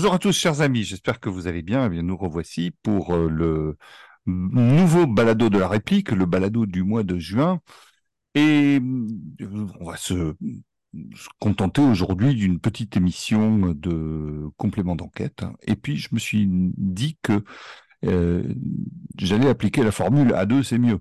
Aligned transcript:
Bonjour 0.00 0.14
à 0.14 0.18
tous, 0.18 0.32
chers 0.32 0.62
amis. 0.62 0.82
J'espère 0.84 1.20
que 1.20 1.28
vous 1.28 1.46
allez 1.46 1.60
bien. 1.60 1.84
Eh 1.84 1.90
bien, 1.90 2.00
nous 2.00 2.16
revoici 2.16 2.70
pour 2.82 3.14
euh, 3.14 3.28
le 3.28 3.76
nouveau 4.24 5.06
balado 5.06 5.50
de 5.50 5.58
la 5.58 5.68
réplique, 5.68 6.10
le 6.12 6.24
balado 6.24 6.64
du 6.64 6.82
mois 6.84 7.02
de 7.02 7.18
juin. 7.18 7.60
Et 8.34 8.80
euh, 8.80 9.66
on 9.78 9.84
va 9.84 9.98
se, 9.98 10.34
contenter 11.38 11.82
aujourd'hui 11.82 12.34
d'une 12.34 12.60
petite 12.60 12.96
émission 12.96 13.74
de 13.74 14.48
complément 14.56 14.96
d'enquête. 14.96 15.44
Et 15.66 15.76
puis, 15.76 15.98
je 15.98 16.08
me 16.12 16.18
suis 16.18 16.46
dit 16.48 17.18
que 17.20 17.44
euh, 18.06 18.54
j'allais 19.18 19.50
appliquer 19.50 19.84
la 19.84 19.92
formule 19.92 20.32
A2, 20.32 20.62
c'est 20.62 20.78
mieux. 20.78 21.00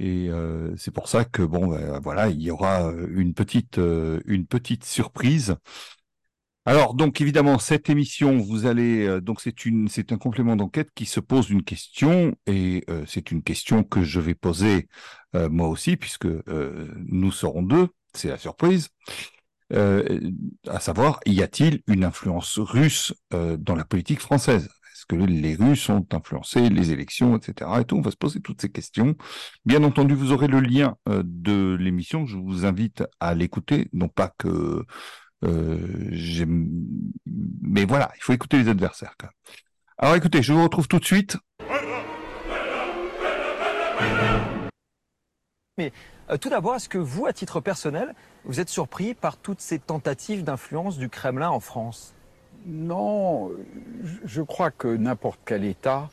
Et 0.00 0.30
c'est 0.76 0.90
pour 0.90 1.06
ça 1.08 1.24
que 1.24 1.42
bon, 1.42 1.68
ben, 1.68 2.00
voilà, 2.00 2.28
il 2.28 2.42
y 2.42 2.50
aura 2.50 2.92
une 3.08 3.34
petite, 3.34 3.78
une 3.78 4.46
petite 4.46 4.84
surprise. 4.84 5.54
Alors 6.68 6.94
donc 6.94 7.20
évidemment 7.20 7.60
cette 7.60 7.88
émission 7.90 8.38
vous 8.38 8.66
allez 8.66 9.06
euh, 9.06 9.20
donc 9.20 9.40
c'est 9.40 9.66
une 9.66 9.86
c'est 9.86 10.10
un 10.10 10.18
complément 10.18 10.56
d'enquête 10.56 10.90
qui 10.96 11.06
se 11.06 11.20
pose 11.20 11.48
une 11.48 11.62
question 11.62 12.34
et 12.48 12.82
euh, 12.90 13.04
c'est 13.06 13.30
une 13.30 13.44
question 13.44 13.84
que 13.84 14.02
je 14.02 14.18
vais 14.18 14.34
poser 14.34 14.88
euh, 15.36 15.48
moi 15.48 15.68
aussi 15.68 15.96
puisque 15.96 16.26
nous 17.06 17.30
serons 17.30 17.62
deux. 17.62 17.88
C'est 18.14 18.28
la 18.28 18.38
surprise. 18.38 18.88
À 19.72 20.80
savoir 20.80 21.20
y 21.26 21.42
a-t-il 21.42 21.82
une 21.86 22.04
influence 22.04 22.58
russe 22.58 23.14
dans 23.30 23.74
la 23.74 23.84
politique 23.84 24.20
française? 24.20 24.64
Est-ce 24.64 25.06
que 25.06 25.16
les 25.16 25.56
Russes 25.56 25.88
ont 25.90 26.06
influencé 26.12 26.68
les 26.70 26.92
élections 26.92 27.36
etc 27.36 27.70
et 27.80 27.84
tout? 27.84 27.96
On 27.96 28.00
va 28.00 28.10
se 28.10 28.16
poser 28.16 28.40
toutes 28.40 28.62
ces 28.62 28.70
questions. 28.70 29.14
Bien 29.64 29.82
entendu 29.84 30.14
vous 30.14 30.32
aurez 30.32 30.46
le 30.48 30.60
lien 30.60 30.96
de 31.06 31.76
l'émission. 31.78 32.26
Je 32.26 32.36
vous 32.38 32.64
invite 32.64 33.04
à 33.20 33.34
l'écouter. 33.34 33.88
Non 33.92 34.08
pas 34.08 34.32
que 34.38 34.84
mais 37.62 37.84
voilà, 37.84 38.10
il 38.16 38.22
faut 38.22 38.32
écouter 38.32 38.58
les 38.58 38.68
adversaires. 38.68 39.14
Quand 39.18 39.26
même. 39.26 39.34
Alors 39.98 40.14
écoutez, 40.16 40.42
je 40.42 40.52
vous 40.52 40.62
retrouve 40.62 40.88
tout 40.88 40.98
de 40.98 41.04
suite. 41.04 41.36
Euh, 45.78 46.38
tout 46.40 46.48
d'abord, 46.48 46.74
est-ce 46.76 46.88
que 46.88 46.96
vous, 46.98 47.26
à 47.26 47.32
titre 47.32 47.60
personnel, 47.60 48.14
vous 48.44 48.60
êtes 48.60 48.70
surpris 48.70 49.14
par 49.14 49.36
toutes 49.36 49.60
ces 49.60 49.78
tentatives 49.78 50.42
d'influence 50.42 50.96
du 50.96 51.08
Kremlin 51.10 51.50
en 51.50 51.60
France? 51.60 52.14
Non, 52.64 53.52
je- 54.02 54.16
je 54.24 54.42
crois 54.42 54.70
que 54.70 54.88
n'importe 54.88 55.38
quel 55.44 55.64
État, 55.64 56.08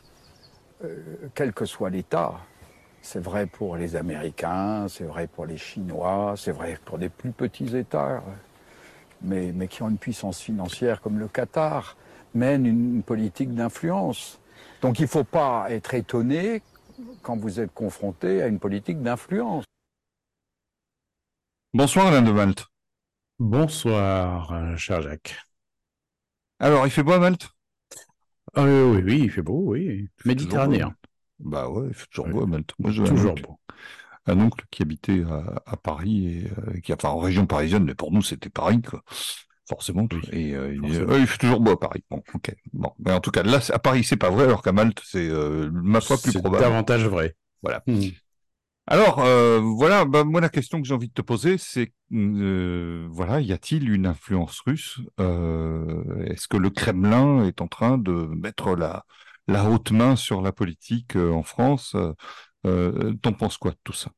euh, 0.84 1.02
quel 1.34 1.54
que 1.54 1.66
soit 1.66 1.90
l'État, 1.90 2.34
c'est 3.02 3.24
vrai 3.24 3.48
pour 3.48 3.78
les 3.78 3.96
Américains, 3.96 4.88
c'est 4.90 5.06
vrai 5.06 5.28
pour 5.28 5.46
les 5.46 5.58
Chinois, 5.58 6.36
c'est 6.38 6.52
vrai 6.52 6.78
pour 6.86 6.98
des 6.98 7.10
plus 7.10 7.32
petits 7.32 7.76
États, 7.76 8.22
mais, 9.24 9.52
mais 9.54 9.68
qui 9.68 9.84
ont 9.84 9.90
une 9.90 9.98
puissance 9.98 10.42
financière 10.42 11.02
comme 11.02 11.20
le 11.20 11.28
Qatar, 11.28 11.98
mène 12.34 12.66
une 12.66 13.04
politique 13.04 13.54
d'influence. 13.54 14.40
Donc 14.82 15.00
il 15.00 15.04
ne 15.04 15.08
faut 15.08 15.24
pas 15.24 15.68
être 15.70 15.94
étonné 15.94 16.62
quand 17.22 17.38
vous 17.38 17.60
êtes 17.60 17.74
confronté 17.74 18.42
à 18.42 18.48
une 18.48 18.60
politique 18.60 19.02
d'influence. 19.02 19.66
Bonsoir 21.74 22.08
Alain 22.08 22.22
de 22.22 22.32
Malte. 22.32 22.68
Bonsoir, 23.40 24.78
cher 24.78 25.02
Jacques. 25.02 25.36
Alors, 26.60 26.86
il 26.86 26.92
fait 26.92 27.04
beau 27.04 27.14
à 27.14 27.20
Malte? 27.20 27.50
Euh, 28.58 28.94
oui, 28.94 29.02
oui, 29.04 29.22
il 29.24 29.32
fait 29.32 29.42
beau, 29.42 29.64
oui. 29.66 30.08
Méditerranéen. 30.24 30.96
Bah 31.40 31.68
ouais, 31.70 31.88
il 31.90 31.94
fait 31.94 32.06
toujours 32.08 32.28
beau 32.28 32.44
à 32.44 32.46
Malte. 32.46 32.72
Moi, 32.80 32.92
un 32.92 33.04
Toujours 33.04 33.36
beau. 33.36 33.60
Un 34.26 34.40
oncle 34.40 34.66
qui 34.72 34.82
habitait 34.84 35.24
à, 35.24 35.62
à 35.66 35.78
Paris 35.78 36.28
et 36.28 36.52
euh, 36.76 36.80
qui, 36.82 36.94
enfin, 36.94 37.10
en 37.10 37.20
région 37.20 37.46
parisienne, 37.46 37.84
mais 37.84 37.96
pour 37.96 38.12
nous, 38.12 38.22
c'était 38.22 38.50
Paris, 38.50 38.82
quoi. 38.82 39.02
Forcément. 39.68 40.08
Oui, 40.12 40.20
et 40.34 40.56
euh, 40.56 40.76
forcément. 40.82 41.14
Ouais, 41.14 41.20
il 41.22 41.28
fait 41.28 41.38
toujours 41.38 41.60
beau 41.62 41.72
à 41.72 41.80
Paris. 41.80 42.04
Bon, 42.10 42.22
ok. 42.34 42.54
Bon, 42.74 42.92
mais 43.00 43.12
en 43.14 43.22
tout 43.22 43.32
cas, 43.32 43.44
là, 43.44 43.62
c'est- 43.62 43.74
à 43.74 43.80
Paris, 43.80 44.04
c'est 44.04 44.18
pas 44.18 44.30
vrai, 44.30 44.44
alors 44.44 44.62
qu'à 44.62 44.72
Malte, 44.74 45.02
c'est 45.06 45.28
euh, 45.30 45.70
ma 45.72 46.02
foi 46.02 46.18
plus 46.18 46.32
C'est 46.32 46.40
probable. 46.40 46.64
davantage 46.64 47.06
vrai. 47.06 47.36
Voilà. 47.62 47.82
Hmm. 47.88 48.00
Alors, 48.86 49.20
euh, 49.20 49.60
voilà, 49.62 50.04
bah, 50.04 50.26
moi 50.26 50.42
la 50.42 50.50
question 50.50 50.82
que 50.82 50.88
j'ai 50.88 50.94
envie 50.94 51.08
de 51.08 51.14
te 51.14 51.22
poser, 51.22 51.58
c'est, 51.58 51.94
euh, 52.12 53.08
voilà, 53.10 53.40
y 53.40 53.54
a-t-il 53.54 53.90
une 53.90 54.06
influence 54.06 54.60
russe 54.66 55.00
euh, 55.22 56.26
Est-ce 56.26 56.50
que 56.50 56.58
le 56.58 56.70
Kremlin 56.70 57.46
est 57.46 57.62
en 57.62 57.68
train 57.70 57.98
de 57.98 58.12
mettre 58.12 58.76
la, 58.76 59.06
la 59.48 59.70
haute 59.70 59.92
main 59.92 60.18
sur 60.18 60.42
la 60.42 60.52
politique 60.52 61.16
euh, 61.16 61.32
en 61.32 61.44
France 61.44 61.96
euh, 62.66 63.14
T'en 63.22 63.34
penses 63.34 63.58
quoi 63.58 63.72
de 63.72 63.78
tout 63.84 63.94
ça? 63.94 64.12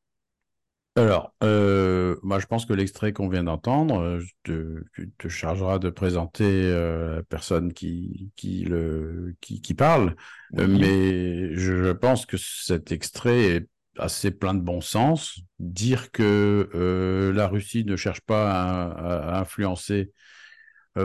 Alors, 0.98 1.34
euh, 1.42 2.16
moi, 2.22 2.38
je 2.38 2.46
pense 2.46 2.64
que 2.64 2.72
l'extrait 2.72 3.12
qu'on 3.12 3.28
vient 3.28 3.44
d'entendre, 3.44 4.00
euh, 4.00 4.22
te, 4.44 4.82
tu 4.94 5.10
te 5.18 5.28
chargeras 5.28 5.78
de 5.78 5.90
présenter 5.90 6.44
euh, 6.46 7.16
la 7.16 7.22
personne 7.22 7.74
qui, 7.74 8.30
qui, 8.34 8.64
le, 8.64 9.36
qui, 9.42 9.60
qui 9.60 9.74
parle. 9.74 10.16
Oui. 10.52 10.66
mais 10.68 11.54
je, 11.54 11.92
pense 11.92 12.24
que 12.24 12.38
cet 12.38 12.92
extrait 12.92 13.40
est 13.42 13.68
assez 13.98 14.30
plein 14.30 14.54
de 14.54 14.60
bon 14.60 14.80
sens. 14.80 15.40
Dire 15.58 16.10
que 16.12 16.70
euh, 16.74 17.30
la 17.34 17.46
Russie 17.46 17.84
ne 17.84 17.96
cherche 17.96 18.22
pas 18.22 18.50
à, 18.50 19.34
à- 19.36 19.40
influencer 19.40 20.12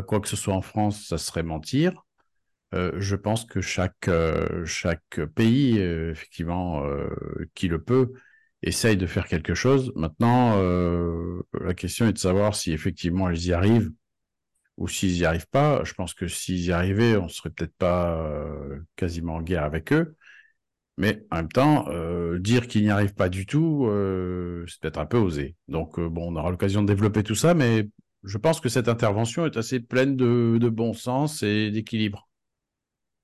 quoi 0.08 0.22
que 0.22 0.30
ce 0.30 0.38
soit 0.38 0.54
en 0.54 0.62
France, 0.62 1.06
ça 1.08 1.18
serait 1.18 1.44
mentir. 1.44 2.06
Euh, 2.74 2.92
je 3.00 3.16
pense 3.16 3.46
que 3.46 3.60
chaque 3.62 4.08
euh, 4.08 4.66
chaque 4.66 5.20
pays, 5.36 5.80
euh, 5.80 6.12
effectivement, 6.12 6.84
qui 7.54 7.68
le 7.68 7.84
peut, 7.84 8.14
essaye 8.64 8.98
de 8.98 9.08
faire 9.08 9.28
quelque 9.28 9.54
chose. 9.54 9.92
Maintenant, 9.96 10.56
la 11.60 11.74
question 11.74 12.08
est 12.08 12.14
de 12.14 12.18
savoir 12.18 12.56
si 12.56 12.72
effectivement 12.72 13.30
ils 13.30 13.48
y 13.48 13.54
arrivent 13.54 13.92
ou 14.78 14.88
s'ils 14.88 15.18
y 15.18 15.26
arrivent 15.26 15.50
pas. 15.50 15.84
Je 15.84 15.94
pense 15.94 16.14
que 16.14 16.28
s'ils 16.28 16.66
y 16.66 16.72
arrivaient, 16.72 17.18
on 17.18 17.28
serait 17.28 17.50
peut-être 17.50 17.76
pas 17.78 18.24
quasiment 18.96 19.36
en 19.36 19.42
guerre 19.42 19.64
avec 19.64 19.92
eux. 19.94 20.16
Mais 20.98 21.26
en 21.32 21.38
même 21.38 21.50
temps, 21.50 21.88
dire 22.40 22.68
qu'ils 22.68 22.84
n'y 22.84 22.90
arrivent 22.92 23.16
pas 23.16 23.30
du 23.30 23.46
tout, 23.46 23.88
c'est 24.68 24.80
peut-être 24.82 25.00
un 25.00 25.06
peu 25.06 25.18
osé. 25.18 25.56
Donc 25.68 26.00
bon, 26.00 26.32
on 26.32 26.36
aura 26.36 26.52
l'occasion 26.52 26.84
de 26.84 26.88
développer 26.88 27.24
tout 27.24 27.36
ça, 27.36 27.54
mais 27.54 27.90
je 28.24 28.38
pense 28.38 28.62
que 28.62 28.70
cette 28.70 28.88
intervention 28.88 29.46
est 29.46 29.58
assez 29.58 29.80
pleine 29.80 30.16
de 30.16 30.70
bon 30.70 30.94
sens 30.94 31.44
et 31.44 31.72
d'équilibre. 31.72 32.31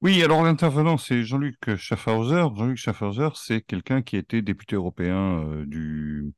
Oui, 0.02 0.22
alors 0.24 0.44
l'intervenant, 0.44 0.98
c'est 0.98 1.24
Jean-Luc 1.24 1.76
Schaffhauser. 1.76 2.44
Jean-Luc 2.56 2.78
Schaffhauser, 2.78 3.30
c'est 3.36 3.62
quelqu'un 3.62 4.02
qui 4.04 4.16
était 4.16 4.42
député 4.44 4.76
européen 4.76 5.44
euh, 5.44 5.66
du 5.66 6.34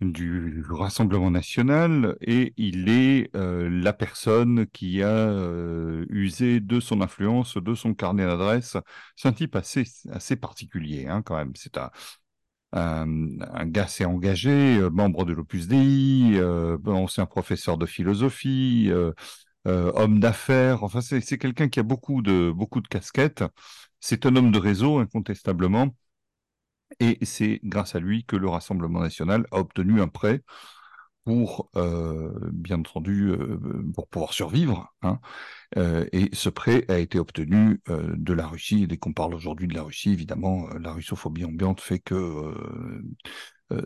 du 0.00 0.62
Rassemblement 0.70 1.30
national 1.30 2.16
et 2.22 2.54
il 2.56 2.88
est 2.88 3.30
euh, 3.36 3.68
la 3.68 3.92
personne 3.92 4.66
qui 4.68 5.02
a 5.02 5.08
euh, 5.08 6.06
usé 6.08 6.60
de 6.60 6.80
son 6.80 7.02
influence, 7.02 7.58
de 7.58 7.74
son 7.74 7.92
carnet 7.92 8.24
d'adresses. 8.24 8.78
C'est 9.14 9.28
un 9.28 9.32
type 9.32 9.56
assez 9.56 9.84
assez 10.10 10.36
particulier, 10.36 11.06
hein, 11.06 11.20
quand 11.22 11.36
même. 11.36 11.52
C'est 11.54 11.76
un 11.76 11.90
un, 12.72 13.66
gars 13.66 13.84
assez 13.84 14.04
engagé, 14.04 14.80
membre 14.92 15.24
de 15.24 15.32
l'Opus 15.32 15.66
Dei, 15.68 16.38
euh, 16.38 16.78
ancien 16.86 17.26
professeur 17.26 17.78
de 17.78 17.86
philosophie, 17.86 18.90
euh, 19.66 19.92
homme 19.94 20.20
d'affaires. 20.20 20.82
Enfin, 20.84 21.00
c'est 21.00 21.38
quelqu'un 21.38 21.68
qui 21.68 21.80
a 21.80 21.82
beaucoup 21.82 22.22
de 22.22 22.50
beaucoup 22.50 22.80
de 22.80 22.88
casquettes. 22.88 23.44
C'est 24.00 24.26
un 24.26 24.36
homme 24.36 24.50
de 24.52 24.58
réseau 24.58 24.98
incontestablement. 24.98 25.94
Et 26.98 27.18
c'est 27.24 27.60
grâce 27.62 27.94
à 27.94 28.00
lui 28.00 28.24
que 28.24 28.36
le 28.36 28.48
Rassemblement 28.48 29.00
national 29.00 29.46
a 29.52 29.58
obtenu 29.58 30.00
un 30.00 30.08
prêt 30.08 30.42
pour, 31.24 31.70
euh, 31.76 32.32
bien 32.52 32.78
entendu, 32.80 33.28
euh, 33.28 33.58
pour 33.94 34.08
pouvoir 34.08 34.32
survivre. 34.32 34.92
Hein. 35.02 35.20
Euh, 35.76 36.04
et 36.12 36.30
ce 36.32 36.48
prêt 36.48 36.84
a 36.88 36.98
été 36.98 37.18
obtenu 37.18 37.80
de 37.88 38.32
la 38.32 38.46
Russie. 38.46 38.82
Et 38.82 38.86
dès 38.86 38.96
qu'on 38.96 39.12
parle 39.12 39.34
aujourd'hui 39.34 39.68
de 39.68 39.74
la 39.74 39.82
Russie, 39.82 40.10
évidemment, 40.10 40.68
la 40.80 40.92
russophobie 40.92 41.44
ambiante 41.44 41.80
fait 41.80 42.00
que 42.00 42.54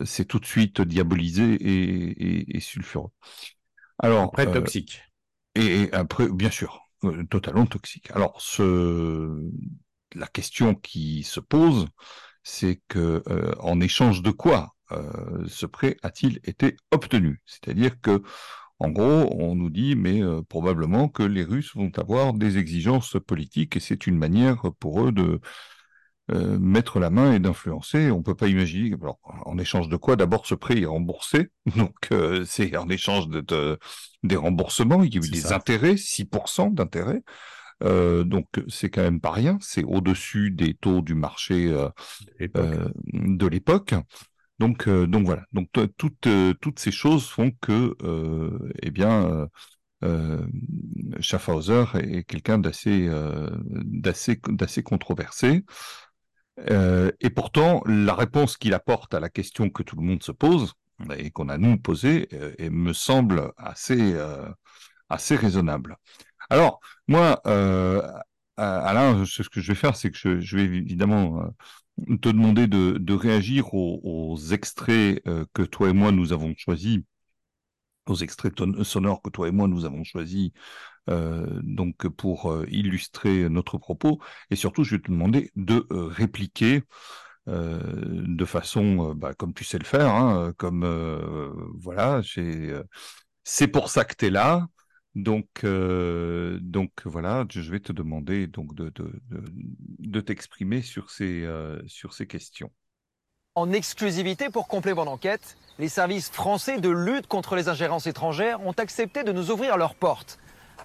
c'est 0.04 0.24
tout 0.24 0.38
de 0.38 0.46
suite 0.46 0.80
diabolisé 0.80 1.54
et, 1.54 2.38
et, 2.40 2.56
et 2.56 2.60
sulfureux. 2.60 3.10
Alors, 3.98 4.32
euh, 4.38 4.46
toxique. 4.46 5.02
Et, 5.54 5.92
après, 5.92 6.28
bien 6.28 6.50
sûr, 6.50 6.80
euh, 7.04 7.24
totalement 7.24 7.66
toxique. 7.66 8.10
Alors, 8.12 8.40
ce, 8.40 9.50
la 10.14 10.26
question 10.26 10.74
qui 10.74 11.22
se 11.22 11.40
pose, 11.40 11.86
c'est 12.42 12.80
que 12.88 13.22
euh, 13.28 13.54
en 13.60 13.80
échange 13.80 14.22
de 14.22 14.30
quoi 14.30 14.74
euh, 14.92 15.44
ce 15.46 15.66
prêt 15.66 15.96
a-t-il 16.02 16.40
été 16.44 16.76
obtenu? 16.90 17.40
C'est-à-dire 17.46 18.00
que, 18.00 18.22
en 18.80 18.90
gros, 18.90 19.28
on 19.38 19.54
nous 19.54 19.70
dit, 19.70 19.94
mais 19.96 20.20
probablement 20.48 21.08
que 21.08 21.22
les 21.22 21.44
Russes 21.44 21.74
vont 21.76 21.92
avoir 21.96 22.32
des 22.34 22.58
exigences 22.58 23.16
politiques 23.24 23.76
et 23.76 23.80
c'est 23.80 24.06
une 24.06 24.18
manière 24.18 24.72
pour 24.80 25.06
eux 25.06 25.12
de 25.12 25.40
euh, 26.32 26.58
mettre 26.58 27.00
la 27.00 27.10
main 27.10 27.34
et 27.34 27.38
d'influencer. 27.38 28.10
On 28.10 28.22
peut 28.22 28.34
pas 28.34 28.48
imaginer. 28.48 28.94
Alors, 29.00 29.18
en 29.46 29.58
échange 29.58 29.88
de 29.88 29.96
quoi 29.96 30.16
D'abord, 30.16 30.46
ce 30.46 30.54
prêt 30.54 30.80
est 30.80 30.86
remboursé, 30.86 31.50
donc 31.76 31.94
euh, 32.12 32.44
c'est 32.46 32.76
en 32.76 32.88
échange 32.88 33.28
de, 33.28 33.40
de- 33.40 33.78
des 34.22 34.36
remboursements. 34.36 35.02
Il 35.02 35.14
y 35.14 35.18
a 35.18 35.20
eu 35.20 35.28
des 35.28 35.38
ça. 35.40 35.52
intérêts, 35.52 35.96
6% 35.96 36.70
d'intérêts. 36.70 37.22
Euh, 37.84 38.24
donc 38.24 38.46
c'est 38.68 38.90
quand 38.90 39.02
même 39.02 39.20
pas 39.20 39.32
rien. 39.32 39.58
C'est 39.60 39.84
au-dessus 39.84 40.50
des 40.52 40.74
taux 40.74 41.02
du 41.02 41.14
marché 41.14 41.72
de 42.40 43.46
l'époque. 43.46 43.94
Donc, 44.58 44.88
donc 44.88 45.26
voilà. 45.26 45.44
Donc 45.52 45.68
toutes 45.96 46.28
toutes 46.60 46.78
ces 46.78 46.92
choses 46.92 47.28
font 47.28 47.52
que, 47.60 47.96
eh 48.82 48.90
bien, 48.90 49.48
euh, 50.04 50.46
Schaffhauser 51.20 51.84
est 51.94 52.24
quelqu'un 52.24 52.58
d'assez 52.58 53.08
d'assez 53.64 54.40
d'assez 54.48 54.82
controversé. 54.82 55.64
Et 56.58 57.30
pourtant, 57.30 57.82
la 57.86 58.14
réponse 58.14 58.56
qu'il 58.56 58.74
apporte 58.74 59.14
à 59.14 59.20
la 59.20 59.28
question 59.28 59.70
que 59.70 59.82
tout 59.82 59.96
le 59.96 60.02
monde 60.02 60.22
se 60.22 60.32
pose 60.32 60.74
et 61.16 61.30
qu'on 61.30 61.48
a 61.48 61.58
nous 61.58 61.76
posée 61.78 62.28
me 62.60 62.92
semble 62.92 63.52
assez 63.56 64.16
assez 65.08 65.36
raisonnable. 65.36 65.96
Alors, 66.50 66.80
moi, 67.08 67.40
Alain, 68.56 69.24
ce 69.24 69.42
que 69.42 69.60
je 69.60 69.72
vais 69.72 69.74
faire, 69.74 69.96
c'est 69.96 70.10
que 70.10 70.40
je, 70.40 70.56
vais 70.56 70.64
évidemment 70.64 71.42
te 72.20 72.28
demander 72.28 72.66
de, 72.66 73.14
réagir 73.14 73.74
aux, 73.74 74.38
extraits 74.52 75.22
que 75.52 75.62
toi 75.62 75.90
et 75.90 75.92
moi 75.92 76.12
nous 76.12 76.32
avons 76.32 76.54
choisis 76.56 77.00
aux 78.06 78.16
extraits 78.16 78.54
sonores 78.82 79.22
que 79.22 79.30
toi 79.30 79.48
et 79.48 79.50
moi 79.52 79.68
nous 79.68 79.84
avons 79.84 80.04
choisis 80.04 80.50
euh, 81.10 81.60
donc 81.62 82.08
pour 82.08 82.50
euh, 82.50 82.66
illustrer 82.70 83.48
notre 83.50 83.78
propos. 83.78 84.20
Et 84.50 84.56
surtout 84.56 84.84
je 84.84 84.96
vais 84.96 85.02
te 85.02 85.10
demander 85.10 85.50
de 85.56 85.86
euh, 85.90 86.06
répliquer 86.06 86.82
de 87.46 88.44
façon 88.46 89.14
bah, 89.14 89.34
comme 89.34 89.52
tu 89.52 89.64
sais 89.64 89.78
le 89.78 89.84
faire 89.84 90.08
hein, 90.14 90.54
comme 90.56 90.86
voilà 91.74 92.22
c'est 93.44 93.68
pour 93.68 93.90
ça 93.90 94.04
que 94.06 94.14
tu 94.16 94.26
es 94.26 94.30
là. 94.30 94.66
Donc 95.14 95.64
donc 95.64 96.92
voilà 97.04 97.44
je 97.50 97.70
vais 97.70 97.80
te 97.80 97.92
demander 97.92 98.46
donc 98.46 98.74
de 98.74 98.88
de, 98.90 99.22
de, 99.98 100.20
t'exprimer 100.20 100.80
sur 100.80 101.10
ces 101.10 101.46
sur 101.86 102.14
ces 102.14 102.26
questions 102.26 102.72
en 103.54 103.72
exclusivité 103.72 104.50
pour 104.50 104.68
compléter 104.68 104.96
mon 104.96 105.06
enquête 105.06 105.56
les 105.78 105.88
services 105.88 106.30
français 106.30 106.78
de 106.80 106.88
lutte 106.88 107.26
contre 107.26 107.56
les 107.56 107.68
ingérences 107.68 108.06
étrangères 108.06 108.64
ont 108.64 108.72
accepté 108.72 109.24
de 109.24 109.32
nous 109.32 109.50
ouvrir 109.50 109.76
leurs 109.76 109.96
portes. 109.96 110.38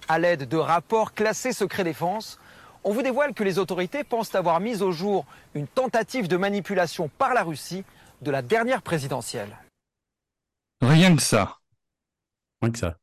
À 0.08 0.18
l'aide 0.18 0.48
de 0.48 0.56
rapports 0.56 1.14
classés 1.14 1.52
secret 1.52 1.84
défense, 1.84 2.40
on 2.82 2.92
vous 2.92 3.02
dévoile 3.02 3.32
que 3.32 3.44
les 3.44 3.58
autorités 3.58 4.02
pensent 4.02 4.34
avoir 4.34 4.58
mis 4.58 4.82
au 4.82 4.90
jour 4.90 5.26
une 5.54 5.68
tentative 5.68 6.26
de 6.26 6.36
manipulation 6.36 7.08
par 7.18 7.34
la 7.34 7.44
Russie 7.44 7.84
de 8.22 8.30
la 8.32 8.42
dernière 8.42 8.82
présidentielle. 8.82 9.56
Rien 10.80 11.14
que 11.14 11.22
ça. 11.22 11.58
Rien 12.62 12.72
que 12.72 12.78
ça. 12.78 12.96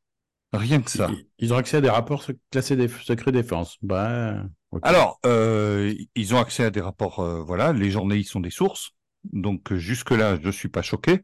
Rien 0.51 0.81
que 0.81 0.91
ça. 0.91 1.09
Ils, 1.39 1.53
ont 1.53 1.57
accès 1.57 1.77
à 1.77 1.81
des 1.81 1.89
rapports 1.89 2.25
classés 2.51 2.75
des 2.75 2.87
secret 2.87 3.31
défense. 3.31 3.77
Bah, 3.81 4.43
Alors, 4.81 5.19
euh, 5.25 5.93
ils 6.15 6.35
ont 6.35 6.39
accès 6.39 6.65
à 6.65 6.69
des 6.69 6.81
rapports, 6.81 7.19
euh, 7.19 7.41
voilà, 7.41 7.71
les 7.71 7.91
journalistes 7.91 8.31
sont 8.31 8.39
des 8.39 8.49
sources. 8.49 8.91
Donc 9.33 9.73
jusque-là, 9.73 10.37
je 10.41 10.47
ne 10.47 10.51
suis 10.51 10.69
pas 10.69 10.81
choqué 10.81 11.23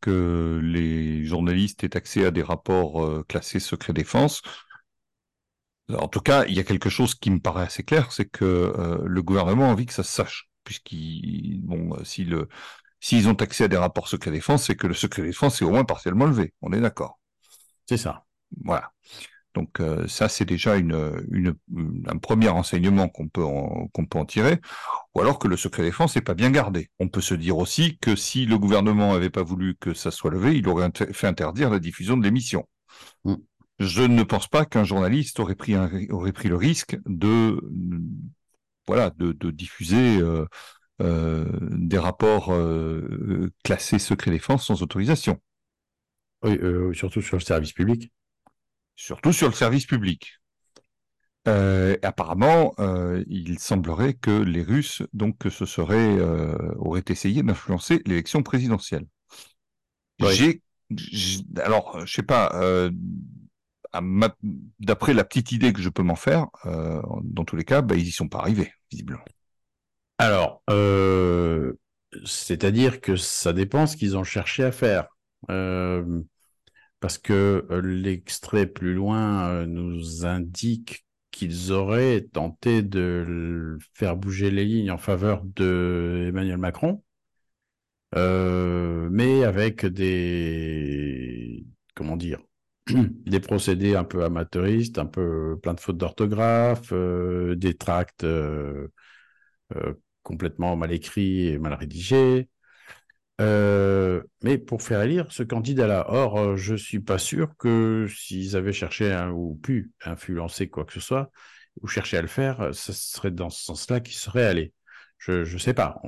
que 0.00 0.60
les 0.62 1.24
journalistes 1.24 1.84
aient 1.84 1.96
accès 1.96 2.26
à 2.26 2.30
des 2.30 2.42
rapports 2.42 3.04
euh, 3.04 3.24
classés 3.28 3.60
secret 3.60 3.92
défense. 3.92 4.42
En 5.90 6.08
tout 6.08 6.20
cas, 6.20 6.44
il 6.46 6.54
y 6.54 6.60
a 6.60 6.64
quelque 6.64 6.88
chose 6.88 7.14
qui 7.14 7.30
me 7.30 7.40
paraît 7.40 7.64
assez 7.64 7.82
clair, 7.82 8.10
c'est 8.12 8.24
que 8.26 8.44
euh, 8.44 8.98
le 9.04 9.22
gouvernement 9.22 9.66
a 9.66 9.72
envie 9.72 9.86
que 9.86 9.92
ça 9.92 10.02
se 10.02 10.12
sache, 10.12 10.48
puisqu'ils 10.64 11.60
bon, 11.62 11.96
si 12.04 12.24
le 12.24 12.48
s'ils 13.00 13.28
ont 13.28 13.34
accès 13.34 13.64
à 13.64 13.68
des 13.68 13.76
rapports 13.76 14.08
secret 14.08 14.30
défense, 14.30 14.64
c'est 14.64 14.76
que 14.76 14.86
le 14.86 14.94
secret 14.94 15.22
défense 15.22 15.60
est 15.60 15.64
au 15.66 15.70
moins 15.70 15.84
partiellement 15.84 16.24
levé. 16.24 16.54
On 16.62 16.72
est 16.72 16.80
d'accord. 16.80 17.20
C'est 17.86 17.98
ça. 17.98 18.24
Voilà. 18.62 18.92
Donc 19.54 19.80
euh, 19.80 20.06
ça, 20.08 20.28
c'est 20.28 20.44
déjà 20.44 20.76
une, 20.76 21.24
une, 21.30 21.54
un 22.06 22.18
premier 22.18 22.48
enseignement 22.48 23.08
qu'on 23.08 23.28
peut, 23.28 23.44
en, 23.44 23.88
qu'on 23.92 24.04
peut 24.04 24.18
en 24.18 24.24
tirer, 24.24 24.60
ou 25.14 25.20
alors 25.20 25.38
que 25.38 25.46
le 25.46 25.56
secret 25.56 25.84
défense 25.84 26.16
n'est 26.16 26.22
pas 26.22 26.34
bien 26.34 26.50
gardé. 26.50 26.90
On 26.98 27.08
peut 27.08 27.20
se 27.20 27.34
dire 27.34 27.56
aussi 27.56 27.96
que 27.98 28.16
si 28.16 28.46
le 28.46 28.58
gouvernement 28.58 29.12
n'avait 29.12 29.30
pas 29.30 29.44
voulu 29.44 29.76
que 29.78 29.94
ça 29.94 30.10
soit 30.10 30.32
levé, 30.32 30.56
il 30.56 30.68
aurait 30.68 30.90
fait 31.12 31.28
interdire 31.28 31.70
la 31.70 31.78
diffusion 31.78 32.16
de 32.16 32.24
l'émission. 32.24 32.68
Mm. 33.24 33.34
Je 33.78 34.02
ne 34.02 34.22
pense 34.22 34.48
pas 34.48 34.64
qu'un 34.64 34.84
journaliste 34.84 35.40
aurait 35.40 35.54
pris, 35.54 35.74
un, 35.74 35.90
aurait 36.10 36.32
pris 36.32 36.48
le 36.48 36.56
risque 36.56 36.96
de, 37.06 37.60
voilà, 38.86 39.10
de, 39.10 39.32
de 39.32 39.50
diffuser 39.50 40.18
euh, 40.18 40.46
euh, 41.00 41.44
des 41.60 41.98
rapports 41.98 42.52
classés 43.64 43.98
secret 43.98 44.30
défense 44.30 44.66
sans 44.66 44.82
autorisation. 44.82 45.40
Oui, 46.42 46.58
surtout 46.94 47.20
sur 47.22 47.36
le 47.36 47.42
service 47.42 47.72
public 47.72 48.12
surtout 48.96 49.32
sur 49.32 49.48
le 49.48 49.54
service 49.54 49.86
public. 49.86 50.40
Euh, 51.46 51.96
apparemment, 52.02 52.74
euh, 52.78 53.22
il 53.28 53.58
semblerait 53.58 54.14
que 54.14 54.30
les 54.30 54.62
Russes 54.62 55.02
donc 55.12 55.36
se 55.50 55.66
seraient 55.66 56.18
euh, 56.18 56.56
auraient 56.78 57.04
essayé 57.08 57.42
d'influencer 57.42 58.02
l'élection 58.06 58.42
présidentielle. 58.42 59.06
J'ai, 60.20 60.62
alors, 61.62 62.06
je 62.06 62.12
sais 62.14 62.22
pas, 62.22 62.50
d'après 64.80 65.12
la 65.12 65.24
petite 65.24 65.52
idée 65.52 65.72
que 65.72 65.82
je 65.82 65.88
peux 65.88 66.02
m'en 66.02 66.16
faire, 66.16 66.46
dans 66.64 67.44
tous 67.44 67.56
les 67.56 67.64
cas, 67.64 67.82
bah, 67.82 67.96
ils 67.96 68.06
y 68.06 68.12
sont 68.12 68.28
pas 68.28 68.38
arrivés 68.38 68.72
visiblement. 68.90 69.24
Alors, 70.18 70.62
c'est-à-dire 72.24 73.00
que 73.00 73.16
ça 73.16 73.52
dépend 73.52 73.86
ce 73.86 73.96
qu'ils 73.96 74.16
ont 74.16 74.24
cherché 74.24 74.64
à 74.64 74.72
faire. 74.72 75.08
Euh, 75.50 76.22
parce 77.04 77.18
que 77.18 77.66
euh, 77.70 77.82
l'extrait 77.82 78.66
plus 78.66 78.94
loin 78.94 79.46
euh, 79.50 79.66
nous 79.66 80.24
indique 80.24 81.04
qu'ils 81.30 81.70
auraient 81.70 82.22
tenté 82.22 82.80
de 82.80 83.76
faire 83.92 84.16
bouger 84.16 84.50
les 84.50 84.64
lignes 84.64 84.90
en 84.90 84.96
faveur 84.96 85.42
de 85.44 86.24
Emmanuel 86.28 86.56
Macron, 86.56 87.02
euh, 88.16 89.08
mais 89.10 89.44
avec 89.44 89.84
des 89.84 91.66
comment 91.94 92.16
dire 92.16 92.40
des 92.86 93.40
procédés 93.40 93.96
un 93.96 94.04
peu 94.04 94.24
amateuristes, 94.24 94.98
un 94.98 95.04
peu 95.04 95.58
plein 95.62 95.74
de 95.74 95.80
fautes 95.80 95.98
d'orthographe, 95.98 96.90
des 96.94 97.74
tracts 97.74 98.24
complètement 100.22 100.74
mal 100.76 100.92
écrits 100.92 101.48
et 101.48 101.58
mal 101.58 101.74
rédigés, 101.74 102.48
euh, 103.40 104.22
mais 104.42 104.58
pour 104.58 104.82
faire 104.82 105.02
élire 105.02 105.30
ce 105.30 105.42
candidat-là. 105.42 106.06
Or, 106.08 106.38
euh, 106.38 106.56
je 106.56 106.74
suis 106.74 107.00
pas 107.00 107.18
sûr 107.18 107.56
que 107.58 108.06
s'ils 108.08 108.56
avaient 108.56 108.72
cherché 108.72 109.14
ou 109.32 109.58
pu 109.62 109.92
influencer 110.04 110.68
quoi 110.68 110.84
que 110.84 110.92
ce 110.92 111.00
soit, 111.00 111.30
ou 111.82 111.88
chercher 111.88 112.18
à 112.18 112.22
le 112.22 112.28
faire, 112.28 112.70
ce 112.72 112.92
serait 112.92 113.30
dans 113.30 113.50
ce 113.50 113.64
sens-là 113.64 114.00
qu'ils 114.00 114.14
seraient 114.14 114.46
allés. 114.46 114.72
Je 115.18 115.50
ne 115.52 115.58
sais 115.58 115.74
pas. 115.74 116.00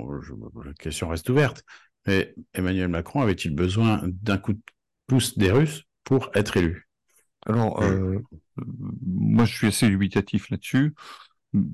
la 0.65 0.73
question 0.75 1.09
reste 1.09 1.29
ouverte. 1.31 1.65
Mais 2.07 2.35
Emmanuel 2.55 2.89
Macron 2.89 3.21
avait-il 3.21 3.55
besoin 3.55 4.01
d'un 4.05 4.39
coup 4.39 4.53
de 4.53 4.61
pouce 5.07 5.37
des 5.39 5.51
Russes 5.51 5.85
pour 6.05 6.31
être 6.35 6.57
élu? 6.57 6.89
Alors, 7.47 7.83
euh, 7.83 8.19
moi, 9.05 9.45
je 9.45 9.55
suis 9.55 9.67
assez 9.69 9.89
dubitatif 9.89 10.51
là-dessus 10.51 10.95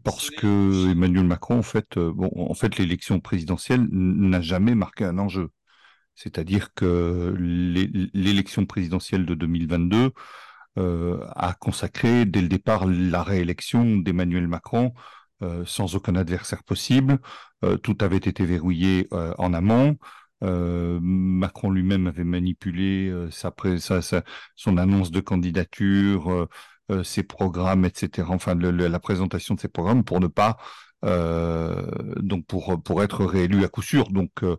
parce 0.04 0.30
que 0.30 0.90
Emmanuel 0.90 1.26
Macron, 1.26 1.58
en 1.58 1.62
fait, 1.62 1.96
euh, 1.96 2.12
bon, 2.12 2.30
en 2.36 2.54
fait, 2.54 2.78
l'élection 2.78 3.20
présidentielle 3.20 3.86
n'a 3.90 4.40
jamais 4.40 4.74
marqué 4.74 5.04
un 5.04 5.18
enjeu. 5.18 5.50
C'est-à-dire 6.14 6.74
que 6.74 7.34
l'élection 8.14 8.66
présidentielle 8.66 9.26
de 9.26 9.34
2022 9.34 10.12
euh, 10.78 11.26
a 11.36 11.54
consacré 11.54 12.26
dès 12.26 12.42
le 12.42 12.48
départ 12.48 12.86
la 12.86 13.22
réélection 13.22 13.96
d'Emmanuel 13.96 14.46
Macron 14.48 14.92
euh, 15.42 15.64
sans 15.66 15.96
aucun 15.96 16.16
adversaire 16.16 16.64
possible. 16.64 17.18
Tout 17.84 17.96
avait 18.00 18.16
été 18.16 18.44
verrouillé 18.44 19.08
en 19.12 19.54
amont. 19.54 19.96
Macron 20.40 21.70
lui-même 21.70 22.08
avait 22.08 22.24
manipulé 22.24 23.28
sa, 23.30 23.52
son 24.56 24.76
annonce 24.78 25.12
de 25.12 25.20
candidature, 25.20 26.48
euh, 26.90 27.04
ses 27.04 27.22
programmes, 27.22 27.84
etc. 27.84 28.28
Enfin, 28.30 28.54
la 28.56 28.98
présentation 28.98 29.54
de 29.54 29.60
ses 29.60 29.68
programmes 29.68 30.02
pour 30.02 30.18
ne 30.18 30.26
pas 30.26 30.56
euh, 31.04 31.86
donc 32.16 32.44
pour 32.46 32.82
pour 32.82 33.02
être 33.02 33.24
réélu 33.24 33.64
à 33.64 33.68
coup 33.68 33.82
sûr. 33.82 34.08
Donc 34.10 34.30
euh, 34.42 34.56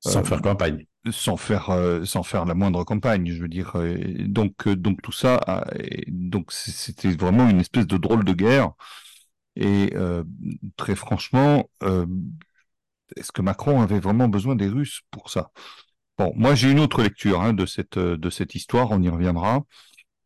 sans 0.00 0.24
faire 0.24 0.40
campagne 0.40 0.86
sans 1.10 1.36
faire 1.36 1.70
sans 2.04 2.22
faire 2.22 2.44
la 2.44 2.54
moindre 2.54 2.84
campagne 2.84 3.26
je 3.30 3.40
veux 3.40 3.48
dire 3.48 3.74
donc 4.20 4.68
donc 4.68 5.00
tout 5.00 5.12
ça 5.12 5.40
donc 6.08 6.52
c'était 6.52 7.10
vraiment 7.10 7.48
une 7.48 7.60
espèce 7.60 7.86
de 7.86 7.96
drôle 7.96 8.24
de 8.24 8.34
guerre 8.34 8.72
et 9.56 9.94
très 10.76 10.94
franchement 10.94 11.68
est-ce 13.16 13.32
que 13.32 13.42
Macron 13.42 13.80
avait 13.80 14.00
vraiment 14.00 14.28
besoin 14.28 14.56
des 14.56 14.68
Russes 14.68 15.00
pour 15.10 15.30
ça? 15.30 15.50
Bon 16.18 16.32
moi 16.36 16.54
j'ai 16.54 16.70
une 16.70 16.80
autre 16.80 17.02
lecture 17.02 17.40
hein, 17.40 17.54
de 17.54 17.64
cette 17.64 17.98
de 17.98 18.30
cette 18.30 18.54
histoire 18.54 18.90
on 18.90 19.02
y 19.02 19.08
reviendra 19.08 19.64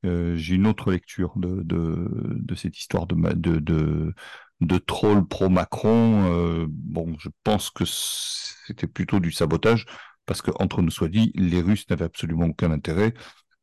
euh, 0.04 0.36
j'ai 0.36 0.54
une 0.56 0.66
autre 0.66 0.90
lecture 0.90 1.32
de, 1.36 1.62
de, 1.62 2.08
de 2.10 2.54
cette 2.54 2.78
histoire 2.78 3.06
de, 3.06 3.14
de, 3.34 3.58
de, 3.58 4.14
de 4.60 4.78
troll 4.78 5.26
pro-Macron. 5.26 6.32
Euh, 6.32 6.66
bon, 6.68 7.16
je 7.18 7.28
pense 7.42 7.70
que 7.70 7.84
c'était 7.86 8.86
plutôt 8.86 9.20
du 9.20 9.32
sabotage, 9.32 9.86
parce 10.26 10.42
que 10.42 10.50
entre 10.60 10.82
nous 10.82 10.90
soit 10.90 11.08
dit, 11.08 11.32
les 11.34 11.60
Russes 11.60 11.88
n'avaient 11.90 12.04
absolument 12.04 12.46
aucun 12.46 12.70
intérêt 12.70 13.14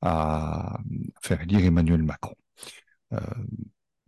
à 0.02 0.80
faire 1.22 1.42
élire 1.42 1.66
Emmanuel 1.66 2.04
Macron. 2.04 2.36
Euh, 3.14 3.20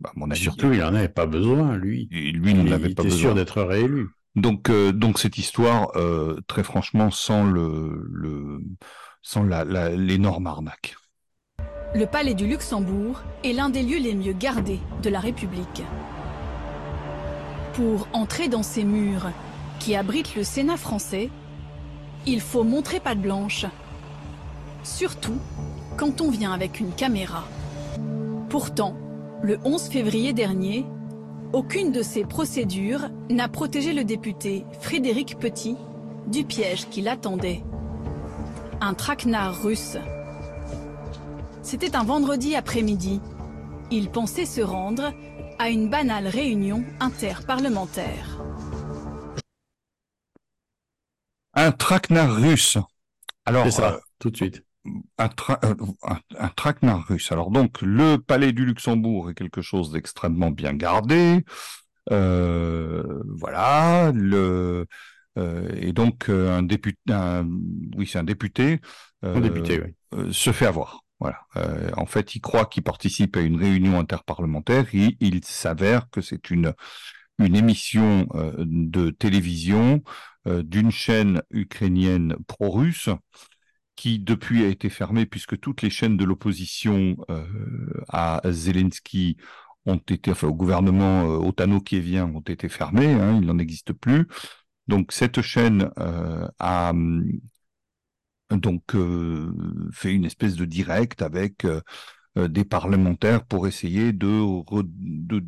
bah, 0.00 0.12
mon 0.16 0.30
avis, 0.30 0.40
Surtout, 0.40 0.72
il 0.72 0.80
n'en 0.80 0.94
avait 0.94 1.08
pas 1.08 1.26
besoin, 1.26 1.76
lui. 1.76 2.08
lui, 2.10 2.50
il 2.50 2.64
n'avait 2.64 2.94
pas 2.94 3.02
besoin. 3.04 3.18
sûr 3.18 3.34
d'être 3.34 3.62
réélu. 3.62 4.08
Donc, 4.34 4.68
euh, 4.68 4.92
donc 4.92 5.18
cette 5.20 5.38
histoire, 5.38 5.96
euh, 5.96 6.40
très 6.48 6.64
franchement, 6.64 7.10
sans 7.10 7.44
le, 7.44 8.04
le 8.10 8.60
sans 9.22 9.44
la, 9.44 9.64
l'énorme 9.90 10.46
arnaque. 10.46 10.96
Le 11.94 12.06
palais 12.06 12.34
du 12.34 12.46
Luxembourg 12.46 13.22
est 13.44 13.52
l'un 13.52 13.68
des 13.68 13.82
lieux 13.82 14.00
les 14.00 14.14
mieux 14.14 14.32
gardés 14.32 14.80
de 15.02 15.10
la 15.10 15.20
République. 15.20 15.82
Pour 17.74 18.08
entrer 18.12 18.48
dans 18.48 18.64
ces 18.64 18.82
murs 18.82 19.30
qui 19.78 19.94
abritent 19.94 20.34
le 20.34 20.42
Sénat 20.42 20.76
français, 20.76 21.30
il 22.26 22.40
faut 22.40 22.64
montrer 22.64 22.98
patte 22.98 23.20
blanche, 23.20 23.66
surtout 24.82 25.38
quand 25.96 26.20
on 26.20 26.30
vient 26.30 26.52
avec 26.52 26.80
une 26.80 26.92
caméra. 26.92 27.44
Pourtant, 28.48 28.96
le 29.42 29.58
11 29.64 29.82
février 29.88 30.32
dernier, 30.32 30.84
aucune 31.52 31.92
de 31.92 32.02
ces 32.02 32.24
procédures 32.24 33.08
n'a 33.30 33.48
protégé 33.48 33.92
le 33.92 34.02
député 34.02 34.64
Frédéric 34.80 35.38
Petit 35.38 35.76
du 36.26 36.44
piège 36.44 36.88
qui 36.88 37.02
l'attendait. 37.02 37.62
Un 38.80 38.94
traquenard 38.94 39.62
russe. 39.62 39.96
C'était 41.64 41.96
un 41.96 42.04
vendredi 42.04 42.54
après-midi. 42.56 43.20
Il 43.90 44.10
pensait 44.10 44.44
se 44.44 44.60
rendre 44.60 45.14
à 45.58 45.70
une 45.70 45.88
banale 45.88 46.26
réunion 46.28 46.84
interparlementaire. 47.00 48.38
Un 51.54 51.72
traquenard 51.72 52.36
russe. 52.36 52.76
Alors, 53.46 53.64
C'est 53.64 53.70
ça, 53.70 53.94
euh, 53.94 54.00
tout 54.18 54.30
de 54.30 54.36
suite. 54.36 54.62
un, 55.16 55.26
tra- 55.28 55.58
euh, 55.64 55.74
un, 56.02 56.18
un 56.38 56.48
traquenard 56.48 57.06
russe. 57.06 57.32
Alors 57.32 57.50
donc, 57.50 57.80
le 57.80 58.16
palais 58.18 58.52
du 58.52 58.66
Luxembourg 58.66 59.30
est 59.30 59.34
quelque 59.34 59.62
chose 59.62 59.90
d'extrêmement 59.90 60.50
bien 60.50 60.74
gardé. 60.74 61.44
Euh, 62.12 63.22
voilà. 63.38 64.12
Le, 64.12 64.86
euh, 65.38 65.68
et 65.76 65.92
donc, 65.94 66.28
un 66.28 66.62
député, 66.62 66.98
un- 67.10 67.48
oui, 67.96 68.06
c'est 68.06 68.18
un 68.18 68.24
député. 68.24 68.80
Un 69.22 69.40
député, 69.40 69.80
oui. 69.80 69.94
euh, 70.14 70.30
se 70.30 70.52
fait 70.52 70.66
avoir. 70.66 71.03
Euh, 71.56 71.90
en 71.96 72.06
fait, 72.06 72.34
il 72.34 72.40
croit 72.40 72.66
qu'il 72.66 72.82
participe 72.82 73.36
à 73.36 73.40
une 73.40 73.56
réunion 73.56 73.98
interparlementaire. 73.98 74.86
Et 74.94 75.16
il 75.20 75.44
s'avère 75.44 76.10
que 76.10 76.20
c'est 76.20 76.50
une 76.50 76.74
émission 77.38 78.26
euh, 78.34 78.52
de 78.58 79.10
télévision 79.10 80.02
euh, 80.46 80.62
d'une 80.62 80.90
chaîne 80.90 81.42
ukrainienne 81.50 82.36
pro-russe 82.46 83.08
qui 83.96 84.18
depuis 84.18 84.64
a 84.64 84.68
été 84.68 84.90
fermée 84.90 85.24
puisque 85.24 85.58
toutes 85.60 85.82
les 85.82 85.90
chaînes 85.90 86.16
de 86.16 86.24
l'opposition 86.24 87.16
à 88.08 88.40
Zelensky 88.50 89.36
ont 89.86 89.96
été, 89.96 90.30
enfin 90.30 90.48
au 90.48 90.54
gouvernement 90.54 91.24
euh, 91.24 91.38
otano-kievien 91.38 92.26
ont 92.34 92.40
été 92.40 92.68
fermées, 92.68 93.12
hein, 93.12 93.38
il 93.40 93.46
n'en 93.46 93.58
existe 93.58 93.92
plus. 93.92 94.26
Donc 94.88 95.12
cette 95.12 95.42
chaîne 95.42 95.90
a 96.58 96.90
hum, 96.90 97.24
donc 98.56 98.94
euh, 98.94 99.52
fait 99.92 100.12
une 100.14 100.24
espèce 100.24 100.56
de 100.56 100.64
direct 100.64 101.22
avec 101.22 101.64
euh, 101.64 101.80
euh, 102.38 102.48
des 102.48 102.64
parlementaires 102.64 103.44
pour 103.44 103.66
essayer 103.68 104.12
de, 104.12 104.26
re- 104.28 104.84
de, 104.86 105.40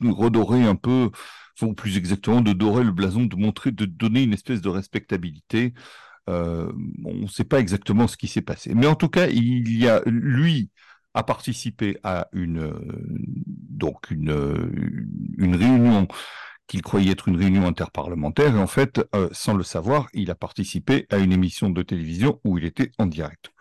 de 0.00 0.10
redorer 0.10 0.64
un 0.64 0.76
peu, 0.76 1.10
ou 1.62 1.74
plus 1.74 1.96
exactement 1.96 2.40
de 2.42 2.52
dorer 2.52 2.84
le 2.84 2.92
blason, 2.92 3.26
de 3.26 3.36
montrer, 3.36 3.72
de 3.72 3.84
donner 3.86 4.22
une 4.24 4.34
espèce 4.34 4.60
de 4.60 4.68
respectabilité. 4.68 5.74
On 6.26 6.72
ne 7.04 7.26
sait 7.26 7.44
pas 7.44 7.60
exactement 7.60 8.08
ce 8.08 8.16
qui 8.16 8.28
s'est 8.28 8.42
passé, 8.42 8.74
mais 8.74 8.86
en 8.86 8.94
tout 8.94 9.10
cas, 9.10 9.28
il 9.28 9.76
y 9.76 9.88
a 9.88 10.02
lui 10.06 10.70
a 11.14 11.22
participé 11.22 11.98
à 12.02 12.28
une 12.32 12.72
donc 13.46 14.10
une 14.10 14.32
réunion 15.38 16.08
qu'il 16.66 16.82
croyait 16.82 17.12
être 17.12 17.28
une 17.28 17.36
réunion 17.36 17.66
interparlementaire 17.66 18.56
et 18.56 18.58
en 18.58 18.66
fait, 18.66 19.06
euh, 19.14 19.28
sans 19.32 19.54
le 19.54 19.64
savoir, 19.64 20.08
il 20.14 20.30
a 20.30 20.34
participé 20.34 21.06
à 21.10 21.18
une 21.18 21.32
émission 21.32 21.70
de 21.70 21.82
télévision 21.82 22.40
où 22.44 22.58
il 22.58 22.64
était 22.64 22.90
en 22.98 23.06
direct. 23.06 23.52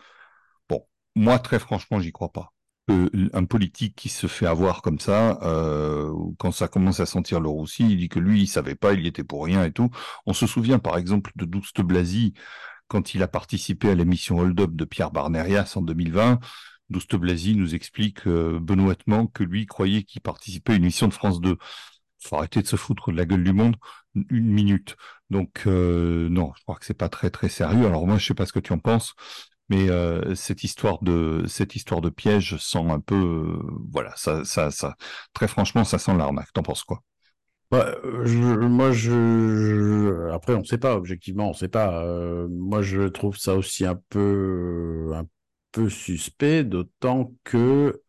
Bon, 0.69 0.85
moi 1.15 1.39
très 1.39 1.59
franchement, 1.59 1.99
j'y 1.99 2.11
crois 2.11 2.31
pas. 2.31 2.53
Euh, 2.89 3.09
un 3.33 3.45
politique 3.45 3.95
qui 3.95 4.09
se 4.09 4.27
fait 4.27 4.45
avoir 4.45 4.81
comme 4.81 4.99
ça, 4.99 5.39
euh, 5.43 6.13
quand 6.37 6.51
ça 6.51 6.67
commence 6.67 6.99
à 6.99 7.05
sentir 7.05 7.39
le 7.39 7.47
roussi, 7.47 7.83
il 7.89 7.97
dit 7.97 8.09
que 8.09 8.19
lui, 8.19 8.41
il 8.41 8.47
savait 8.47 8.75
pas, 8.75 8.93
il 8.93 9.01
y 9.01 9.07
était 9.07 9.23
pour 9.23 9.45
rien 9.45 9.63
et 9.63 9.71
tout. 9.71 9.89
On 10.25 10.33
se 10.33 10.47
souvient 10.47 10.79
par 10.79 10.97
exemple 10.97 11.31
de 11.35 11.45
Douste 11.45 11.81
Blazy 11.81 12.33
quand 12.87 13.13
il 13.15 13.23
a 13.23 13.27
participé 13.27 13.89
à 13.89 13.95
l'émission 13.95 14.39
Hold 14.39 14.59
Up 14.59 14.71
de 14.73 14.85
Pierre 14.85 15.11
Barnerias 15.11 15.73
en 15.75 15.81
2020. 15.81 16.39
Douste 16.89 17.15
Blazy 17.15 17.55
nous 17.55 17.73
explique 17.75 18.27
benoîtement 18.27 19.27
que 19.27 19.43
lui 19.43 19.65
croyait 19.65 20.03
qu'il 20.03 20.21
participait 20.21 20.73
à 20.73 20.75
une 20.75 20.83
émission 20.83 21.07
de 21.07 21.13
France 21.13 21.39
2. 21.41 21.57
Faut 22.23 22.37
arrêter 22.37 22.61
de 22.61 22.67
se 22.67 22.75
foutre 22.75 23.11
de 23.11 23.17
la 23.17 23.25
gueule 23.25 23.43
du 23.43 23.53
monde 23.53 23.75
une 24.15 24.45
minute. 24.51 24.95
Donc 25.29 25.63
euh, 25.67 26.29
non, 26.29 26.51
je 26.57 26.63
crois 26.63 26.75
que 26.75 26.85
c'est 26.85 26.93
pas 26.93 27.09
très 27.09 27.29
très 27.29 27.49
sérieux. 27.49 27.85
Alors 27.87 28.07
moi, 28.07 28.17
je 28.17 28.25
sais 28.27 28.33
pas 28.35 28.45
ce 28.45 28.53
que 28.53 28.59
tu 28.59 28.73
en 28.73 28.79
penses, 28.79 29.13
mais 29.69 29.89
euh, 29.89 30.35
cette 30.35 30.63
histoire 30.63 31.01
de 31.03 31.45
cette 31.47 31.75
histoire 31.75 32.01
de 32.01 32.09
piège 32.09 32.57
sent 32.57 32.89
un 32.89 32.99
peu, 32.99 33.15
euh, 33.15 33.59
voilà, 33.91 34.13
ça 34.17 34.45
ça 34.45 34.71
ça. 34.71 34.95
Très 35.33 35.47
franchement, 35.47 35.83
ça 35.83 35.99
sent 35.99 36.15
l'arnaque. 36.17 36.53
T'en 36.53 36.63
penses 36.63 36.83
quoi? 36.83 37.01
Moi, 37.71 38.91
je, 38.91 39.09
je- 39.09 40.29
après, 40.31 40.53
on 40.53 40.59
ne 40.59 40.63
sait 40.63 40.77
pas, 40.77 40.95
objectivement, 40.95 41.47
on 41.47 41.49
ne 41.49 41.53
sait 41.55 41.67
pas. 41.69 42.03
Moi, 42.49 42.81
je 42.81 43.07
trouve 43.07 43.37
ça 43.37 43.55
aussi 43.55 43.85
un 43.85 43.95
peu, 44.09 45.11
un 45.15 45.25
peu 45.71 45.89
suspect, 45.89 46.63
d'autant 46.63 47.33
que, 47.43 48.01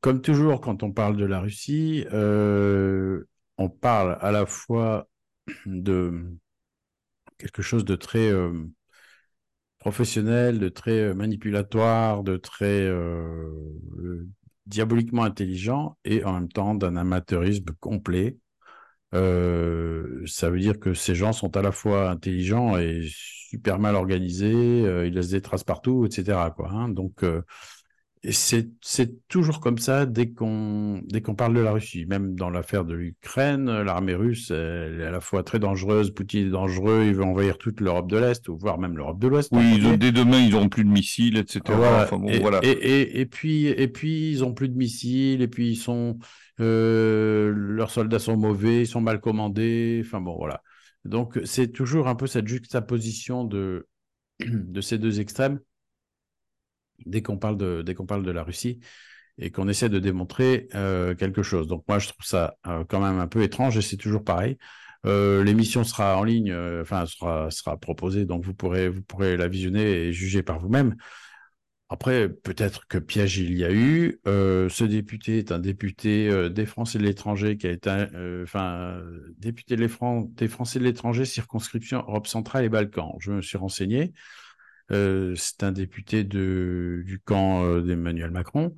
comme 0.00 0.20
toujours, 0.20 0.60
quand 0.60 0.82
on 0.82 0.92
parle 0.92 1.16
de 1.16 1.24
la 1.24 1.40
Russie, 1.40 2.06
euh, 2.12 3.24
on 3.58 3.68
parle 3.68 4.18
à 4.20 4.30
la 4.32 4.46
fois 4.46 5.08
de 5.66 6.26
quelque 7.38 7.62
chose 7.62 7.84
de 7.84 7.96
très 7.96 8.30
euh, 8.30 8.52
professionnel, 9.78 10.58
de 10.58 10.68
très 10.68 11.00
euh, 11.00 11.14
manipulatoire, 11.14 12.22
de 12.22 12.36
très 12.36 12.90
diaboliquement 14.66 15.24
intelligent 15.24 15.98
et 16.04 16.24
en 16.24 16.32
même 16.34 16.48
temps 16.48 16.74
d'un 16.74 16.96
amateurisme 16.96 17.66
complet. 17.80 18.38
Ça 19.12 20.50
veut 20.50 20.58
dire 20.58 20.80
que 20.80 20.94
ces 20.94 21.14
gens 21.14 21.32
sont 21.32 21.56
à 21.56 21.62
la 21.62 21.70
fois 21.70 22.10
intelligents 22.10 22.76
et 22.78 23.02
super 23.06 23.78
mal 23.78 23.94
organisés, 23.94 24.80
ils 25.06 25.14
laissent 25.14 25.28
des 25.30 25.42
traces 25.42 25.64
partout, 25.64 26.04
etc. 26.06 26.52
Hein. 26.70 26.88
Donc, 26.88 27.22
c'est 28.32 29.28
toujours 29.28 29.60
comme 29.60 29.78
ça 29.78 30.06
dès 30.06 30.30
qu'on 30.30 31.02
dès 31.06 31.20
qu'on 31.20 31.34
parle 31.34 31.54
de 31.54 31.60
la 31.60 31.72
Russie, 31.72 32.06
même 32.06 32.34
dans 32.34 32.50
l'affaire 32.50 32.84
de 32.84 32.94
l'Ukraine, 32.94 33.70
l'armée 33.82 34.14
russe 34.14 34.50
elle 34.50 35.00
est 35.00 35.04
à 35.04 35.10
la 35.10 35.20
fois 35.20 35.42
très 35.42 35.58
dangereuse, 35.58 36.10
Poutine 36.10 36.46
est 36.46 36.50
dangereux, 36.50 37.04
il 37.06 37.14
veut 37.14 37.24
envahir 37.24 37.58
toute 37.58 37.80
l'Europe 37.80 38.08
de 38.08 38.16
l'Est 38.16 38.48
ou 38.48 38.56
voire 38.56 38.78
même 38.78 38.96
l'Europe 38.96 39.18
de 39.18 39.28
l'Ouest. 39.28 39.50
Oui, 39.52 39.98
dès 39.98 40.12
demain, 40.12 40.40
ils 40.40 40.52
n'auront 40.52 40.68
plus 40.68 40.84
de 40.84 40.88
missiles, 40.88 41.36
etc. 41.36 41.60
Voilà. 41.66 42.04
Enfin 42.04 42.18
bon, 42.18 42.28
et, 42.28 42.38
voilà. 42.38 42.60
et, 42.62 42.70
et, 42.70 43.20
et 43.20 43.26
puis, 43.26 43.66
et 43.66 43.88
puis, 43.88 44.30
ils 44.30 44.44
ont 44.44 44.54
plus 44.54 44.68
de 44.68 44.76
missiles, 44.76 45.42
et 45.42 45.48
puis 45.48 45.70
ils 45.70 45.76
sont, 45.76 46.18
euh, 46.60 47.52
leurs 47.54 47.90
soldats 47.90 48.18
sont 48.18 48.36
mauvais, 48.36 48.82
ils 48.82 48.86
sont 48.86 49.00
mal 49.00 49.20
commandés. 49.20 50.02
Enfin 50.04 50.20
bon, 50.20 50.36
voilà. 50.36 50.62
Donc, 51.04 51.38
c'est 51.44 51.68
toujours 51.68 52.08
un 52.08 52.14
peu 52.14 52.26
cette 52.26 52.48
juxtaposition 52.48 53.44
de, 53.44 53.86
de 54.40 54.80
ces 54.80 54.98
deux 54.98 55.20
extrêmes 55.20 55.60
dès 57.06 57.22
qu'on 57.22 57.38
parle 57.38 57.56
de, 57.56 58.30
la 58.30 58.42
Russie 58.42 58.80
et 59.38 59.50
qu'on 59.50 59.68
essaie 59.68 59.88
de 59.88 59.98
démontrer 59.98 60.68
euh, 60.74 61.14
quelque 61.14 61.42
chose. 61.42 61.66
Donc, 61.66 61.84
moi, 61.88 61.98
je 61.98 62.08
trouve 62.08 62.24
ça 62.24 62.56
euh, 62.66 62.84
quand 62.88 63.00
même 63.00 63.18
un 63.18 63.26
peu 63.26 63.42
étrange 63.42 63.76
et 63.76 63.82
c'est 63.82 63.96
toujours 63.96 64.24
pareil. 64.24 64.56
Euh, 65.06 65.44
L'émission 65.44 65.84
sera 65.84 66.16
en 66.18 66.24
ligne, 66.24 66.54
enfin 66.80 67.04
sera 67.06 67.76
proposée, 67.78 68.24
donc 68.24 68.44
vous 68.44 68.54
pourrez 68.54 68.88
vous 68.88 69.02
pourrez 69.02 69.36
la 69.36 69.48
visionner 69.48 70.06
et 70.06 70.12
juger 70.12 70.42
par 70.42 70.58
vous-même. 70.58 70.96
Après, 71.90 72.28
peut-être 72.30 72.88
que 72.88 72.96
piège 72.98 73.36
il 73.36 73.54
y 73.56 73.64
a 73.64 73.70
eu. 73.70 74.18
Ce 74.24 74.84
député 74.84 75.38
est 75.38 75.52
un 75.52 75.58
député 75.58 76.48
des 76.50 76.66
Français 76.66 76.98
de 76.98 77.04
l'étranger 77.04 77.58
qui 77.58 77.66
a 77.66 77.70
été, 77.70 77.90
enfin, 78.42 78.98
député 79.38 79.76
des, 79.76 79.88
des 79.88 80.48
Français 80.48 80.78
de 80.78 80.84
l'étranger, 80.84 81.26
circonscription 81.26 81.98
Europe 81.98 82.26
centrale 82.26 82.64
et 82.64 82.70
Balkans. 82.70 83.14
Je 83.20 83.32
me 83.32 83.42
suis 83.42 83.58
renseigné. 83.58 84.14
Euh, 84.92 85.34
c'est 85.36 85.62
un 85.62 85.72
député 85.72 86.24
du 86.24 87.20
camp 87.24 87.64
euh, 87.64 87.80
d'Emmanuel 87.80 88.30
Macron 88.30 88.74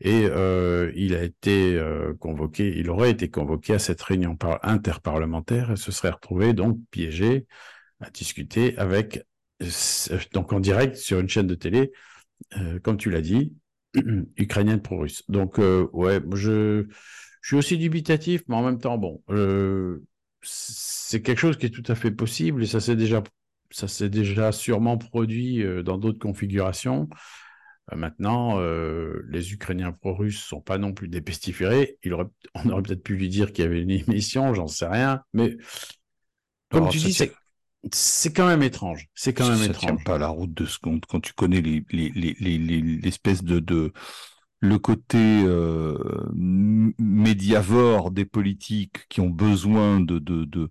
et 0.00 0.26
euh, 0.26 0.92
il 0.96 1.14
a 1.14 1.22
été 1.22 1.80
convoqué, 2.20 2.78
il 2.78 2.90
aurait 2.90 3.10
été 3.10 3.30
convoqué 3.30 3.74
à 3.74 3.78
cette 3.78 4.02
réunion 4.02 4.36
par- 4.36 4.60
interparlementaire 4.62 5.72
et 5.72 5.76
se 5.76 5.92
serait 5.92 6.10
retrouvé 6.10 6.52
donc 6.54 6.78
piégé 6.90 7.46
à 8.00 8.10
discuter 8.10 8.76
avec 8.78 9.24
donc 10.32 10.52
en 10.52 10.60
direct 10.60 10.96
sur 10.96 11.20
une 11.20 11.28
chaîne 11.28 11.46
de 11.46 11.54
télé, 11.54 11.92
comme 12.82 12.96
tu 12.96 13.10
l'as 13.10 13.22
dit, 13.22 13.54
ukrainienne 14.36 14.82
pro-russe. 14.82 15.24
Donc 15.28 15.58
ouais, 15.58 16.20
je 16.34 16.86
je 17.42 17.48
suis 17.48 17.56
aussi 17.56 17.78
dubitatif, 17.78 18.42
mais 18.48 18.56
en 18.56 18.62
même 18.64 18.78
temps 18.80 18.98
bon, 18.98 19.22
c'est 20.42 21.22
quelque 21.22 21.38
chose 21.38 21.56
qui 21.58 21.66
est 21.66 21.70
tout 21.70 21.84
à 21.90 21.94
fait 21.94 22.10
possible 22.10 22.62
et 22.62 22.66
ça 22.66 22.80
s'est 22.80 22.96
déjà 22.96 23.22
ça 23.70 23.88
s'est 23.88 24.08
déjà 24.10 24.52
sûrement 24.52 24.98
produit 24.98 25.62
euh, 25.62 25.82
dans 25.82 25.98
d'autres 25.98 26.18
configurations. 26.18 27.08
Euh, 27.92 27.96
maintenant, 27.96 28.60
euh, 28.60 29.22
les 29.28 29.52
Ukrainiens 29.52 29.92
pro-russes 29.92 30.40
sont 30.42 30.60
pas 30.60 30.78
non 30.78 30.92
plus 30.94 31.08
des 31.08 31.20
pestiférés. 31.22 31.98
Il 32.04 32.14
aurait, 32.14 32.26
on 32.54 32.68
aurait 32.70 32.82
peut-être 32.82 33.02
pu 33.04 33.16
lui 33.16 33.28
dire 33.28 33.52
qu'il 33.52 33.64
y 33.64 33.68
avait 33.68 33.82
une 33.82 33.90
émission, 33.90 34.54
j'en 34.54 34.68
sais 34.68 34.86
rien. 34.88 35.22
Mais 35.34 35.56
comme 36.70 36.88
Alors, 36.88 36.88
tu 36.88 37.00
dis, 37.00 37.14
tient- 37.14 37.26
c'est 37.92 38.32
quand 38.32 38.46
même 38.48 38.62
étrange. 38.62 39.08
C'est 39.14 39.34
quand 39.34 39.48
même 39.48 39.62
ça 39.62 39.70
étrange. 39.70 39.80
tient 39.86 39.96
pas 39.96 40.18
la 40.18 40.28
route 40.28 40.52
de 40.54 40.66
seconde 40.66 41.04
quand 41.06 41.20
tu 41.20 41.32
connais 41.32 41.60
les 41.62 41.84
les 41.90 42.10
les 42.10 42.58
l'espèce 42.58 43.42
de 43.44 43.60
de 43.60 43.92
le 44.60 44.78
côté 44.78 45.18
euh, 45.46 45.98
médiavore 46.34 48.10
des 48.10 48.24
politiques 48.24 49.06
qui 49.08 49.20
ont 49.20 49.30
besoin 49.30 50.00
de 50.00 50.18
de 50.18 50.44
de 50.44 50.70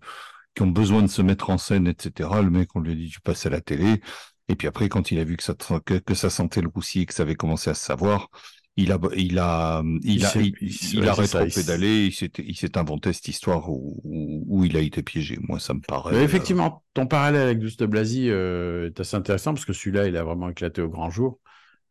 qui 0.55 0.63
ont 0.63 0.67
besoin 0.67 1.01
de 1.01 1.07
se 1.07 1.21
mettre 1.21 1.49
en 1.49 1.57
scène, 1.57 1.87
etc. 1.87 2.41
Le 2.41 2.49
mec, 2.49 2.69
on 2.75 2.79
lui 2.81 2.93
a 2.93 2.95
dit 2.95 3.09
tu 3.09 3.21
passes 3.21 3.45
à 3.45 3.49
la 3.49 3.61
télé. 3.61 4.01
Et 4.47 4.55
puis 4.55 4.67
après, 4.67 4.89
quand 4.89 5.11
il 5.11 5.19
a 5.19 5.23
vu 5.23 5.37
que 5.37 5.43
ça 5.43 5.55
que, 5.85 5.95
que 5.95 6.13
ça 6.13 6.29
sentait 6.29 6.61
le 6.61 6.69
roussi 6.69 7.01
et 7.01 7.05
que 7.05 7.13
ça 7.13 7.23
avait 7.23 7.35
commencé 7.35 7.69
à 7.69 7.73
se 7.73 7.83
savoir, 7.85 8.29
il 8.77 8.91
a 8.91 8.99
il 9.15 9.39
a 9.39 9.81
il 10.03 10.19
Il 10.19 10.25
a 10.25 10.31
il, 10.37 10.99
ouais, 10.99 11.07
a 11.07 11.13
s'est- 11.15 11.21
rétro-pédalé, 11.21 12.05
il 12.07 12.13
s'est 12.13 12.31
il 12.39 12.55
s'est 12.55 12.77
inventé 12.77 13.13
cette 13.13 13.27
histoire 13.27 13.69
où, 13.69 13.99
où 14.03 14.43
où 14.47 14.65
il 14.65 14.77
a 14.77 14.81
été 14.81 15.01
piégé. 15.03 15.37
Moi, 15.41 15.59
ça 15.59 15.73
me 15.73 15.81
paraît. 15.81 16.15
Euh, 16.15 16.23
effectivement, 16.23 16.83
ton 16.93 17.07
parallèle 17.07 17.41
avec 17.43 17.59
Douste 17.59 17.83
Blasi 17.83 18.29
euh, 18.29 18.87
est 18.87 18.99
assez 18.99 19.15
intéressant 19.15 19.53
parce 19.53 19.65
que 19.65 19.73
celui-là, 19.73 20.07
il 20.07 20.17
a 20.17 20.23
vraiment 20.23 20.49
éclaté 20.49 20.81
au 20.81 20.89
grand 20.89 21.09
jour. 21.09 21.39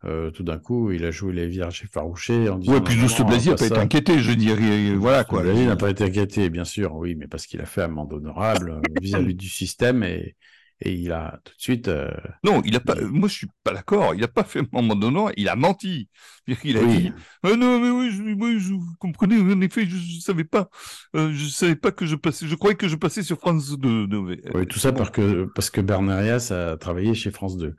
Euh, 0.07 0.31
tout 0.31 0.43
d'un 0.43 0.59
coup, 0.59 0.91
il 0.91 1.05
a 1.05 1.11
joué 1.11 1.33
les 1.33 1.47
vierges 1.47 1.83
effarouchées 1.83 2.49
en 2.49 2.59
disant. 2.59 2.75
Ouais, 2.75 2.81
puis 2.83 2.97
non, 2.97 3.07
Blasi 3.27 3.49
n'a 3.49 3.55
pas 3.55 3.61
pas 3.61 3.67
été 3.67 3.79
inquiété, 3.79 4.19
je 4.19 4.33
dirais. 4.33 4.95
Voilà, 4.97 5.25
quoi. 5.25 5.43
Blasi 5.43 5.65
n'a 5.67 5.77
pas 5.77 5.91
été 5.91 6.05
inquiété, 6.05 6.51
bien 6.51 6.65
sûr, 6.65 6.95
oui, 6.97 7.15
mais 7.15 7.27
parce 7.27 7.47
qu'il 7.47 7.61
a 7.61 7.67
fait 7.67 7.83
amende 7.83 8.13
honorable 8.13 8.71
euh, 8.71 8.81
vis-à-vis 9.01 9.35
du 9.35 9.49
système 9.49 10.03
et, 10.03 10.37
et 10.83 10.93
il 10.93 11.11
a 11.13 11.41
tout 11.45 11.53
de 11.57 11.61
suite. 11.63 11.89
euh, 11.89 12.11
Non, 12.45 12.61
il 12.67 12.77
a 12.77 12.81
pas. 12.81 12.97
Moi, 13.01 13.29
je 13.29 13.35
suis 13.35 13.47
pas 13.63 13.73
d'accord. 13.73 14.15
Il 14.15 14.23
a 14.25 14.29
pas 14.29 14.45
fait 14.45 14.61
moment 14.73 14.95
donnant. 14.95 15.31
Il 15.39 15.49
a 15.49 15.57
menti. 15.57 16.09
Qu'il 16.61 16.77
a 16.77 16.83
Oui. 16.83 16.99
dit. 17.05 17.13
Ah 17.43 17.57
non, 17.57 17.81
mais 17.81 17.89
oui, 17.89 18.11
je, 18.13 18.23
moi, 18.35 18.51
je 18.59 18.75
vous 18.75 18.85
comprenez. 18.99 19.37
En 19.41 19.61
effet, 19.63 19.87
je, 19.87 19.97
je 19.97 20.21
savais 20.21 20.45
pas. 20.45 20.69
Euh, 21.17 21.31
je 21.33 21.47
savais 21.47 21.77
pas 21.77 21.93
que 21.93 22.05
je 22.05 22.17
passais. 22.17 22.47
Je 22.47 22.55
croyais 22.57 22.77
que 22.77 22.89
je 22.89 22.97
passais 22.97 23.23
sur 23.23 23.39
France 23.39 23.71
2. 23.79 24.07
Non, 24.09 24.23
mais, 24.23 24.39
euh, 24.47 24.51
Oui, 24.55 24.67
tout 24.67 24.79
ça 24.79 24.91
bon. 24.91 24.99
parce 24.99 25.11
que 25.11 25.45
parce 25.55 25.71
que 25.71 25.81
Bernarias 25.81 26.51
a 26.53 26.77
travaillé 26.77 27.15
chez 27.15 27.31
France 27.31 27.57
2. 27.57 27.75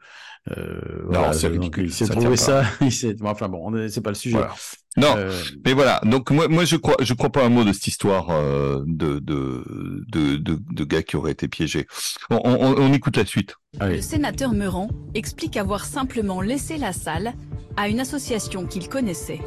Euh, 0.55 1.01
voilà, 1.05 1.33
c'est 1.33 1.47
ridicule, 1.47 1.85
il 1.85 1.91
s'est 1.93 2.05
ça 2.05 2.13
trouvé 2.15 2.37
ça. 2.37 2.63
Il 2.81 2.91
s'est. 2.91 3.15
bon, 3.15 3.29
enfin 3.29 3.47
bon, 3.49 3.61
on 3.63 3.75
est- 3.75 3.89
c'est 3.89 4.01
pas 4.01 4.11
le 4.11 4.15
sujet. 4.15 4.37
Voilà. 4.37 4.53
Non, 4.97 5.15
Euh, 5.17 5.31
mais 5.65 5.73
voilà. 5.73 5.99
Donc 6.03 6.29
moi, 6.29 6.47
moi, 6.47 6.65
je 6.65 6.75
crois, 6.75 6.95
je 7.01 7.13
crois 7.15 7.31
pas 7.31 7.43
un 7.43 7.49
mot 7.49 7.63
de 7.63 7.73
cette 7.73 7.87
histoire 7.87 8.29
euh, 8.29 8.83
de, 8.85 9.17
de, 9.19 10.05
de, 10.07 10.37
de, 10.37 10.59
de 10.71 10.83
gars 10.83 11.01
qui 11.03 11.17
auraient 11.17 11.31
été 11.31 11.47
piégés. 11.47 11.87
On, 12.29 12.39
on, 12.45 12.75
on 12.77 12.93
écoute 12.93 13.17
la 13.17 13.25
suite. 13.25 13.55
allez. 13.79 13.95
Le 13.97 14.01
sénateur 14.01 14.53
Meurant 14.53 14.89
explique 15.15 15.57
avoir 15.57 15.83
simplement 15.83 16.41
laissé 16.41 16.77
la 16.77 16.93
salle 16.93 17.33
à 17.75 17.89
une 17.89 17.99
association 17.99 18.67
qu'il 18.67 18.87
connaissait. 18.87 19.41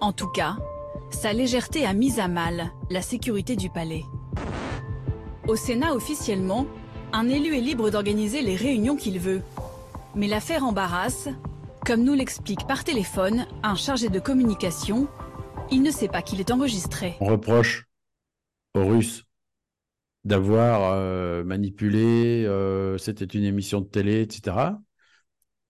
En 0.00 0.12
tout 0.12 0.28
cas, 0.28 0.56
sa 1.10 1.32
légèreté 1.32 1.86
a 1.86 1.94
mis 1.94 2.20
à 2.20 2.28
mal 2.28 2.70
la 2.90 3.02
sécurité 3.02 3.56
du 3.56 3.70
palais. 3.70 4.04
Au 5.46 5.56
Sénat 5.56 5.94
officiellement, 5.94 6.66
un 7.12 7.28
élu 7.28 7.56
est 7.56 7.60
libre 7.60 7.90
d'organiser 7.90 8.42
les 8.42 8.56
réunions 8.56 8.96
qu'il 8.96 9.18
veut. 9.18 9.42
Mais 10.14 10.28
l'affaire 10.28 10.64
embarrasse. 10.64 11.28
Comme 11.86 12.02
nous 12.02 12.14
l'explique 12.14 12.66
par 12.66 12.84
téléphone 12.84 13.46
un 13.62 13.74
chargé 13.74 14.08
de 14.08 14.18
communication, 14.18 15.08
il 15.70 15.82
ne 15.82 15.90
sait 15.90 16.08
pas 16.08 16.22
qu'il 16.22 16.40
est 16.40 16.50
enregistré. 16.50 17.14
On 17.20 17.26
reproche 17.26 17.86
aux 18.74 18.84
Russes 18.84 19.24
d'avoir 20.24 20.92
euh, 20.92 21.44
manipulé, 21.44 22.44
euh, 22.44 22.98
c'était 22.98 23.24
une 23.24 23.44
émission 23.44 23.80
de 23.80 23.86
télé, 23.86 24.20
etc. 24.20 24.56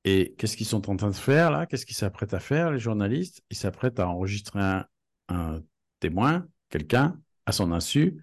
Et 0.05 0.35
qu'est-ce 0.39 0.57
qu'ils 0.57 0.67
sont 0.67 0.91
en 0.91 0.97
train 0.97 1.11
de 1.11 1.15
faire 1.15 1.51
là? 1.51 1.67
Qu'est-ce 1.67 1.87
qu'ils 1.87 1.95
s'apprêtent 1.95 2.35
à 2.35 2.41
faire, 2.41 2.73
les 2.73 2.79
journalistes? 2.79 3.43
Ils 3.51 3.57
s'apprêtent 3.57 4.01
à 4.01 4.09
enregistrer 4.09 4.61
un, 4.61 4.87
un 5.29 5.61
témoin, 6.01 6.49
quelqu'un, 6.71 7.21
à 7.47 7.53
son 7.53 7.71
insu, 7.71 8.21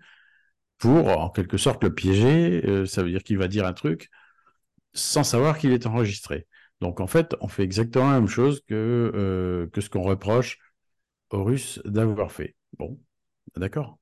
pour 0.77 1.07
en 1.07 1.29
quelque 1.29 1.57
sorte 1.57 1.83
le 1.83 1.93
piéger. 1.93 2.65
Euh, 2.65 2.85
ça 2.85 3.03
veut 3.03 3.09
dire 3.09 3.23
qu'il 3.23 3.37
va 3.37 3.47
dire 3.47 3.65
un 3.65 3.73
truc 3.73 4.09
sans 4.93 5.23
savoir 5.23 5.57
qu'il 5.57 5.71
est 5.71 5.85
enregistré. 5.85 6.47
Donc 6.81 6.99
en 6.99 7.07
fait, 7.07 7.35
on 7.41 7.47
fait 7.47 7.63
exactement 7.63 8.11
la 8.11 8.19
même 8.19 8.29
chose 8.29 8.61
que, 8.67 9.11
euh, 9.15 9.67
que 9.71 9.81
ce 9.81 9.89
qu'on 9.89 10.03
reproche 10.03 10.57
aux 11.31 11.43
Russes 11.43 11.81
d'avoir 11.85 12.31
fait. 12.31 12.55
Bon, 12.77 12.99
d'accord. 13.55 13.97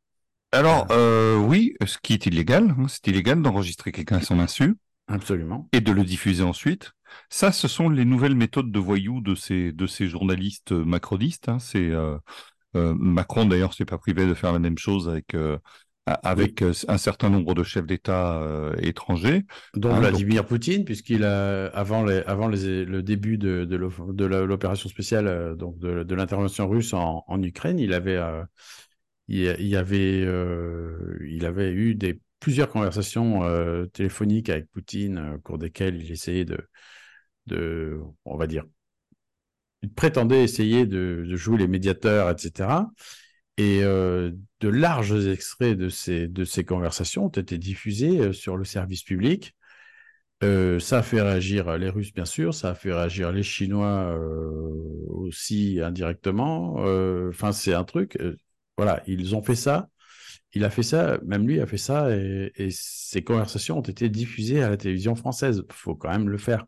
Alors, 0.51 0.87
euh, 0.91 1.35
oui, 1.37 1.75
ce 1.85 1.97
qui 1.97 2.13
est 2.13 2.25
illégal, 2.27 2.75
hein, 2.77 2.87
c'est 2.87 3.07
illégal 3.07 3.41
d'enregistrer 3.41 3.91
quelqu'un 3.91 4.17
à 4.17 4.21
son 4.21 4.39
insu. 4.39 4.75
Absolument. 5.07 5.67
et 5.73 5.81
de 5.81 5.91
le 5.91 6.03
diffuser 6.03 6.43
ensuite. 6.43 6.93
Ça, 7.29 7.51
ce 7.51 7.67
sont 7.67 7.89
les 7.89 8.05
nouvelles 8.05 8.35
méthodes 8.35 8.71
de 8.71 8.79
voyous 8.79 9.19
de 9.19 9.35
ces 9.35 9.73
de 9.73 9.85
ces 9.85 10.07
journalistes 10.07 10.71
macronistes. 10.71 11.49
hein. 11.49 11.59
C'est 11.59 11.89
euh, 11.89 12.17
Macron 12.73 13.45
d'ailleurs 13.45 13.73
s'est 13.73 13.85
pas 13.85 13.97
privé 13.97 14.25
de 14.25 14.33
faire 14.33 14.53
la 14.53 14.59
même 14.59 14.77
chose 14.77 15.09
avec 15.09 15.35
avec 16.05 16.61
euh, 16.61 16.73
un 16.87 16.97
certain 16.97 17.29
nombre 17.29 17.53
de 17.53 17.63
chefs 17.63 17.85
d'État 17.85 18.41
euh, 18.41 18.73
étrangers. 18.79 19.43
Dont 19.75 19.93
Ah, 19.93 19.99
Vladimir 19.99 20.45
Poutine, 20.45 20.83
puisqu'il 20.83 21.23
a, 21.23 21.67
avant, 21.67 22.03
les, 22.03 22.19
avant 22.23 22.47
les, 22.47 22.83
le 22.83 23.01
début 23.01 23.37
de, 23.37 23.65
l'opération 23.75 24.89
spéciale, 24.89 25.27
euh, 25.27 25.55
donc 25.55 25.77
de, 25.79 26.03
de 26.03 26.15
l'intervention 26.15 26.67
russe 26.67 26.93
en, 26.93 27.23
en 27.25 27.41
Ukraine, 27.41 27.79
il 27.79 27.93
avait, 27.93 28.17
euh, 28.17 28.43
il, 29.29 29.75
avait, 29.77 30.21
il 31.25 31.45
avait 31.45 31.71
eu 31.71 31.95
des, 31.95 32.19
plusieurs 32.39 32.69
conversations 32.69 33.41
téléphoniques 33.93 34.49
avec 34.49 34.69
Poutine, 34.71 35.35
au 35.35 35.39
cours 35.39 35.57
desquelles 35.57 36.03
il 36.03 36.11
essayait 36.11 36.43
de, 36.45 36.57
de, 37.45 37.99
on 38.25 38.35
va 38.35 38.47
dire, 38.47 38.65
il 39.81 39.89
prétendait 39.91 40.43
essayer 40.43 40.85
de, 40.85 41.23
de 41.27 41.35
jouer 41.37 41.57
les 41.57 41.67
médiateurs, 41.67 42.29
etc. 42.29 42.89
Et 43.57 43.83
euh, 43.83 44.31
de 44.61 44.67
larges 44.69 45.27
extraits 45.27 45.77
de 45.77 45.89
ces, 45.89 46.27
de 46.27 46.43
ces 46.43 46.63
conversations 46.65 47.25
ont 47.25 47.29
été 47.29 47.57
diffusés 47.57 48.19
euh, 48.19 48.33
sur 48.33 48.57
le 48.57 48.65
service 48.65 49.03
public. 49.03 49.55
Euh, 50.43 50.79
ça 50.79 50.99
a 50.99 51.03
fait 51.03 51.21
réagir 51.21 51.77
les 51.77 51.89
Russes, 51.89 52.13
bien 52.13 52.25
sûr, 52.25 52.53
ça 52.53 52.71
a 52.71 52.75
fait 52.75 52.93
réagir 52.93 53.31
les 53.31 53.43
Chinois 53.43 54.17
aussi 55.07 55.79
indirectement. 55.81 56.75
Enfin, 57.29 57.53
c'est 57.53 57.73
un 57.73 57.85
truc. 57.85 58.17
voilà, 58.77 59.01
ils 59.07 59.35
ont 59.35 59.41
fait 59.41 59.55
ça. 59.55 59.89
Il 60.53 60.65
a 60.65 60.69
fait 60.69 60.83
ça, 60.83 61.19
même 61.25 61.47
lui 61.47 61.61
a 61.61 61.67
fait 61.67 61.77
ça, 61.77 62.15
et, 62.15 62.51
et 62.55 62.69
ces 62.71 63.23
conversations 63.23 63.79
ont 63.79 63.81
été 63.81 64.09
diffusées 64.09 64.63
à 64.63 64.69
la 64.69 64.77
télévision 64.77 65.15
française. 65.15 65.65
faut 65.71 65.95
quand 65.95 66.09
même 66.11 66.29
le 66.29 66.37
faire. 66.37 66.65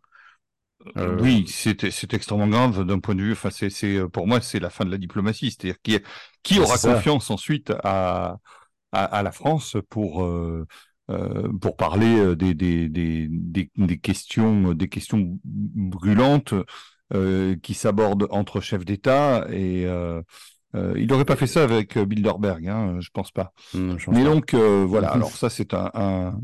Euh, 0.98 1.16
Oui, 1.22 1.46
c'est 1.48 1.84
extrêmement 2.14 2.48
grave 2.48 2.86
d'un 2.86 3.00
point 3.00 3.16
de 3.16 3.22
vue. 3.24 3.32
Enfin, 3.34 3.50
c'est 3.50 3.70
euh, 3.98 4.08
pour 4.08 4.28
moi 4.28 4.42
c'est 4.42 4.60
la 4.60 4.70
fin 4.70 4.86
de 4.86 4.92
la 4.92 4.98
diplomatie. 4.98 5.52
C'est-à-dire 5.52 5.82
qui 5.82 6.00
qui 6.44 6.60
aura 6.60 6.78
confiance 6.78 7.30
ensuite 7.32 7.72
à, 7.84 8.38
à 8.92 9.06
à 9.06 9.24
la 9.24 9.32
France 9.32 9.78
pour 9.90 10.24
euh, 10.24 10.66
euh, 11.12 11.50
pour 11.62 11.78
parler 11.78 12.18
euh, 12.20 12.36
des 12.36 12.54
des 12.54 12.90
des 12.90 13.28
des, 13.30 13.72
des 13.78 13.98
questions 14.00 14.74
des 14.74 14.90
questions 14.90 15.40
brûlantes 15.44 16.54
euh, 17.14 17.56
qui 17.64 17.74
s'abordent 17.74 18.28
entre 18.32 18.62
chefs 18.62 18.86
d'État 18.86 19.48
et 19.52 19.86
euh, 19.86 20.22
euh, 20.76 20.94
il 20.98 21.08
n'aurait 21.08 21.26
pas 21.26 21.36
fait 21.38 21.48
ça 21.48 21.64
avec 21.64 21.98
euh, 21.98 22.06
Bilderberg, 22.06 22.68
hein, 22.68 22.98
je 23.02 23.10
pense 23.14 23.32
pas. 23.32 23.54
je 23.98 24.06
pense 24.06 24.06
Mais 24.10 24.22
pas. 24.22 24.30
donc 24.30 24.54
euh, 24.54 24.86
voilà, 24.88 25.10
Mhm. 25.10 25.14
alors 25.14 25.38
ça 25.38 25.50
c'est 25.50 25.74
un, 25.74 25.92
un- 25.94 26.40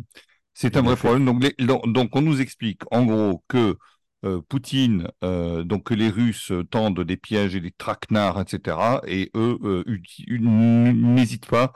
c'est 0.53 0.77
un 0.77 0.81
vrai 0.81 0.95
problème. 0.97 1.25
Donc, 1.25 1.43
les- 1.43 1.55
donc, 1.65 2.15
on 2.15 2.21
nous 2.21 2.41
explique 2.41 2.81
en 2.91 3.05
gros 3.05 3.43
que 3.47 3.57
euh, 3.57 3.75
Poutine, 4.47 5.07
euh, 5.23 5.63
donc 5.63 5.85
que 5.85 5.93
les 5.93 6.09
Russes 6.09 6.51
tendent 6.69 7.01
des 7.01 7.17
pièges 7.17 7.55
et 7.55 7.61
des 7.61 7.71
traquenards, 7.71 8.39
etc. 8.39 8.77
Et 9.07 9.31
eux 9.35 9.57
euh, 9.63 9.83
n'hésitent 10.29 11.47
pas 11.47 11.73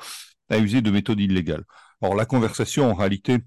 à 0.50 0.60
user 0.60 0.82
de 0.82 0.92
méthodes 0.92 1.20
illégales. 1.20 1.64
Alors 2.02 2.16
la 2.16 2.26
conversation 2.26 2.90
en 2.90 2.94
réalité. 2.94 3.40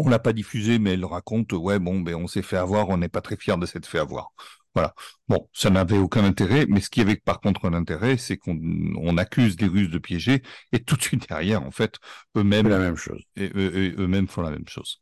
On 0.00 0.08
l'a 0.08 0.20
pas 0.20 0.32
diffusée, 0.32 0.78
mais 0.78 0.92
elle 0.92 1.04
raconte, 1.04 1.52
ouais, 1.52 1.80
bon, 1.80 2.00
ben, 2.00 2.14
on 2.14 2.28
s'est 2.28 2.42
fait 2.42 2.56
avoir, 2.56 2.88
on 2.88 2.98
n'est 2.98 3.08
pas 3.08 3.20
très 3.20 3.36
fiers 3.36 3.56
de 3.56 3.66
s'être 3.66 3.86
fait 3.86 3.98
avoir. 3.98 4.30
Voilà. 4.74 4.94
Bon, 5.26 5.48
ça 5.52 5.70
n'avait 5.70 5.98
aucun 5.98 6.22
intérêt, 6.24 6.66
mais 6.68 6.80
ce 6.80 6.88
qui 6.88 7.00
avait 7.00 7.16
par 7.16 7.40
contre 7.40 7.66
un 7.66 7.72
intérêt, 7.72 8.16
c'est 8.16 8.36
qu'on 8.36 8.56
on 8.96 9.18
accuse 9.18 9.60
les 9.60 9.66
Russes 9.66 9.90
de 9.90 9.98
piéger, 9.98 10.42
et 10.72 10.84
tout 10.84 10.94
de 10.96 11.02
suite 11.02 11.28
derrière, 11.28 11.64
en 11.64 11.72
fait, 11.72 11.96
eux-mêmes 12.36 12.68
la 12.68 12.78
même 12.78 12.96
chose. 12.96 13.22
et 13.34 13.50
eux-mêmes 13.54 14.28
font 14.28 14.42
la 14.42 14.50
même 14.50 14.68
chose. 14.68 15.00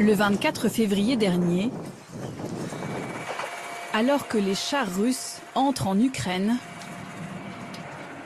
Le 0.00 0.12
24 0.12 0.68
février 0.68 1.16
dernier, 1.16 1.70
alors 3.94 4.26
que 4.26 4.38
les 4.38 4.56
chars 4.56 4.92
russes 4.96 5.40
entrent 5.54 5.86
en 5.86 5.98
Ukraine, 5.98 6.56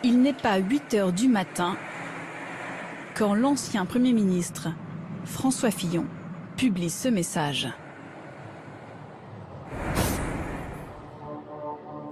il 0.03 0.22
n'est 0.22 0.33
pas 0.33 0.57
8 0.57 0.94
heures 0.94 1.12
du 1.12 1.29
matin 1.29 1.77
quand 3.14 3.35
l'ancien 3.35 3.85
Premier 3.85 4.12
ministre, 4.12 4.68
François 5.24 5.70
Fillon, 5.70 6.07
publie 6.57 6.88
ce 6.88 7.09
message. 7.09 7.68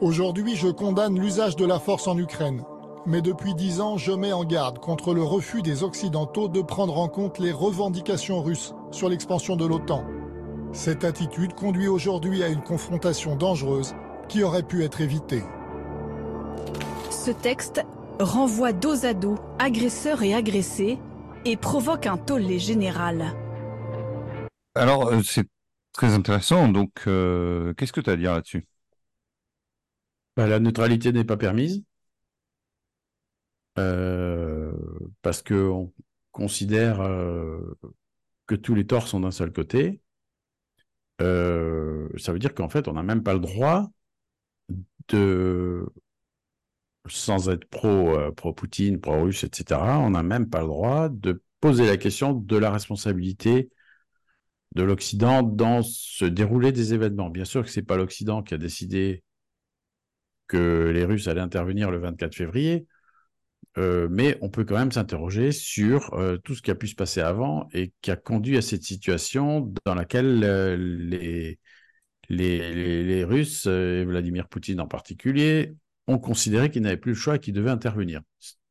Aujourd'hui, 0.02 0.54
je 0.54 0.68
condamne 0.68 1.18
l'usage 1.18 1.56
de 1.56 1.64
la 1.64 1.78
force 1.78 2.08
en 2.08 2.18
Ukraine. 2.18 2.62
Mais 3.06 3.22
depuis 3.22 3.54
dix 3.54 3.80
ans, 3.80 3.96
je 3.96 4.12
mets 4.12 4.32
en 4.32 4.44
garde 4.44 4.80
contre 4.80 5.14
le 5.14 5.22
refus 5.22 5.62
des 5.62 5.82
Occidentaux 5.82 6.48
de 6.48 6.60
prendre 6.60 6.98
en 6.98 7.08
compte 7.08 7.38
les 7.38 7.52
revendications 7.52 8.42
russes 8.42 8.74
sur 8.90 9.08
l'expansion 9.08 9.56
de 9.56 9.64
l'OTAN. 9.64 10.04
Cette 10.72 11.04
attitude 11.04 11.54
conduit 11.54 11.88
aujourd'hui 11.88 12.42
à 12.42 12.48
une 12.48 12.62
confrontation 12.62 13.36
dangereuse 13.36 13.94
qui 14.28 14.42
aurait 14.42 14.62
pu 14.62 14.84
être 14.84 15.00
évitée. 15.00 15.42
Ce 17.10 17.30
texte 17.30 17.84
renvoie 18.20 18.72
dos 18.72 19.04
à 19.04 19.14
dos 19.14 19.36
agresseurs 19.58 20.22
et 20.22 20.34
agressés 20.34 20.98
et 21.44 21.56
provoque 21.56 22.06
un 22.06 22.16
tollé 22.16 22.58
général. 22.58 23.32
Alors, 24.74 25.08
euh, 25.08 25.22
c'est 25.22 25.48
très 25.92 26.12
intéressant. 26.12 26.68
Donc, 26.68 26.92
euh, 27.06 27.72
qu'est-ce 27.74 27.92
que 27.92 28.00
tu 28.00 28.10
as 28.10 28.14
à 28.14 28.16
dire 28.16 28.32
là-dessus? 28.34 28.66
Bah, 30.36 30.46
La 30.46 30.60
neutralité 30.60 31.12
n'est 31.12 31.24
pas 31.24 31.36
permise. 31.36 31.82
Euh, 33.78 34.72
parce 35.22 35.42
qu'on 35.42 35.92
considère 36.32 36.98
que 38.46 38.54
tous 38.54 38.74
les 38.74 38.86
torts 38.86 39.08
sont 39.08 39.20
d'un 39.20 39.30
seul 39.30 39.52
côté. 39.52 40.00
Ça 41.20 42.32
veut 42.32 42.38
dire 42.38 42.54
qu'en 42.54 42.68
fait, 42.68 42.88
on 42.88 42.92
n'a 42.94 43.02
même 43.02 43.22
pas 43.22 43.34
le 43.34 43.40
droit 43.40 43.90
de, 45.08 45.86
sans 47.08 47.48
être 47.48 47.64
pro, 47.66 48.32
pro 48.32 48.52
Poutine, 48.52 49.00
pro 49.00 49.22
russe, 49.22 49.44
etc. 49.44 49.80
On 50.00 50.10
n'a 50.10 50.22
même 50.22 50.48
pas 50.48 50.60
le 50.60 50.68
droit 50.68 51.08
de 51.08 51.42
poser 51.60 51.86
la 51.86 51.96
question 51.96 52.32
de 52.34 52.56
la 52.56 52.70
responsabilité 52.70 53.70
de 54.74 54.82
l'Occident 54.82 55.42
dans 55.42 55.82
ce 55.82 56.24
déroulé 56.24 56.72
des 56.72 56.94
événements. 56.94 57.30
Bien 57.30 57.44
sûr 57.44 57.64
que 57.64 57.70
c'est 57.70 57.82
pas 57.82 57.96
l'Occident 57.96 58.42
qui 58.42 58.54
a 58.54 58.58
décidé 58.58 59.22
que 60.48 60.90
les 60.94 61.04
Russes 61.04 61.28
allaient 61.28 61.40
intervenir 61.40 61.90
le 61.90 61.98
24 61.98 62.34
février, 62.34 62.86
euh, 63.78 64.08
mais 64.10 64.38
on 64.40 64.48
peut 64.48 64.64
quand 64.64 64.78
même 64.78 64.92
s'interroger 64.92 65.52
sur 65.52 66.14
euh, 66.14 66.38
tout 66.38 66.54
ce 66.54 66.62
qui 66.62 66.70
a 66.70 66.74
pu 66.74 66.88
se 66.88 66.94
passer 66.94 67.20
avant 67.20 67.68
et 67.74 67.92
qui 68.00 68.10
a 68.10 68.16
conduit 68.16 68.56
à 68.56 68.62
cette 68.62 68.82
situation 68.82 69.72
dans 69.84 69.94
laquelle 69.94 70.42
euh, 70.44 70.76
les, 70.76 71.58
les, 72.30 73.04
les, 73.04 73.24
Russes, 73.24 73.66
et 73.66 74.04
Vladimir 74.04 74.48
Poutine 74.48 74.80
en 74.80 74.86
particulier, 74.86 75.74
ont 76.06 76.18
considéré 76.18 76.70
qu'ils 76.70 76.82
n'avaient 76.82 76.96
plus 76.96 77.12
le 77.12 77.18
choix 77.18 77.36
et 77.36 77.38
qu'ils 77.38 77.54
devaient 77.54 77.70
intervenir. 77.70 78.22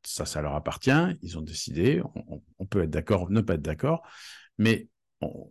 Ça, 0.02 0.24
ça 0.26 0.42
leur 0.42 0.54
appartient, 0.54 0.90
ils 1.22 1.38
ont 1.38 1.42
décidé, 1.42 2.02
on, 2.58 2.66
peut 2.66 2.82
être 2.82 2.90
d'accord, 2.90 3.30
ne 3.30 3.40
pas 3.40 3.54
être 3.54 3.62
d'accord, 3.62 4.02
mais 4.58 4.88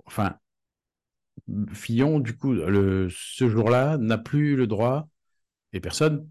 enfin, 0.06 0.38
Fillon, 1.74 2.20
du 2.20 2.38
coup, 2.38 2.56
ce 2.56 3.50
jour-là, 3.50 3.98
n'a 3.98 4.18
plus 4.18 4.56
le 4.56 4.68
droit, 4.68 5.10
et 5.74 5.80
personne 5.80 6.28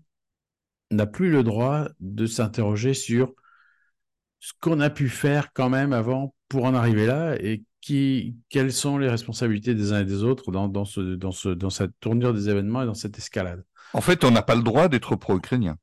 n'a 0.90 1.06
plus 1.06 1.30
le 1.30 1.42
droit 1.42 1.88
de 2.00 2.26
s'interroger 2.26 2.94
sur 2.94 3.34
ce 4.40 4.52
qu'on 4.60 4.80
a 4.80 4.90
pu 4.90 5.08
faire 5.08 5.52
quand 5.52 5.70
même 5.70 5.92
avant 5.92 6.34
pour 6.48 6.64
en 6.64 6.74
arriver 6.74 7.06
là 7.06 7.36
et 7.40 7.64
qui, 7.80 8.36
quelles 8.48 8.72
sont 8.72 8.98
les 8.98 9.08
responsabilités 9.08 9.74
des 9.74 9.92
uns 9.92 10.00
et 10.00 10.04
des 10.04 10.22
autres 10.22 10.50
dans, 10.50 10.68
dans, 10.68 10.84
ce, 10.84 11.00
dans, 11.00 11.32
ce, 11.32 11.48
dans 11.50 11.70
cette 11.70 11.92
tournure 12.00 12.32
des 12.32 12.48
événements 12.48 12.82
et 12.82 12.86
dans 12.86 12.94
cette 12.94 13.18
escalade. 13.18 13.64
En 13.92 14.00
fait, 14.00 14.24
on 14.24 14.30
n'a 14.30 14.42
pas 14.42 14.54
le 14.54 14.62
droit 14.62 14.88
d'être 14.88 15.16
pro-ukrainien. 15.16 15.76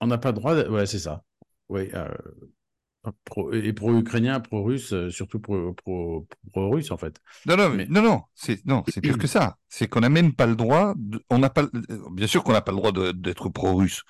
On 0.00 0.08
n'a 0.08 0.18
pas 0.18 0.30
le 0.30 0.34
droit, 0.34 0.54
ouais, 0.56 0.86
c'est 0.86 0.98
ça. 0.98 1.22
Oui, 1.68 1.88
euh, 1.94 2.08
et 3.52 3.72
pro-ukrainien, 3.72 4.40
pro-russe, 4.40 4.92
euh, 4.92 5.10
surtout 5.10 5.40
pro-russe 5.40 6.90
en 6.90 6.96
fait. 6.96 7.20
Non, 7.46 7.56
non, 7.56 7.70
mais... 7.70 7.86
non, 7.86 8.02
non, 8.02 8.22
c'est 8.34 8.64
non, 8.64 8.84
c'est 8.88 9.00
pire 9.00 9.18
que 9.18 9.26
ça. 9.26 9.56
C'est 9.68 9.88
qu'on 9.88 10.00
n'a 10.00 10.08
même 10.08 10.34
pas 10.34 10.46
le 10.46 10.54
droit. 10.54 10.94
On 11.28 11.38
n'a 11.38 11.50
pas, 11.50 11.66
bien 12.12 12.26
sûr 12.26 12.44
qu'on 12.44 12.52
n'a 12.52 12.60
pas 12.60 12.72
le 12.72 12.78
droit 12.78 12.92
d'être 12.92 13.48
pro-russe. 13.48 14.02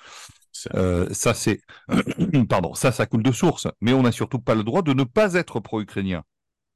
Euh, 0.74 1.08
ça, 1.12 1.32
c'est, 1.32 1.60
pardon, 2.48 2.74
ça, 2.74 2.92
ça 2.92 3.06
coule 3.06 3.22
de 3.22 3.32
source. 3.32 3.66
Mais 3.80 3.92
on 3.92 4.02
n'a 4.02 4.12
surtout 4.12 4.38
pas 4.38 4.54
le 4.54 4.62
droit 4.62 4.82
de 4.82 4.92
ne 4.92 5.04
pas 5.04 5.34
être 5.34 5.60
pro-ukrainien. 5.60 6.22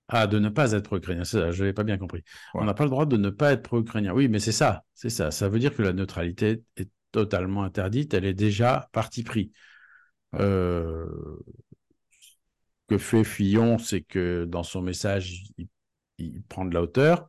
Ah, 0.08 0.26
de 0.26 0.38
ne 0.38 0.48
pas 0.48 0.72
être 0.72 0.84
pro-ukrainien, 0.84 1.24
ça, 1.24 1.50
je 1.50 1.60
n'avais 1.60 1.72
pas 1.72 1.82
bien 1.82 1.98
compris. 1.98 2.22
On 2.54 2.64
n'a 2.64 2.74
pas 2.74 2.84
le 2.84 2.90
droit 2.90 3.06
de 3.06 3.16
ne 3.16 3.28
pas 3.28 3.52
être 3.52 3.62
pro-ukrainien. 3.62 4.12
Oui, 4.14 4.28
mais 4.28 4.38
c'est 4.38 4.52
ça, 4.52 4.84
c'est 4.94 5.10
ça. 5.10 5.30
Ça 5.30 5.48
veut 5.48 5.58
dire 5.58 5.74
que 5.74 5.82
la 5.82 5.92
neutralité 5.92 6.62
est 6.76 6.88
totalement 7.12 7.64
interdite. 7.64 8.14
Elle 8.14 8.24
est 8.24 8.34
déjà 8.34 8.88
parti 8.92 9.24
pris. 9.24 9.52
Euh, 10.34 11.06
que 12.86 12.98
fait 12.98 13.24
Fillon, 13.24 13.78
c'est 13.78 14.02
que 14.02 14.44
dans 14.44 14.62
son 14.62 14.82
message, 14.82 15.44
il, 16.18 16.42
prend 16.48 16.64
de 16.64 16.74
la 16.74 16.82
hauteur, 16.82 17.28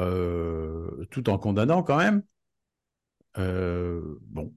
euh, 0.00 1.04
tout 1.10 1.30
en 1.30 1.38
condamnant 1.38 1.82
quand 1.82 1.96
même. 1.96 2.22
Euh, 3.38 4.18
bon. 4.22 4.52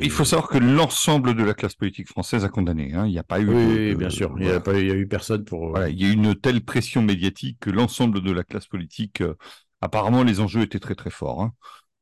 il 0.00 0.10
faut 0.10 0.24
savoir 0.24 0.48
que 0.48 0.58
l'ensemble 0.58 1.34
de 1.34 1.42
la 1.42 1.54
classe 1.54 1.74
politique 1.74 2.08
française 2.08 2.44
a 2.44 2.48
condamné. 2.48 2.94
Hein. 2.94 3.06
Il 3.06 3.12
n'y 3.12 3.18
a 3.18 3.24
pas 3.24 3.40
eu. 3.40 3.48
Oui, 3.48 3.94
bien 3.94 4.10
sûr. 4.10 4.32
Il 4.38 4.46
n'y 4.46 4.50
a, 4.50 4.60
pas, 4.60 4.78
eu 4.78 5.08
personne 5.08 5.44
pour. 5.44 5.78
il 5.88 6.00
y 6.00 6.04
a 6.04 6.08
eu 6.08 6.12
une 6.12 6.34
telle 6.36 6.64
pression 6.64 7.02
médiatique 7.02 7.58
que 7.60 7.70
l'ensemble 7.70 8.22
de 8.22 8.30
la 8.30 8.44
classe 8.44 8.66
politique. 8.66 9.20
Euh, 9.20 9.34
apparemment, 9.80 10.22
les 10.22 10.40
enjeux 10.40 10.62
étaient 10.62 10.80
très 10.80 10.94
très 10.94 11.10
forts. 11.10 11.42
Hein. 11.42 11.52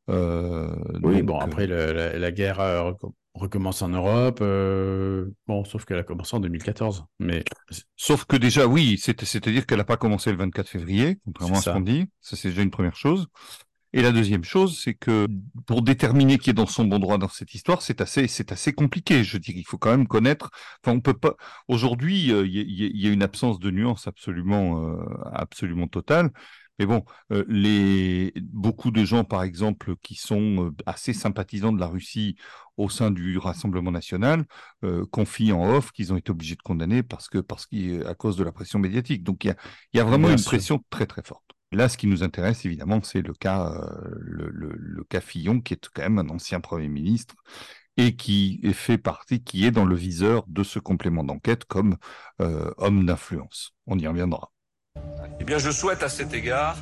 Oui, 0.08 1.22
bon, 1.22 1.38
après, 1.38 1.66
la, 1.66 2.32
guerre 2.32 2.60
recommence 3.34 3.82
en 3.82 3.88
Europe. 3.88 4.38
Euh, 4.42 5.30
bon, 5.46 5.64
sauf 5.64 5.84
qu'elle 5.84 5.98
a 5.98 6.04
commencé 6.04 6.36
en 6.36 6.40
2014. 6.40 7.04
Mais 7.18 7.44
sauf 7.96 8.24
que 8.24 8.36
déjà, 8.36 8.66
oui, 8.66 8.98
c'est-à-dire 8.98 9.66
qu'elle 9.66 9.78
n'a 9.78 9.84
pas 9.84 9.96
commencé 9.96 10.30
le 10.30 10.38
24 10.38 10.68
février, 10.68 11.18
contrairement 11.24 11.58
à 11.58 11.60
ce 11.60 11.70
qu'on 11.70 11.80
dit. 11.80 12.06
Ça, 12.20 12.36
c'est 12.36 12.48
déjà 12.48 12.62
une 12.62 12.70
première 12.70 12.96
chose. 12.96 13.26
Et 13.96 14.02
la 14.02 14.10
deuxième 14.10 14.42
chose, 14.42 14.80
c'est 14.82 14.94
que 14.94 15.28
pour 15.66 15.82
déterminer 15.82 16.38
qui 16.38 16.50
est 16.50 16.54
dans 16.54 16.66
son 16.66 16.84
bon 16.84 16.98
droit 16.98 17.16
dans 17.16 17.28
cette 17.28 17.54
histoire, 17.54 17.80
c'est 17.80 18.00
assez, 18.00 18.26
c'est 18.26 18.50
assez 18.50 18.72
compliqué. 18.72 19.22
Je 19.22 19.38
dis, 19.38 19.52
il 19.54 19.64
faut 19.64 19.78
quand 19.78 19.90
même 19.90 20.08
connaître. 20.08 20.50
Enfin, 20.82 20.96
on 20.96 21.00
peut 21.00 21.14
pas. 21.14 21.36
Aujourd'hui, 21.68 22.32
euh, 22.32 22.44
il 22.44 23.00
y, 23.00 23.06
a 23.06 23.10
une 23.12 23.22
absence 23.22 23.60
de 23.60 23.70
nuance 23.70 24.08
absolument, 24.08 24.84
euh, 24.84 24.96
absolument 25.32 25.86
totale. 25.86 26.30
Mais 26.78 26.86
bon, 26.86 27.04
euh, 27.30 27.44
les 27.48 28.32
beaucoup 28.36 28.90
de 28.90 29.04
gens, 29.04 29.24
par 29.24 29.42
exemple, 29.44 29.94
qui 30.02 30.16
sont 30.16 30.66
euh, 30.66 30.70
assez 30.86 31.12
sympathisants 31.12 31.72
de 31.72 31.78
la 31.78 31.86
Russie 31.86 32.36
au 32.76 32.88
sein 32.88 33.10
du 33.12 33.38
Rassemblement 33.38 33.92
national, 33.92 34.44
euh, 34.82 35.06
confient 35.12 35.52
en 35.52 35.72
off 35.76 35.92
qu'ils 35.92 36.12
ont 36.12 36.16
été 36.16 36.32
obligés 36.32 36.56
de 36.56 36.62
condamner 36.62 37.02
parce 37.04 37.28
que 37.28 37.38
parce 37.38 37.66
qu'à 37.66 38.14
cause 38.14 38.36
de 38.36 38.44
la 38.44 38.50
pression 38.52 38.78
médiatique. 38.80 39.22
Donc 39.22 39.44
il 39.44 39.48
y 39.48 39.50
a, 39.50 39.56
y 39.94 40.00
a 40.00 40.04
vraiment 40.04 40.30
une 40.30 40.42
pression 40.42 40.84
très 40.90 41.06
très 41.06 41.22
forte. 41.22 41.44
Là, 41.70 41.88
ce 41.88 41.96
qui 41.96 42.06
nous 42.06 42.22
intéresse 42.22 42.64
évidemment, 42.64 43.02
c'est 43.02 43.22
le 43.22 43.34
cas 43.34 43.72
le, 44.20 44.48
le, 44.50 44.72
le, 44.76 45.04
cas 45.04 45.20
Fillon, 45.20 45.60
qui 45.60 45.74
est 45.74 45.88
quand 45.92 46.02
même 46.02 46.18
un 46.18 46.28
ancien 46.28 46.60
premier 46.60 46.88
ministre 46.88 47.34
et 47.96 48.16
qui 48.16 48.60
fait 48.74 48.98
partie, 48.98 49.42
qui 49.42 49.64
est 49.64 49.70
dans 49.72 49.84
le 49.84 49.96
viseur 49.96 50.44
de 50.48 50.62
ce 50.62 50.78
complément 50.78 51.24
d'enquête 51.24 51.64
comme 51.64 51.96
homme 52.38 53.06
d'influence. 53.06 53.74
On 53.86 53.98
y 53.98 54.06
reviendra. 54.06 54.53
Eh 55.44 55.44
bien, 55.44 55.58
je 55.58 55.70
souhaite 55.70 56.02
à 56.02 56.08
cet 56.08 56.32
égard 56.32 56.76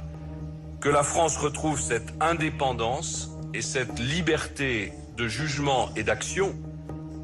que 0.81 0.88
la 0.88 1.03
France 1.03 1.37
retrouve 1.37 1.81
cette 1.81 2.12
indépendance 2.20 3.31
et 3.55 3.61
cette 3.61 3.98
liberté 3.98 4.92
de 5.16 5.27
jugement 5.27 5.88
et 5.96 6.05
d'action 6.05 6.55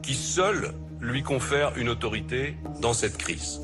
qui 0.02 0.14
seule 0.14 0.72
lui 1.00 1.22
confèrent 1.22 1.76
une 1.76 1.88
autorité 1.88 2.56
dans 2.80 2.92
cette 2.92 3.18
crise. 3.18 3.60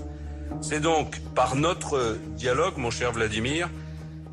C'est 0.61 0.79
donc 0.79 1.21
par 1.35 1.57
notre 1.57 2.17
dialogue, 2.37 2.75
mon 2.77 2.91
cher 2.91 3.11
Vladimir, 3.11 3.69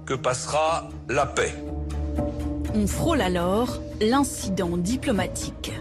que 0.05 0.13
passera 0.13 0.89
la 1.09 1.25
paix. 1.25 1.55
On 2.75 2.85
frôle 2.85 3.21
alors 3.21 3.79
l'incident 4.01 4.77
diplomatique. 4.77 5.71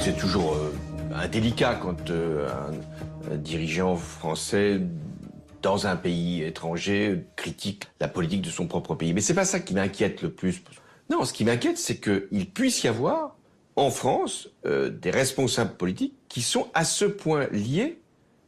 C'est 0.00 0.18
toujours 0.18 0.54
euh, 0.54 0.70
indélicat 1.14 1.76
quand 1.76 2.10
euh, 2.10 2.46
dirigeant 3.32 3.96
français 3.96 4.80
dans 5.62 5.86
un 5.86 5.96
pays 5.96 6.42
étranger 6.42 7.24
critique 7.36 7.84
la 8.00 8.08
politique 8.08 8.42
de 8.42 8.50
son 8.50 8.66
propre 8.66 8.94
pays. 8.94 9.14
Mais 9.14 9.20
c'est 9.20 9.34
pas 9.34 9.46
ça 9.46 9.60
qui 9.60 9.74
m'inquiète 9.74 10.22
le 10.22 10.30
plus. 10.30 10.62
Non, 11.10 11.24
ce 11.24 11.32
qui 11.32 11.44
m'inquiète, 11.44 11.78
c'est 11.78 11.98
qu'il 11.98 12.50
puisse 12.50 12.82
y 12.82 12.88
avoir 12.88 13.36
en 13.76 13.90
France 13.90 14.48
euh, 14.66 14.90
des 14.90 15.10
responsables 15.10 15.74
politiques 15.76 16.14
qui 16.28 16.42
sont 16.42 16.68
à 16.74 16.84
ce 16.84 17.04
point 17.04 17.48
liés 17.50 17.98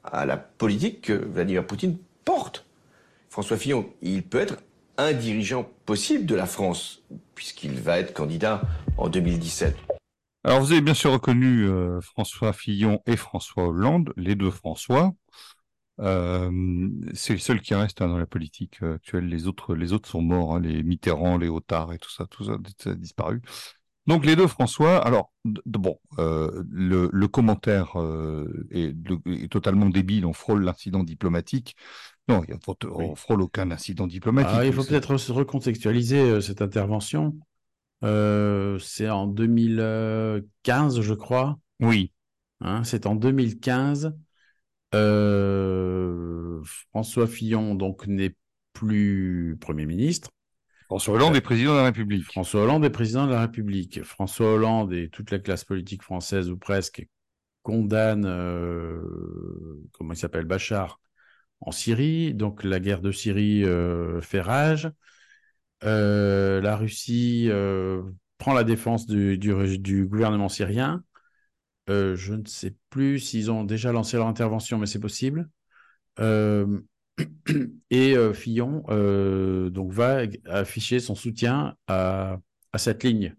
à 0.05 0.27
la 0.27 0.37
politique 0.37 1.03
que 1.03 1.13
Vladimir 1.13 1.67
Poutine 1.67 1.97
porte. 2.25 2.65
François 3.29 3.57
Fillon, 3.57 3.87
il 4.03 4.23
peut 4.23 4.39
être 4.39 4.57
un 4.99 5.13
dirigeant 5.13 5.69
possible 5.85 6.27
de 6.27 6.35
la 6.35 6.47
France, 6.47 7.03
puisqu'il 7.35 7.81
va 7.81 7.99
être 7.99 8.15
candidat 8.15 8.63
en 8.97 9.09
2017. 9.09 9.77
Alors 10.47 10.61
vous 10.61 10.71
avez 10.71 10.81
bien 10.81 10.95
sûr 10.95 11.11
reconnu 11.11 11.65
euh, 11.65 12.01
François 12.01 12.53
Fillon 12.53 13.03
et 13.07 13.17
François 13.17 13.67
Hollande, 13.67 14.13
les 14.17 14.37
deux 14.37 14.53
François. 14.53 15.13
Euh, 15.99 16.89
c'est 17.15 17.33
le 17.33 17.41
seul 17.41 17.61
qui 17.61 17.75
reste 17.75 18.01
hein, 18.01 18.07
dans 18.07 18.17
la 18.17 18.27
politique 18.27 18.81
euh, 18.85 18.95
actuelle. 18.95 19.27
Les 19.27 19.49
autres, 19.49 19.75
les 19.75 19.93
autres 19.93 20.09
sont 20.09 20.23
morts. 20.23 20.55
Hein, 20.55 20.61
les 20.61 20.85
Mitterrand, 20.85 21.37
les 21.37 21.49
Otard 21.49 21.93
et 21.95 21.99
tout 21.99 22.13
ça, 22.13 22.27
tout 22.27 22.45
ça, 22.45 22.59
a 22.89 22.95
disparu. 22.95 23.43
Donc 24.07 24.25
les 24.25 24.37
deux 24.37 24.47
François. 24.47 25.05
Alors 25.05 25.33
bon, 25.65 25.99
le, 26.17 27.11
le, 27.13 27.27
commentaire 27.27 27.97
est, 28.71 28.95
est, 29.27 29.51
totalement 29.51 29.89
débile. 29.89 30.27
On 30.27 30.33
frôle 30.33 30.63
l'incident 30.63 31.03
diplomatique. 31.03 31.75
Non, 32.29 32.45
il 32.47 32.57
on 32.89 33.17
frôle 33.17 33.43
aucun 33.43 33.73
incident 33.73 34.07
diplomatique. 34.07 34.55
Ah, 34.57 34.65
il 34.65 34.73
faut 34.73 34.85
peut-être 34.85 35.17
recontextualiser 35.33 36.41
cette 36.41 36.63
intervention. 36.63 37.35
Euh, 38.05 38.79
c'est 38.79 39.09
en 39.09 39.27
2015, 39.27 41.01
je 41.01 41.15
crois. 41.15 41.59
Oui. 41.81 42.13
Hein, 42.61 42.85
c'est 42.85 43.07
en 43.07 43.15
2015. 43.15 44.15
Euh, 44.95 46.63
François 46.91 47.27
Fillon 47.27 47.75
donc 47.75 48.07
n'est 48.07 48.35
plus 48.73 49.57
Premier 49.61 49.87
ministre. 49.87 50.31
François 50.87 51.15
Hollande 51.15 51.35
est 51.35 51.41
président 51.41 51.73
de 51.73 51.79
la 51.79 51.85
République. 51.85 52.25
François 52.25 52.63
Hollande 52.63 52.85
est 52.85 52.91
président 52.91 53.27
de 53.27 53.33
la 53.33 53.41
République. 53.41 54.05
François 54.05 54.53
Hollande 54.53 54.93
et 54.93 55.09
toute 55.09 55.33
la 55.33 55.41
classe 55.41 55.65
politique 55.65 56.03
française, 56.03 56.49
ou 56.49 56.57
presque, 56.57 57.05
condamne, 57.63 58.23
comment 59.93 60.13
il 60.13 60.17
s'appelle, 60.17 60.45
Bachar 60.45 61.01
en 61.61 61.73
Syrie. 61.73 62.35
Donc 62.35 62.63
la 62.63 62.79
guerre 62.79 63.01
de 63.01 63.11
Syrie 63.11 63.65
fait 64.23 64.41
rage. 64.41 64.89
La 65.83 66.77
Russie 66.77 67.49
prend 68.39 68.55
la 68.55 68.65
défense 68.65 69.07
du, 69.07 70.07
gouvernement 70.09 70.49
syrien. 70.49 71.05
je 71.89 72.35
ne 72.35 72.47
sais 72.47 72.75
plus 72.91 73.19
s'ils 73.19 73.51
ont 73.51 73.65
déjà 73.65 73.93
lancé 73.93 74.17
leur 74.17 74.27
intervention, 74.27 74.79
mais 74.79 74.87
c'est 74.87 75.01
possible. 75.01 75.49
et 77.91 78.15
Fillon 78.35 78.83
donc 79.71 79.93
va 79.93 80.23
afficher 80.47 81.01
son 81.01 81.15
soutien 81.15 81.75
à, 81.89 82.39
cette 82.77 83.05
ligne 83.05 83.35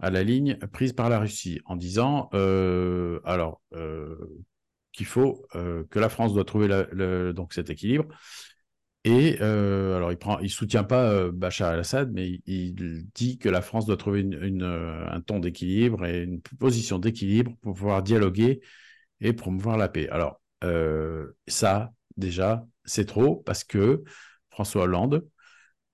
à 0.00 0.10
la 0.10 0.22
ligne 0.22 0.56
prise 0.72 0.92
par 0.92 1.08
la 1.08 1.18
Russie 1.18 1.60
en 1.66 1.76
disant 1.76 2.30
euh, 2.34 3.20
alors 3.24 3.60
euh, 3.74 4.16
qu'il 4.92 5.06
faut 5.06 5.46
euh, 5.54 5.84
que 5.90 5.98
la 5.98 6.08
France 6.08 6.32
doit 6.34 6.44
trouver 6.44 6.68
donc 7.32 7.52
cet 7.52 7.70
équilibre. 7.70 8.06
Et 9.04 9.38
alors 9.40 10.12
il 10.12 10.18
prend, 10.18 10.38
il 10.40 10.50
soutient 10.50 10.84
pas 10.84 11.30
Bachar 11.30 11.72
el-Assad, 11.72 12.12
mais 12.12 12.40
il, 12.46 13.06
dit 13.14 13.38
que 13.38 13.48
la 13.48 13.62
France 13.62 13.86
doit 13.86 13.96
trouver 13.96 14.20
une, 14.20 14.62
un 14.62 15.20
ton 15.22 15.38
d'équilibre 15.38 16.04
et 16.04 16.22
une 16.22 16.42
position 16.58 16.98
d'équilibre 16.98 17.52
pour 17.62 17.74
pouvoir 17.74 18.02
dialoguer 18.02 18.60
et 19.20 19.32
promouvoir 19.32 19.78
la 19.78 19.88
paix. 19.88 20.08
Alors 20.10 20.40
ça, 21.46 21.92
déjà, 22.18 22.66
c'est 22.84 23.06
trop 23.06 23.36
parce 23.36 23.64
que 23.64 24.04
François 24.50 24.82
Hollande 24.82 25.24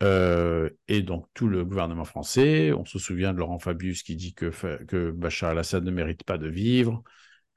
euh, 0.02 0.68
et 0.88 1.02
donc 1.02 1.26
tout 1.32 1.48
le 1.48 1.64
gouvernement 1.64 2.04
français, 2.04 2.72
on 2.72 2.84
se 2.84 2.98
souvient 2.98 3.32
de 3.32 3.38
Laurent 3.38 3.58
Fabius 3.58 4.02
qui 4.02 4.16
dit 4.16 4.34
que, 4.34 4.50
que 4.84 5.10
Bachar 5.10 5.50
al-Assad 5.50 5.84
ne 5.84 5.90
mérite 5.90 6.24
pas 6.24 6.38
de 6.38 6.48
vivre. 6.48 7.02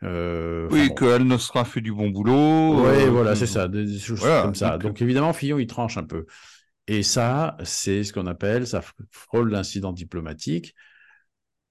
Euh, 0.04 0.68
oui, 0.72 0.94
que 0.96 1.06
Al-Nosra 1.06 1.66
fait 1.66 1.82
du 1.82 1.92
bon 1.92 2.10
boulot. 2.10 2.86
Oui, 2.86 3.04
euh, 3.04 3.10
voilà, 3.10 3.36
c'est 3.36 3.48
ça, 3.48 3.68
des 3.68 4.00
choses 4.00 4.22
comme 4.22 4.56
ça. 4.56 4.78
Donc, 4.78 5.02
évidemment, 5.02 5.34
Fillon, 5.34 5.60
il 5.60 5.68
tranche 5.68 5.98
un 5.98 6.04
peu. 6.04 6.26
Et 6.88 7.04
ça, 7.04 7.58
c'est 7.64 8.04
ce 8.04 8.14
qu'on 8.14 8.26
appelle, 8.26 8.66
ça 8.66 8.82
frôle 9.12 9.52
l'incident 9.52 9.92
diplomatique. 9.92 10.74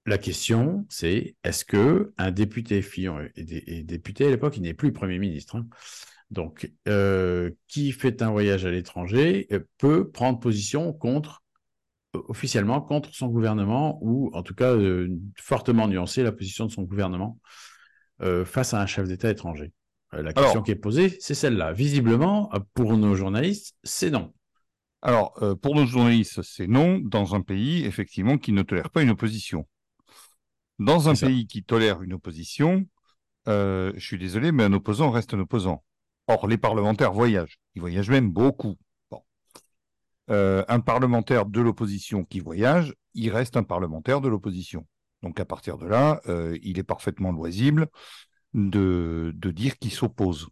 La 0.05 0.17
question, 0.17 0.85
c'est 0.89 1.35
est-ce 1.43 1.65
que 1.65 2.13
un 2.17 2.31
député 2.31 2.81
Fillon 2.81 3.19
est, 3.35 3.83
député 3.83 4.27
à 4.27 4.29
l'époque, 4.29 4.55
il 4.57 4.63
n'est 4.63 4.73
plus 4.73 4.93
Premier 4.93 5.19
ministre, 5.19 5.57
hein, 5.57 5.67
donc, 6.31 6.71
euh, 6.87 7.51
qui 7.67 7.91
fait 7.91 8.21
un 8.21 8.31
voyage 8.31 8.65
à 8.65 8.71
l'étranger 8.71 9.47
peut 9.77 10.09
prendre 10.09 10.39
position 10.39 10.93
contre, 10.93 11.43
officiellement, 12.13 12.79
contre 12.81 13.13
son 13.13 13.27
gouvernement, 13.27 13.99
ou 14.01 14.29
en 14.33 14.41
tout 14.41 14.55
cas 14.55 14.75
fortement 15.35 15.87
nuancer 15.87 16.23
la 16.23 16.31
position 16.31 16.65
de 16.65 16.71
son 16.71 16.83
gouvernement 16.83 17.39
face 18.45 18.73
à 18.73 18.81
un 18.81 18.85
chef 18.85 19.07
d'État 19.07 19.29
étranger. 19.29 19.71
la 20.11 20.33
question 20.33 20.61
qui 20.61 20.71
est 20.71 20.75
posée, 20.75 21.17
c'est 21.19 21.35
celle-là. 21.35 21.73
Visiblement, 21.73 22.51
pour 22.73 22.97
nos 22.97 23.15
journalistes, 23.15 23.75
c'est 23.83 24.09
non. 24.09 24.33
Alors, 25.01 25.33
pour 25.61 25.75
nos 25.75 25.85
journalistes, 25.85 26.41
c'est 26.41 26.67
non 26.67 26.99
dans 26.99 27.35
un 27.35 27.41
pays, 27.41 27.85
effectivement, 27.85 28.37
qui 28.37 28.51
ne 28.51 28.61
tolère 28.61 28.89
pas 28.89 29.01
une 29.01 29.11
opposition. 29.11 29.67
Dans 30.77 31.09
un 31.09 31.13
pays 31.13 31.47
qui 31.47 31.63
tolère 31.63 32.01
une 32.01 32.13
opposition, 32.13 32.85
je 33.47 33.93
suis 33.97 34.17
désolé, 34.17 34.51
mais 34.51 34.63
un 34.63 34.73
opposant 34.73 35.11
reste 35.11 35.33
un 35.33 35.39
opposant. 35.39 35.83
Or, 36.27 36.47
les 36.47 36.57
parlementaires 36.57 37.11
voyagent. 37.11 37.59
Ils 37.75 37.81
voyagent 37.81 38.09
même 38.09 38.29
beaucoup. 38.29 38.77
Euh, 40.29 40.63
un 40.67 40.79
parlementaire 40.79 41.47
de 41.47 41.59
l'opposition 41.59 42.23
qui 42.23 42.39
voyage, 42.39 42.93
il 43.15 43.31
reste 43.31 43.57
un 43.57 43.63
parlementaire 43.63 44.21
de 44.21 44.29
l'opposition. 44.29 44.85
Donc, 45.23 45.39
à 45.39 45.45
partir 45.45 45.77
de 45.77 45.87
là, 45.87 46.21
euh, 46.27 46.57
il 46.63 46.79
est 46.79 46.83
parfaitement 46.83 47.31
loisible 47.31 47.87
de, 48.53 49.33
dire 49.35 49.77
qu'il 49.77 49.91
s'oppose. 49.91 50.49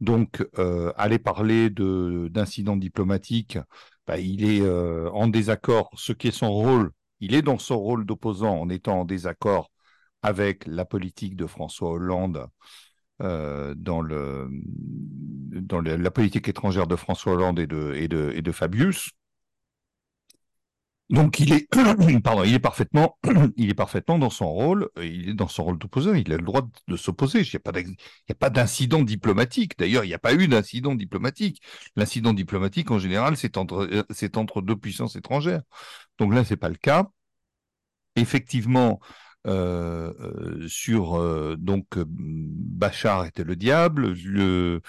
Donc, 0.00 0.44
euh, 0.58 0.92
aller 0.96 1.18
parler 1.18 1.70
d'incidents 1.70 2.76
diplomatiques, 2.76 3.58
bah, 4.06 4.18
il 4.18 4.44
est 4.44 4.66
en 5.10 5.28
désaccord, 5.28 5.90
ce 5.94 6.12
qui 6.12 6.28
est 6.28 6.32
son 6.32 6.50
rôle. 6.50 6.90
Il 7.20 7.34
est 7.34 7.42
dans 7.42 7.58
son 7.58 7.78
rôle 7.78 8.04
d'opposant 8.04 8.60
en 8.60 8.68
étant 8.68 9.00
en 9.00 9.04
désaccord 9.04 9.70
avec 10.22 10.66
la 10.66 10.84
politique 10.84 11.36
de 11.36 11.46
François 11.46 11.90
Hollande 11.90 12.48
euh, 13.22 13.74
dans, 13.76 14.00
le, 14.00 14.48
dans 14.50 15.80
la 15.80 16.10
politique 16.10 16.48
étrangère 16.48 16.86
de 16.88 16.96
François 16.96 17.34
Hollande 17.34 17.60
et 17.60 17.66
de, 17.66 17.92
et 17.94 18.08
de, 18.08 18.32
et 18.34 18.42
de 18.42 18.52
Fabius. 18.52 19.10
Donc 21.10 21.38
il 21.40 21.52
est, 21.52 22.60
parfaitement, 23.74 24.18
dans 24.18 24.30
son 24.30 24.50
rôle. 24.50 24.88
Il 24.96 25.30
est 25.30 25.34
dans 25.34 25.48
son 25.48 25.64
rôle 25.64 25.78
d'opposant. 25.78 26.14
Il 26.14 26.32
a 26.32 26.36
le 26.36 26.42
droit 26.42 26.62
de 26.88 26.96
s'opposer. 26.96 27.40
Il 27.40 27.50
n'y 27.50 28.32
a 28.32 28.34
pas 28.34 28.50
d'incident 28.50 29.02
diplomatique. 29.02 29.78
D'ailleurs, 29.78 30.04
il 30.04 30.08
n'y 30.08 30.14
a 30.14 30.18
pas 30.18 30.34
eu 30.34 30.48
d'incident 30.48 30.94
diplomatique. 30.94 31.62
L'incident 31.96 32.32
diplomatique, 32.32 32.90
en 32.90 32.98
général, 32.98 33.36
c'est 33.36 33.56
entre, 33.56 33.88
euh, 33.92 34.04
c'est 34.10 34.36
entre 34.36 34.62
deux 34.62 34.76
puissances 34.76 35.16
étrangères. 35.16 35.62
Donc 36.18 36.34
là, 36.34 36.44
c'est 36.44 36.56
pas 36.56 36.68
le 36.68 36.76
cas. 36.76 37.10
Effectivement, 38.16 39.00
euh, 39.46 40.12
euh, 40.20 40.68
sur 40.68 41.18
euh, 41.18 41.56
Bachar 42.06 43.24
était 43.24 43.42
le 43.42 43.56
diable, 43.56 44.12
le, 44.24 44.80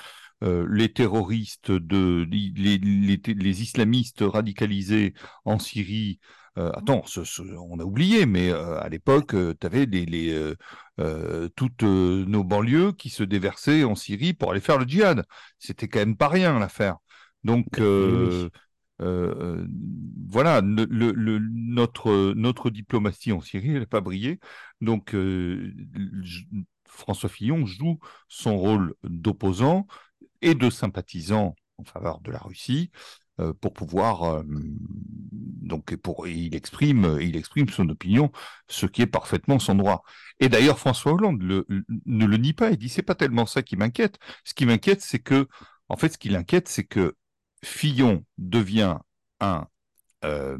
les 0.43 0.91
terroristes 0.91 1.71
de 1.71 2.27
les, 2.29 2.77
les, 2.77 3.61
islamistes 3.61 4.21
radicalisés 4.21 5.13
en 5.45 5.57
Syrie. 5.57 6.19
attends, 6.55 7.03
on 7.69 7.79
a 7.79 7.83
oublié, 7.83 8.25
mais 8.25 8.51
à 8.51 8.89
l'époque, 8.89 9.35
tu 9.59 9.65
avais 9.65 9.85
les, 9.85 10.53
toutes 11.55 11.83
nos 11.83 12.43
banlieues 12.43 12.91
qui 12.91 13.09
se 13.09 13.23
déversaient 13.23 13.85
en 13.85 13.95
Syrie 13.95 14.33
pour 14.33 14.51
aller 14.51 14.59
faire 14.59 14.77
le 14.77 14.85
djihad. 14.85 15.23
C'était 15.59 15.87
quand 15.87 15.99
même 15.99 16.17
pas 16.17 16.27
rien 16.27 16.59
l'affaire. 16.59 16.97
Donc, 17.43 17.79
euh, 17.79 18.49
euh, 19.01 19.65
voilà, 20.29 20.61
le, 20.61 21.39
notre, 21.51 22.33
notre 22.33 22.69
diplomatie 22.69 23.31
en 23.31 23.41
Syrie, 23.41 23.71
elle 23.71 23.79
n'a 23.79 23.85
pas 23.85 24.01
brillé. 24.01 24.39
Donc, 24.81 25.13
euh, 25.13 25.73
François 26.85 27.29
Fillon 27.29 27.65
joue 27.65 27.99
son 28.27 28.57
rôle 28.57 28.95
d'opposant 29.03 29.87
et 30.43 30.55
de 30.55 30.69
sympathisant 30.69 31.55
en 31.77 31.83
faveur 31.83 32.19
de 32.21 32.31
la 32.31 32.39
Russie 32.39 32.91
pour 33.61 33.73
pouvoir 33.73 34.43
donc 34.45 35.95
pour 35.95 36.27
il 36.27 36.55
exprime 36.55 37.17
il 37.19 37.35
exprime 37.35 37.67
son 37.67 37.89
opinion 37.89 38.31
ce 38.67 38.85
qui 38.85 39.01
est 39.01 39.07
parfaitement 39.07 39.57
son 39.57 39.73
droit 39.73 40.03
et 40.39 40.49
d'ailleurs 40.49 40.77
François 40.77 41.13
Hollande 41.13 41.41
ne 41.41 42.25
le 42.25 42.37
nie 42.37 42.53
pas 42.53 42.69
il 42.69 42.77
dit 42.77 42.89
c'est 42.89 43.01
pas 43.01 43.15
tellement 43.15 43.47
ça 43.47 43.63
qui 43.63 43.75
m'inquiète 43.75 44.19
ce 44.43 44.53
qui 44.53 44.67
m'inquiète 44.67 45.01
c'est 45.01 45.17
que 45.17 45.47
en 45.89 45.97
fait 45.97 46.13
ce 46.13 46.19
qui 46.19 46.29
l'inquiète 46.29 46.67
c'est 46.67 46.83
que 46.83 47.15
Fillon 47.63 48.23
devient 48.37 48.97
un 49.39 49.67
euh, 50.23 50.57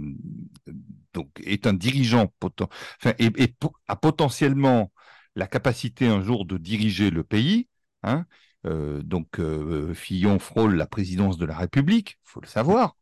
donc 1.13 1.30
est 1.43 1.67
un 1.67 1.74
dirigeant 1.74 2.34
enfin, 2.41 3.13
et, 3.19 3.56
a 3.88 3.96
potentiellement 3.96 4.91
la 5.36 5.48
capacité 5.48 6.08
un 6.08 6.22
jour 6.22 6.46
de 6.46 6.58
diriger 6.58 7.10
le 7.10 7.24
pays. 7.24 7.67
Hein, 8.04 8.26
euh, 8.65 9.02
donc 9.02 9.39
euh, 9.39 9.93
Fillon 9.93 10.39
frôle 10.39 10.76
la 10.76 10.88
présidence 10.88 11.38
de 11.38 11.45
la 11.45 11.58
République, 11.58 12.19
faut 12.23 12.41
le 12.41 12.47
savoir. 12.47 12.95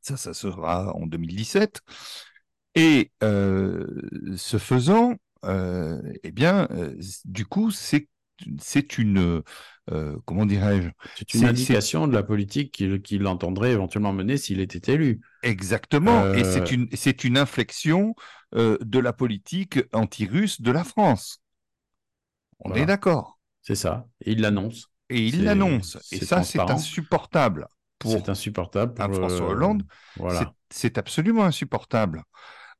Ça, 0.00 0.16
ça 0.16 0.34
sera 0.34 0.94
en 0.94 1.06
2017. 1.06 1.80
Et 2.76 3.10
ce 3.20 4.58
faisant, 4.58 5.14
eh 5.42 6.30
bien, 6.30 6.68
du 7.24 7.46
coup, 7.46 7.70
c'est 7.70 8.08
c'est 8.60 8.98
une 8.98 9.42
euh, 9.92 10.16
comment 10.24 10.46
dirais-je? 10.46 10.88
C'est 11.16 11.34
une 11.34 11.44
indication 11.44 12.08
de 12.08 12.14
la 12.14 12.22
politique 12.22 12.72
qu'il 13.02 13.26
entendrait 13.26 13.72
éventuellement 13.72 14.12
mener 14.12 14.36
s'il 14.36 14.60
était 14.60 14.92
élu. 14.92 15.20
Exactement. 15.42 16.34
Et 16.34 16.42
c'est 16.44 16.72
euh, 16.72 16.74
une, 16.74 16.88
c'est 16.92 17.22
une 17.24 17.38
inflexion 17.38 18.14
euh, 18.54 18.78
de 18.80 18.98
la 18.98 19.12
politique 19.12 19.80
anti-russe 19.92 20.60
de 20.60 20.72
la 20.72 20.82
France. 20.82 21.40
On 22.60 22.74
est 22.74 22.86
d'accord. 22.86 23.35
C'est 23.66 23.74
ça. 23.74 24.06
Et 24.24 24.32
il 24.32 24.40
l'annonce. 24.40 24.90
Et 25.08 25.26
il 25.26 25.44
l'annonce. 25.44 25.98
Et 26.12 26.24
ça, 26.24 26.42
c'est 26.42 26.60
insupportable. 26.60 27.66
C'est 28.04 28.28
insupportable 28.28 28.94
pour 28.94 29.14
François 29.14 29.48
Hollande. 29.48 29.82
Voilà. 30.16 30.54
C'est 30.70 30.98
absolument 30.98 31.44
insupportable. 31.44 32.22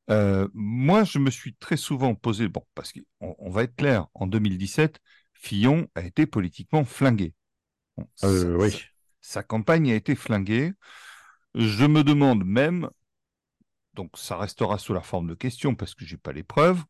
moi, 0.08 1.04
je 1.04 1.18
me 1.18 1.30
suis 1.30 1.54
très 1.54 1.76
souvent 1.76 2.14
posé, 2.14 2.48
bon, 2.48 2.62
parce 2.74 2.92
qu'on 2.92 3.34
on 3.38 3.50
va 3.50 3.64
être 3.64 3.74
clair, 3.74 4.06
en 4.14 4.26
2017, 4.26 5.00
Fillon 5.34 5.88
a 5.94 6.02
été 6.02 6.26
politiquement 6.26 6.84
flingué. 6.84 7.34
Euh, 8.24 8.56
oui. 8.56 8.84
Sa, 9.20 9.42
campagne 9.42 9.90
a 9.90 9.94
été 9.94 10.14
flinguée. 10.14 10.72
Je 11.54 11.84
me 11.84 12.04
demande 12.04 12.44
même, 12.44 12.90
donc 13.94 14.10
ça 14.16 14.36
restera 14.36 14.78
sous 14.78 14.92
la 14.92 15.00
forme 15.00 15.28
de 15.28 15.34
question 15.34 15.74
parce 15.74 15.94
que 15.94 16.04
j'ai 16.04 16.18
pas 16.18 16.32
les 16.32 16.42
preuves, 16.42 16.82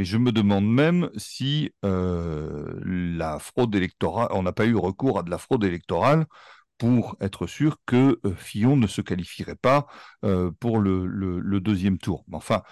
mais 0.00 0.06
je 0.06 0.16
me 0.16 0.32
demande 0.32 0.66
même 0.66 1.10
si 1.18 1.72
euh, 1.84 2.72
la 2.84 3.38
fraude 3.38 3.74
électorale, 3.74 4.28
on 4.30 4.42
n'a 4.42 4.52
pas 4.52 4.64
eu 4.64 4.74
recours 4.76 5.18
à 5.18 5.22
de 5.22 5.28
la 5.30 5.36
fraude 5.36 5.62
électorale 5.62 6.24
pour 6.78 7.16
être 7.20 7.46
sûr 7.46 7.76
que 7.84 8.18
euh, 8.24 8.34
Fillon 8.34 8.78
ne 8.78 8.86
se 8.86 9.02
qualifierait 9.02 9.56
pas 9.56 9.86
pour 10.58 10.78
le, 10.78 11.04
le, 11.04 11.60
deuxième 11.60 11.98
tour. 11.98 12.24
Enfin, 12.32 12.62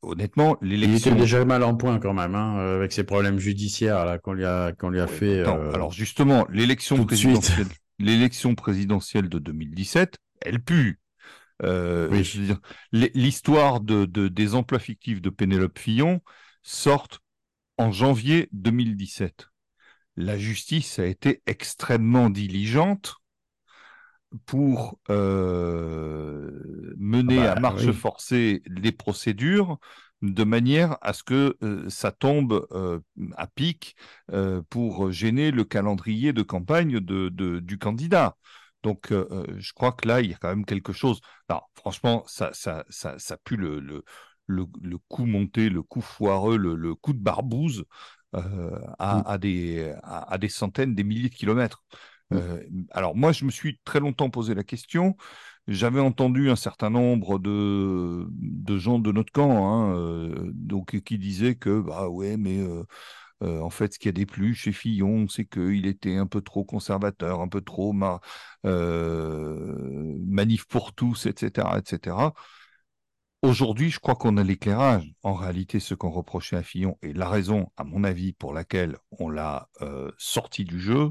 honnêtement, 0.00 0.56
Il 0.62 0.68
l'élection. 0.70 1.10
était 1.10 1.20
déjà 1.20 1.44
mal 1.44 1.62
en 1.62 1.74
point 1.74 1.98
quand 1.98 2.14
même, 2.14 2.34
hein, 2.34 2.56
avec 2.76 2.92
ses 2.92 3.04
problèmes 3.04 3.38
judiciaires 3.38 4.06
là 4.06 4.18
qu'on 4.18 4.32
lui 4.32 4.46
a 4.46 4.72
qu'on 4.72 4.88
lui 4.88 5.00
a 5.00 5.06
fait. 5.06 5.40
Attends, 5.42 5.58
euh, 5.58 5.74
alors 5.74 5.92
justement, 5.92 6.46
l'élection 6.50 7.04
présidentielle, 7.04 7.66
l'élection 7.98 8.54
présidentielle 8.54 9.28
de 9.28 9.38
2017, 9.38 10.16
elle 10.40 10.62
pue. 10.62 10.98
Euh, 11.62 12.08
Oui. 12.10 12.50
l'histoire 13.14 13.80
de, 13.80 14.06
de- 14.06 14.28
des 14.28 14.54
emplois 14.54 14.80
fictifs 14.80 15.22
de 15.22 15.30
Pénélope 15.30 15.78
Fillon 15.78 16.20
sortent 16.64 17.20
en 17.78 17.92
janvier 17.92 18.48
2017. 18.52 19.48
La 20.16 20.38
justice 20.38 20.98
a 20.98 21.06
été 21.06 21.42
extrêmement 21.46 22.30
diligente 22.30 23.16
pour 24.46 24.98
euh, 25.10 26.94
mener 26.98 27.46
Bah, 27.46 27.46
à 27.46 27.56
marche 27.56 27.90
oui. 27.90 27.92
forcée 27.92 28.62
les 28.66 28.92
procédures 28.92 29.78
de 30.22 30.42
manière 30.44 30.96
à 31.02 31.12
ce 31.12 31.22
que 31.22 31.56
euh, 31.62 31.88
ça 31.90 32.10
tombe 32.10 32.66
euh, 32.72 33.00
à 33.36 33.46
pic 33.46 33.96
pour 34.70 35.10
gêner 35.12 35.50
le 35.50 35.64
calendrier 35.64 36.32
de 36.32 36.42
campagne 36.42 37.00
de, 37.00 37.28
de- 37.28 37.60
du 37.60 37.78
candidat. 37.78 38.36
Donc, 38.82 39.12
euh, 39.12 39.44
je 39.58 39.72
crois 39.72 39.92
que 39.92 40.06
là, 40.08 40.20
il 40.20 40.30
y 40.30 40.34
a 40.34 40.36
quand 40.36 40.48
même 40.48 40.64
quelque 40.66 40.92
chose. 40.92 41.20
Alors, 41.48 41.70
franchement, 41.74 42.22
ça, 42.26 42.50
ça, 42.52 42.84
ça, 42.90 43.18
ça 43.18 43.36
pue 43.38 43.56
le, 43.56 43.80
le, 43.80 44.04
le, 44.46 44.66
le 44.82 44.98
coup 45.08 45.26
monté, 45.26 45.68
le 45.70 45.82
coup 45.82 46.00
foireux, 46.00 46.56
le, 46.58 46.74
le 46.76 46.94
coup 46.94 47.12
de 47.12 47.18
barbouze 47.20 47.84
euh, 48.36 48.78
à, 48.98 49.30
à 49.30 49.38
des, 49.38 49.92
à, 50.02 50.32
à 50.34 50.38
des 50.38 50.48
centaines, 50.48 50.94
des 50.94 51.04
milliers 51.04 51.28
de 51.30 51.34
kilomètres. 51.34 51.82
Euh, 52.32 52.62
alors, 52.90 53.14
moi, 53.16 53.32
je 53.32 53.44
me 53.44 53.50
suis 53.50 53.78
très 53.84 54.00
longtemps 54.00 54.30
posé 54.30 54.54
la 54.54 54.64
question. 54.64 55.16
J'avais 55.68 56.00
entendu 56.00 56.50
un 56.50 56.56
certain 56.56 56.90
nombre 56.90 57.38
de, 57.38 58.26
de 58.30 58.78
gens 58.78 58.98
de 58.98 59.12
notre 59.12 59.32
camp, 59.32 59.66
hein, 59.66 59.96
euh, 59.96 60.50
donc, 60.54 61.00
qui 61.02 61.18
disaient 61.18 61.54
que, 61.56 61.80
bah 61.80 62.08
ouais, 62.08 62.36
mais 62.36 62.58
euh, 63.42 63.60
en 63.60 63.70
fait, 63.70 63.92
ce 63.94 63.98
qui 63.98 64.08
a 64.08 64.12
déplu 64.12 64.54
chez 64.54 64.72
Fillon, 64.72 65.28
c'est 65.28 65.44
qu'il 65.44 65.86
était 65.86 66.16
un 66.16 66.26
peu 66.26 66.40
trop 66.40 66.64
conservateur, 66.64 67.40
un 67.40 67.48
peu 67.48 67.60
trop 67.60 67.92
ma- 67.92 68.20
euh, 68.66 70.16
manif 70.26 70.66
pour 70.66 70.94
tous, 70.94 71.26
etc., 71.26 71.78
etc. 71.78 72.34
Aujourd'hui, 73.44 73.90
je 73.90 74.00
crois 74.00 74.14
qu'on 74.14 74.36
a 74.38 74.42
l'éclairage. 74.42 75.12
En 75.22 75.34
réalité, 75.34 75.78
ce 75.78 75.94
qu'on 75.94 76.10
reprochait 76.10 76.56
à 76.56 76.62
Fillon, 76.62 76.96
et 77.02 77.12
la 77.12 77.28
raison, 77.28 77.70
à 77.76 77.84
mon 77.84 78.02
avis, 78.02 78.32
pour 78.32 78.54
laquelle 78.54 78.96
on 79.18 79.28
l'a 79.28 79.68
euh, 79.82 80.10
sorti 80.16 80.64
du 80.64 80.80
jeu, 80.80 81.10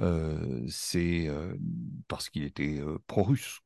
euh, 0.00 0.62
c'est 0.68 1.26
euh, 1.28 1.54
parce 2.06 2.28
qu'il 2.28 2.44
était 2.44 2.80
pro-russe. 3.06 3.60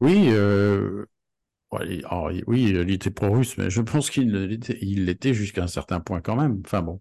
Oui, 0.00 0.30
ouais, 1.72 2.04
alors, 2.04 2.30
oui, 2.46 2.64
il 2.70 2.90
était 2.90 3.10
pro-russe, 3.10 3.56
mais 3.58 3.70
je 3.70 3.80
pense 3.82 4.10
qu'il 4.10 4.32
l'était, 4.32 4.78
il 4.80 5.04
l'était 5.04 5.34
jusqu'à 5.34 5.62
un 5.62 5.68
certain 5.68 6.00
point 6.00 6.20
quand 6.20 6.34
même. 6.36 6.60
Enfin 6.64 6.82
bon, 6.82 7.00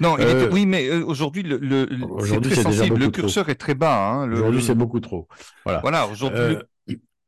Non, 0.00 0.18
il 0.18 0.24
était- 0.28 0.52
oui, 0.52 0.66
mais 0.66 0.90
aujourd'hui, 0.90 1.44
le, 1.44 1.58
le- 1.58 1.88
c'est 2.48 2.62
sensible. 2.62 2.96
Le 2.98 3.04
trop. 3.04 3.22
curseur 3.22 3.48
est 3.48 3.54
très 3.54 3.74
bas. 3.74 4.10
hein, 4.10 4.26
le- 4.26 4.36
aujourd'hui 4.36 4.62
c'est 4.62 4.74
beaucoup 4.74 5.00
trop. 5.00 5.28
Voilà. 5.64 5.80
Voilà, 5.80 6.08
aujourd'hui, 6.08 6.56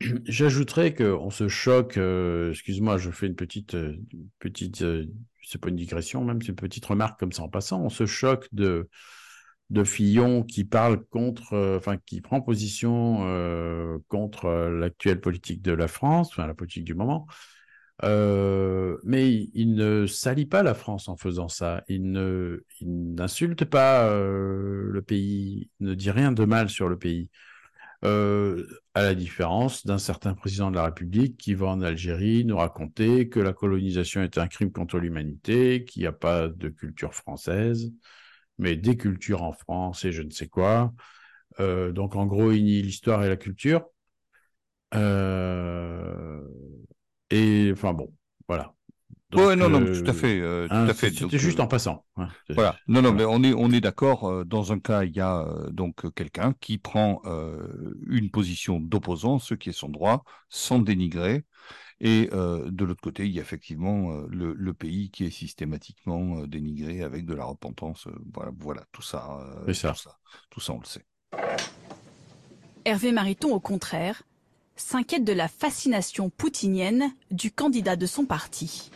J'ajouterais 0.26 0.94
qu'on 0.94 1.30
se 1.30 1.48
choque, 1.48 1.96
euh, 1.96 2.50
excuse-moi, 2.50 2.98
je 2.98 3.10
fais 3.10 3.26
une 3.26 3.34
petite, 3.34 3.74
euh, 3.74 3.96
petite, 4.38 4.82
euh, 4.82 5.06
c'est 5.44 5.60
pas 5.60 5.68
une 5.68 5.76
digression 5.76 6.24
même, 6.24 6.40
c'est 6.42 6.48
une 6.48 6.54
petite 6.54 6.86
remarque 6.86 7.18
comme 7.20 7.32
ça 7.32 7.42
en 7.42 7.48
passant. 7.48 7.82
On 7.82 7.88
se 7.88 8.06
choque 8.06 8.48
de, 8.52 8.88
de 9.70 9.84
Fillon 9.84 10.42
qui 10.42 10.64
parle 10.64 11.04
contre, 11.06 11.76
enfin 11.76 11.96
qui 11.96 12.20
prend 12.20 12.40
position 12.40 13.18
contre 14.08 14.48
l'actuelle 14.70 15.20
politique 15.20 15.62
de 15.62 15.72
la 15.72 15.88
France, 15.88 16.28
enfin 16.30 16.46
la 16.46 16.54
politique 16.54 16.84
du 16.84 16.94
moment. 16.94 17.26
Mais 18.02 19.50
il, 19.54 19.74
ne 19.74 20.06
salit 20.06 20.46
pas 20.46 20.62
la 20.62 20.74
France 20.74 21.08
en 21.08 21.16
faisant 21.16 21.48
ça. 21.48 21.82
Il 21.88 22.10
ne, 22.12 22.64
il 22.80 23.14
n'insulte 23.14 23.64
pas 23.64 24.08
le 24.14 25.02
pays, 25.06 25.70
ne 25.80 25.94
dit 25.94 26.10
rien 26.10 26.32
de 26.32 26.44
mal 26.44 26.70
sur 26.70 26.88
le 26.88 26.98
pays. 26.98 27.30
Euh, 28.04 28.66
à 28.94 29.02
la 29.02 29.14
différence 29.14 29.86
d'un 29.86 29.98
certain 29.98 30.34
président 30.34 30.70
de 30.70 30.76
la 30.76 30.84
République 30.86 31.36
qui 31.36 31.54
va 31.54 31.68
en 31.68 31.80
Algérie 31.82 32.44
nous 32.44 32.56
raconter 32.56 33.28
que 33.28 33.38
la 33.40 33.52
colonisation 33.52 34.22
est 34.22 34.38
un 34.38 34.48
crime 34.48 34.72
contre 34.72 34.98
l'humanité, 34.98 35.84
qu'il 35.84 36.02
n'y 36.02 36.06
a 36.08 36.12
pas 36.12 36.48
de 36.48 36.68
culture 36.68 37.14
française, 37.14 37.92
mais 38.58 38.76
des 38.76 38.96
cultures 38.96 39.42
en 39.42 39.52
France 39.52 40.04
et 40.04 40.12
je 40.12 40.22
ne 40.22 40.30
sais 40.30 40.48
quoi. 40.48 40.92
Euh, 41.60 41.92
donc 41.92 42.16
en 42.16 42.26
gros, 42.26 42.52
il 42.52 42.64
nie 42.64 42.82
l'histoire 42.82 43.24
et 43.24 43.28
la 43.28 43.36
culture. 43.36 43.84
Euh, 44.94 46.40
et 47.30 47.70
enfin 47.72 47.92
bon, 47.94 48.12
voilà. 48.48 48.74
Donc, 49.32 49.46
ouais, 49.46 49.56
non, 49.56 49.68
non, 49.70 49.80
mais 49.80 49.90
euh, 49.90 50.02
tout 50.02 50.10
à 50.10 50.12
fait, 50.14 50.40
euh, 50.40 50.68
hein, 50.68 50.84
tout 50.84 50.90
à 50.90 50.94
fait. 50.94 51.10
C'était 51.10 51.38
juste 51.38 51.58
euh, 51.58 51.62
en 51.62 51.66
passant. 51.66 52.04
Voilà. 52.54 52.76
Non, 52.86 53.00
non, 53.02 53.12
Voilà. 53.12 53.14
mais 53.14 53.24
on 53.24 53.42
est, 53.42 53.54
on 53.54 53.70
est 53.72 53.80
d'accord. 53.80 54.28
euh, 54.28 54.44
Dans 54.44 54.72
un 54.72 54.78
cas, 54.78 55.04
il 55.04 55.16
y 55.16 55.20
a 55.20 55.40
euh, 55.46 55.70
donc 55.70 56.04
euh, 56.04 56.10
quelqu'un 56.10 56.54
qui 56.60 56.78
prend 56.78 57.20
euh, 57.24 57.94
une 58.08 58.30
position 58.30 58.78
d'opposant, 58.80 59.38
ce 59.38 59.54
qui 59.54 59.70
est 59.70 59.72
son 59.72 59.88
droit, 59.88 60.24
sans 60.48 60.78
dénigrer. 60.80 61.44
Et 62.00 62.30
euh, 62.32 62.70
de 62.70 62.84
l'autre 62.84 63.02
côté, 63.02 63.26
il 63.26 63.32
y 63.32 63.38
a 63.38 63.42
effectivement 63.42 64.12
euh, 64.12 64.26
le, 64.30 64.54
le 64.54 64.74
pays 64.74 65.10
qui 65.10 65.24
est 65.24 65.30
systématiquement 65.30 66.40
euh, 66.42 66.46
dénigré 66.48 67.02
avec 67.02 67.26
de 67.26 67.34
la 67.34 67.44
repentance. 67.44 68.06
euh, 68.08 68.12
voilà, 68.34 68.52
voilà, 68.58 68.84
tout 68.92 69.02
ça, 69.02 69.38
euh, 69.40 69.64
C'est 69.68 69.74
ça. 69.74 69.92
tout 69.92 69.98
ça, 69.98 70.18
tout 70.50 70.60
ça, 70.60 70.72
on 70.74 70.80
le 70.80 70.86
sait. 70.86 71.06
Hervé 72.84 73.12
Mariton, 73.12 73.54
au 73.54 73.60
contraire, 73.60 74.22
s'inquiète 74.76 75.24
de 75.24 75.32
la 75.32 75.48
fascination 75.48 76.30
poutinienne 76.30 77.12
du 77.30 77.50
candidat 77.52 77.96
de 77.96 78.06
son 78.06 78.24
parti. 78.24 78.90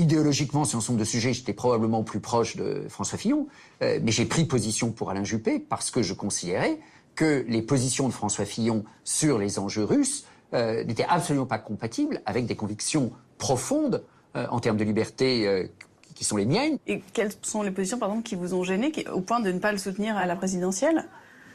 Idéologiquement, 0.00 0.64
sur 0.64 0.78
un 0.78 0.80
certain 0.80 0.94
nombre 0.94 1.00
de 1.04 1.08
sujets, 1.08 1.34
j'étais 1.34 1.52
probablement 1.52 2.02
plus 2.02 2.20
proche 2.20 2.56
de 2.56 2.86
François 2.88 3.18
Fillon, 3.18 3.48
euh, 3.82 3.98
mais 4.02 4.10
j'ai 4.12 4.24
pris 4.24 4.46
position 4.46 4.92
pour 4.92 5.10
Alain 5.10 5.24
Juppé 5.24 5.58
parce 5.58 5.90
que 5.90 6.00
je 6.02 6.14
considérais 6.14 6.78
que 7.14 7.44
les 7.46 7.60
positions 7.60 8.08
de 8.08 8.12
François 8.14 8.46
Fillon 8.46 8.82
sur 9.04 9.36
les 9.36 9.58
enjeux 9.58 9.84
russes 9.84 10.24
euh, 10.54 10.84
n'étaient 10.84 11.04
absolument 11.06 11.44
pas 11.44 11.58
compatibles 11.58 12.22
avec 12.24 12.46
des 12.46 12.56
convictions 12.56 13.12
profondes 13.36 14.02
euh, 14.36 14.46
en 14.50 14.58
termes 14.58 14.78
de 14.78 14.84
liberté 14.84 15.68
qui 16.14 16.24
sont 16.24 16.38
les 16.38 16.46
miennes. 16.46 16.78
Et 16.86 17.02
quelles 17.12 17.32
sont 17.42 17.60
les 17.62 17.70
positions, 17.70 17.98
par 17.98 18.08
exemple, 18.08 18.26
qui 18.26 18.36
vous 18.36 18.54
ont 18.54 18.64
gêné, 18.64 18.92
qui- 18.92 19.06
au 19.06 19.20
point 19.20 19.40
de 19.40 19.52
ne 19.52 19.58
pas 19.58 19.70
le 19.70 19.76
soutenir 19.78 20.16
à 20.16 20.24
la 20.24 20.34
présidentielle? 20.34 21.04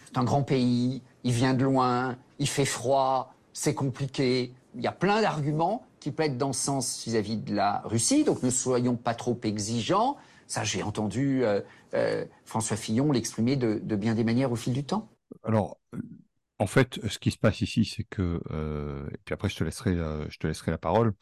C'est 0.06 0.20
un 0.20 0.24
grand 0.24 0.44
pays, 0.44 1.02
il 1.24 1.32
vient 1.32 1.56
de 1.56 1.64
loin, 1.64 2.16
il 2.38 2.48
fait 2.48 2.66
froid, 2.66 3.34
c'est 3.54 3.74
compliqué. 3.74 4.54
Il 4.76 4.84
y 4.84 4.88
a 4.88 4.92
plein 4.92 5.22
d'arguments 5.22 5.84
qui 6.06 6.12
plaident 6.12 6.38
dans 6.38 6.54
ce 6.54 6.64
sens 6.64 7.04
vis-à-vis 7.04 7.38
de 7.38 7.56
la 7.56 7.82
Russie, 7.84 8.24
donc 8.24 8.44
ne 8.44 8.52
soyons 8.52 8.96
pas 8.96 9.16
trop 9.16 9.40
exigeants. 9.42 10.18
Ça, 10.46 10.64
j'ai 10.64 10.84
entendu 10.84 11.44
euh, 11.44 11.62
euh, 11.96 12.26
François 12.44 12.78
Fillon 12.78 13.12
l'exprimer 13.12 13.56
de, 13.56 13.80
bien 13.96 14.14
des 14.14 14.24
manières 14.24 14.52
au 14.52 14.56
fil 14.56 14.72
du 14.72 14.84
temps. 14.84 15.10
Alors, 15.44 15.80
en 16.60 16.68
fait, 16.68 17.00
ce 17.08 17.18
qui 17.18 17.32
se 17.32 17.40
passe 17.40 17.62
ici, 17.62 17.86
c'est 17.86 18.04
que, 18.04 18.40
euh, 18.52 19.08
et 19.16 19.18
puis 19.26 19.34
après, 19.34 19.50
je 19.50 19.56
te 19.56 19.64
laisserai, 19.64 19.96
je 19.96 20.38
te 20.38 20.46
laisserai 20.46 20.70
la 20.70 20.78
parole. 20.78 21.16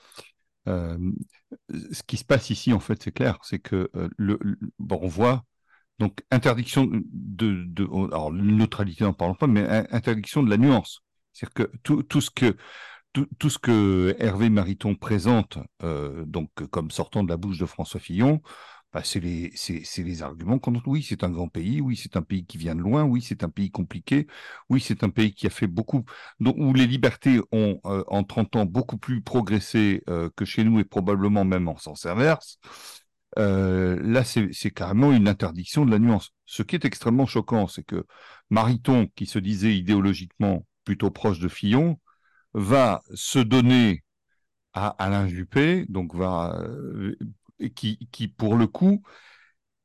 Ce 0.67 2.03
qui 2.05 2.17
se 2.17 2.25
passe 2.25 2.49
ici, 2.49 2.73
en 2.73 2.81
fait, 2.81 3.01
c'est 3.01 3.13
clair, 3.13 3.39
c'est 3.41 3.59
que 3.59 3.89
le, 4.17 4.37
bon, 4.79 4.99
on 5.01 5.07
voit 5.07 5.45
donc 5.97 6.25
interdiction 6.29 6.89
de, 6.91 7.63
de, 7.67 7.85
alors 8.11 8.33
neutralité, 8.33 9.05
n'en 9.05 9.13
parlons 9.13 9.35
pas, 9.35 9.47
mais 9.47 9.65
in- 9.65 9.87
interdiction 9.91 10.43
de 10.43 10.49
la 10.49 10.57
nuance. 10.57 11.03
C'est-à-dire 11.31 11.53
que 11.53 11.77
tout 12.03 12.19
ce 12.19 12.29
que 12.29 12.57
tout, 13.13 13.49
ce 13.49 13.59
que 13.59 14.15
Hervé 14.19 14.49
Mariton 14.49 14.95
présente, 14.95 15.57
euh, 15.83 16.25
donc 16.25 16.49
comme 16.71 16.91
sortant 16.91 17.23
de 17.23 17.29
la 17.29 17.37
bouche 17.37 17.59
de 17.59 17.65
François 17.65 17.99
Fillon, 17.99 18.41
bah, 18.93 19.01
c'est 19.03 19.19
les, 19.19 19.51
les 19.97 20.21
arguments 20.21 20.59
qu'on 20.59 20.79
oui, 20.85 21.01
c'est 21.01 21.23
un 21.23 21.31
grand 21.31 21.47
pays, 21.47 21.81
oui, 21.81 21.95
c'est 21.95 22.15
un 22.15 22.21
pays 22.21 22.45
qui 22.45 22.57
vient 22.59 22.75
de 22.75 22.81
loin, 22.81 23.03
oui, 23.03 23.21
c'est 23.23 23.43
un 23.43 23.49
pays 23.49 23.71
compliqué, 23.71 24.27
oui, 24.69 24.81
c'est 24.81 25.03
un 25.03 25.09
pays 25.09 25.33
qui 25.33 25.47
a 25.47 25.49
fait 25.49 25.67
beaucoup, 25.67 26.05
donc, 26.39 26.55
où 26.59 26.73
les 26.73 26.85
libertés 26.85 27.39
ont, 27.51 27.79
euh, 27.85 28.03
en 28.07 28.23
30 28.23 28.55
ans, 28.55 28.65
beaucoup 28.65 28.97
plus 28.97 29.21
progressé 29.21 30.03
euh, 30.09 30.29
que 30.35 30.45
chez 30.45 30.63
nous 30.63 30.79
et 30.79 30.83
probablement 30.83 31.43
même 31.43 31.67
en 31.67 31.77
sens 31.77 32.05
inverse. 32.05 32.59
Euh, 33.39 33.99
là, 34.03 34.23
c'est, 34.23 34.49
c'est 34.53 34.69
carrément 34.71 35.11
une 35.11 35.27
interdiction 35.27 35.85
de 35.85 35.91
la 35.91 35.97
nuance. 35.99 36.31
Ce 36.45 36.61
qui 36.61 36.75
est 36.75 36.85
extrêmement 36.85 37.25
choquant, 37.25 37.67
c'est 37.67 37.83
que 37.83 38.05
Mariton, 38.51 39.07
qui 39.15 39.25
se 39.25 39.39
disait 39.39 39.75
idéologiquement 39.75 40.65
plutôt 40.85 41.09
proche 41.09 41.39
de 41.39 41.47
Fillon, 41.47 41.99
va 42.53 43.01
se 43.13 43.39
donner 43.39 44.03
à 44.73 44.89
Alain 45.03 45.27
Juppé, 45.27 45.85
donc 45.89 46.15
va, 46.15 46.57
euh, 46.61 47.15
qui, 47.75 47.99
qui, 48.11 48.27
pour 48.27 48.55
le 48.57 48.67
coup, 48.67 49.03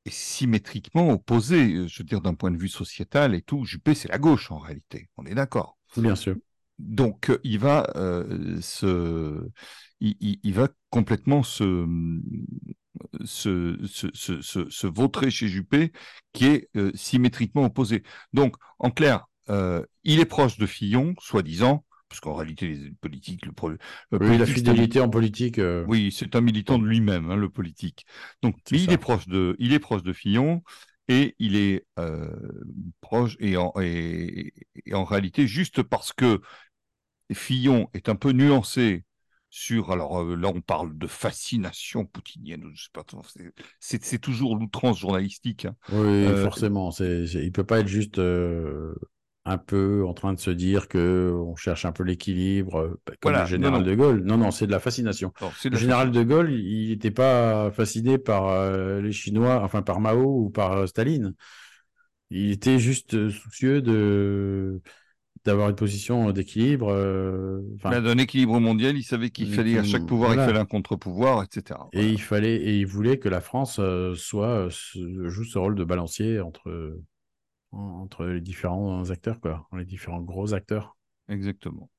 est 0.06 0.10
symétriquement 0.12 1.10
opposé, 1.10 1.88
je 1.88 1.98
veux 1.98 2.04
dire, 2.04 2.20
d'un 2.22 2.34
point 2.34 2.50
de 2.50 2.58
vue 2.58 2.68
sociétal 2.68 3.34
et 3.34 3.42
tout. 3.42 3.64
Juppé, 3.64 3.94
c'est 3.94 4.08
la 4.08 4.18
gauche, 4.18 4.50
en 4.50 4.58
réalité. 4.58 5.08
On 5.16 5.26
est 5.26 5.34
d'accord. 5.34 5.78
Bien 5.96 6.16
sûr. 6.16 6.36
Donc, 6.78 7.30
euh, 7.30 7.38
il 7.44 7.58
va 7.58 7.90
euh, 7.96 8.60
se, 8.60 9.48
il, 10.00 10.16
il- 10.20 10.40
il 10.44 10.54
va 10.54 10.68
complètement 10.90 11.42
se, 11.42 11.86
se, 13.24 13.78
se, 13.86 14.08
se, 14.14 14.40
se- 14.42 14.70
se 14.70 14.86
vautrer 14.86 15.30
chez 15.30 15.48
Juppé, 15.48 15.92
qui 16.32 16.46
est 16.46 16.68
euh, 16.76 16.90
symétriquement 16.94 17.64
opposé. 17.64 18.02
Donc, 18.32 18.56
en 18.78 18.90
clair, 18.90 19.26
euh, 19.50 19.84
il 20.04 20.20
est 20.20 20.24
proche 20.24 20.58
de 20.58 20.66
Fillon, 20.66 21.14
soi-disant, 21.20 21.84
parce 22.08 22.20
qu'en 22.20 22.34
réalité, 22.34 22.68
les 22.68 22.90
politiques, 22.92 23.44
le, 23.46 23.52
oui, 24.12 24.38
la 24.38 24.46
fidélité 24.46 25.00
en 25.00 25.10
politique. 25.10 25.58
Euh, 25.58 25.84
oui, 25.88 26.10
c'est 26.10 26.34
un 26.36 26.40
militant 26.40 26.78
de 26.78 26.86
lui-même, 26.86 27.30
hein, 27.30 27.36
le 27.36 27.48
politique. 27.48 28.06
Donc, 28.42 28.56
il 28.70 28.90
est 28.90 28.98
proche 28.98 29.28
de, 29.28 29.56
il 29.58 29.72
est 29.72 29.78
proche 29.78 30.02
de 30.02 30.12
Fillon 30.12 30.62
et 31.08 31.34
il 31.38 31.56
est 31.56 31.86
euh, 31.98 32.28
proche 33.00 33.36
et 33.40 33.56
en, 33.56 33.72
et, 33.80 34.52
en 34.92 35.04
réalité 35.04 35.46
juste 35.46 35.82
parce 35.82 36.12
que 36.12 36.40
Fillon 37.32 37.88
est 37.94 38.08
un 38.08 38.14
peu 38.14 38.32
nuancé 38.32 39.04
sur 39.50 39.90
alors 39.90 40.20
euh, 40.20 40.36
là 40.36 40.48
on 40.54 40.60
parle 40.60 40.96
de 40.96 41.06
fascination 41.06 42.04
poutinienne 42.04 42.70
je 42.74 42.84
sais 42.84 42.90
pas 42.92 43.04
c'est 43.80 44.18
toujours 44.18 44.56
l'outrance 44.56 44.98
journalistique 44.98 45.64
hein. 45.64 45.74
oui 45.90 46.26
euh, 46.26 46.44
forcément 46.44 46.90
c'est 46.90 47.24
il 47.24 47.52
peut 47.52 47.64
pas 47.64 47.80
être 47.80 47.88
juste 47.88 48.20
un 49.48 49.56
peu 49.56 50.04
en 50.06 50.12
train 50.12 50.34
de 50.34 50.38
se 50.38 50.50
dire 50.50 50.88
que 50.88 51.32
on 51.34 51.56
cherche 51.56 51.86
un 51.86 51.92
peu 51.92 52.02
l'équilibre, 52.02 52.80
euh, 52.80 53.00
bah, 53.06 53.14
comme 53.18 53.32
le 53.32 53.46
général 53.46 53.82
de 53.82 53.94
Gaulle. 53.94 54.22
Non, 54.22 54.36
non, 54.36 54.50
c'est 54.50 54.66
de 54.66 54.72
la 54.72 54.78
fascination. 54.78 55.32
le 55.64 55.76
général 55.76 56.10
de 56.10 56.22
Gaulle, 56.22 56.52
il 56.52 56.90
n'était 56.90 57.10
pas 57.10 57.70
fasciné 57.70 58.18
par 58.18 58.48
euh, 58.48 59.00
les 59.00 59.12
Chinois, 59.12 59.62
enfin 59.62 59.80
par 59.80 60.00
Mao 60.00 60.44
ou 60.44 60.50
par 60.50 60.72
euh, 60.72 60.86
Staline. 60.86 61.34
Il 62.30 62.50
était 62.50 62.78
juste 62.78 63.30
soucieux 63.30 63.80
de 63.80 64.82
d'avoir 65.44 65.70
une 65.70 65.76
position 65.76 66.30
d'équilibre. 66.30 66.92
D'un 67.82 68.18
équilibre 68.18 68.60
mondial, 68.60 68.98
il 68.98 69.02
savait 69.02 69.30
qu'il 69.30 69.54
fallait 69.54 69.78
à 69.78 69.84
chaque 69.84 70.04
pouvoir, 70.04 70.34
il 70.34 70.40
fallait 70.40 70.58
un 70.58 70.66
contre-pouvoir, 70.66 71.42
etc. 71.42 71.80
Et 71.94 72.06
il 72.06 72.20
fallait 72.20 72.56
et 72.56 72.76
il 72.76 72.86
voulait 72.86 73.18
que 73.18 73.30
la 73.30 73.40
France 73.40 73.80
soit 74.14 74.68
joue 74.68 75.44
ce 75.44 75.58
rôle 75.58 75.74
de 75.74 75.84
balancier 75.84 76.40
entre 76.40 76.98
entre 77.72 78.24
les 78.24 78.40
différents 78.40 79.10
acteurs, 79.10 79.40
quoi, 79.40 79.68
les 79.72 79.84
différents 79.84 80.22
gros 80.22 80.54
acteurs. 80.54 80.96
Exactement. 81.28 81.90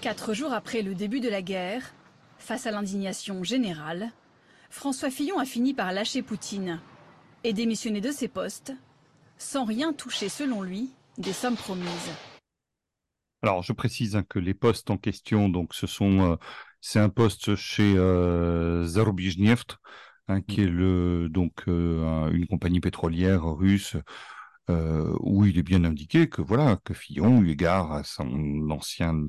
Quatre 0.00 0.34
jours 0.34 0.52
après 0.52 0.82
le 0.82 0.94
début 0.94 1.20
de 1.20 1.28
la 1.28 1.42
guerre, 1.42 1.94
face 2.38 2.66
à 2.66 2.70
l'indignation 2.70 3.44
générale, 3.44 4.10
François 4.70 5.10
Fillon 5.10 5.38
a 5.38 5.44
fini 5.44 5.74
par 5.74 5.92
lâcher 5.92 6.22
Poutine 6.22 6.80
et 7.44 7.52
démissionner 7.52 8.00
de 8.00 8.10
ses 8.10 8.28
postes, 8.28 8.72
sans 9.36 9.64
rien 9.64 9.92
toucher, 9.92 10.28
selon 10.28 10.62
lui, 10.62 10.90
des 11.18 11.32
sommes 11.32 11.56
promises. 11.56 12.10
Alors, 13.42 13.62
je 13.62 13.72
précise 13.72 14.16
hein, 14.16 14.24
que 14.28 14.38
les 14.38 14.54
postes 14.54 14.90
en 14.90 14.96
question, 14.96 15.48
donc, 15.48 15.74
ce 15.74 15.86
sont, 15.86 16.32
euh, 16.32 16.36
c'est 16.80 17.00
un 17.00 17.08
poste 17.08 17.54
chez 17.54 17.94
euh, 17.96 18.86
Hein, 20.28 20.40
qui 20.40 20.62
est 20.62 20.66
le, 20.66 21.28
donc 21.28 21.64
euh, 21.66 22.30
une 22.30 22.46
compagnie 22.46 22.80
pétrolière 22.80 23.44
russe 23.44 23.96
euh, 24.70 25.12
où 25.18 25.44
il 25.46 25.58
est 25.58 25.64
bien 25.64 25.82
indiqué 25.84 26.28
que 26.28 26.40
voilà 26.40 26.76
que 26.84 26.94
Fillon, 26.94 27.42
eu 27.42 27.50
égard 27.50 27.92
à 27.92 28.04
son 28.04 28.70
ancien, 28.70 29.26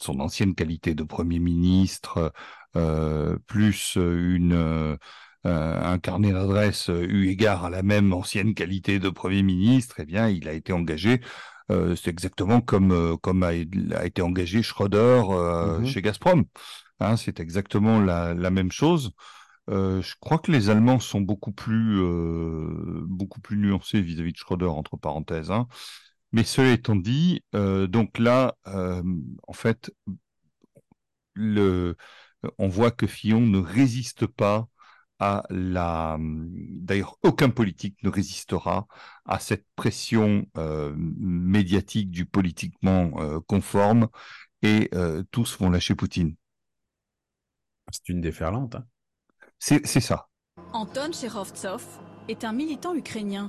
son 0.00 0.18
ancienne 0.18 0.56
qualité 0.56 0.94
de 0.96 1.04
premier 1.04 1.38
ministre, 1.38 2.32
euh, 2.76 3.38
plus 3.46 3.94
une 3.96 4.98
un 5.44 5.98
carnet 5.98 6.32
d'adresse 6.32 6.88
eu 6.88 7.28
égard 7.28 7.64
à 7.64 7.70
la 7.70 7.82
même 7.82 8.12
ancienne 8.12 8.54
qualité 8.54 8.98
de 9.00 9.10
premier 9.10 9.42
ministre, 9.42 9.96
eh 9.98 10.04
bien, 10.04 10.28
il 10.28 10.48
a 10.48 10.52
été 10.52 10.72
engagé. 10.72 11.20
c'est 11.68 12.08
exactement 12.08 12.60
comme 12.60 13.18
comme 13.22 13.42
a, 13.42 13.54
été 13.54 14.22
engagé 14.22 14.62
Schröder 14.62 15.22
mmh 15.80 15.86
chez 15.86 16.02
Gazprom. 16.02 16.44
Hein, 17.00 17.16
c'est 17.16 17.40
exactement 17.40 18.00
la, 18.00 18.34
la 18.34 18.50
même 18.50 18.70
chose. 18.70 19.12
Euh, 19.70 20.02
je 20.02 20.14
crois 20.20 20.38
que 20.38 20.50
les 20.52 20.70
Allemands 20.70 21.00
sont 21.00 21.20
beaucoup 21.20 21.52
plus, 21.52 22.00
euh, 22.00 23.04
beaucoup 23.06 23.40
plus 23.40 23.56
nuancés 23.56 24.00
vis-à-vis 24.02 24.32
de 24.32 24.36
Schröder, 24.38 24.66
entre 24.66 24.96
parenthèses. 24.96 25.50
Hein. 25.50 25.68
Mais 26.32 26.44
cela 26.44 26.72
étant 26.72 26.96
dit, 26.96 27.44
euh, 27.54 27.86
donc 27.86 28.18
là, 28.18 28.56
en 28.66 29.52
fait, 29.52 29.92
on 32.58 32.68
voit 32.68 32.90
que 32.90 33.06
Fillon 33.06 33.40
ne 33.40 33.58
résiste 33.58 34.26
pas 34.26 34.68
à 35.18 35.44
la. 35.50 36.18
D'ailleurs, 36.20 37.18
aucun 37.22 37.50
politique 37.50 38.02
ne 38.02 38.08
résistera 38.10 38.86
à 39.24 39.38
cette 39.38 39.66
pression 39.76 40.46
médiatique 40.86 42.10
du 42.10 42.26
politiquement 42.26 43.40
conforme 43.46 44.08
et 44.62 44.90
tous 45.30 45.58
vont 45.58 45.70
lâcher 45.70 45.94
Poutine. 45.94 46.34
C'est 47.92 48.08
une 48.08 48.20
déferlante. 48.20 48.74
Hein. 48.74 48.86
C'est 49.64 50.00
ça. 50.00 50.26
Anton 50.72 51.12
Cherovtsov 51.12 51.86
est 52.26 52.42
un 52.42 52.52
militant 52.52 52.96
ukrainien. 52.96 53.48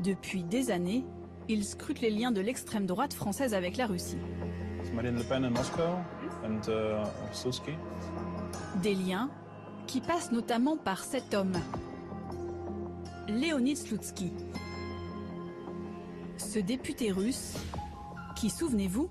Depuis 0.00 0.42
des 0.42 0.72
années, 0.72 1.04
il 1.48 1.64
scrute 1.64 2.00
les 2.00 2.10
liens 2.10 2.32
de 2.32 2.40
l'extrême 2.40 2.84
droite 2.84 3.14
française 3.14 3.54
avec 3.54 3.76
la 3.76 3.86
Russie. 3.86 4.18
Des 8.82 8.94
liens 8.96 9.30
qui 9.86 10.00
passent 10.00 10.32
notamment 10.32 10.76
par 10.76 11.04
cet 11.04 11.32
homme, 11.32 11.56
Léonid 13.28 13.76
Slutsky. 13.76 14.32
Ce 16.38 16.58
député 16.58 17.12
russe, 17.12 17.54
qui, 18.34 18.50
souvenez-vous, 18.50 19.08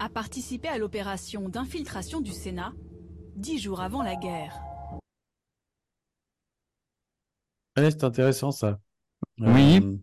a 0.00 0.08
participé 0.08 0.66
à 0.66 0.78
l'opération 0.78 1.48
d'infiltration 1.48 2.20
du 2.20 2.32
Sénat 2.32 2.72
dix 3.36 3.60
jours 3.60 3.80
avant 3.80 4.02
la 4.02 4.16
guerre 4.16 4.63
c'est 7.76 8.04
intéressant 8.04 8.50
ça. 8.52 8.80
Oui. 9.38 9.80
Euh, 9.82 9.96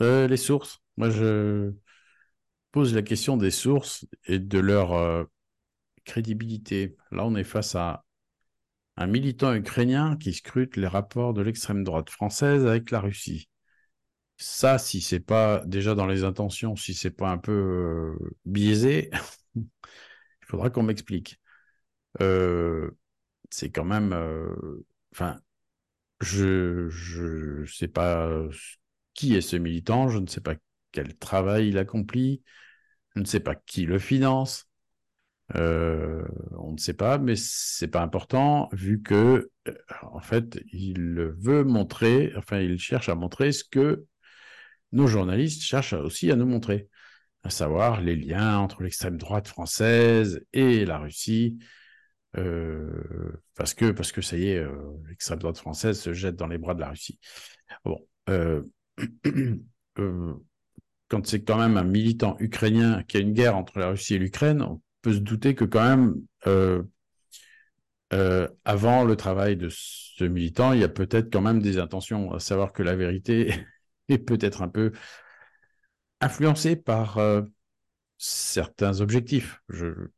euh, 0.00 0.28
les 0.28 0.36
sources. 0.36 0.80
Moi, 0.96 1.10
je 1.10 1.72
pose 2.72 2.94
la 2.94 3.02
question 3.02 3.36
des 3.36 3.50
sources 3.50 4.06
et 4.24 4.38
de 4.38 4.58
leur 4.58 4.92
euh, 4.92 5.24
crédibilité. 6.04 6.96
Là, 7.10 7.24
on 7.24 7.34
est 7.34 7.44
face 7.44 7.74
à 7.74 8.04
un 8.96 9.06
militant 9.06 9.54
ukrainien 9.54 10.16
qui 10.16 10.32
scrute 10.32 10.76
les 10.76 10.86
rapports 10.86 11.32
de 11.32 11.42
l'extrême 11.42 11.84
droite 11.84 12.10
française 12.10 12.66
avec 12.66 12.90
la 12.90 13.00
Russie. 13.00 13.48
Ça, 14.36 14.78
si 14.78 15.00
c'est 15.00 15.20
pas 15.20 15.64
déjà 15.66 15.94
dans 15.94 16.06
les 16.06 16.24
intentions, 16.24 16.76
si 16.76 16.94
c'est 16.94 17.10
pas 17.10 17.30
un 17.30 17.38
peu 17.38 18.16
biaisé, 18.44 19.10
il 19.56 19.66
faudra 20.46 20.70
qu'on 20.70 20.82
m'explique. 20.82 21.40
c'est 22.18 23.70
quand 23.70 23.84
même, 23.84 24.14
enfin, 25.12 25.38
je 26.20 27.60
ne 27.62 27.66
sais 27.66 27.88
pas 27.88 28.30
qui 29.14 29.34
est 29.34 29.40
ce 29.40 29.56
militant, 29.56 30.08
je 30.08 30.18
ne 30.18 30.26
sais 30.26 30.40
pas 30.40 30.54
quel 30.92 31.16
travail 31.16 31.68
il 31.68 31.78
accomplit, 31.78 32.42
je 33.14 33.20
ne 33.20 33.24
sais 33.26 33.40
pas 33.40 33.54
qui 33.54 33.84
le 33.84 33.98
finance. 33.98 34.66
Euh, 35.56 36.24
on 36.58 36.72
ne 36.72 36.76
sait 36.78 36.94
pas, 36.94 37.18
mais 37.18 37.34
c'est 37.36 37.88
pas 37.88 38.02
important 38.02 38.68
vu 38.72 39.00
que 39.02 39.50
euh, 39.68 39.72
en 40.02 40.20
fait 40.20 40.60
il 40.72 41.32
veut 41.38 41.64
montrer, 41.64 42.32
enfin 42.36 42.60
il 42.60 42.78
cherche 42.78 43.08
à 43.08 43.14
montrer 43.14 43.52
ce 43.52 43.64
que 43.64 44.04
nos 44.92 45.06
journalistes 45.06 45.62
cherchent 45.62 45.94
aussi 45.94 46.30
à 46.30 46.36
nous 46.36 46.46
montrer, 46.46 46.88
à 47.42 47.50
savoir 47.50 48.00
les 48.00 48.16
liens 48.16 48.58
entre 48.58 48.82
l'extrême 48.82 49.16
droite 49.16 49.48
française 49.48 50.44
et 50.52 50.84
la 50.84 50.98
Russie, 50.98 51.58
euh, 52.38 53.32
parce 53.56 53.74
que 53.74 53.90
parce 53.90 54.12
que 54.12 54.22
ça 54.22 54.36
y 54.36 54.50
est, 54.50 54.58
euh, 54.58 54.70
l'extrême 55.08 55.38
droite 55.38 55.58
française 55.58 56.00
se 56.00 56.12
jette 56.12 56.36
dans 56.36 56.46
les 56.46 56.58
bras 56.58 56.74
de 56.74 56.80
la 56.80 56.90
Russie. 56.90 57.18
Bon, 57.84 57.98
euh, 58.28 58.62
quand 61.08 61.26
c'est 61.26 61.42
quand 61.42 61.58
même 61.58 61.76
un 61.76 61.84
militant 61.84 62.36
ukrainien 62.38 63.02
qui 63.04 63.16
a 63.16 63.20
une 63.20 63.32
guerre 63.32 63.56
entre 63.56 63.78
la 63.78 63.90
Russie 63.90 64.14
et 64.14 64.18
l'Ukraine, 64.18 64.62
on 64.62 64.80
peut 65.02 65.14
se 65.14 65.18
douter 65.18 65.54
que 65.54 65.64
quand 65.64 65.82
même 65.82 66.14
avant 68.64 69.04
le 69.04 69.16
travail 69.16 69.56
de 69.56 69.68
ce 69.70 70.24
militant, 70.24 70.72
il 70.72 70.80
y 70.80 70.84
a 70.84 70.88
peut-être 70.88 71.32
quand 71.32 71.40
même 71.40 71.60
des 71.60 71.78
intentions, 71.78 72.32
à 72.32 72.40
savoir 72.40 72.72
que 72.72 72.82
la 72.82 72.96
vérité 72.96 73.54
est 74.08 74.18
peut-être 74.18 74.62
un 74.62 74.68
peu 74.68 74.92
influencée 76.20 76.76
par 76.76 77.18
certains 78.18 79.00
objectifs. 79.00 79.60
Je, 79.68 80.08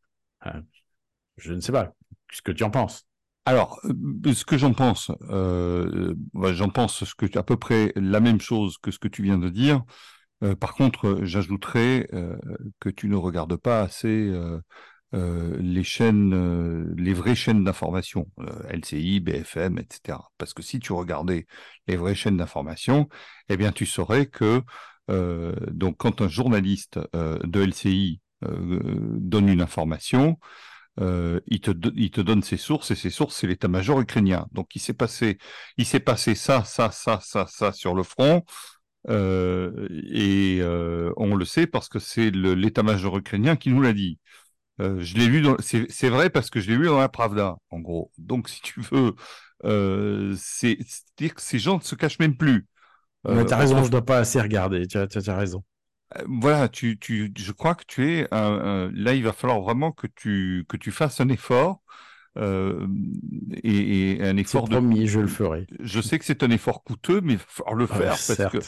je 1.36 1.52
ne 1.52 1.60
sais 1.60 1.72
pas 1.72 1.94
ce 2.32 2.42
que 2.42 2.52
tu 2.52 2.64
en 2.64 2.70
penses. 2.70 3.06
Alors, 3.46 3.80
euh, 3.84 4.34
ce 4.34 4.44
que 4.44 4.58
j'en 4.58 4.72
pense, 4.74 5.10
euh, 5.30 6.14
j'en 6.52 6.68
pense 6.68 7.04
à 7.34 7.42
peu 7.42 7.56
près 7.56 7.92
la 7.96 8.20
même 8.20 8.40
chose 8.40 8.78
que 8.78 8.90
ce 8.90 8.98
que 8.98 9.08
tu 9.08 9.22
viens 9.22 9.38
de 9.38 9.48
dire. 9.48 9.82
Euh, 10.44 10.54
par 10.54 10.74
contre, 10.74 11.20
j'ajouterais 11.22 12.08
que 12.80 12.88
tu 12.90 13.08
ne 13.08 13.16
regardes 13.16 13.56
pas 13.56 13.82
assez 13.82 14.32
les 15.12 15.82
chaînes, 15.84 16.94
les 16.96 17.14
vraies 17.14 17.34
chaînes 17.34 17.64
d'information, 17.64 18.28
LCI, 18.68 19.20
BFM, 19.20 19.78
etc. 19.78 20.18
Parce 20.38 20.54
que 20.54 20.62
si 20.62 20.78
tu 20.78 20.92
regardais 20.92 21.46
les 21.88 21.96
vraies 21.96 22.14
chaînes 22.14 22.36
d'information, 22.36 23.08
eh 23.48 23.56
bien, 23.56 23.72
tu 23.72 23.86
saurais 23.86 24.26
que 24.26 24.62
donc 25.08 25.96
quand 25.98 26.22
un 26.22 26.28
journaliste 26.28 26.98
de 27.12 27.60
LCI 27.62 28.20
donne 28.42 29.48
une 29.48 29.62
information, 29.62 30.38
euh, 31.00 31.40
il, 31.46 31.60
te, 31.60 31.70
il 31.94 32.10
te 32.10 32.20
donne 32.20 32.42
ses 32.42 32.56
sources 32.56 32.90
et 32.90 32.94
ses 32.94 33.10
sources 33.10 33.36
c'est 33.36 33.46
l'état-major 33.46 34.00
ukrainien. 34.00 34.46
Donc 34.52 34.74
il 34.74 34.80
s'est 34.80 34.94
passé, 34.94 35.38
il 35.76 35.86
s'est 35.86 36.00
passé 36.00 36.34
ça, 36.34 36.64
ça, 36.64 36.90
ça, 36.90 37.20
ça, 37.22 37.46
ça 37.46 37.72
sur 37.72 37.94
le 37.94 38.02
front. 38.02 38.44
Euh, 39.08 39.88
et 40.12 40.58
euh, 40.60 41.12
on 41.16 41.34
le 41.34 41.44
sait 41.44 41.66
parce 41.66 41.88
que 41.88 41.98
c'est 41.98 42.30
l'état-major 42.30 43.16
ukrainien 43.16 43.56
qui 43.56 43.70
nous 43.70 43.80
l'a 43.80 43.92
dit. 43.92 44.18
Je 44.78 45.18
l'ai 45.18 45.26
lu, 45.26 45.46
c'est 45.60 46.08
vrai 46.08 46.30
parce 46.30 46.48
que 46.48 46.58
je 46.58 46.70
l'ai 46.70 46.76
lu 46.76 46.86
dans 46.86 46.98
la 46.98 47.10
Pravda, 47.10 47.56
en 47.68 47.80
gros. 47.80 48.10
Donc, 48.16 48.48
si 48.48 48.62
tu 48.62 48.80
veux, 48.80 49.14
c'est 50.38 50.78
dire 51.18 51.34
que 51.34 51.42
ces 51.42 51.58
gens 51.58 51.76
ne 51.76 51.82
se 51.82 51.94
cachent 51.94 52.18
même 52.18 52.34
plus. 52.34 52.66
Euh, 53.26 53.44
tu 53.44 53.52
as 53.52 53.58
raison, 53.58 53.78
je 53.78 53.84
ne 53.84 53.88
dois 53.88 54.04
pas 54.04 54.18
assez 54.18 54.40
regarder. 54.40 54.86
Tu 54.86 54.96
as, 54.98 55.06
as 55.14 55.36
raison. 55.36 55.62
Euh, 56.18 56.24
voilà, 56.28 56.68
tu, 56.68 56.98
tu, 56.98 57.32
je 57.36 57.52
crois 57.52 57.74
que 57.74 57.84
tu 57.86 58.10
es 58.10 58.28
un, 58.32 58.90
là. 58.94 59.14
Il 59.14 59.22
va 59.22 59.32
falloir 59.32 59.60
vraiment 59.60 59.92
que 59.92 60.06
tu 60.06 60.64
que 60.68 60.76
tu 60.76 60.90
fasses 60.90 61.20
un 61.20 61.28
effort 61.28 61.82
euh, 62.38 62.86
et, 63.62 64.12
et, 64.12 64.22
un 64.22 64.36
effort 64.36 64.68
de. 64.68 64.76
Promis, 64.76 65.06
je 65.06 65.20
le 65.20 65.28
ferai. 65.28 65.66
Je 65.80 66.00
sais 66.00 66.18
que 66.18 66.24
c'est 66.24 66.42
un 66.42 66.50
effort 66.50 66.84
coûteux, 66.84 67.20
mais 67.20 67.34
il 67.34 67.38
va 67.38 67.44
falloir 67.46 67.74
le 67.74 67.86
faire 67.86 68.10
parce 68.10 68.36
que 68.36 68.58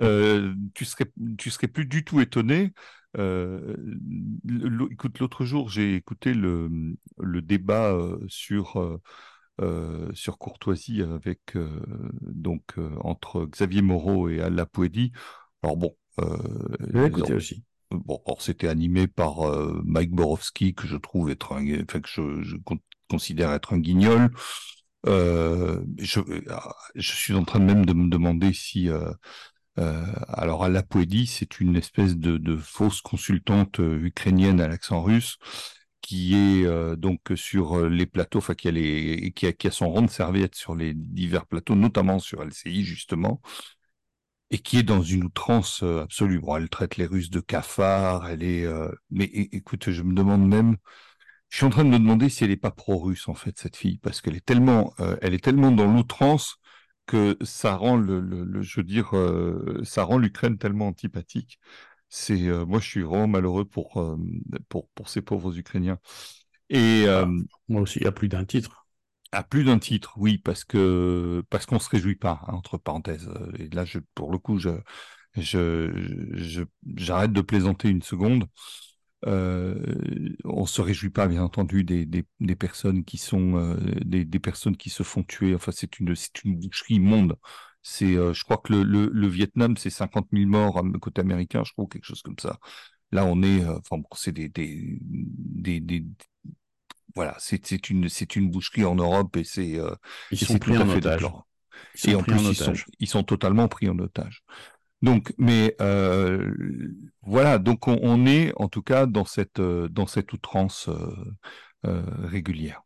euh, 0.00 0.54
tu 0.74 0.84
serais 0.84 1.10
tu 1.38 1.50
serais 1.50 1.68
plus 1.68 1.86
du 1.86 2.04
tout 2.04 2.20
étonné. 2.20 2.72
Euh, 3.16 3.74
écoute, 4.90 5.18
l'autre 5.18 5.44
jour, 5.44 5.68
j'ai 5.70 5.94
écouté 5.94 6.34
le 6.34 6.70
le 7.18 7.42
débat 7.42 7.92
euh, 7.92 8.18
sur 8.28 9.00
euh, 9.60 10.08
sur 10.14 10.38
Courtoisie 10.38 11.02
avec 11.02 11.56
euh, 11.56 11.68
donc 12.22 12.62
euh, 12.78 12.90
entre 13.00 13.44
Xavier 13.46 13.82
Moreau 13.82 14.28
et 14.28 14.40
Alla 14.40 14.66
Pouedi. 14.66 15.10
Alors 15.64 15.76
bon, 15.76 15.96
écouté 17.06 17.34
aussi. 17.34 17.62
Bon, 17.90 18.20
c'était 18.38 18.68
animé 18.68 19.06
par 19.06 19.40
Mike 19.84 20.10
Borowski 20.10 20.74
que 20.74 20.86
je 20.86 20.96
trouve 20.96 21.30
être 21.30 21.52
un, 21.52 21.64
enfin 21.82 22.00
que 22.00 22.08
je, 22.08 22.42
je 22.42 22.56
considère 23.08 23.52
être 23.52 23.72
un 23.72 23.78
guignol. 23.78 24.30
Euh, 25.06 25.80
je, 25.98 26.20
je, 26.94 27.12
suis 27.12 27.34
en 27.34 27.44
train 27.44 27.60
même 27.60 27.86
de 27.86 27.92
me 27.92 28.10
demander 28.10 28.52
si 28.52 28.90
euh, 28.90 29.12
euh, 29.78 30.04
alors 30.28 30.64
Alla 30.64 30.82
Pouedi, 30.82 31.26
c'est 31.26 31.60
une 31.60 31.76
espèce 31.76 32.16
de, 32.16 32.36
de, 32.36 32.56
fausse 32.56 33.00
consultante 33.00 33.78
ukrainienne 33.78 34.60
à 34.60 34.68
l'accent 34.68 35.02
russe 35.02 35.38
qui 36.00 36.34
est 36.34 36.64
euh, 36.64 36.96
donc 36.96 37.20
sur 37.36 37.78
euh, 37.78 37.88
les 37.88 38.06
plateaux, 38.06 38.38
enfin 38.38 38.54
qui 38.54 38.68
a, 38.68 38.70
les, 38.70 39.32
qui, 39.34 39.46
a, 39.46 39.52
qui 39.52 39.66
a 39.66 39.70
son 39.70 39.90
rond 39.90 40.02
de 40.02 40.10
serviette 40.10 40.54
sur 40.54 40.74
les 40.74 40.94
divers 40.94 41.46
plateaux, 41.46 41.74
notamment 41.74 42.18
sur 42.18 42.42
LCI 42.42 42.84
justement, 42.84 43.40
et 44.50 44.58
qui 44.58 44.78
est 44.78 44.82
dans 44.82 45.02
une 45.02 45.24
outrance 45.24 45.82
euh, 45.82 46.02
absolue. 46.02 46.40
Bon, 46.40 46.56
elle 46.56 46.68
traite 46.68 46.96
les 46.96 47.06
Russes 47.06 47.30
de 47.30 47.40
cafards, 47.40 48.28
elle 48.28 48.42
est. 48.42 48.66
mais 49.10 49.24
écoute, 49.24 49.90
je 49.90 50.02
me 50.02 50.14
demande 50.14 50.46
même. 50.48 50.76
Je 51.50 51.58
suis 51.58 51.66
en 51.66 51.70
train 51.70 51.84
de 51.84 51.90
me 51.90 51.98
demander 51.98 52.28
si 52.28 52.44
elle 52.44 52.50
n'est 52.50 52.56
pas 52.56 52.70
pro-russe 52.70 53.28
en 53.28 53.34
fait 53.34 53.58
cette 53.58 53.76
fille, 53.76 53.98
parce 53.98 54.20
qu'elle 54.20 54.36
est 54.36 54.44
tellement, 54.44 54.94
elle 55.22 55.34
est 55.34 55.42
tellement 55.44 55.70
dans 55.72 55.86
l'outrance 55.92 56.56
que 57.06 57.36
ça 57.42 57.74
rend 57.76 57.96
le, 57.96 58.20
le, 58.20 58.44
le, 58.44 58.62
je 58.62 58.80
veux 58.80 58.84
dire, 58.84 59.12
ça 59.84 60.04
rend 60.04 60.18
l'Ukraine 60.18 60.58
tellement 60.58 60.88
antipathique. 60.88 61.58
C'est 62.08 62.48
euh, 62.48 62.64
moi, 62.64 62.80
je 62.80 62.88
suis 62.88 63.02
vraiment 63.02 63.28
malheureux 63.28 63.64
pour 63.64 63.98
euh, 64.00 64.16
pour 64.68 64.88
pour 64.90 65.08
ces 65.08 65.22
pauvres 65.22 65.56
Ukrainiens. 65.58 65.98
Et 66.70 67.04
ah, 67.06 67.22
euh, 67.22 67.42
moi 67.68 67.82
aussi, 67.82 68.04
à 68.06 68.12
plus 68.12 68.28
d'un 68.28 68.44
titre. 68.44 68.87
À 69.32 69.42
plus 69.42 69.64
d'un 69.64 69.78
titre, 69.78 70.14
oui, 70.16 70.38
parce 70.38 70.64
que 70.64 71.42
parce 71.50 71.66
qu'on 71.66 71.78
se 71.78 71.90
réjouit 71.90 72.16
pas, 72.16 72.40
hein, 72.46 72.54
entre 72.54 72.78
parenthèses. 72.78 73.30
Et 73.58 73.68
là, 73.68 73.84
pour 74.14 74.32
le 74.32 74.38
coup, 74.38 74.58
j'arrête 75.36 77.32
de 77.32 77.40
plaisanter 77.42 77.88
une 77.90 78.02
seconde. 78.02 78.46
Euh, 79.26 79.74
on 80.44 80.66
se 80.66 80.80
réjouit 80.80 81.10
pas, 81.10 81.26
bien 81.26 81.42
entendu, 81.42 81.84
des, 81.84 82.06
personnes 82.54 83.04
qui 83.04 83.18
sont 83.18 83.76
qui 84.78 84.90
se 84.90 85.02
font 85.02 85.22
tuer. 85.24 85.54
Enfin, 85.54 85.72
c'est 85.72 85.98
une 85.98 86.14
c'est 86.14 86.44
une 86.44 86.58
boucherie 86.58 86.94
immonde. 86.94 87.36
C'est, 87.82 88.16
euh, 88.16 88.32
je 88.34 88.44
crois 88.44 88.58
que 88.58 88.72
le, 88.74 89.28
Vietnam, 89.28 89.76
c'est 89.76 89.90
50 89.90 90.28
000 90.32 90.46
morts 90.46 90.82
côté 91.00 91.20
américain, 91.20 91.64
je 91.64 91.72
crois, 91.72 91.86
quelque 91.86 92.04
chose 92.04 92.22
comme 92.22 92.38
ça. 92.38 92.58
Là, 93.12 93.24
on 93.24 93.42
est, 93.42 93.64
euh, 93.64 93.78
enfin, 93.78 94.02
c'est 94.14 94.32
des, 94.32 94.50
voilà, 97.18 97.34
c'est, 97.40 97.90
une, 97.90 98.08
c'est 98.08 98.36
une 98.36 98.48
boucherie 98.48 98.84
en 98.84 98.94
Europe 98.94 99.36
et 99.36 99.42
c'est, 99.42 99.76
euh, 99.76 99.90
ils 100.30 100.38
sont 100.38 100.56
pris 100.60 100.78
en 100.78 100.88
otage. 100.88 101.26
et 102.04 102.14
en 102.14 102.22
plus, 102.22 102.40
ils 102.40 102.54
sont, 102.54 102.74
ils 103.00 103.08
sont 103.08 103.24
totalement 103.24 103.66
pris 103.66 103.88
en 103.88 103.98
otage. 103.98 104.44
Donc, 105.02 105.34
mais 105.36 105.74
euh, 105.80 106.48
voilà, 107.22 107.58
donc 107.58 107.88
on, 107.88 107.98
on, 108.02 108.24
est 108.24 108.52
en 108.54 108.68
tout 108.68 108.82
cas 108.82 109.06
dans 109.06 109.24
cette 109.24 109.60
dans 109.60 110.06
cette 110.06 110.32
outrance 110.32 110.88
euh, 111.84 112.02
régulière. 112.22 112.82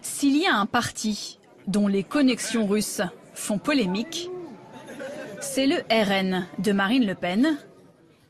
S'il 0.00 0.36
y 0.36 0.46
a 0.48 0.56
un 0.56 0.66
parti 0.66 1.38
dont 1.68 1.86
les 1.86 2.02
connexions 2.02 2.66
russes 2.66 3.02
font 3.34 3.58
polémique, 3.58 4.28
c'est 5.40 5.68
le 5.68 5.76
RN 5.92 6.48
de 6.58 6.72
Marine 6.72 7.06
Le 7.06 7.14
Pen. 7.14 7.56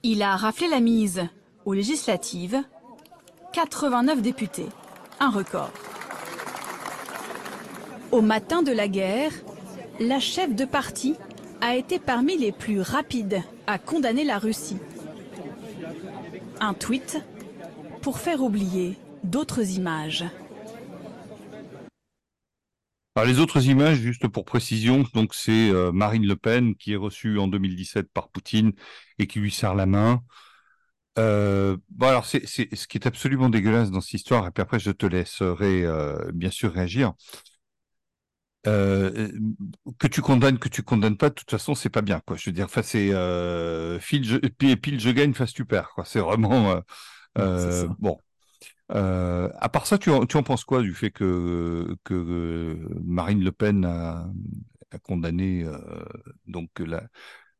Il 0.03 0.23
a 0.23 0.37
raflé 0.37 0.69
la 0.69 0.81
mise 0.81 1.27
aux 1.65 1.73
législatives, 1.73 2.63
89 3.53 4.22
députés, 4.22 4.68
un 5.20 5.28
record. 5.28 5.70
Au 8.11 8.22
matin 8.22 8.62
de 8.62 8.72
la 8.72 8.88
guerre, 8.88 9.32
la 10.00 10.20
chef 10.20 10.55
de 10.55 10.64
parti 10.64 11.16
a 11.61 11.76
été 11.76 11.98
parmi 11.98 12.38
les 12.38 12.50
plus 12.50 12.80
rapides 12.80 13.42
à 13.66 13.78
condamner 13.78 14.24
la 14.24 14.38
Russie. 14.38 14.78
Un 16.61 16.72
tweet 16.72 17.22
pour 18.00 18.18
faire 18.18 18.42
oublier 18.42 18.96
d'autres 19.22 19.76
images. 19.76 20.24
Alors 23.14 23.28
les 23.28 23.38
autres 23.38 23.66
images, 23.66 23.98
juste 23.98 24.28
pour 24.28 24.46
précision, 24.46 25.05
c'est 25.32 25.68
euh, 25.70 25.92
Marine 25.92 26.26
Le 26.26 26.36
Pen 26.36 26.74
qui 26.74 26.94
est 26.94 26.96
reçue 26.96 27.38
en 27.38 27.48
2017 27.48 28.11
par 28.11 28.30
Poutine 28.30 28.72
et 29.18 29.26
qui 29.26 29.40
lui 29.40 29.50
serre 29.50 29.74
la 29.74 29.84
main. 29.84 30.22
Euh, 31.19 31.77
bon 31.91 32.07
alors 32.09 32.25
c'est 32.25 32.47
ce 32.47 32.87
qui 32.87 32.97
est 32.97 33.07
absolument 33.07 33.51
dégueulasse 33.51 33.91
dans 33.91 34.01
cette 34.01 34.15
histoire 34.15 34.47
et 34.47 34.51
puis 34.51 34.63
après 34.63 34.79
je 34.79 34.91
te 34.91 35.05
laisserai 35.05 35.85
euh, 35.85 36.31
bien 36.33 36.51
sûr 36.51 36.73
réagir. 36.73 37.13
Euh, 38.69 39.29
que 39.99 40.07
tu 40.07 40.23
condamnes, 40.23 40.59
que 40.59 40.69
tu 40.69 40.85
condamnes 40.85 41.17
pas, 41.17 41.31
de 41.31 41.35
toute 41.35 41.51
façon 41.51 41.75
c'est 41.75 41.91
pas 41.91 42.01
bien 42.01 42.21
quoi. 42.21 42.37
Je 42.37 42.49
veux 42.49 42.55
dire, 42.55 42.67
enfin 42.67 42.83
c'est 42.83 43.11
euh, 43.13 43.99
pile 43.99 44.25
je, 44.25 44.37
pile 44.39 45.01
je 45.01 45.11
gagne, 45.11 45.35
face 45.35 45.53
tu 45.53 45.65
perds 45.65 45.91
quoi. 45.95 46.05
C'est 46.05 46.21
vraiment 46.21 46.81
bon. 47.99 48.19
À 48.89 49.69
part 49.73 49.87
ça, 49.87 49.99
tu 49.99 50.11
en, 50.11 50.27
tu 50.27 50.37
en, 50.37 50.43
penses 50.43 50.65
quoi 50.65 50.83
du 50.83 50.95
fait 50.95 51.11
que, 51.11 51.97
que 52.05 52.79
Marine 53.05 53.43
Le 53.43 53.53
Pen 53.53 53.85
a, 53.85 54.31
a 54.93 54.99
condamné 54.99 55.67
donc 56.47 56.71
la, 56.79 57.03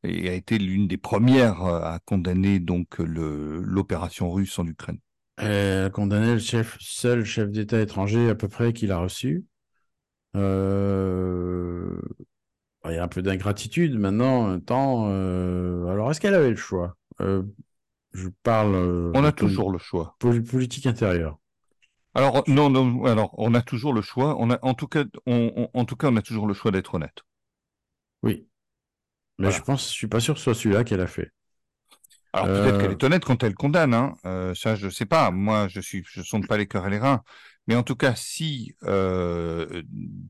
et 0.05 0.29
a 0.29 0.35
été 0.35 0.59
l'une 0.59 0.89
des 0.89 0.97
premières 0.97 1.63
à 1.63 1.99
condamner 2.05 2.59
donc 2.59 2.99
l'opération 2.99 4.31
russe 4.31 4.59
en 4.59 4.67
Ukraine 4.67 4.99
Elle 5.37 5.87
a 5.87 5.91
condamné 5.91 6.33
le 6.33 6.39
chef, 6.39 6.77
seul 6.81 7.25
chef 7.25 7.51
d'État 7.51 7.81
étranger 7.81 8.29
à 8.29 8.35
peu 8.35 8.49
près 8.49 8.73
qu'il 8.73 8.93
a 8.93 8.99
reçu. 8.99 9.45
Euh... 10.37 12.01
Il 12.85 12.95
y 12.95 12.99
a 12.99 13.05
un 13.05 13.09
peu 13.09 13.23
d'ingratitude 13.23 13.97
maintenant, 13.97 14.49
un 14.49 14.59
temps. 14.59 15.07
Euh... 15.09 15.87
Alors, 15.87 16.11
est-ce 16.11 16.21
qu'elle 16.21 16.35
avait 16.35 16.51
le 16.51 16.57
choix? 16.57 16.97
Euh, 17.21 17.43
je 18.13 18.29
parle. 18.43 18.75
Euh, 18.75 19.13
on 19.15 19.25
a 19.25 19.33
toujours 19.33 19.71
le 19.71 19.79
choix. 19.79 20.17
Politique 20.19 20.87
intérieure. 20.87 21.39
Alors 22.15 22.45
non, 22.47 22.71
non. 22.71 23.05
Alors 23.05 23.35
on 23.39 23.55
a 23.55 23.63
toujours 23.63 23.95
le 23.95 24.03
choix. 24.03 24.37
On 24.39 24.51
a, 24.51 24.59
en 24.63 24.75
tout 24.75 24.89
cas, 24.89 25.05
on, 25.27 25.69
en 25.73 25.85
tout 25.85 25.97
cas, 25.97 26.09
on 26.11 26.17
a 26.17 26.23
toujours 26.23 26.47
le 26.47 26.55
choix 26.55 26.71
d'être 26.71 26.95
honnête. 26.95 27.23
Oui. 28.23 28.47
Mais 29.43 29.51
je 29.53 29.62
pense, 29.62 29.88
je 29.88 29.95
suis 29.95 30.07
pas 30.09 30.20
sûr 30.20 30.34
que 30.34 30.38
ce 30.38 30.45
soit 30.45 30.55
celui-là 30.55 30.84
qu'elle 30.84 31.01
a 31.01 31.07
fait. 31.07 31.30
Alors 32.32 32.47
peut-être 32.47 32.78
qu'elle 32.80 32.93
est 32.93 33.05
honnête 33.05 33.24
quand 33.24 33.43
elle 33.43 33.55
condamne. 33.55 33.93
Hein. 33.93 34.14
Euh, 34.24 34.55
ça, 34.55 34.74
je 34.74 34.88
sais 34.88 35.07
pas. 35.07 35.30
Moi, 35.30 35.68
je 35.68 35.80
suis, 35.80 36.03
je 36.07 36.22
sonde 36.22 36.47
pas 36.47 36.57
les 36.57 36.66
cœurs 36.66 36.86
et 36.86 36.90
les 36.90 36.99
reins. 36.99 37.22
Mais 37.66 37.74
en 37.76 37.82
tout 37.82 37.95
cas, 37.97 38.14
si 38.14 38.74
euh, 38.84 39.82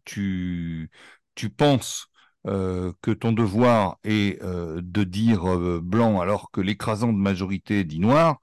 tu 0.04 0.90
tu 1.34 1.48
penses 1.48 2.08
euh, 2.46 2.92
que 3.02 3.10
ton 3.10 3.32
devoir 3.32 3.98
est 4.04 4.42
euh, 4.42 4.80
de 4.82 5.04
dire 5.04 5.48
euh, 5.50 5.80
blanc 5.80 6.20
alors 6.20 6.50
que 6.50 6.60
l'écrasante 6.60 7.16
majorité 7.16 7.84
dit 7.84 8.00
noir, 8.00 8.40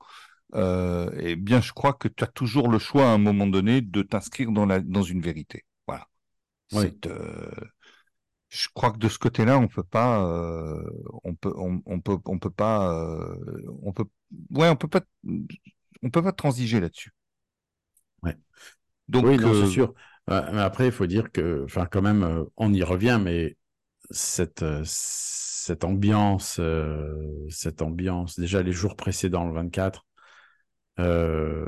eh 0.55 1.35
bien, 1.35 1.61
je 1.61 1.73
crois 1.73 1.93
que 1.93 2.07
tu 2.07 2.23
as 2.23 2.27
toujours 2.27 2.69
le 2.69 2.79
choix 2.79 3.03
à 3.03 3.13
un 3.13 3.19
moment 3.19 3.45
donné 3.45 3.81
de 3.81 4.01
t'inscrire 4.01 4.51
dans, 4.51 4.65
la, 4.65 4.79
dans 4.79 5.03
une 5.03 5.21
vérité. 5.21 5.65
Voilà. 5.85 6.07
Oui. 6.71 6.97
Je 8.49 8.67
crois 8.73 8.91
que 8.91 8.97
de 8.97 9.09
ce 9.09 9.19
côté-là, 9.19 9.57
on 9.59 9.67
peut 9.67 9.83
pas, 9.83 10.23
on 11.23 11.35
peut, 11.35 11.53
on, 11.55 11.81
on, 11.85 12.01
peut, 12.01 12.17
on 12.25 12.39
peut 12.39 12.49
pas, 12.49 13.35
on 13.83 13.93
peut, 13.93 14.05
ouais, 14.51 14.69
on 14.69 14.75
peut 14.75 14.87
pas, 14.87 15.01
on 16.03 16.09
peut 16.09 16.23
pas 16.23 16.31
transiger 16.31 16.79
là-dessus. 16.79 17.11
Ouais. 18.23 18.35
Donc, 19.07 19.25
oui, 19.25 19.37
c'est 19.53 19.67
sûr. 19.67 19.93
Mais 20.27 20.61
après, 20.61 20.87
il 20.87 20.91
faut 20.91 21.07
dire 21.07 21.31
que, 21.31 21.63
enfin, 21.65 21.85
quand 21.85 22.01
même, 22.01 22.45
on 22.57 22.73
y 22.73 22.83
revient, 22.83 23.19
mais 23.21 23.57
cette, 24.11 24.63
euh, 24.63 24.81
cette 24.85 25.83
ambiance, 25.83 26.57
euh, 26.59 27.47
cette 27.49 27.81
ambiance, 27.81 28.39
déjà 28.39 28.61
les 28.63 28.71
jours 28.71 28.95
précédents, 28.95 29.45
le 29.47 29.53
24, 29.53 30.05
euh, 30.99 31.65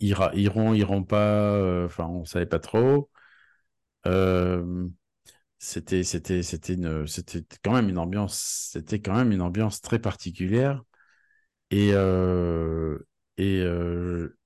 ira, 0.00 0.32
iront, 0.34 0.74
iront 0.74 1.04
pas, 1.04 1.84
enfin, 1.84 2.06
on 2.06 2.24
savait 2.24 2.46
pas 2.46 2.58
trop. 2.60 3.10
C'était 5.62 6.04
c'était 6.04 6.42
c'était 6.42 6.72
une 6.72 7.06
c'était 7.06 7.44
quand 7.62 7.74
même 7.74 7.90
une 7.90 7.98
ambiance 7.98 8.70
c'était 8.72 8.98
quand 8.98 9.14
même 9.14 9.30
une 9.30 9.42
ambiance 9.42 9.82
très 9.82 9.98
particulière 9.98 10.82
et 11.70 11.90
euh, 11.92 12.98
et 13.36 13.60
euh, 13.60 14.36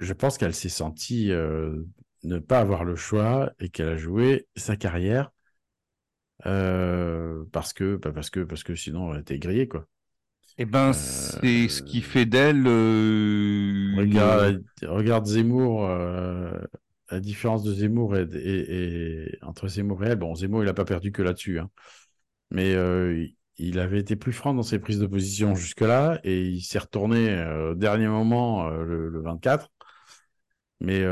je 0.00 0.12
pense 0.12 0.36
qu'elle 0.36 0.52
s'est 0.52 0.68
sentie 0.68 1.30
euh, 1.30 1.80
ne 2.24 2.40
pas 2.40 2.58
avoir 2.58 2.84
le 2.84 2.96
choix 2.96 3.52
et 3.60 3.68
qu'elle 3.68 3.88
a 3.88 3.96
joué 3.96 4.48
sa 4.56 4.74
carrière 4.76 5.30
parce 6.42 7.72
que 7.72 7.96
bah 7.96 8.10
parce 8.12 8.30
que 8.30 8.40
parce 8.40 8.64
que 8.64 8.74
sinon 8.74 9.14
elle 9.14 9.20
était 9.20 9.38
grillée 9.38 9.68
quoi. 9.68 9.86
Eh 10.58 10.66
ben, 10.66 10.92
c'est 10.92 11.68
ce 11.68 11.82
qui 11.82 12.00
fait 12.00 12.26
d'elle. 12.26 12.66
Regarde, 13.96 14.62
regarde 14.82 15.26
Zemmour, 15.26 15.88
la 17.10 17.20
différence 17.20 17.62
de 17.62 17.72
Zemmour 17.74 18.16
et, 18.16 18.22
et, 18.34 19.24
et, 19.34 19.38
entre 19.42 19.68
Zemmour 19.68 20.04
et 20.04 20.08
elle. 20.08 20.16
Bon, 20.18 20.34
Zemmour, 20.34 20.62
il 20.62 20.66
n'a 20.66 20.74
pas 20.74 20.84
perdu 20.84 21.12
que 21.12 21.22
là-dessus, 21.22 21.58
hein. 21.60 21.70
mais 22.50 22.74
euh, 22.74 23.26
il 23.58 23.78
avait 23.78 24.00
été 24.00 24.16
plus 24.16 24.32
franc 24.32 24.54
dans 24.54 24.62
ses 24.64 24.78
prises 24.78 25.00
de 25.00 25.06
position 25.06 25.54
jusque-là 25.54 26.20
et 26.24 26.42
il 26.42 26.62
s'est 26.62 26.78
retourné 26.80 27.44
au 27.70 27.74
dernier 27.74 28.08
moment 28.08 28.68
le, 28.70 29.08
le, 29.10 29.22
24. 29.22 29.70
Mais, 30.80 31.02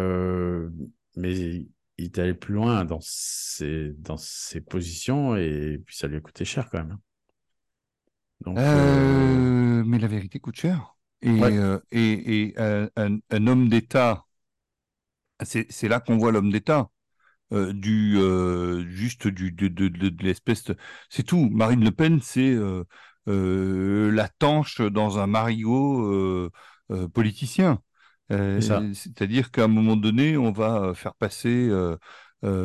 mais 1.17 1.35
il 1.99 2.05
est 2.05 2.19
allé 2.19 2.35
plus 2.35 2.55
loin 2.55 2.85
dans 2.85 3.01
ses, 3.01 3.93
dans 3.99 4.17
ses 4.17 4.61
positions 4.61 5.37
et 5.37 5.81
puis 5.85 5.97
ça 5.97 6.07
lui 6.09 6.17
a 6.17 6.21
coûté 6.21 6.45
cher 6.45 6.69
quand 6.71 6.79
même. 6.79 6.93
hein. 6.93 7.01
Donc, 8.41 8.75
euh, 8.75 9.85
mais 9.87 9.99
la 9.99 10.09
vérité 10.09 10.41
coûte 10.41 10.57
cher. 10.57 10.97
Et, 11.23 11.29
Ouais. 11.39 11.53
euh, 11.59 11.79
et, 11.93 12.49
et 12.49 12.55
un, 12.61 12.89
un- 12.97 13.19
un 13.31 13.47
homme 13.47 13.69
d'État, 13.69 14.25
c'est 15.45 15.89
là 15.89 16.01
qu'on 16.01 16.17
voit 16.19 16.33
l'homme 16.33 16.51
d'État. 16.53 16.91
euh, 17.53 17.73
du 17.75 18.17
euh, 18.19 18.87
juste 18.89 19.29
du 19.29 19.53
de, 19.53 19.69
de, 19.69 19.89
de, 19.89 20.09
de 20.11 20.25
l'espèce 20.25 20.65
de... 20.65 20.77
c'est 21.11 21.23
tout. 21.25 21.49
Marine 21.53 21.85
Le 21.85 21.91
Pen 21.93 22.21
c'est 22.23 22.55
euh, 22.55 22.85
la 24.13 24.29
tanche 24.29 24.81
dans 24.81 25.19
un 25.19 25.27
marigot 25.27 26.51
politicien. 27.15 27.81
C'est-à-dire 28.61 29.51
qu'à 29.51 29.65
un 29.65 29.69
moment 29.69 29.97
donné 29.97 30.37
on 30.37 30.53
va 30.53 30.95
faire 30.95 31.15
passer 31.15 31.71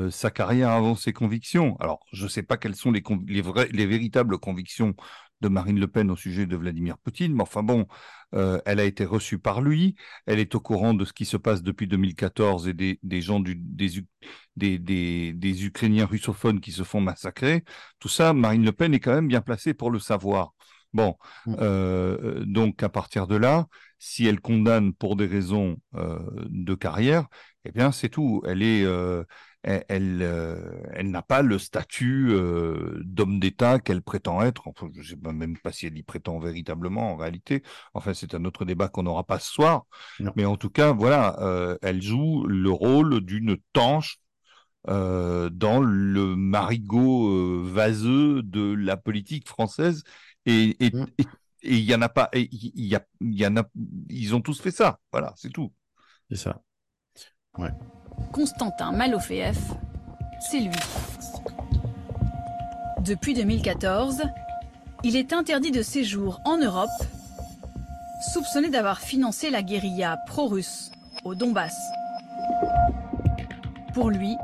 sa 0.09 0.31
carrière 0.31 0.71
avant 0.71 0.95
ses 0.95 1.13
convictions. 1.13 1.77
Alors 1.79 1.99
je 2.11 2.27
sais 2.27 2.43
pas 2.43 2.57
quelles 2.57 2.75
sont 2.75 2.91
les, 2.91 3.01
conv- 3.01 3.25
les 3.27 3.41
vraies 3.41 3.69
les 3.71 3.85
véritables 3.85 4.37
convictions 4.39 4.95
de 5.41 5.47
Marine 5.49 5.79
Le 5.79 5.87
Pen 5.87 6.09
au 6.11 6.15
sujet 6.15 6.45
de 6.45 6.55
Vladimir 6.55 6.97
Poutine, 6.97 7.33
mais 7.33 7.43
enfin 7.43 7.63
bon, 7.63 7.87
euh, 8.35 8.59
elle 8.65 8.79
a 8.79 8.83
été 8.85 9.05
reçue 9.05 9.39
par 9.39 9.61
lui, 9.61 9.95
elle 10.25 10.39
est 10.39 10.55
au 10.55 10.59
courant 10.59 10.93
de 10.93 11.05
ce 11.05 11.13
qui 11.13 11.25
se 11.25 11.37
passe 11.37 11.61
depuis 11.63 11.87
2014 11.87 12.67
et 12.67 12.73
des, 12.73 12.99
des 13.03 13.21
gens 13.21 13.39
du, 13.39 13.55
des, 13.55 13.89
des, 14.55 14.79
des, 14.79 15.33
des 15.33 15.65
Ukrainiens 15.65 16.05
russophones 16.05 16.59
qui 16.59 16.71
se 16.71 16.83
font 16.83 17.01
massacrer. 17.01 17.63
Tout 17.99 18.09
ça, 18.09 18.33
Marine 18.33 18.65
Le 18.65 18.71
Pen 18.71 18.93
est 18.93 18.99
quand 18.99 19.13
même 19.13 19.27
bien 19.27 19.41
placée 19.41 19.73
pour 19.73 19.91
le 19.91 19.99
savoir. 19.99 20.53
Bon, 20.93 21.15
Mm. 21.45 21.57
euh, 21.59 22.43
donc 22.45 22.81
à 22.83 22.89
partir 22.89 23.27
de 23.27 23.35
là, 23.35 23.67
si 23.99 24.25
elle 24.25 24.39
condamne 24.39 24.93
pour 24.93 25.15
des 25.15 25.25
raisons 25.25 25.77
euh, 25.95 26.19
de 26.49 26.75
carrière, 26.75 27.27
eh 27.65 27.71
bien 27.71 27.91
c'est 27.91 28.09
tout. 28.09 28.41
Elle 28.45 28.63
est, 28.63 28.83
euh, 28.83 29.23
elle, 29.67 29.85
elle, 29.89 30.19
euh, 30.21 30.81
elle 30.93 31.11
n'a 31.11 31.21
pas 31.21 31.41
le 31.41 31.59
statut 31.59 32.29
euh, 32.31 33.01
d'homme 33.03 33.39
d'État 33.39 33.79
qu'elle 33.79 34.01
prétend 34.01 34.41
être. 34.41 34.67
Enfin, 34.67 34.89
je 34.95 34.99
ne 35.15 35.19
sais 35.21 35.33
même 35.33 35.57
pas 35.57 35.71
si 35.71 35.85
elle 35.87 35.97
y 35.97 36.03
prétend 36.03 36.39
véritablement 36.39 37.11
en 37.13 37.15
réalité. 37.17 37.63
Enfin, 37.93 38.13
c'est 38.13 38.33
un 38.33 38.45
autre 38.45 38.65
débat 38.65 38.87
qu'on 38.87 39.03
n'aura 39.03 39.23
pas 39.25 39.39
ce 39.39 39.51
soir. 39.51 39.85
Non. 40.19 40.31
Mais 40.35 40.45
en 40.45 40.55
tout 40.57 40.69
cas, 40.69 40.93
voilà, 40.93 41.37
euh, 41.41 41.77
elle 41.81 42.01
joue 42.01 42.45
le 42.47 42.71
rôle 42.71 43.21
d'une 43.21 43.57
tanche 43.73 44.19
euh, 44.87 45.49
dans 45.49 45.81
le 45.81 46.35
marigot 46.35 47.63
vaseux 47.63 48.41
de 48.43 48.73
la 48.73 48.97
politique 48.97 49.47
française. 49.47 50.03
Et 50.45 50.77
et- 50.85 50.95
Mm. 50.95 51.05
et- 51.17 51.25
et 51.63 51.75
il 51.75 51.83
y 51.83 51.93
en 51.95 52.01
a 52.01 52.09
pas, 52.09 52.29
et 52.33 52.47
il 52.51 52.85
y, 52.85 52.95
a, 52.95 53.05
il 53.19 53.33
y 53.33 53.45
en 53.45 53.57
a, 53.57 53.63
ils 54.09 54.35
ont 54.35 54.41
tous 54.41 54.61
fait 54.61 54.71
ça. 54.71 54.99
Voilà, 55.11 55.33
c'est 55.35 55.49
tout. 55.49 55.73
C'est 56.29 56.37
ça. 56.37 56.61
Constantin 58.31 58.91
Malofeev, 58.91 59.57
c'est 60.39 60.59
lui. 60.59 60.71
Depuis 62.99 63.33
2014, 63.33 64.21
il 65.03 65.15
est 65.15 65.33
interdit 65.33 65.71
de 65.71 65.81
séjour 65.81 66.41
en 66.45 66.57
Europe, 66.57 66.89
soupçonné 68.33 68.69
d'avoir 68.69 68.99
financé 68.99 69.49
la 69.49 69.63
guérilla 69.63 70.17
pro-russe 70.27 70.91
au 71.23 71.35
Donbass. 71.35 71.75
Pour 73.93 74.09
lui, 74.09 74.35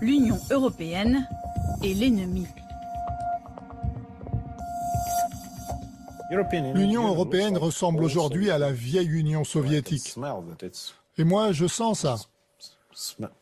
l'Union 0.00 0.38
européenne 0.50 1.26
est 1.82 1.94
l'ennemi. 1.94 2.46
L'Union 6.74 7.08
européenne 7.08 7.56
ressemble 7.56 8.04
aujourd'hui 8.04 8.50
à 8.50 8.58
la 8.58 8.70
vieille 8.70 9.08
Union 9.08 9.42
soviétique. 9.42 10.14
Et 11.18 11.24
moi, 11.24 11.52
je 11.52 11.66
sens 11.66 12.00
ça. 12.00 12.16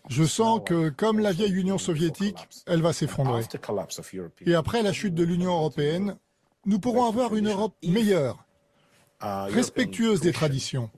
Je 0.09 0.25
sens 0.25 0.61
que, 0.65 0.89
comme 0.91 1.19
la 1.19 1.33
vieille 1.33 1.53
Union 1.53 1.79
soviétique, 1.79 2.49
elle 2.67 2.83
va 2.83 2.93
s'effondrer. 2.93 3.43
Et 4.47 4.55
après 4.55 4.83
la 4.83 4.93
chute 4.93 5.15
de 5.15 5.25
l'Union 5.25 5.53
européenne, 5.53 6.17
nous 6.67 6.79
pourrons 6.79 7.07
avoir 7.07 7.35
une 7.35 7.49
Europe 7.49 7.75
meilleure, 7.85 8.45
respectueuse 9.21 10.21
des 10.21 10.33
traditions. 10.33 10.91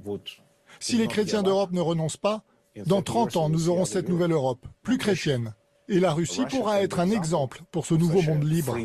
Si 0.78 0.96
les 0.96 1.08
chrétiens 1.08 1.42
d'Europe 1.42 1.72
ne 1.72 1.80
renoncent 1.80 2.16
pas, 2.16 2.44
dans 2.86 3.02
30 3.02 3.36
ans, 3.36 3.48
nous 3.48 3.68
aurons 3.68 3.84
cette 3.84 4.08
nouvelle 4.08 4.32
Europe, 4.32 4.66
plus 4.82 4.98
chrétienne. 4.98 5.54
Et 5.88 5.98
la 5.98 6.12
Russie 6.12 6.44
pourra 6.48 6.82
être 6.82 7.00
un 7.00 7.10
exemple 7.10 7.62
pour 7.72 7.84
ce 7.84 7.94
nouveau 7.94 8.22
monde 8.22 8.44
libre. 8.44 8.76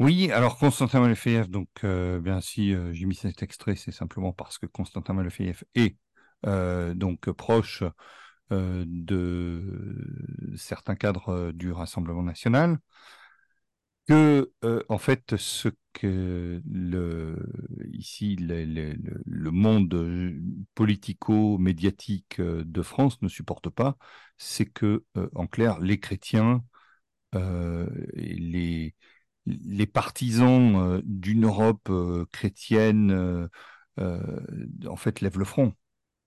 Oui, 0.00 0.32
alors 0.32 0.58
Constantin 0.58 1.00
Malefeyev, 1.00 1.48
donc 1.48 1.68
euh, 1.84 2.18
bien 2.18 2.40
si 2.40 2.74
euh, 2.74 2.92
j'ai 2.92 3.06
mis 3.06 3.14
cet 3.14 3.44
extrait, 3.44 3.76
c'est 3.76 3.92
simplement 3.92 4.32
parce 4.32 4.58
que 4.58 4.66
Constantin 4.66 5.12
Malefeyev 5.12 5.62
est 5.76 5.96
euh, 6.44 6.92
proche 7.36 7.84
de 8.86 10.54
certains 10.56 10.96
cadres 10.96 11.28
euh, 11.30 11.52
du 11.52 11.72
Rassemblement 11.72 12.22
national, 12.22 12.78
que 14.08 14.52
euh, 14.64 14.82
en 14.88 14.98
fait 14.98 15.36
ce 15.36 15.68
que 15.92 16.60
le 16.68 17.36
ici 17.92 18.36
le, 18.36 19.50
monde 19.50 19.94
euh, 19.94 20.40
politico-médiatique 20.74 22.40
euh, 22.40 22.64
de 22.64 22.82
France 22.82 23.20
ne 23.22 23.28
supporte 23.28 23.68
pas, 23.70 23.96
c'est 24.38 24.66
que 24.66 25.04
euh, 25.16 25.28
en 25.34 25.46
clair 25.46 25.78
les 25.80 26.00
chrétiens 26.00 26.64
euh, 27.34 27.88
les 28.14 28.94
les 29.46 29.86
partisans 29.86 30.76
euh, 30.76 31.02
d'une 31.04 31.46
Europe 31.46 31.88
euh, 31.90 32.26
chrétienne, 32.32 33.10
euh, 33.10 33.48
euh, 34.00 34.40
en 34.86 34.96
fait, 34.96 35.20
lèvent 35.20 35.38
le 35.38 35.44
front. 35.44 35.74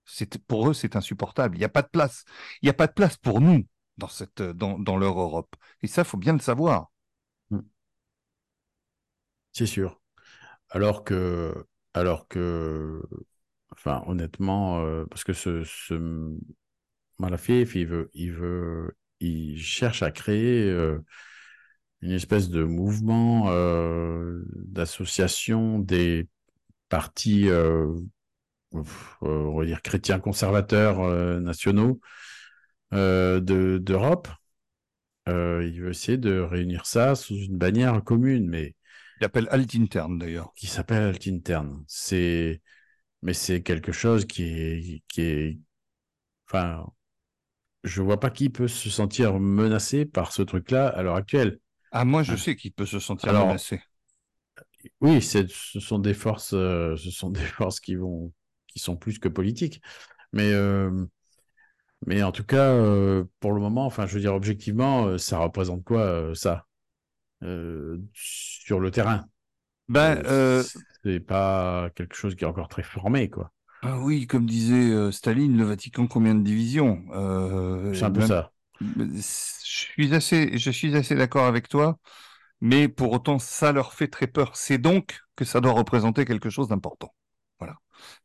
C'est 0.06 0.38
pour 0.44 0.70
eux, 0.70 0.74
c'est 0.74 0.96
insupportable. 0.96 1.56
Il 1.56 1.58
n'y 1.60 1.64
a 1.64 1.68
pas 1.68 1.82
de 1.82 1.88
place. 1.88 2.24
Il 2.62 2.66
n'y 2.66 2.70
a 2.70 2.74
pas 2.74 2.86
de 2.86 2.92
place 2.92 3.16
pour 3.16 3.40
nous 3.40 3.66
dans 3.98 4.08
cette, 4.08 4.42
dans, 4.42 4.78
dans 4.78 4.96
leur 4.96 5.20
Europe. 5.20 5.54
Et 5.82 5.86
ça, 5.88 6.04
faut 6.04 6.16
bien 6.18 6.32
le 6.32 6.38
savoir. 6.40 6.90
C'est 9.52 9.66
sûr. 9.66 10.00
Alors 10.70 11.04
que, 11.04 11.54
alors 11.94 12.28
que, 12.28 13.02
enfin, 13.72 14.02
honnêtement, 14.06 14.80
euh, 14.80 15.06
parce 15.06 15.24
que 15.24 15.32
ce, 15.32 15.64
ce 15.64 15.94
Malafiev, 17.18 17.76
il 17.76 17.86
veut, 17.86 18.10
il 18.14 18.32
veut, 18.32 18.96
il 19.20 19.58
cherche 19.60 20.02
à 20.02 20.10
créer 20.10 20.64
euh, 20.70 20.98
une 22.02 22.12
espèce 22.12 22.48
de 22.50 22.62
mouvement 22.62 23.44
euh, 23.48 24.42
d'association 24.54 25.78
des 25.78 26.28
partis, 26.88 27.48
on 29.22 29.56
va 29.58 29.64
dire 29.66 29.82
chrétiens 29.82 30.18
conservateurs 30.20 31.00
euh, 31.00 31.40
nationaux 31.40 32.00
euh, 32.94 33.40
de 33.40 33.78
d'Europe. 33.78 34.28
Euh, 35.28 35.64
il 35.66 35.80
veut 35.82 35.90
essayer 35.90 36.18
de 36.18 36.38
réunir 36.38 36.86
ça 36.86 37.14
sous 37.14 37.36
une 37.36 37.58
bannière 37.58 38.02
commune, 38.04 38.48
mais 38.48 38.74
Il 39.20 39.24
appelle 39.24 39.48
Alt 39.50 39.74
Interne, 39.74 40.18
d'ailleurs. 40.18 40.52
qui 40.54 40.66
s'appelle 40.66 41.02
Alt 41.02 41.26
Interne. 41.26 41.84
C'est, 41.88 42.62
mais 43.22 43.34
c'est 43.34 43.62
quelque 43.62 43.92
chose 43.92 44.26
qui 44.26 44.44
est, 44.44 45.02
qui 45.08 45.20
est, 45.22 45.58
enfin, 46.48 46.86
je 47.84 48.02
vois 48.02 48.20
pas 48.20 48.30
qui 48.30 48.50
peut 48.50 48.68
se 48.68 48.90
sentir 48.90 49.38
menacé 49.40 50.04
par 50.06 50.32
ce 50.32 50.42
truc-là 50.42 50.88
à 50.88 51.02
l'heure 51.02 51.16
actuelle. 51.16 51.58
Ah, 51.90 52.04
moi, 52.04 52.22
je 52.22 52.32
Ah. 52.32 52.36
sais 52.36 52.56
qu'il 52.56 52.72
peut 52.72 52.86
se 52.86 52.98
sentir 53.00 53.30
Alors, 53.30 53.48
menacé. 53.48 53.80
Oui, 55.00 55.20
ce 55.22 55.46
sont 55.80 55.98
des 55.98 56.14
forces, 56.14 56.52
euh, 56.54 56.96
ce 56.96 57.10
sont 57.10 57.30
des 57.30 57.40
forces 57.40 57.80
qui 57.80 57.94
vont, 57.96 58.32
qui 58.76 58.82
sont 58.82 58.96
plus 58.96 59.18
que 59.18 59.28
politiques. 59.28 59.80
Mais, 60.34 60.52
euh, 60.52 61.06
mais 62.06 62.22
en 62.22 62.32
tout 62.32 62.44
cas, 62.44 62.72
euh, 62.72 63.24
pour 63.40 63.52
le 63.52 63.60
moment, 63.60 63.86
enfin, 63.86 64.06
je 64.06 64.14
veux 64.14 64.20
dire, 64.20 64.34
objectivement, 64.34 65.06
euh, 65.06 65.18
ça 65.18 65.38
représente 65.38 65.82
quoi, 65.84 66.32
ça, 66.34 66.66
sur 68.12 68.80
le 68.80 68.90
terrain? 68.90 69.26
Ben, 69.88 70.22
c'est 71.02 71.20
pas 71.20 71.90
quelque 71.94 72.14
chose 72.16 72.34
qui 72.34 72.44
est 72.44 72.46
encore 72.46 72.68
très 72.68 72.82
formé, 72.82 73.30
quoi. 73.30 73.52
ah 73.82 73.98
oui, 74.00 74.26
comme 74.26 74.46
disait 74.46 75.12
Staline, 75.12 75.56
le 75.56 75.64
Vatican, 75.64 76.06
combien 76.06 76.34
de 76.34 76.42
divisions? 76.42 77.04
C'est 77.92 78.04
un 78.04 78.10
peu 78.10 78.20
même- 78.20 78.28
ça. 78.28 78.52
Je 78.80 79.20
suis 79.22 80.14
assez, 80.14 80.58
je 80.58 80.70
suis 80.70 80.94
assez 80.96 81.14
d'accord 81.14 81.46
avec 81.46 81.68
toi, 81.68 81.98
mais 82.60 82.88
pour 82.88 83.12
autant, 83.12 83.38
ça 83.38 83.72
leur 83.72 83.94
fait 83.94 84.08
très 84.08 84.26
peur. 84.26 84.56
C'est 84.56 84.78
donc 84.78 85.20
que 85.36 85.44
ça 85.44 85.60
doit 85.60 85.72
représenter 85.72 86.24
quelque 86.24 86.50
chose 86.50 86.68
d'important. 86.68 87.14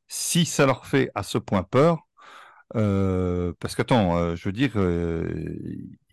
Si 0.08 0.46
ça 0.46 0.66
leur 0.66 0.86
fait 0.86 1.10
à 1.16 1.24
ce 1.24 1.38
point 1.38 1.64
peur, 1.64 2.06
euh, 2.76 3.54
parce 3.60 3.76
qu'attends, 3.76 4.18
euh, 4.18 4.36
je 4.36 4.48
veux 4.48 4.54
dire, 4.54 4.72
euh, 4.76 5.30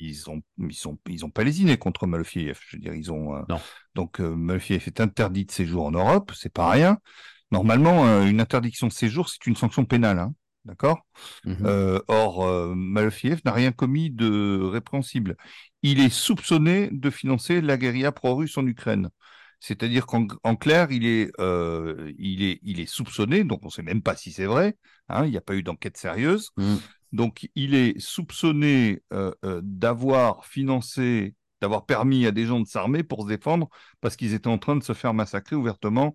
ils 0.00 0.28
ont, 0.28 0.42
ils 0.58 0.74
sont, 0.74 0.98
ils 1.08 1.24
ont 1.24 1.30
pas 1.30 1.44
lésiné 1.44 1.76
contre 1.76 2.06
Malfiev. 2.06 2.58
Je 2.66 2.76
veux 2.76 2.80
dire, 2.80 2.94
ils 2.94 3.12
ont. 3.12 3.44
Non. 3.48 3.60
Donc 3.94 4.20
Malfiev 4.20 4.82
est 4.86 5.00
interdit 5.00 5.44
de 5.44 5.52
séjour 5.52 5.86
en 5.86 5.90
Europe, 5.90 6.32
c'est 6.34 6.52
pas 6.52 6.70
rien. 6.70 6.98
Normalement, 7.50 8.22
une 8.24 8.40
interdiction 8.40 8.88
de 8.88 8.92
séjour, 8.92 9.28
c'est 9.28 9.46
une 9.46 9.56
sanction 9.56 9.84
pénale, 9.86 10.18
hein, 10.18 10.34
d'accord? 10.64 11.00
Mhm. 11.44 12.00
Or, 12.08 12.74
Malfiev 12.76 13.40
n'a 13.44 13.52
rien 13.52 13.72
commis 13.72 14.10
de 14.10 14.60
répréhensible. 14.62 15.36
Il 15.82 16.00
est 16.00 16.12
soupçonné 16.12 16.90
de 16.92 17.08
financer 17.08 17.60
la 17.60 17.76
guérilla 17.78 18.12
pro-russe 18.12 18.58
en 18.58 18.66
Ukraine. 18.66 19.08
C'est-à-dire 19.60 20.06
qu'en 20.06 20.26
en 20.44 20.56
clair, 20.56 20.90
il 20.90 21.04
est, 21.04 21.30
euh, 21.40 22.12
il, 22.18 22.42
est, 22.42 22.60
il 22.62 22.80
est 22.80 22.86
soupçonné, 22.86 23.44
donc 23.44 23.60
on 23.62 23.66
ne 23.66 23.72
sait 23.72 23.82
même 23.82 24.02
pas 24.02 24.14
si 24.14 24.30
c'est 24.32 24.46
vrai, 24.46 24.76
hein, 25.08 25.24
il 25.24 25.30
n'y 25.30 25.36
a 25.36 25.40
pas 25.40 25.54
eu 25.54 25.62
d'enquête 25.62 25.96
sérieuse. 25.96 26.50
Mm. 26.56 26.76
Donc 27.12 27.48
il 27.54 27.74
est 27.74 27.98
soupçonné 27.98 29.02
euh, 29.12 29.32
euh, 29.44 29.60
d'avoir 29.64 30.44
financé, 30.46 31.34
d'avoir 31.60 31.86
permis 31.86 32.26
à 32.26 32.30
des 32.30 32.46
gens 32.46 32.60
de 32.60 32.66
s'armer 32.68 33.02
pour 33.02 33.24
se 33.24 33.28
défendre 33.28 33.68
parce 34.00 34.14
qu'ils 34.14 34.34
étaient 34.34 34.48
en 34.48 34.58
train 34.58 34.76
de 34.76 34.84
se 34.84 34.92
faire 34.92 35.14
massacrer 35.14 35.56
ouvertement 35.56 36.14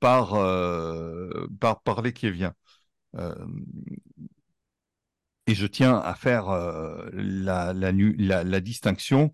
par, 0.00 0.30
par, 1.60 1.82
par 1.82 2.02
les 2.02 2.12
Kieviens. 2.12 2.54
Et 5.46 5.54
je 5.54 5.66
tiens 5.66 5.98
à 5.98 6.14
faire 6.14 6.46
la, 7.12 7.72
la, 7.72 7.92
la, 7.92 8.44
la 8.44 8.60
distinction 8.60 9.30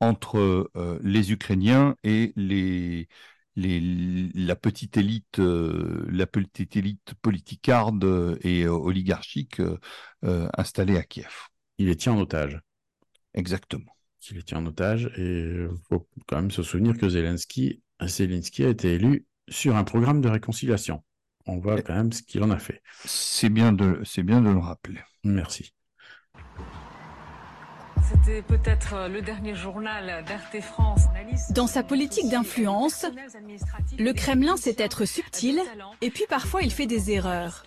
entre 0.00 0.70
euh, 0.76 0.98
les 1.02 1.32
Ukrainiens 1.32 1.96
et 2.04 2.32
les, 2.36 3.08
les, 3.56 3.80
la 4.34 4.56
petite 4.56 4.96
élite, 4.96 5.38
euh, 5.38 6.06
la 6.10 6.26
petite 6.26 6.76
élite 6.76 7.14
politicarde 7.22 8.38
et 8.42 8.64
euh, 8.64 8.72
oligarchique 8.72 9.60
euh, 9.60 10.48
installée 10.56 10.96
à 10.96 11.02
Kiev. 11.02 11.32
Il 11.78 11.86
les 11.86 11.96
tient 11.96 12.12
en 12.12 12.20
otage. 12.20 12.60
Exactement. 13.34 13.96
Il 14.30 14.36
les 14.36 14.42
tient 14.42 14.58
en 14.58 14.66
otage 14.66 15.10
et 15.16 15.40
il 15.42 15.68
faut 15.88 16.08
quand 16.26 16.36
même 16.36 16.50
se 16.50 16.62
souvenir 16.62 16.96
que 16.96 17.08
Zelensky, 17.08 17.82
Zelensky 18.02 18.64
a 18.64 18.70
été 18.70 18.94
élu 18.94 19.26
sur 19.48 19.76
un 19.76 19.84
programme 19.84 20.20
de 20.20 20.28
réconciliation. 20.28 21.04
On 21.46 21.58
voit 21.58 21.82
quand 21.82 21.94
même 21.94 22.12
ce 22.12 22.22
qu'il 22.22 22.42
en 22.42 22.50
a 22.50 22.58
fait. 22.58 22.80
C'est 23.04 23.50
bien 23.50 23.72
de, 23.72 24.00
c'est 24.04 24.22
bien 24.22 24.40
de 24.40 24.48
le 24.48 24.58
rappeler. 24.58 25.00
Merci. 25.24 25.73
C'était 28.10 28.42
peut-être 28.42 28.94
euh, 28.94 29.08
le 29.08 29.22
dernier 29.22 29.54
journal 29.54 30.24
France. 30.60 31.02
Dans 31.50 31.66
sa 31.66 31.82
politique 31.82 32.28
d'influence, 32.28 33.06
le 33.98 34.12
Kremlin 34.12 34.56
sait 34.56 34.76
être 34.78 35.04
subtil 35.04 35.60
et 36.00 36.10
puis 36.10 36.24
parfois 36.28 36.62
il 36.62 36.70
fait 36.70 36.86
des 36.86 37.10
erreurs. 37.10 37.64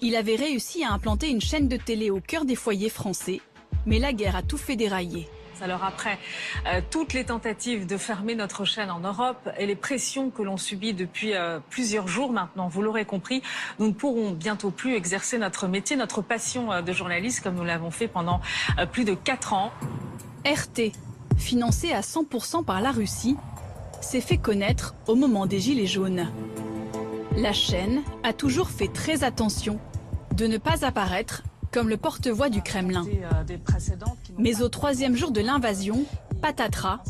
Il 0.00 0.16
avait 0.16 0.36
réussi 0.36 0.84
à 0.84 0.92
implanter 0.92 1.28
une 1.28 1.40
chaîne 1.40 1.68
de 1.68 1.76
télé 1.76 2.10
au 2.10 2.20
cœur 2.20 2.44
des 2.44 2.54
foyers 2.54 2.88
français, 2.88 3.40
mais 3.84 3.98
la 3.98 4.12
guerre 4.12 4.36
a 4.36 4.42
tout 4.42 4.58
fait 4.58 4.76
dérailler. 4.76 5.28
Alors 5.62 5.84
après 5.84 6.18
euh, 6.66 6.80
toutes 6.90 7.12
les 7.12 7.24
tentatives 7.24 7.86
de 7.86 7.96
fermer 7.96 8.34
notre 8.34 8.64
chaîne 8.64 8.90
en 8.90 9.00
Europe 9.00 9.48
et 9.58 9.66
les 9.66 9.76
pressions 9.76 10.30
que 10.30 10.42
l'on 10.42 10.56
subit 10.56 10.94
depuis 10.94 11.34
euh, 11.34 11.58
plusieurs 11.70 12.06
jours 12.06 12.32
maintenant, 12.32 12.68
vous 12.68 12.82
l'aurez 12.82 13.04
compris, 13.04 13.42
nous 13.78 13.88
ne 13.88 13.92
pourrons 13.92 14.30
bientôt 14.30 14.70
plus 14.70 14.94
exercer 14.94 15.38
notre 15.38 15.66
métier, 15.66 15.96
notre 15.96 16.22
passion 16.22 16.72
euh, 16.72 16.82
de 16.82 16.92
journaliste 16.92 17.42
comme 17.42 17.56
nous 17.56 17.64
l'avons 17.64 17.90
fait 17.90 18.08
pendant 18.08 18.40
plus 18.92 19.04
de 19.04 19.14
quatre 19.14 19.52
ans. 19.52 19.72
RT, 20.46 20.92
financé 21.36 21.92
à 21.92 22.00
100% 22.00 22.64
par 22.64 22.80
la 22.80 22.90
Russie, 22.90 23.36
s'est 24.00 24.20
fait 24.20 24.38
connaître 24.38 24.94
au 25.06 25.14
moment 25.14 25.46
des 25.46 25.58
Gilets 25.58 25.86
jaunes. 25.86 26.30
La 27.36 27.52
chaîne 27.52 28.02
a 28.22 28.32
toujours 28.32 28.70
fait 28.70 28.88
très 28.88 29.24
attention 29.24 29.78
de 30.34 30.46
ne 30.46 30.58
pas 30.58 30.84
apparaître 30.84 31.42
comme 31.72 31.88
le 31.88 31.96
porte-voix 31.96 32.48
du 32.48 32.62
Kremlin. 32.62 33.06
Mais 34.38 34.62
au 34.62 34.68
troisième 34.68 35.16
jour 35.16 35.30
de 35.30 35.40
l'invasion, 35.40 36.04
patatras, 36.40 37.02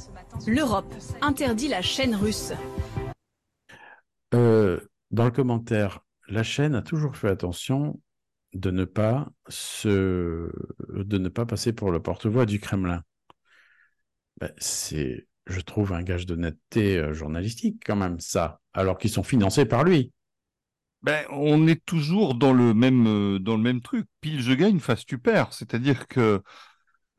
l'Europe 0.47 0.93
interdit 1.21 1.69
la 1.69 1.83
chaîne 1.83 2.15
russe. 2.15 2.53
Euh, 4.35 4.81
dans 5.11 5.25
le 5.25 5.31
commentaire, 5.31 6.01
la 6.29 6.43
chaîne 6.43 6.75
a 6.75 6.83
toujours 6.83 7.17
fait 7.17 7.29
attention 7.29 8.01
de 8.55 8.71
ne 8.71 8.85
pas 8.85 9.29
se, 9.49 10.51
de 10.89 11.19
ne 11.19 11.29
pas 11.29 11.47
passer 11.47 11.73
pour 11.73 11.91
le 11.91 12.01
porte-voix 12.01 12.47
du 12.47 12.61
Kremlin. 12.61 13.03
Ben, 14.41 14.53
c'est, 14.59 15.27
je 15.47 15.61
trouve, 15.61 15.93
un 15.93 16.03
gage 16.03 16.27
d'honnêteté 16.27 16.99
euh, 16.99 17.13
journalistique 17.13 17.83
quand 17.85 17.97
même, 17.97 18.21
ça, 18.21 18.61
alors 18.73 18.99
qu'ils 18.99 19.11
sont 19.11 19.23
financés 19.23 19.67
par 19.67 19.85
lui. 19.85 20.13
Ben, 21.03 21.25
on 21.31 21.69
est 21.69 21.85
toujours 21.85 22.35
dans 22.35 22.53
le 22.53 22.75
même 22.75 23.07
euh, 23.07 23.39
dans 23.39 23.57
le 23.57 23.63
même 23.63 23.81
truc. 23.81 24.07
Pile 24.21 24.41
je 24.43 24.53
gagne, 24.53 24.81
face 24.81 25.07
tu 25.07 25.19
perds. 25.19 25.53
C'est-à-dire 25.53 26.09
que 26.09 26.43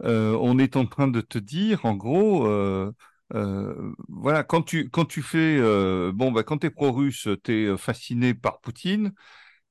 euh, 0.04 0.38
on 0.42 0.60
est 0.60 0.78
en 0.78 0.86
train 0.88 1.08
de 1.10 1.22
te 1.22 1.38
dire, 1.40 1.86
en 1.86 1.96
gros, 1.96 2.48
euh, 2.48 2.92
euh, 3.36 3.94
voilà, 4.10 4.44
quand 4.44 4.64
tu 4.64 4.90
quand 4.90 5.06
tu 5.06 5.22
fais 5.24 5.58
euh, 5.60 6.12
bon, 6.14 6.32
bah, 6.32 6.44
quand 6.44 6.60
t'es 6.60 6.70
pro-russe, 6.72 7.30
t'es 7.44 7.78
fasciné 7.78 8.34
par 8.36 8.62
Poutine. 8.62 9.14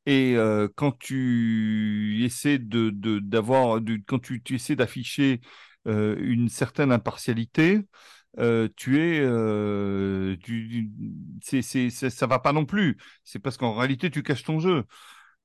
Et 0.06 0.36
quand 0.76 0.98
tu 0.98 2.24
essaies 2.24 2.58
de 2.58 2.90
d'avoir 3.20 3.80
de, 3.80 3.98
quand 4.06 4.18
tu, 4.20 4.42
tu 4.42 4.54
essaies 4.56 4.76
d'afficher 4.76 5.40
une 5.86 6.48
certaine 6.48 6.92
impartialité, 6.92 7.80
euh, 8.38 8.68
tu 8.76 9.00
es 9.00 9.20
euh, 9.20 10.36
c'est, 11.42 11.62
ça 11.90 12.26
va 12.26 12.38
pas 12.38 12.52
non 12.52 12.64
plus. 12.64 12.98
C'est 13.24 13.38
parce 13.38 13.56
qu'en 13.56 13.74
réalité, 13.74 14.10
tu 14.10 14.22
caches 14.22 14.44
ton 14.44 14.60
jeu. 14.60 14.84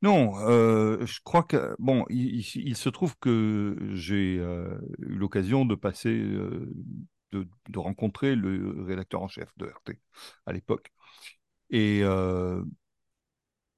Non, 0.02 0.38
euh, 0.40 1.06
je 1.06 1.22
crois 1.24 1.44
que 1.44 1.76
bon, 1.80 2.06
il, 2.10 2.76
se 2.76 2.90
trouve 2.90 3.18
que 3.20 3.78
j'ai 3.94 4.36
eu 4.36 5.16
l'occasion 5.16 5.66
de 5.66 5.76
passer, 5.76 6.20
de, 7.32 7.48
rencontrer 7.76 8.36
le 8.36 8.84
rédacteur 8.84 9.22
en 9.22 9.28
chef 9.28 9.50
de 9.58 9.66
RT 9.68 9.98
à 10.46 10.54
l'époque. 10.54 10.92
Et 11.70 12.04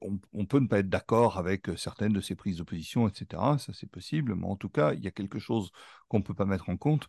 on, 0.02 0.46
peut 0.46 0.60
ne 0.60 0.68
pas 0.68 0.80
être 0.80 0.90
d'accord 0.90 1.38
avec 1.38 1.68
certaines 1.78 2.14
de 2.14 2.22
ses 2.22 2.36
prises 2.36 2.58
de 2.58 2.64
position, 2.64 3.08
etc. 3.08 3.58
Ça, 3.58 3.74
c'est 3.74 3.90
possible, 3.90 4.36
mais 4.36 4.48
en 4.48 4.56
tout 4.56 4.70
cas, 4.70 4.94
il 4.94 5.04
y 5.04 5.08
a 5.08 5.12
quelque 5.12 5.40
chose 5.40 5.72
qu'on 6.08 6.20
ne 6.20 6.24
peut 6.24 6.34
pas 6.34 6.46
mettre 6.46 6.70
en 6.70 6.78
compte, 6.78 7.08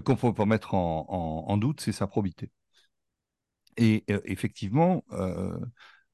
qu'on 0.00 0.12
ne 0.14 0.18
peut 0.18 0.34
pas 0.34 0.46
mettre 0.46 0.74
en, 0.74 1.06
en- 1.08 1.50
en 1.52 1.56
doute, 1.56 1.80
c'est 1.80 1.92
sa 1.92 2.06
probité. 2.06 2.50
Et 3.76 4.04
euh, 4.10 4.20
effectivement, 4.24 5.04
euh, 5.12 5.56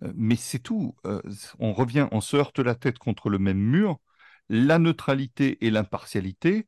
euh, 0.02 0.12
mais 0.14 0.36
c'est 0.36 0.60
tout. 0.60 0.94
Euh, 1.06 1.20
on 1.58 1.72
revient, 1.72 2.08
on 2.12 2.20
se 2.20 2.36
heurte 2.36 2.58
la 2.58 2.74
tête 2.74 2.98
contre 2.98 3.28
le 3.28 3.38
même 3.38 3.58
mur. 3.58 4.00
La 4.48 4.78
neutralité 4.78 5.64
et 5.64 5.70
l'impartialité, 5.70 6.66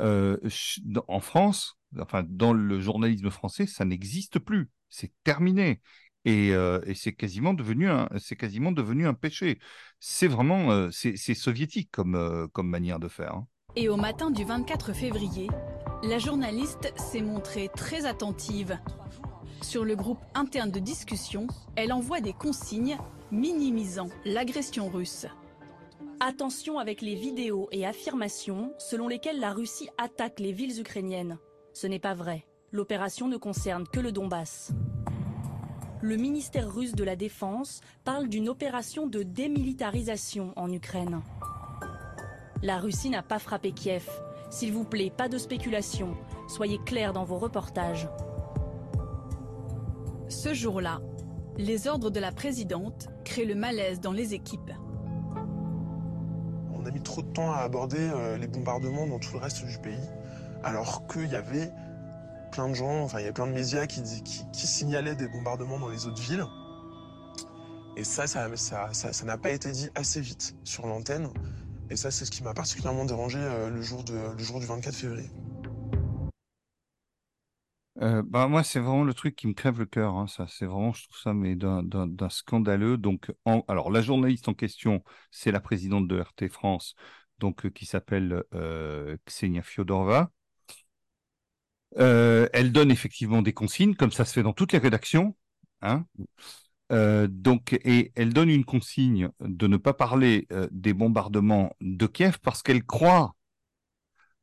euh, 0.00 0.38
en 1.08 1.20
France, 1.20 1.78
enfin 2.00 2.24
dans 2.28 2.52
le 2.52 2.80
journalisme 2.80 3.30
français, 3.30 3.66
ça 3.66 3.84
n'existe 3.84 4.38
plus. 4.38 4.70
C'est 4.90 5.12
terminé. 5.24 5.80
Et, 6.26 6.52
euh, 6.54 6.80
c'est 6.94 7.14
quasiment 7.14 7.54
devenu 7.54 7.88
un, 7.90 8.08
c'est 8.18 8.36
quasiment 8.36 8.72
devenu 8.72 9.06
un 9.06 9.14
péché. 9.14 9.58
C'est 10.00 10.28
vraiment, 10.28 10.70
euh, 10.72 10.90
c'est 10.90 11.16
soviétique 11.34 11.90
comme, 11.92 12.14
euh, 12.14 12.46
comme 12.48 12.68
manière 12.68 13.00
de 13.00 13.08
faire. 13.08 13.34
hein. 13.34 13.48
Et 13.76 13.88
au 13.88 13.96
matin 13.96 14.30
du 14.30 14.44
24 14.44 14.92
février, 14.92 15.48
la 16.02 16.18
journaliste 16.18 16.92
s'est 16.96 17.20
montrée 17.20 17.70
très 17.74 18.06
attentive. 18.06 18.78
Sur 19.60 19.84
le 19.84 19.94
groupe 19.94 20.20
interne 20.34 20.70
de 20.70 20.78
discussion, 20.78 21.46
elle 21.76 21.92
envoie 21.92 22.20
des 22.20 22.32
consignes 22.32 22.96
minimisant 23.30 24.08
l'agression 24.24 24.88
russe. 24.88 25.26
Attention 26.20 26.78
avec 26.78 27.02
les 27.02 27.14
vidéos 27.14 27.68
et 27.70 27.86
affirmations 27.86 28.72
selon 28.78 29.08
lesquelles 29.08 29.40
la 29.40 29.52
Russie 29.52 29.88
attaque 29.98 30.40
les 30.40 30.52
villes 30.52 30.80
ukrainiennes. 30.80 31.38
Ce 31.72 31.86
n'est 31.86 31.98
pas 31.98 32.14
vrai. 32.14 32.46
L'opération 32.72 33.28
ne 33.28 33.36
concerne 33.36 33.86
que 33.86 34.00
le 34.00 34.12
Donbass. 34.12 34.72
Le 36.02 36.16
ministère 36.16 36.72
russe 36.72 36.94
de 36.94 37.04
la 37.04 37.16
Défense 37.16 37.82
parle 38.04 38.28
d'une 38.28 38.48
opération 38.48 39.06
de 39.06 39.22
démilitarisation 39.22 40.54
en 40.56 40.72
Ukraine. 40.72 41.20
La 42.62 42.78
Russie 42.78 43.10
n'a 43.10 43.22
pas 43.22 43.38
frappé 43.38 43.72
Kiev. 43.72 44.08
S'il 44.50 44.72
vous 44.72 44.84
plaît, 44.84 45.10
pas 45.16 45.28
de 45.28 45.38
spéculation. 45.38 46.14
Soyez 46.48 46.78
clairs 46.84 47.12
dans 47.12 47.24
vos 47.24 47.38
reportages. 47.38 48.08
Ce 50.28 50.54
jour-là, 50.54 51.00
les 51.56 51.86
ordres 51.86 52.10
de 52.10 52.20
la 52.20 52.32
présidente 52.32 53.08
créent 53.24 53.44
le 53.44 53.54
malaise 53.54 54.00
dans 54.00 54.12
les 54.12 54.34
équipes. 54.34 54.72
On 56.72 56.84
a 56.86 56.90
mis 56.90 57.02
trop 57.02 57.22
de 57.22 57.28
temps 57.32 57.52
à 57.52 57.58
aborder 57.58 57.98
euh, 58.00 58.36
les 58.38 58.46
bombardements 58.46 59.06
dans 59.06 59.18
tout 59.18 59.32
le 59.34 59.38
reste 59.38 59.64
du 59.64 59.78
pays, 59.78 59.98
alors 60.64 61.06
qu'il 61.06 61.28
y 61.28 61.36
avait 61.36 61.70
plein 62.52 62.68
de 62.68 62.74
gens, 62.74 63.02
enfin 63.02 63.18
il 63.18 63.22
y 63.22 63.24
avait 63.24 63.32
plein 63.34 63.46
de 63.46 63.52
médias 63.52 63.86
qui, 63.86 64.00
dis- 64.00 64.22
qui, 64.22 64.44
qui 64.52 64.66
signalaient 64.66 65.14
des 65.14 65.28
bombardements 65.28 65.78
dans 65.78 65.88
les 65.88 66.06
autres 66.06 66.20
villes. 66.22 66.44
Et 67.96 68.04
ça, 68.04 68.26
ça 68.26 68.48
ça- 68.56 68.88
ça- 68.92 69.12
ça 69.12 69.24
n'a 69.26 69.36
pas 69.36 69.50
été 69.50 69.70
dit 69.72 69.90
assez 69.94 70.20
vite 70.20 70.56
sur 70.64 70.86
l'antenne, 70.86 71.28
Et 71.90 71.96
ça, 71.96 72.10
c'est 72.10 72.24
ce 72.24 72.30
qui 72.30 72.44
m'a 72.44 72.54
particulièrement 72.54 73.04
dérangé 73.04 73.38
euh, 73.40 73.68
le, 73.68 73.82
jour 73.82 74.04
du 74.04 74.14
24 74.66 74.94
février. 74.94 75.28
Euh, 78.00 78.22
bah 78.24 78.46
moi, 78.46 78.62
c'est 78.62 78.78
vraiment 78.78 79.02
le 79.02 79.12
truc 79.12 79.34
qui 79.34 79.48
me 79.48 79.52
crève 79.52 79.78
le 79.78 79.86
cœur. 79.86 80.14
Hein, 80.14 80.26
ça, 80.28 80.46
c'est 80.48 80.66
vraiment, 80.66 80.92
je 80.92 81.04
trouve 81.08 81.18
ça, 81.18 81.34
mais 81.34 81.56
d'un, 81.56 81.82
scandaleux. 82.30 82.96
Donc, 82.96 83.32
alors, 83.66 83.90
la 83.90 84.02
journaliste 84.02 84.48
en 84.48 84.54
question, 84.54 85.02
c'est 85.32 85.50
la 85.50 85.60
présidente 85.60 86.06
de 86.06 86.20
RT 86.20 86.48
France, 86.48 86.94
donc 87.38 87.66
euh, 87.66 87.70
qui 87.70 87.86
s'appelle 87.86 88.44
euh, 88.54 89.16
Ksenia 89.26 89.62
Fiodorova. 89.62 90.30
Elle 91.96 92.72
donne 92.72 92.90
effectivement 92.92 93.42
des 93.42 93.52
consignes, 93.52 93.96
comme 93.96 94.12
ça 94.12 94.24
se 94.24 94.32
fait 94.32 94.44
dans 94.44 94.52
toutes 94.52 94.72
les 94.72 94.78
rédactions. 94.78 95.36
Hein. 95.82 96.06
Euh, 96.92 97.28
donc, 97.30 97.78
et 97.84 98.12
elle 98.16 98.32
donne 98.32 98.50
une 98.50 98.64
consigne 98.64 99.30
de 99.40 99.66
ne 99.66 99.76
pas 99.76 99.94
parler 99.94 100.46
euh, 100.52 100.68
des 100.72 100.92
bombardements 100.92 101.74
de 101.80 102.06
Kiev 102.06 102.38
parce 102.42 102.62
qu'elle 102.62 102.84
croit, 102.84 103.36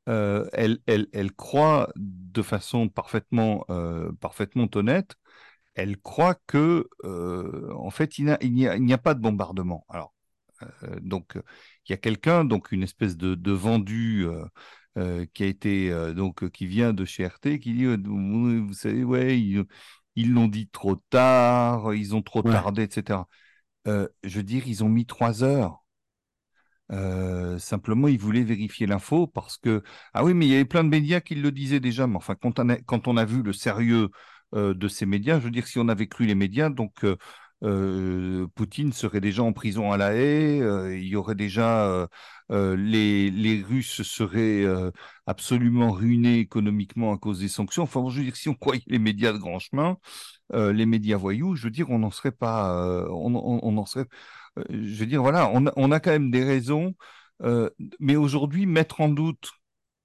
euh, 0.08 0.48
elle, 0.54 0.80
elle, 0.86 1.08
elle 1.12 1.34
croit 1.34 1.92
de 1.98 2.42
façon 2.42 2.88
parfaitement, 2.88 3.66
parfaitement 4.22 4.68
honnête, 4.76 5.16
elle 5.76 5.98
croit 5.98 6.36
que, 6.48 6.88
en 7.76 7.90
fait, 7.92 8.18
il 8.18 8.26
n'y 8.26 8.32
a, 8.32 8.38
il 8.42 8.90
il 8.90 8.98
pas 8.98 9.14
de 9.14 9.22
bombardement. 9.22 9.86
Alors, 9.90 10.14
donc, 11.02 11.34
il 11.36 11.92
y 11.92 11.94
a 11.94 11.98
quelqu'un, 11.98 12.46
donc 12.46 12.72
une 12.72 12.84
espèce 12.84 13.18
de, 13.18 13.52
vendu 13.52 14.26
qui 15.34 15.44
a 15.44 15.46
été 15.46 16.14
donc 16.16 16.50
qui 16.52 16.66
vient 16.68 16.94
de 16.94 17.06
chez 17.06 17.26
RT, 17.28 17.60
qui 17.60 17.74
dit, 17.74 17.86
vous, 17.86 18.74
savez, 18.74 19.04
ouais, 19.04 19.40
ils 19.40 19.66
ils 20.18 20.34
l'ont 20.34 20.50
dit 20.50 20.70
trop 20.70 20.98
tard, 21.10 21.94
ils 21.96 22.16
ont 22.16 22.22
trop 22.24 22.44
Ouais. 22.44 22.62
tardé, 22.62 22.84
etc. 22.84 23.28
Euh, 23.88 24.08
je 24.24 24.38
veux 24.40 24.44
dire, 24.44 24.68
ils 24.68 24.84
ont 24.84 24.90
mis 24.90 25.06
trois 25.06 25.44
heures. 25.44 25.86
Euh, 26.94 27.60
simplement, 27.60 28.08
ils 28.08 28.18
voulaient 28.20 28.44
vérifier 28.44 28.88
l'info 28.88 29.28
parce 29.28 29.58
que 29.58 29.84
ah 30.14 30.24
oui, 30.24 30.34
mais 30.34 30.46
il 30.48 30.52
y 30.52 30.56
avait 30.56 30.64
plein 30.66 30.84
de 30.86 30.90
médias 30.90 31.20
qui 31.22 31.36
le 31.36 31.52
disaient 31.52 31.80
déjà. 31.82 32.08
Mais 32.08 32.16
enfin, 32.16 32.36
quand 32.36 32.60
on 32.60 32.70
a, 32.70 32.78
quand 32.78 33.08
on 33.10 33.18
a 33.18 33.26
vu 33.26 33.44
le 33.44 33.52
sérieux 33.54 34.10
euh, 34.56 34.74
de 34.74 34.88
ces 34.88 35.06
médias, 35.06 35.40
je 35.40 35.46
veux 35.46 35.52
dire, 35.52 35.68
si 35.68 35.80
on 35.80 35.90
avait 35.90 36.08
cru 36.08 36.26
les 36.26 36.36
médias, 36.36 36.70
donc 36.70 36.94
Poutine 38.56 38.94
serait 38.94 39.20
déjà 39.22 39.44
en 39.44 39.54
prison 39.54 39.92
à 39.92 39.98
La 39.98 40.14
Haye. 40.14 40.60
il 41.02 41.08
y 41.08 41.16
aurait 41.16 41.36
déjà 41.36 42.08
euh, 42.52 42.76
les 42.78 43.30
les 43.30 43.62
Russes 43.62 44.04
seraient 44.04 44.64
euh, 44.64 44.92
absolument 45.26 45.92
ruinés 45.92 46.40
économiquement 46.40 47.14
à 47.14 47.18
cause 47.18 47.40
des 47.40 47.48
sanctions. 47.50 47.84
Enfin, 47.84 48.04
je 48.10 48.18
veux 48.20 48.24
dire, 48.26 48.36
si 48.36 48.50
on 48.50 48.56
croyait 48.56 48.84
les 48.88 49.00
médias 49.00 49.34
de 49.34 49.38
grand 49.38 49.60
chemin, 49.60 49.98
euh, 50.54 50.74
les 50.74 50.86
médias 50.86 51.18
voyous, 51.18 51.56
je 51.56 51.64
veux 51.64 51.72
dire, 51.72 51.90
on 51.90 52.00
n'en 52.00 52.12
serait 52.12 52.32
pas, 52.32 53.08
on, 53.10 53.36
on, 53.36 53.60
on 53.64 53.78
en 53.78 53.86
serait 53.86 54.06
je 54.70 55.00
veux 55.00 55.06
dire, 55.06 55.22
voilà, 55.22 55.50
on 55.54 55.68
a, 55.68 55.74
on 55.76 55.92
a 55.92 56.00
quand 56.00 56.12
même 56.12 56.32
des 56.32 56.44
raisons, 56.44 56.96
mais 58.00 58.16
aujourd'hui, 58.16 58.66
mettre 58.66 59.02
en 59.02 59.10
doute 59.10 59.52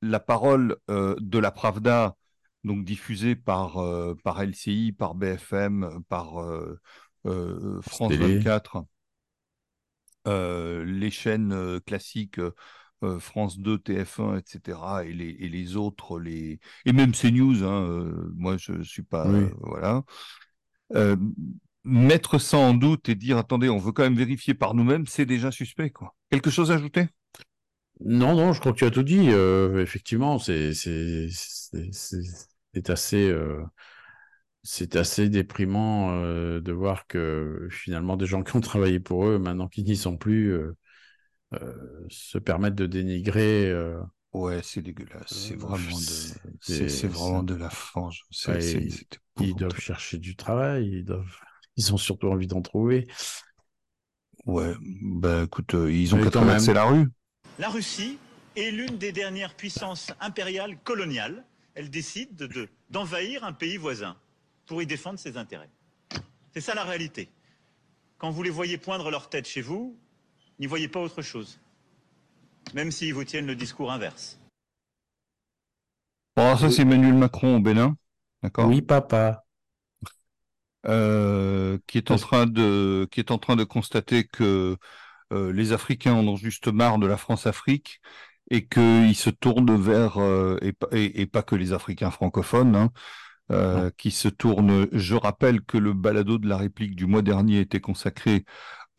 la 0.03 0.21
parole 0.21 0.77
de 0.89 1.39
la 1.39 1.51
Pravda, 1.51 2.17
donc 2.65 2.85
diffusée 2.85 3.35
par, 3.35 3.79
par 4.25 4.43
LCI, 4.43 4.93
par 4.93 5.15
BFM, 5.15 6.03
par 6.11 6.35
France 7.81 8.17
Télé. 8.17 8.39
24, 8.39 8.77
euh, 8.77 8.81
les 10.27 11.11
chaînes 11.11 11.53
euh, 11.53 11.81
classiques, 11.81 12.39
euh, 12.39 12.55
euh, 13.05 13.19
France 13.19 13.59
2, 13.59 13.79
TF1, 13.79 14.37
etc., 14.39 15.05
et 15.05 15.13
les, 15.13 15.31
et 15.41 15.49
les 15.49 15.77
autres, 15.77 16.19
les... 16.21 16.61
et 16.87 16.93
même 16.93 17.15
CNews, 17.15 17.65
hein, 17.65 17.85
euh, 17.89 18.31
moi 18.37 18.57
je 18.57 18.83
suis 18.83 19.03
pas, 19.03 19.29
Oui. 19.31 19.51
euh, 19.51 19.55
voilà. 19.61 20.05
Euh, 20.95 21.17
mettre 21.85 22.39
ça 22.39 22.59
en 22.59 22.75
doute 22.75 23.09
et 23.09 23.15
dire 23.15 23.39
attendez, 23.39 23.69
on 23.69 23.79
veut 23.79 23.93
quand 23.93 24.03
même 24.05 24.17
vérifier 24.17 24.55
par 24.55 24.75
nous-mêmes, 24.75 25.07
c'est 25.07 25.27
déjà 25.27 25.51
suspect, 25.53 25.91
quoi. 25.91 26.15
Quelque 26.31 26.51
chose 26.51 26.71
à 26.71 26.75
ajouter? 26.75 27.09
Non, 28.05 28.35
non, 28.35 28.53
je 28.53 28.61
crois 28.61 28.73
que 28.73 28.79
tu 28.79 28.85
as 28.85 28.91
tout 28.91 29.03
dit. 29.03 29.29
Euh, 29.31 29.81
effectivement, 29.83 30.39
c'est 30.39 30.75
c'est 30.75 31.29
c'est 31.31 31.93
c'est- 31.93 32.23
c'est 32.75 32.91
assez 32.91 33.29
euh, 33.31 33.63
c'est 34.63 34.97
assez 34.97 35.29
déprimant 35.29 36.13
euh, 36.13 36.61
de 36.61 36.73
voir 36.73 37.07
que 37.07 37.69
finalement 37.71 38.17
des 38.17 38.27
gens 38.27 38.43
qui 38.43 38.57
ont 38.57 38.61
travaillé 38.61 39.01
pour 39.01 39.27
eux, 39.27 39.39
maintenant 39.39 39.69
qui 39.69 39.83
n'y 39.83 39.97
sont 39.97 40.17
plus, 40.17 40.53
euh, 40.53 40.77
euh, 41.55 41.75
se 42.09 42.39
permettent 42.39 42.75
de 42.75 42.87
dénigrer. 42.87 43.71
euh, 43.71 44.01
Ouais, 44.33 44.61
c'est 44.63 44.83
dégueulasse. 44.83 45.29
C'est 45.29 45.55
euh, 45.55 45.59
vraiment 45.59 45.99
de, 45.99 46.05
c'est- 46.61 47.07
vraiment 47.07 47.43
de 47.43 47.55
la 47.55 47.71
fange. 47.71 48.23
C'est 48.31 48.53
Ouais, 48.53 48.61
c'est- 48.61 48.79
ils- 48.83 48.93
c'est 48.93 49.07
ils 49.41 49.55
doivent 49.55 49.79
chercher 49.79 50.19
du 50.19 50.37
travail, 50.37 50.89
ils 50.91 51.05
doivent, 51.05 51.37
ils 51.77 51.93
ont 51.93 51.99
surtout 51.99 52.29
envie 52.29 52.47
d'en 52.47 52.63
trouver. 52.63 53.09
Ouais, 54.47 54.73
ben 55.03 55.45
écoute, 55.45 55.75
euh, 55.75 55.93
ils 55.93 56.15
ont 56.15 56.19
Mais 56.19 56.25
qu'à 56.25 56.31
quand 56.31 56.41
traverser 56.41 56.69
même. 56.69 56.77
la 56.77 56.85
rue. 56.85 57.07
La 57.59 57.69
Russie 57.69 58.19
est 58.57 58.71
l'une 58.71 58.99
des 58.99 59.13
dernières 59.13 59.55
puissances 59.55 60.13
impériales 60.21 60.77
coloniales. 60.85 61.45
Elle 61.75 61.91
décide 61.91 62.35
de- 62.37 62.47
de- 62.47 62.69
d'envahir 62.91 63.45
un 63.45 63.53
pays 63.53 63.77
voisin 63.77 64.17
pour 64.73 64.81
y 64.81 64.87
défendre 64.87 65.19
ses 65.19 65.37
intérêts. 65.37 65.69
C'est 66.55 66.63
ça 66.63 66.75
la 66.75 66.85
réalité. 66.85 67.29
Quand 68.17 68.31
vous 68.31 68.43
les 68.43 68.49
voyez 68.49 68.79
poindre 68.79 69.11
leur 69.11 69.29
tête 69.29 69.47
chez 69.47 69.61
vous, 69.61 69.99
n'y 70.59 70.67
voyez 70.67 70.89
pas 70.89 70.99
autre 70.99 71.21
chose. 71.21 71.61
Même 72.73 72.91
s'ils 72.91 73.13
vous 73.13 73.25
tiennent 73.25 73.47
le 73.47 73.55
discours 73.55 73.93
inverse. 73.93 74.39
Bon, 76.35 76.45
alors 76.45 76.59
ça, 76.59 76.71
c'est 76.71 76.81
Emmanuel 76.83 77.13
Macron 77.13 77.57
au 77.57 77.61
Bénin, 77.61 77.99
d'accord? 78.43 78.67
Oui, 78.67 78.81
papa. 78.81 79.45
Euh, 80.87 81.77
qui 81.87 81.99
est 81.99 82.11
en 82.11 82.17
train 82.17 82.47
de, 82.47 83.07
qui 83.11 83.21
est 83.21 83.31
en 83.31 83.37
train 83.37 83.57
de 83.57 83.65
constater 83.65 84.25
que 84.27 84.79
euh, 85.35 85.53
les 85.53 85.73
Africains 85.73 86.15
en 86.15 86.27
ont 86.27 86.37
juste 86.37 86.69
marre 86.69 86.99
de 86.99 87.07
la 87.07 87.19
France-Afrique 87.19 88.01
et 88.51 88.67
qu'ils 88.67 89.17
se 89.17 89.29
tournent 89.29 89.79
vers, 89.79 90.17
euh, 90.17 90.57
et, 90.63 90.73
pas- 90.73 90.89
et, 90.93 91.21
et 91.21 91.27
pas 91.27 91.43
que 91.43 91.57
les 91.57 91.75
Africains 91.75 92.11
francophones, 92.11 92.75
hein, 92.75 92.91
euh, 93.53 93.91
qui 93.99 94.11
se 94.11 94.29
tournent. 94.29 94.89
Je 94.93 95.15
rappelle 95.15 95.63
que 95.63 95.79
le 95.79 95.93
balado 95.93 96.39
de 96.39 96.49
la 96.49 96.57
réplique 96.57 96.97
du 96.97 97.07
mois 97.07 97.23
dernier 97.23 97.61
était 97.61 97.81
consacré 97.81 98.45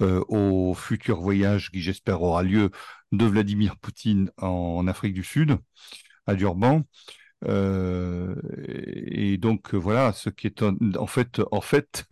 euh, 0.02 0.24
au 0.30 0.74
futur 0.76 1.22
voyage 1.22 1.72
qui, 1.72 1.82
j'espère, 1.82 2.22
aura 2.22 2.44
lieu 2.44 2.72
de 3.12 3.26
Vladimir 3.26 3.78
Poutine 3.78 4.32
en 4.38 4.88
Afrique 4.88 5.14
du 5.14 5.24
Sud, 5.24 5.58
à 6.28 6.36
Durban. 6.36 6.84
Euh, 7.46 8.36
et 8.66 9.38
donc 9.38 9.74
voilà, 9.76 10.14
ce 10.14 10.30
qui 10.30 10.48
est 10.48 10.64
en, 10.64 10.76
en 10.98 11.08
fait, 11.08 11.42
en 11.52 11.62
fait, 11.62 12.06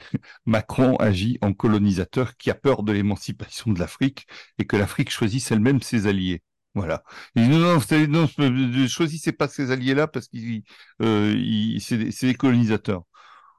Macron 0.46 0.96
agit 0.96 1.38
en 1.42 1.52
colonisateur 1.52 2.36
qui 2.36 2.50
a 2.50 2.54
peur 2.54 2.82
de 2.82 2.92
l'émancipation 2.92 3.72
de 3.72 3.80
l'Afrique 3.80 4.26
et 4.58 4.66
que 4.66 4.76
l'Afrique 4.76 5.10
choisisse 5.10 5.50
elle-même 5.50 5.82
ses 5.82 6.06
alliés. 6.06 6.42
Voilà. 6.76 7.02
Il 7.34 7.44
dit 7.44 7.48
non, 7.50 7.78
non, 7.78 8.28
non, 8.38 8.50
ne 8.50 8.86
choisissez 8.86 9.32
pas 9.32 9.48
ces 9.48 9.70
alliés-là 9.70 10.08
parce 10.08 10.28
qu'ils, 10.28 10.62
euh, 11.02 11.34
ils- 11.36 11.80
c'est 11.80 11.96
des- 11.96 12.34
colonisateurs. 12.34 13.04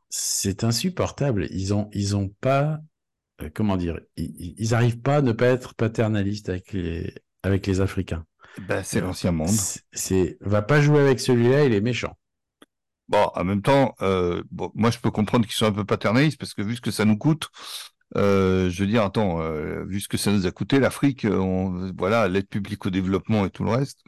C'est 0.10 0.64
insupportable. 0.64 1.48
Ils 1.52 1.74
ont, 1.74 1.90
ils 1.94 2.16
ont 2.16 2.30
pas, 2.42 2.80
euh, 3.42 3.50
comment 3.54 3.78
dire, 3.78 4.00
ils, 4.18 4.56
ils 4.58 4.76
arrivent 4.76 5.02
pas 5.02 5.18
à 5.18 5.22
ne 5.22 5.34
pas 5.34 5.48
être 5.48 5.76
paternalistes 5.76 6.50
avec 6.50 6.74
les, 6.74 7.14
avec 7.44 7.68
les 7.68 7.82
Africains. 7.82 8.26
Ben, 8.58 8.84
c'est 8.84 9.02
l'ancien 9.02 9.32
monde. 9.32 9.50
C'est, 9.50 9.82
c'est- 9.94 10.38
va 10.42 10.62
pas 10.62 10.82
jouer 10.82 11.02
avec 11.02 11.20
celui-là, 11.20 11.66
il 11.66 11.74
est 11.74 11.82
méchant. 11.82 12.18
Bon, 13.10 13.32
en 13.36 13.44
même 13.46 13.62
temps, 13.62 13.96
euh, 14.02 14.44
bon, 14.52 14.70
moi 14.76 14.92
je 14.92 15.00
peux 15.00 15.12
comprendre 15.12 15.46
qu'ils 15.46 15.56
sont 15.56 15.66
un 15.66 15.72
peu 15.72 15.86
paternalistes 15.86 16.38
parce 16.38 16.54
que 16.54 16.62
vu 16.62 16.76
ce 16.76 16.82
que 16.82 16.92
ça 16.92 17.06
nous 17.06 17.18
coûte, 17.18 17.48
euh, 18.16 18.70
je 18.70 18.84
veux 18.84 18.88
dire, 18.90 19.04
attends, 19.04 19.42
euh, 19.42 19.84
vu 19.86 20.00
ce 20.00 20.08
que 20.08 20.18
ça 20.18 20.32
nous 20.32 20.46
a 20.48 20.52
coûté, 20.52 20.80
l'Afrique, 20.80 21.26
euh, 21.26 21.92
voilà, 21.98 22.28
l'aide 22.28 22.48
publique 22.48 22.86
au 22.86 22.90
développement 22.90 23.46
et 23.46 23.50
tout 23.50 23.64
le 23.64 23.72
reste. 23.72 24.00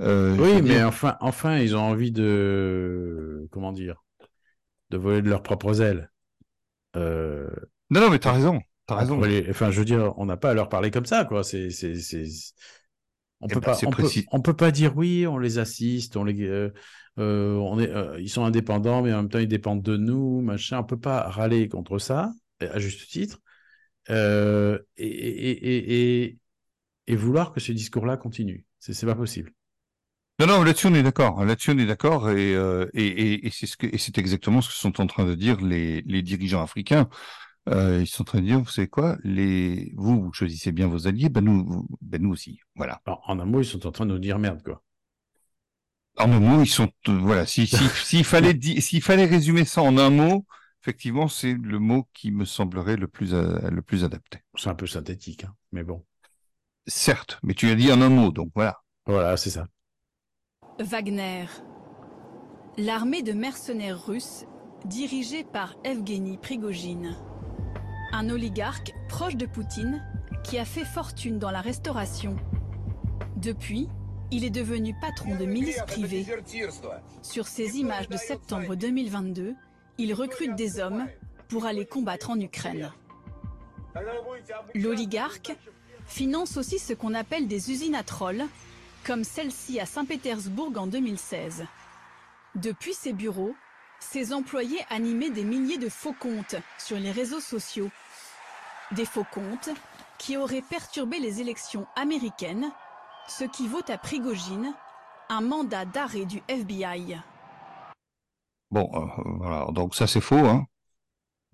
euh, 0.00 0.36
Oui, 0.36 0.62
mais 0.62 0.80
dire, 0.80 0.84
enfin, 0.84 1.16
enfin, 1.20 1.58
ils 1.58 1.76
ont 1.76 1.80
envie 1.80 2.10
de, 2.12 3.46
comment 3.52 3.72
dire, 3.72 4.02
de 4.90 4.98
voler 4.98 5.22
de 5.22 5.30
leurs 5.30 5.42
propres 5.44 5.80
ailes. 5.82 6.10
Non, 7.90 8.00
non, 8.00 8.10
mais 8.10 8.18
t'as 8.18 8.32
raison, 8.32 8.60
t'as 8.86 8.96
raison. 8.96 9.22
Enfin, 9.50 9.70
je 9.70 9.78
veux 9.78 9.84
dire, 9.84 10.12
on 10.18 10.26
n'a 10.26 10.36
pas 10.36 10.50
à 10.50 10.54
leur 10.54 10.68
parler 10.68 10.90
comme 10.90 11.06
ça, 11.06 11.24
quoi. 11.24 11.44
C'est, 11.44 11.70
c'est, 11.70 11.96
c'est, 11.96 12.24
on 13.40 13.48
Eh 13.48 13.56
peut 13.56 13.60
ben, 13.60 13.62
pas, 13.62 13.72
c'est 13.72 13.86
on 13.86 13.94
peut, 13.94 14.10
précis. 14.10 14.30
on 14.32 14.40
peut 14.40 14.54
pas 14.56 14.70
dire 14.70 14.96
oui, 14.96 15.26
on 15.26 15.38
les 15.38 15.58
assiste, 15.58 16.16
on 16.16 16.24
les, 16.24 16.42
euh, 16.46 16.72
euh, 17.18 17.54
on 17.56 17.78
est, 17.78 17.90
euh, 17.90 18.18
ils 18.20 18.30
sont 18.30 18.44
indépendants, 18.44 19.02
mais 19.02 19.12
en 19.12 19.18
même 19.18 19.28
temps 19.28 19.38
ils 19.38 19.48
dépendent 19.48 19.82
de 19.82 19.96
nous, 19.96 20.40
machin. 20.40 20.80
On 20.80 20.84
peut 20.84 20.98
pas 21.00 21.28
râler 21.30 21.68
contre 21.68 21.98
ça, 21.98 22.32
à 22.60 22.78
juste 22.78 23.08
titre, 23.10 23.40
euh, 24.10 24.78
et, 24.96 25.06
et, 25.06 25.50
et, 25.50 26.22
et, 26.24 26.38
et 27.06 27.16
vouloir 27.16 27.52
que 27.52 27.60
ce 27.60 27.72
discours-là 27.72 28.16
continue. 28.16 28.64
C'est, 28.78 29.06
pas 29.06 29.14
possible. 29.14 29.52
Non, 30.38 30.46
non, 30.46 30.62
là-dessus 30.62 30.88
on 30.88 30.94
est 30.94 31.02
d'accord. 31.02 31.44
Là-dessus 31.44 31.70
on 31.70 31.78
est 31.78 31.86
d'accord, 31.86 32.30
et, 32.30 32.54
euh, 32.54 32.86
et, 32.94 33.48
c'est 33.50 33.66
ce 33.66 33.76
que, 33.76 33.86
et 33.86 33.98
c'est 33.98 34.18
exactement 34.18 34.60
ce 34.60 34.68
que 34.68 34.74
sont 34.74 35.00
en 35.00 35.06
train 35.06 35.24
de 35.24 35.34
dire 35.34 35.60
les, 35.60 36.02
les 36.02 36.22
dirigeants 36.22 36.62
africains. 36.62 37.08
Euh, 37.70 38.00
ils 38.02 38.06
sont 38.06 38.22
en 38.22 38.24
train 38.26 38.40
de 38.40 38.46
dire, 38.46 38.60
vous 38.60 38.68
savez 38.68 38.88
quoi, 38.88 39.16
les, 39.24 39.92
vous, 39.96 40.22
vous 40.22 40.32
choisissez 40.34 40.70
bien 40.70 40.86
vos 40.86 41.06
alliés, 41.06 41.30
ben 41.30 41.42
nous, 41.42 41.64
vous- 41.64 41.88
ben 42.02 42.20
nous 42.20 42.30
aussi. 42.30 42.58
Voilà. 42.76 43.00
Alors, 43.06 43.22
en 43.26 43.40
un 43.40 43.46
mot, 43.46 43.60
ils 43.60 43.64
sont 43.64 43.86
en 43.86 43.92
train 43.92 44.04
de 44.04 44.12
nous 44.12 44.18
dire 44.18 44.38
merde, 44.38 44.62
quoi. 44.62 44.82
En 46.18 46.30
un 46.30 46.40
mot, 46.40 46.62
ils 46.62 46.68
sont, 46.68 46.90
euh, 47.08 47.18
voilà, 47.18 47.46
si, 47.46 47.66
si, 47.66 47.88
s'il 48.04 48.24
fallait 48.24 48.58
s'il 48.80 49.02
fallait 49.02 49.24
résumer 49.24 49.64
ça 49.64 49.82
en 49.82 49.96
un 49.96 50.10
mot, 50.10 50.46
effectivement, 50.84 51.28
c'est 51.28 51.54
le 51.54 51.78
mot 51.78 52.06
qui 52.12 52.30
me 52.30 52.44
semblerait 52.44 52.96
le 52.96 53.08
plus, 53.08 53.32
euh, 53.32 53.70
le 53.70 53.80
plus 53.80 54.04
adapté. 54.04 54.40
C'est 54.54 54.68
un 54.68 54.74
peu 54.74 54.86
synthétique, 54.86 55.44
hein, 55.44 55.54
mais 55.72 55.82
bon. 55.82 56.04
certes, 56.86 57.38
mais 57.42 57.54
tu 57.54 57.70
as 57.70 57.74
dit 57.74 57.90
en 57.90 58.02
un 58.02 58.10
mot, 58.10 58.30
donc 58.30 58.50
voilà. 58.54 58.82
Voilà, 59.06 59.38
c'est 59.38 59.48
ça. 59.48 59.66
Wagner. 60.78 61.46
L'armée 62.76 63.22
de 63.22 63.32
mercenaires 63.32 64.04
russes 64.04 64.44
dirigée 64.84 65.42
par 65.42 65.74
Evgeny 65.84 66.36
Prigogine. 66.36 67.16
Un 68.12 68.28
oligarque 68.28 68.92
proche 69.08 69.36
de 69.36 69.46
Poutine 69.46 70.04
qui 70.42 70.58
a 70.58 70.66
fait 70.66 70.84
fortune 70.84 71.38
dans 71.38 71.50
la 71.50 71.62
restauration. 71.62 72.36
Depuis, 73.36 73.88
il 74.30 74.44
est 74.44 74.50
devenu 74.50 74.94
patron 75.00 75.34
de 75.36 75.46
milices 75.46 75.82
privées. 75.86 76.26
Sur 77.22 77.46
ces 77.46 77.78
images 77.78 78.10
de 78.10 78.18
septembre 78.18 78.74
2022, 78.74 79.54
il 79.98 80.14
recrute 80.14 80.54
des 80.54 80.80
hommes 80.80 81.06
pour 81.48 81.66
aller 81.66 81.86
combattre 81.86 82.30
en 82.30 82.40
Ukraine. 82.40 82.92
L'oligarque 84.74 85.56
finance 86.06 86.56
aussi 86.56 86.78
ce 86.78 86.92
qu'on 86.92 87.14
appelle 87.14 87.46
des 87.46 87.70
usines 87.70 87.94
à 87.94 88.02
trolls, 88.02 88.44
comme 89.04 89.24
celle-ci 89.24 89.78
à 89.80 89.86
Saint-Pétersbourg 89.86 90.72
en 90.76 90.86
2016. 90.86 91.64
Depuis 92.56 92.94
ses 92.94 93.12
bureaux, 93.12 93.54
ses 94.00 94.32
employés 94.32 94.80
animaient 94.90 95.30
des 95.30 95.44
milliers 95.44 95.78
de 95.78 95.88
faux 95.88 96.14
comptes 96.18 96.56
sur 96.78 96.98
les 96.98 97.10
réseaux 97.10 97.40
sociaux. 97.40 97.90
Des 98.92 99.04
faux 99.04 99.26
comptes 99.32 99.70
qui 100.18 100.36
auraient 100.36 100.62
perturbé 100.62 101.18
les 101.18 101.40
élections 101.40 101.86
américaines, 101.96 102.70
ce 103.28 103.44
qui 103.44 103.66
vaut 103.66 103.82
à 103.88 103.98
Prigogine 103.98 104.74
un 105.28 105.40
mandat 105.40 105.84
d'arrêt 105.84 106.26
du 106.26 106.42
FBI. 106.48 107.18
Bon, 108.70 108.90
euh, 108.94 109.22
voilà, 109.38 109.66
donc 109.72 109.94
ça 109.94 110.06
c'est 110.06 110.20
faux, 110.20 110.36
hein 110.46 110.66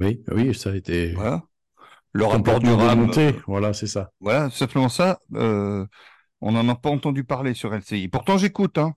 Oui, 0.01 0.23
oui, 0.33 0.55
ça 0.55 0.71
a 0.71 0.77
été. 0.77 1.13
Voilà. 1.15 1.43
Le 2.13 2.25
rapport 2.25 2.61
du 2.61 2.71
RAM. 2.71 3.11
euh, 3.11 3.33
Voilà, 3.47 3.73
c'est 3.73 3.87
ça. 3.87 4.11
Voilà, 4.21 4.51
simplement 4.51 4.89
ça. 4.89 5.19
euh, 5.35 5.87
on 6.41 6.53
n'en 6.53 6.69
a 6.69 6.75
pas 6.75 6.91
entendu 6.91 7.25
parler 7.25 7.55
sur 7.55 7.75
LCI. 7.75 8.09
Pourtant, 8.09 8.39
j'écoute, 8.39 8.79
hein. 8.79 8.95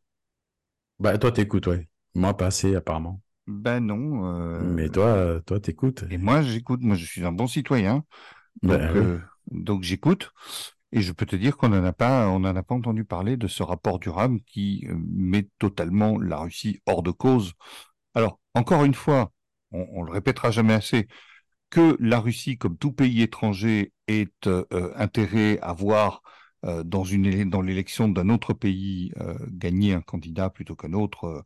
Bah, 0.99 1.17
toi, 1.17 1.31
t'écoutes, 1.31 1.67
ouais. 1.67 1.87
Moi, 2.15 2.35
pas 2.35 2.47
assez, 2.47 2.75
apparemment. 2.75 3.21
Ben 3.47 3.79
non. 3.81 4.25
euh, 4.25 4.61
Mais 4.63 4.89
toi, 4.89 5.41
toi, 5.45 5.59
t'écoutes. 5.59 6.05
Et 6.09 6.17
moi, 6.17 6.41
j'écoute. 6.41 6.81
Moi, 6.81 6.95
je 6.95 7.05
suis 7.05 7.25
un 7.25 7.31
bon 7.31 7.47
citoyen. 7.47 8.03
Donc, 8.63 8.79
Ben 8.79 8.91
oui. 8.93 9.01
euh, 9.01 9.21
donc 9.51 9.83
j'écoute. 9.83 10.31
Et 10.91 11.01
je 11.01 11.11
peux 11.11 11.25
te 11.25 11.35
dire 11.35 11.57
qu'on 11.57 11.69
n'en 11.69 11.83
a 11.83 11.93
pas, 11.93 12.29
on 12.29 12.39
n'en 12.39 12.55
a 12.55 12.63
pas 12.63 12.75
entendu 12.75 13.03
parler 13.03 13.35
de 13.35 13.47
ce 13.47 13.63
rapport 13.63 13.99
du 13.99 14.09
RAM 14.09 14.39
qui 14.41 14.87
met 14.91 15.49
totalement 15.59 16.19
la 16.19 16.37
Russie 16.37 16.81
hors 16.85 17.03
de 17.03 17.11
cause. 17.11 17.53
Alors, 18.15 18.39
encore 18.53 18.83
une 18.85 18.93
fois, 18.93 19.31
on, 19.71 19.87
on 19.91 20.03
le 20.03 20.11
répétera 20.11 20.51
jamais 20.51 20.73
assez, 20.73 21.07
que 21.69 21.97
la 21.99 22.19
Russie, 22.19 22.57
comme 22.57 22.77
tout 22.77 22.91
pays 22.93 23.21
étranger, 23.21 23.93
est 24.07 24.47
euh, 24.47 24.65
euh, 24.73 24.93
intérêt 24.97 25.59
à 25.61 25.73
voir 25.73 26.23
euh, 26.65 26.83
dans 26.83 27.03
une 27.03 27.49
dans 27.49 27.61
l'élection 27.61 28.09
d'un 28.09 28.29
autre 28.29 28.53
pays 28.53 29.13
euh, 29.19 29.35
gagner 29.49 29.93
un 29.93 30.01
candidat 30.01 30.49
plutôt 30.49 30.75
qu'un 30.75 30.93
autre, 30.93 31.43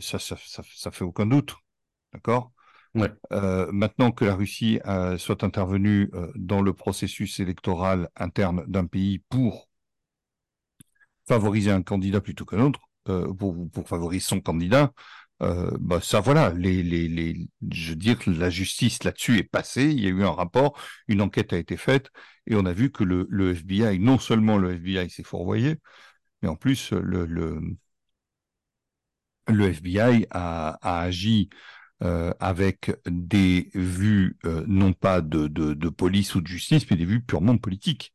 ça, 0.00 0.18
ça, 0.18 0.36
ça, 0.38 0.62
ça 0.74 0.90
fait 0.90 1.04
aucun 1.04 1.26
doute, 1.26 1.54
d'accord? 2.14 2.52
Ouais. 2.94 3.12
Maintenant 3.30 4.12
que 4.12 4.24
la 4.24 4.34
Russie 4.34 4.80
soit 5.18 5.44
intervenue 5.44 6.10
dans 6.36 6.62
le 6.62 6.72
processus 6.72 7.38
électoral 7.40 8.08
interne 8.16 8.64
d'un 8.66 8.86
pays 8.86 9.18
pour 9.28 9.68
favoriser 11.26 11.70
un 11.70 11.82
candidat 11.82 12.20
plutôt 12.20 12.44
qu'un 12.44 12.60
autre, 12.60 12.80
pour, 13.04 13.70
pour 13.70 13.88
favoriser 13.88 14.24
son 14.24 14.40
candidat, 14.40 14.92
euh, 15.42 15.70
bah 15.80 16.00
ça 16.02 16.20
voilà, 16.20 16.50
les, 16.52 16.82
les, 16.82 17.08
les, 17.08 17.48
je 17.72 17.90
veux 17.90 17.96
dire, 17.96 18.18
la 18.26 18.50
justice 18.50 19.04
là-dessus 19.04 19.38
est 19.38 19.44
passée, 19.44 19.84
il 19.84 20.00
y 20.00 20.06
a 20.06 20.10
eu 20.10 20.24
un 20.24 20.32
rapport, 20.32 20.78
une 21.08 21.22
enquête 21.22 21.52
a 21.52 21.58
été 21.58 21.76
faite, 21.76 22.10
et 22.46 22.54
on 22.56 22.64
a 22.66 22.72
vu 22.72 22.90
que 22.90 23.04
le, 23.04 23.26
le 23.30 23.54
FBI, 23.54 23.98
non 24.00 24.18
seulement 24.18 24.58
le 24.58 24.72
FBI 24.74 25.10
s'est 25.10 25.22
fourvoyé, 25.22 25.76
mais 26.42 26.48
en 26.48 26.56
plus 26.56 26.92
le, 26.92 27.26
le, 27.26 27.60
le 29.48 29.72
FBI 29.72 30.26
a, 30.30 30.78
a 30.82 31.00
agi 31.02 31.48
euh, 32.02 32.32
avec 32.38 32.92
des 33.06 33.70
vues 33.74 34.36
euh, 34.44 34.64
non 34.68 34.92
pas 34.92 35.20
de, 35.20 35.48
de, 35.48 35.74
de 35.74 35.88
police 35.88 36.34
ou 36.34 36.40
de 36.40 36.46
justice, 36.46 36.88
mais 36.90 36.96
des 36.96 37.04
vues 37.04 37.20
purement 37.20 37.58
politiques. 37.58 38.14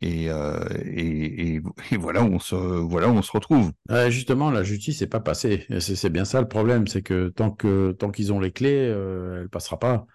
Et, 0.00 0.28
euh, 0.28 0.58
et, 0.84 1.54
et, 1.54 1.62
et 1.92 1.96
voilà 1.96 2.22
où 2.22 2.34
on 2.34 2.38
se 2.38 2.54
voilà 2.54 3.08
où 3.08 3.12
on 3.12 3.22
se 3.22 3.32
retrouve. 3.32 3.72
Justement, 4.08 4.50
la 4.50 4.62
justice 4.62 5.00
n'est 5.00 5.06
pas 5.06 5.20
passée. 5.20 5.66
C'est 5.78 6.10
bien 6.10 6.24
ça 6.24 6.40
le 6.40 6.48
problème, 6.48 6.86
c'est 6.86 7.02
que 7.02 7.28
tant 7.28 7.50
que 7.50 7.92
tant 7.92 8.10
qu'ils 8.10 8.32
ont 8.32 8.40
les 8.40 8.52
clés, 8.52 8.92
elle 9.40 9.48
passera 9.48 9.78
pas. 9.78 10.06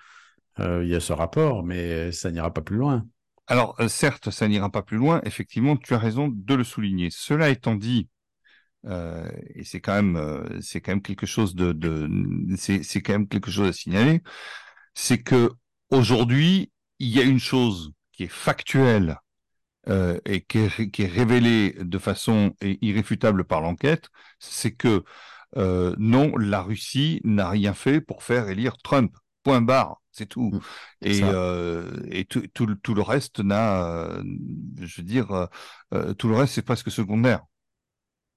Il 0.60 0.88
y 0.88 0.96
a 0.96 1.00
ce 1.00 1.14
rapport, 1.14 1.64
mais 1.64 2.12
ça 2.12 2.32
n'ira 2.32 2.54
pas 2.54 2.62
plus 2.62 2.78
loin. 2.78 3.06
Alors 3.48 3.78
certes, 3.88 4.30
ça 4.32 4.48
n'ira 4.48 4.70
pas 4.70 4.82
plus 4.82 4.98
loin. 4.98 5.22
Effectivement, 5.24 5.78
tu 5.78 5.94
as 5.94 5.98
raison 6.00 6.28
de 6.28 6.54
le 6.54 6.64
souligner. 6.64 7.10
Cela 7.12 7.50
étant 7.50 7.76
dit, 7.76 8.10
euh, 8.86 9.30
et 9.56 9.64
c'est 9.64 9.82
quand 9.82 9.94
même 9.96 10.16
euh, 10.18 10.62
c'est 10.62 10.82
quand 10.82 10.92
même 10.92 11.02
quelque 11.02 11.26
chose 11.26 11.56
de, 11.56 11.72
de 11.74 12.10
c'est 12.58 13.02
quand 13.02 13.14
même 13.14 13.28
quelque 13.28 13.52
chose 13.52 13.68
à 13.70 13.74
signaler, 13.74 14.22
c'est 14.96 15.20
que 15.24 15.52
aujourd'hui 15.92 16.72
il 17.00 17.10
y 17.10 17.20
a 17.20 17.24
une 17.24 17.40
chose 17.40 17.92
qui 18.14 18.24
est 18.24 18.28
factuelle 18.28 19.18
euh, 19.90 20.20
et 20.26 20.42
qui 20.42 20.60
est, 20.60 20.92
qui 20.92 21.04
est 21.04 21.08
révélée 21.08 21.76
de 21.80 21.98
façon 21.98 22.54
irréfutable 22.62 23.46
par 23.46 23.62
l'enquête, 23.62 24.10
c'est 24.40 24.72
que 24.74 25.04
non, 25.98 26.36
la 26.38 26.62
Russie 26.62 27.22
n'a 27.24 27.50
rien 27.50 27.74
fait 27.74 28.02
pour 28.02 28.24
faire 28.24 28.50
élire 28.50 28.78
Trump. 28.78 29.16
Point 29.44 29.62
barre, 29.62 30.02
c'est 30.12 30.26
tout. 30.28 30.58
Et, 31.02 31.30
euh, 31.30 32.02
et 32.12 32.26
tout, 32.26 32.46
tout, 32.54 32.66
le- 32.66 32.76
tout 32.78 32.94
le 32.94 33.02
reste 33.02 33.40
n'a, 33.40 33.86
euh, 33.88 34.24
je 34.82 34.98
veux 35.02 35.08
dire, 35.08 35.48
euh, 35.94 36.14
tout 36.14 36.28
le 36.28 36.36
reste 36.36 36.54
c'est 36.56 36.62
presque 36.64 36.92
secondaire. 36.92 37.46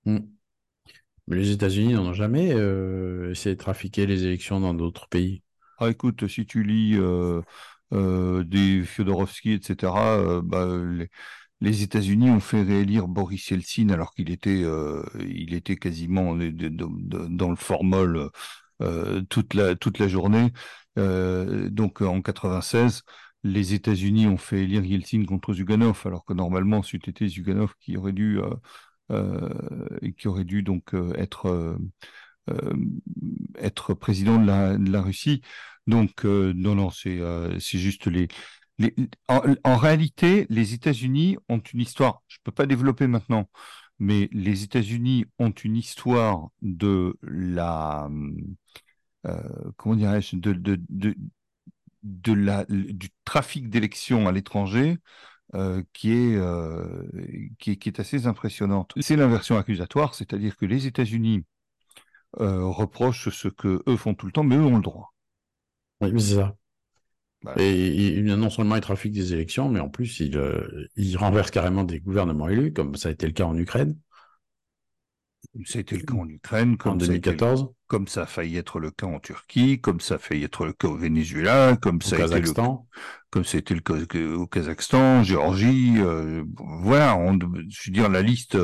Mm. 0.05 0.19
Les 1.29 1.51
États-Unis 1.53 1.95
n'en 1.95 2.07
ont 2.09 2.13
jamais 2.13 2.53
euh, 2.53 3.31
essayé 3.31 3.55
de 3.55 3.61
trafiquer 3.61 4.07
les 4.07 4.25
élections 4.25 4.61
dans 4.61 4.75
d'autres 4.75 5.09
pays. 5.09 5.43
Ah, 5.79 5.89
écoute, 5.91 6.27
si 6.27 6.45
tu 6.45 6.65
lis 6.65 6.97
euh, 6.97 7.41
euh, 7.93 8.45
des 8.45 8.83
Fyodorovsky, 8.85 9.53
etc., 9.53 9.93
bah, 10.43 10.69
les, 11.61 11.83
États-Unis 11.83 12.31
ont 12.31 12.41
fait 12.41 12.63
réélire 12.63 13.07
Boris 13.09 13.49
Yeltsin 13.51 13.91
alors 13.91 14.13
qu'il 14.15 14.31
était, 14.31 14.65
il 15.21 15.55
était 15.55 15.77
quasiment 15.77 16.35
dans 16.35 17.51
le 17.51 17.57
formol 17.57 18.31
toute 19.29 19.55
la 19.55 19.77
toute 19.77 19.99
la 19.99 20.09
journée. 20.09 20.53
Donc 20.97 22.03
en 22.03 22.23
96, 22.23 23.03
les 23.45 23.75
États-Unis 23.75 24.27
ont 24.27 24.37
fait 24.39 24.63
élire 24.65 24.85
Yeltsin 24.85 25.25
contre 25.27 25.53
Zyuganov, 25.55 26.03
alors 26.07 26.25
que 26.25 26.33
normalement 26.35 26.83
c'eût 26.83 27.01
été 27.07 27.29
Zyuganov 27.29 27.75
qui 27.81 27.97
aurait 27.97 28.13
dû 28.13 28.41
qui 30.17 30.29
aurait 30.29 30.45
dû 30.45 30.63
donc 30.63 30.95
euh, 30.95 31.13
être 31.17 31.47
euh, 31.47 31.77
euh, 32.51 32.75
être 33.59 33.95
président 33.95 34.39
de 34.39 34.91
la, 34.91 35.03
Russie. 35.03 35.43
Donc, 35.87 36.25
euh, 36.25 36.53
non, 36.55 36.75
non, 36.75 36.91
c'est 36.91 37.21
euh, 37.21 37.59
c'est 37.61 37.79
juste 37.79 38.07
les. 38.07 38.29
en, 39.29 39.77
réalité, 39.77 40.47
les 40.49 40.75
États-Unis 40.75 41.37
ont 41.49 41.59
une 41.59 41.81
histoire. 41.81 42.23
Je 42.29 42.39
peux 42.45 42.53
pas 42.53 42.67
développer 42.67 43.07
maintenant, 43.07 43.49
mais 43.99 44.29
les 44.33 44.63
États-Unis 44.65 45.27
ont 45.39 45.51
une 45.51 45.77
histoire 45.77 46.49
de 46.63 47.17
la. 47.23 48.09
euh, 49.27 49.71
comment 49.77 49.97
dirais-je 49.97 50.37
de, 50.37 50.53
de, 50.55 51.15
de 52.03 52.33
la, 52.33 52.65
du 52.69 53.11
trafic 53.25 53.69
d'élections 53.69 54.29
à 54.29 54.33
l'étranger 54.33 54.99
euh, 55.55 55.83
qui, 55.93 56.13
est, 56.13 56.37
euh, 56.37 57.05
qui, 57.59 57.73
est, 57.73 57.77
qui 57.77 57.89
est 57.89 58.01
assez 58.01 58.27
impressionnante. 58.27 58.93
C'est 59.01 59.17
l'inversion 59.17 59.57
accusatoire, 59.59 60.15
c'est-à-dire 60.15 60.57
que 60.57 60.67
les 60.67 60.87
États-Unis 60.87 61.45
euh, 62.41 62.65
reprochent 62.67 63.31
ce 63.31 63.49
que 63.49 63.83
eux 63.89 63.97
font 63.97 64.15
tout 64.15 64.27
le 64.27 64.33
temps, 64.33 64.45
mais 64.45 64.57
eux 64.57 64.65
ont 64.65 64.77
le 64.77 64.83
droit. 64.83 65.15
Oui, 66.01 66.21
c'est 66.21 66.35
ça. 66.37 66.57
Voilà. 67.43 67.59
Et 67.63 68.17
il- 68.19 68.25
non 68.25 68.51
seulement 68.51 68.77
il 68.77 68.81
trafique 68.83 69.13
des 69.13 69.33
élections, 69.35 69.69
mais 69.69 69.81
en 69.81 69.89
plus 69.89 70.21
il, 70.21 70.37
euh, 70.37 70.87
il 70.97 71.17
renverse 71.17 71.51
carrément 71.51 71.85
des 71.85 72.01
gouvernements 72.01 72.49
élus, 72.49 72.73
comme 72.73 72.95
ça 72.97 73.09
a 73.09 73.13
été 73.13 73.27
le 73.27 73.33
cas 73.33 73.45
en 73.45 73.57
Ukraine. 73.57 73.97
Ça 75.65 75.79
a 75.79 75.83
été 75.83 75.97
le 75.97 76.03
cas 76.05 76.15
en 76.15 76.29
Ukraine, 76.29 76.77
comme, 76.77 76.93
En 76.93 76.97
ça, 77.01 77.13
a 77.13 77.15
été 77.15 77.35
le- 77.35 77.45
2014. 77.45 77.73
Comme 77.91 78.09
ça 78.09 78.23
a 78.23 78.27
failli 78.27 78.57
être 78.59 78.81
le 78.81 78.93
cas 78.93 79.07
en 79.09 79.21
Turquie, 79.21 79.81
comme 79.81 80.01
ça 80.01 80.17
a 80.17 80.19
failli 80.19 80.45
être 80.45 80.65
le 80.67 80.73
cas 80.75 80.89
au 80.89 80.97
Venezuela, 80.97 81.77
comme 81.83 82.03
ça 82.03 82.17
a 82.17 82.21
été 82.21 82.41
le 82.41 82.55
comme 83.31 83.45
ça 83.45 83.59
a 83.59 83.61
été 83.61 83.75
le 83.75 83.81
cas 83.81 83.95
au 84.37 84.47
Kazakhstan, 84.47 85.25
Géorgie, 85.25 85.95
euh, 85.99 86.45
voilà, 86.59 87.17
on, 87.17 87.39
je 87.69 87.91
veux 87.91 87.93
dire 87.93 88.09
la 88.11 88.23
liste. 88.23 88.57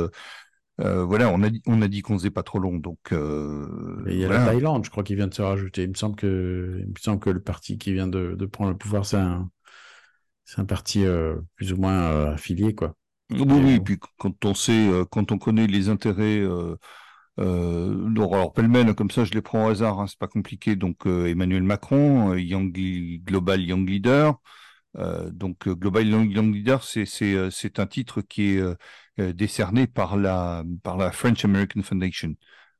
euh, 0.80 1.04
voilà, 1.04 1.30
on 1.30 1.42
a 1.42 1.50
dit, 1.50 1.62
on 1.66 1.82
a 1.82 1.88
dit 1.88 2.02
qu'on 2.02 2.18
faisait 2.18 2.30
pas 2.30 2.42
trop 2.44 2.58
long, 2.60 2.76
donc. 2.78 2.98
euh, 3.12 3.68
Et 4.04 4.12
il 4.14 4.18
y 4.20 4.24
a 4.24 4.28
voilà. 4.28 4.40
la 4.40 4.40
Thaïlande, 4.40 4.84
je 4.84 4.90
crois, 4.90 5.02
qui 5.04 5.14
vient 5.16 5.26
de 5.26 5.34
se 5.34 5.42
rajouter. 5.42 5.82
Il 5.84 5.90
me 5.90 5.94
semble 5.94 6.16
que, 6.16 6.78
il 6.80 6.88
me 6.88 6.94
semble 7.00 7.20
que 7.20 7.30
le 7.30 7.42
parti 7.42 7.76
qui 7.78 7.92
vient 7.92 8.06
de, 8.06 8.34
de 8.36 8.46
prendre 8.46 8.70
le 8.70 8.76
pouvoir, 8.78 9.04
c'est 9.06 9.16
un, 9.16 9.50
c'est 10.44 10.60
un 10.60 10.66
parti 10.66 11.04
plus 11.56 11.72
ou 11.72 11.76
moins 11.78 12.32
affilié, 12.34 12.74
quoi. 12.74 12.96
Oui, 13.30 13.40
oui, 13.50 13.70
et 13.74 13.80
puis 13.80 13.98
quand 14.18 14.44
on 14.44 14.54
sait, 14.54 14.88
quand 15.10 15.32
on 15.32 15.38
connaît 15.38 15.66
les 15.66 15.88
intérêts, 15.88 16.40
euh, 17.38 18.06
euh, 18.06 18.10
donc, 18.10 18.32
alors 18.32 18.52
pêle-mêle 18.52 18.94
comme 18.94 19.10
ça, 19.10 19.24
je 19.24 19.32
les 19.32 19.42
prends 19.42 19.66
au 19.66 19.70
hasard, 19.70 20.00
hein, 20.00 20.06
c'est 20.06 20.18
pas 20.18 20.28
compliqué. 20.28 20.76
Donc 20.76 21.06
euh, 21.06 21.26
Emmanuel 21.26 21.62
Macron, 21.62 22.32
euh, 22.32 22.40
Young 22.40 22.72
Global 23.24 23.60
Young 23.62 23.88
Leader, 23.88 24.40
donc 25.30 25.68
Global 25.68 26.06
Young 26.08 26.54
Leader, 26.54 26.82
c'est 26.82 27.78
un 27.78 27.86
titre 27.86 28.22
qui 28.22 28.56
est 28.56 28.62
décerné 29.34 29.86
par 29.86 30.16
la 30.16 30.64
par 30.82 30.96
la 30.96 31.12
French 31.12 31.44
American 31.44 31.82
Foundation. 31.82 32.34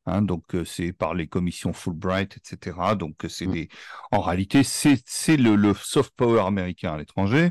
Hein, 0.07 0.23
donc 0.23 0.45
c'est 0.65 0.93
par 0.93 1.15
les 1.15 1.27
commissions 1.27 1.73
Fulbright, 1.75 2.39
etc. 2.39 2.97
Donc 2.97 3.17
c'est 3.29 3.47
mm. 3.47 3.53
des, 3.53 3.69
en 4.13 4.21
réalité 4.21 4.63
c'est 4.65 5.03
c'est 5.05 5.37
le, 5.37 5.57
le, 5.57 5.75
soft 5.75 6.15
power 6.17 6.41
américain 6.47 6.95
à 6.95 6.99
l'étranger. 6.99 7.51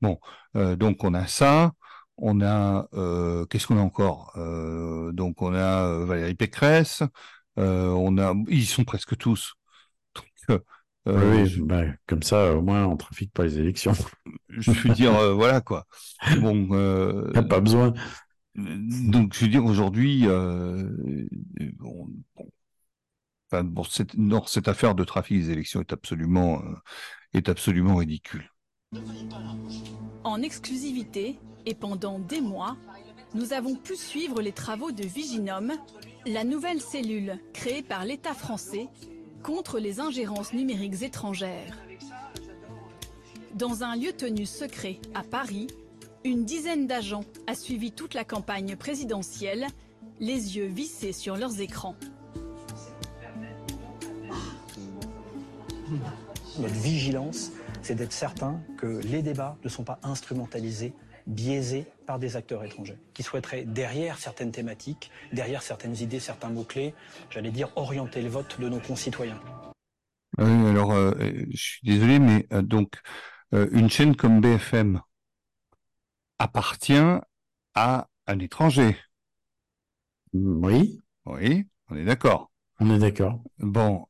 Bon, 0.00 0.20
donc 0.54 1.02
on 1.02 1.14
a 1.14 1.26
ça. 1.26 1.72
On 2.16 2.40
a 2.40 2.88
euh, 2.94 3.44
qu'est-ce 3.46 3.66
qu'on 3.66 3.78
a 3.78 3.82
encore 3.82 4.32
euh, 4.36 5.12
Donc 5.12 5.42
on 5.42 5.52
a 5.52 5.86
euh, 5.86 6.04
Valérie 6.04 6.34
Pécresse. 6.34 7.02
on 7.56 8.18
a 8.18 8.34
ils 8.48 8.66
sont 8.66 8.84
presque 8.84 9.16
tous. 9.16 9.54
oui, 11.06 11.60
bah, 11.60 11.82
comme 12.06 12.22
ça 12.22 12.54
au 12.54 12.62
moins 12.62 12.86
on 12.86 12.96
trafique 12.96 13.32
pas 13.32 13.44
les 13.44 13.58
élections. 13.58 13.94
Je 14.48 14.70
veux 14.70 14.94
dire 14.94 15.12
voilà 15.34 15.60
quoi. 15.60 15.86
Bon, 16.40 16.68
pas 17.32 17.60
besoin. 17.60 17.92
Donc 18.54 19.34
je 19.34 19.40
veux 19.40 19.50
dire 19.50 19.64
aujourd'hui, 19.64 20.26
bon, 21.78 22.08
bon, 23.50 23.84
cette, 23.84 24.14
cette 24.46 24.68
affaire 24.68 24.94
de 24.94 25.02
trafic 25.02 25.40
des 25.40 25.50
élections 25.50 25.80
est 25.80 25.92
absolument 25.92 26.62
est 27.32 27.48
absolument 27.48 27.96
ridicule. 27.96 28.48
En 30.24 30.42
exclusivité, 30.42 31.38
et 31.66 31.74
pendant 31.74 32.18
des 32.18 32.40
mois, 32.40 32.76
nous 33.34 33.52
avons 33.52 33.74
pu 33.74 33.96
suivre 33.96 34.40
les 34.40 34.52
travaux 34.52 34.92
de 34.92 35.04
Viginum, 35.04 35.72
la 36.26 36.44
nouvelle 36.44 36.80
cellule 36.80 37.38
créée 37.52 37.82
par 37.82 38.04
l'État 38.04 38.34
français 38.34 38.88
contre 39.42 39.78
les 39.78 40.00
ingérences 40.00 40.52
numériques 40.52 41.02
étrangères. 41.02 41.76
Dans 43.54 43.84
un 43.84 43.96
lieu 43.96 44.12
tenu 44.12 44.46
secret 44.46 44.98
à 45.14 45.22
Paris, 45.22 45.66
une 46.24 46.44
dizaine 46.44 46.86
d'agents 46.86 47.24
a 47.46 47.54
suivi 47.54 47.92
toute 47.92 48.14
la 48.14 48.24
campagne 48.24 48.76
présidentielle, 48.76 49.66
les 50.20 50.56
yeux 50.56 50.66
vissés 50.66 51.12
sur 51.12 51.36
leurs 51.36 51.60
écrans. 51.60 51.96
Notre 56.58 56.74
vigilance, 56.74 57.52
c'est 57.84 57.94
d'être 57.94 58.12
certain 58.12 58.62
que 58.78 58.98
les 59.04 59.20
débats 59.20 59.58
ne 59.62 59.68
sont 59.68 59.84
pas 59.84 59.98
instrumentalisés 60.02 60.94
biaisés 61.26 61.86
par 62.06 62.18
des 62.18 62.34
acteurs 62.36 62.64
étrangers, 62.64 62.96
qui 63.12 63.22
souhaiteraient, 63.22 63.64
derrière 63.64 64.18
certaines 64.18 64.52
thématiques, 64.52 65.10
derrière 65.32 65.62
certaines 65.62 65.96
idées, 65.96 66.18
certains 66.18 66.48
mots-clés, 66.48 66.94
j'allais 67.28 67.50
dire, 67.50 67.68
orienter 67.76 68.22
le 68.22 68.30
vote 68.30 68.58
de 68.58 68.68
nos 68.70 68.80
concitoyens. 68.80 69.38
Oui, 70.38 70.66
alors, 70.66 70.92
euh, 70.92 71.12
je 71.50 71.56
suis 71.56 71.80
désolé, 71.86 72.18
mais 72.18 72.46
euh, 72.52 72.62
donc, 72.62 73.00
euh, 73.52 73.68
une 73.72 73.90
chaîne 73.90 74.16
comme 74.16 74.40
BFM 74.40 75.00
appartient 76.38 77.18
à 77.74 78.08
un 78.26 78.38
étranger. 78.38 78.96
Oui. 80.32 81.02
Oui, 81.26 81.68
on 81.88 81.96
est 81.96 82.04
d'accord. 82.04 82.50
On 82.80 82.90
est 82.90 82.98
d'accord. 82.98 83.42
Bon, 83.58 84.06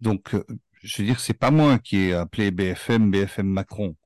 donc, 0.00 0.34
je 0.82 1.02
veux 1.02 1.06
dire, 1.06 1.20
c'est 1.20 1.34
pas 1.34 1.50
moi 1.50 1.78
qui 1.78 1.96
ai 1.98 2.14
appelé 2.14 2.50
BFM 2.50 3.10
BFM 3.10 3.46
Macron. 3.46 3.96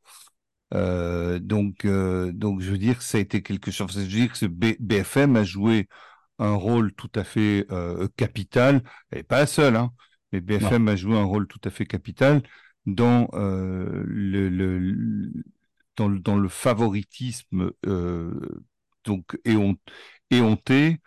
Euh, 0.74 1.38
donc, 1.38 1.84
euh, 1.84 2.32
donc, 2.32 2.60
je 2.60 2.70
veux 2.70 2.78
dire, 2.78 3.02
ça 3.02 3.18
a 3.18 3.20
été 3.20 3.42
quelque 3.42 3.70
chose. 3.70 3.92
Je 3.94 4.00
veux 4.00 4.06
dire 4.06 4.32
que 4.32 4.46
BFM 4.46 5.36
a 5.36 5.44
joué 5.44 5.88
un 6.38 6.54
rôle 6.54 6.92
tout 6.94 7.10
à 7.14 7.24
fait 7.24 7.66
euh, 7.70 8.08
capital, 8.16 8.82
et 9.14 9.22
pas 9.22 9.40
la 9.40 9.46
seule, 9.46 9.76
hein, 9.76 9.92
mais 10.32 10.40
BFM 10.40 10.88
a 10.88 10.96
joué 10.96 11.16
un 11.16 11.24
rôle 11.24 11.46
tout 11.46 11.60
à 11.64 11.70
fait 11.70 11.86
capital 11.86 12.42
dans 12.86 13.28
le, 13.32 14.48
le, 14.48 15.32
dans, 15.96 16.08
dans, 16.10 16.36
le 16.36 16.48
favoritisme 16.48 17.70
donc 19.04 19.38
éhonté 20.30 20.98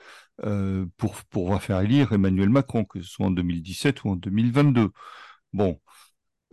pour 0.98 1.16
pour 1.30 1.62
faire 1.62 1.82
élire 1.82 2.14
Emmanuel 2.14 2.50
Macron, 2.50 2.86
que 2.86 3.02
ce 3.02 3.10
soit 3.10 3.26
en 3.28 3.32
2017 3.32 4.04
ou 4.04 4.10
en 4.12 4.16
2022. 4.16 4.92
Bon, 5.56 5.80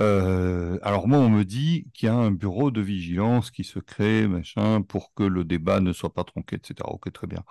euh, 0.01 0.79
alors 0.83 1.09
moi, 1.09 1.19
on 1.19 1.29
me 1.29 1.45
dit 1.45 1.89
qu'il 1.93 2.07
y 2.07 2.09
a 2.09 2.15
un 2.15 2.31
bureau 2.31 2.71
de 2.71 2.81
vigilance 2.81 3.51
qui 3.51 3.65
se 3.65 3.81
crée, 3.81 4.29
machin, 4.29 4.81
pour 4.83 5.13
que 5.15 5.25
le 5.25 5.45
débat 5.45 5.81
ne 5.81 5.93
soit 5.93 6.15
pas 6.15 6.23
tronqué, 6.23 6.57
etc. 6.57 6.89
Ok, 6.93 7.13
très 7.13 7.27
bien. 7.27 7.43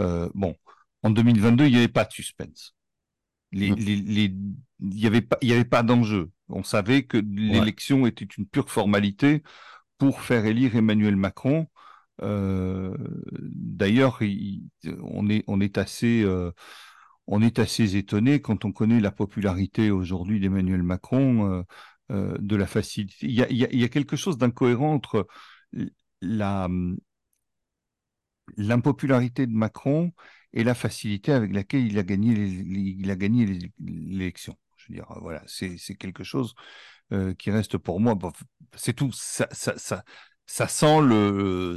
Euh, 0.00 0.28
bon, 0.34 0.56
en 1.04 1.10
2022, 1.10 1.66
il 1.66 1.72
n'y 1.72 1.78
avait 1.78 1.86
pas 1.88 2.04
de 2.04 2.12
suspense. 2.12 2.74
Les, 3.52 3.68
il 3.68 4.34
n'y 4.80 5.06
avait 5.06 5.22
pas, 5.22 5.38
il 5.40 5.48
y 5.50 5.52
avait 5.52 5.64
pas 5.64 5.84
d'enjeu. 5.84 6.32
On 6.48 6.64
savait 6.64 7.04
que 7.04 7.18
l'élection 7.18 8.04
était 8.08 8.24
une 8.24 8.46
pure 8.46 8.70
formalité 8.70 9.44
pour 9.98 10.20
faire 10.22 10.46
élire 10.46 10.74
Emmanuel 10.74 11.14
Macron. 11.14 11.68
Euh, 12.22 12.96
d'ailleurs, 13.32 14.20
on 15.02 15.30
est, 15.30 15.44
on 15.46 15.60
est 15.60 15.78
assez 15.78 16.24
on 17.28 17.42
est 17.42 17.58
assez 17.58 17.96
étonné 17.96 18.40
quand 18.40 18.64
on 18.64 18.72
connaît 18.72 19.00
la 19.00 19.12
popularité 19.12 19.90
aujourd'hui 19.90 20.40
d'Emmanuel 20.40 20.82
Macron, 20.82 21.52
euh, 21.52 21.62
euh, 22.10 22.36
de 22.40 22.56
la 22.56 22.66
facilité. 22.66 23.26
Il 23.26 23.32
y 23.32 23.84
a, 23.84 23.88
quelque 23.88 24.16
chose 24.16 24.38
d'incohérent 24.38 24.94
entre 24.94 25.26
la 26.22 26.68
l'impopularité 28.56 29.46
de 29.46 29.52
Macron 29.52 30.12
et 30.54 30.64
la 30.64 30.74
facilité 30.74 31.32
avec 31.32 31.52
laquelle 31.52 31.86
il 31.86 31.98
a 31.98 32.02
gagné 32.02 32.32
il 32.32 33.10
a 33.10 33.16
gagné 33.16 33.46
l'élection. 33.78 34.56
Je 34.76 34.88
veux 34.88 34.94
dire, 34.94 35.06
voilà, 35.20 35.42
c'est 35.46 35.76
quelque 35.98 36.24
chose 36.24 36.54
euh, 37.12 37.34
qui 37.34 37.50
reste 37.50 37.76
pour 37.76 38.00
moi. 38.00 38.16
c'est 38.74 38.94
tout. 38.94 39.12
Ça, 39.12 39.48
ça, 39.52 39.76
ça, 39.76 40.02
ça 40.46 40.66
sent 40.66 41.02
le 41.02 41.76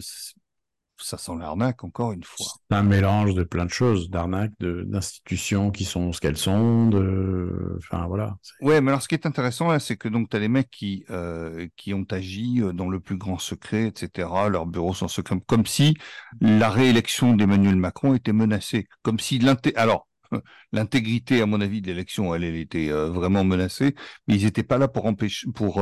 ça 1.04 1.18
sent 1.18 1.34
l'arnaque 1.39 1.84
encore 1.84 2.12
une 2.12 2.24
fois. 2.24 2.45
C'est 2.70 2.76
un 2.76 2.84
mélange 2.84 3.34
de 3.34 3.43
plein 3.43 3.66
de 3.66 3.72
choses, 3.72 4.10
d'arnaques, 4.10 4.52
d'institutions 4.60 5.72
qui 5.72 5.86
sont 5.86 6.12
ce 6.12 6.22
qu'elles 6.22 6.38
sont, 6.38 6.88
de, 6.88 7.78
enfin 7.78 8.06
voilà. 8.08 8.36
Ouais, 8.62 8.82
mais 8.82 8.91
alors 8.91 9.02
ce 9.02 9.08
qui 9.08 9.16
est 9.16 9.26
intéressant 9.26 9.78
c'est 9.80 9.97
que 9.97 10.08
donc 10.08 10.30
tu 10.30 10.38
as 10.38 10.39
des 10.39 10.47
mecs 10.47 10.70
qui 10.70 11.05
euh, 11.09 11.67
qui 11.75 11.93
ont 11.93 12.05
agi 12.12 12.62
euh, 12.62 12.74
dans 12.74 12.89
le 12.89 13.00
plus 13.00 13.17
grand 13.17 13.38
secret, 13.38 13.88
etc. 13.88 14.28
Leurs 14.50 14.66
bureaux 14.66 14.93
sont 14.93 15.08
secrets, 15.08 15.39
comme 15.47 15.66
si 15.66 15.96
la 16.39 16.70
réélection 16.70 17.36
d'Emmanuel 17.36 17.75
Macron 17.75 18.13
était 18.16 18.34
menacée, 18.34 18.88
comme 19.01 19.20
si 19.20 19.39
l'inté, 19.39 19.75
alors 19.75 20.08
l'intégrité, 20.71 21.42
à 21.42 21.46
mon 21.46 21.62
avis, 21.62 21.82
de 21.82 21.88
l'élection, 21.88 22.34
elle, 22.34 22.43
elle 22.43 22.55
était 22.55 22.89
euh, 22.89 23.09
vraiment 23.09 23.43
menacée, 23.43 23.96
mais 24.28 24.36
ils 24.36 24.46
n'étaient 24.46 24.63
pas 24.63 24.78
là 24.78 24.88
pour 24.88 25.05
empêcher, 25.05 25.47
pour 25.54 25.82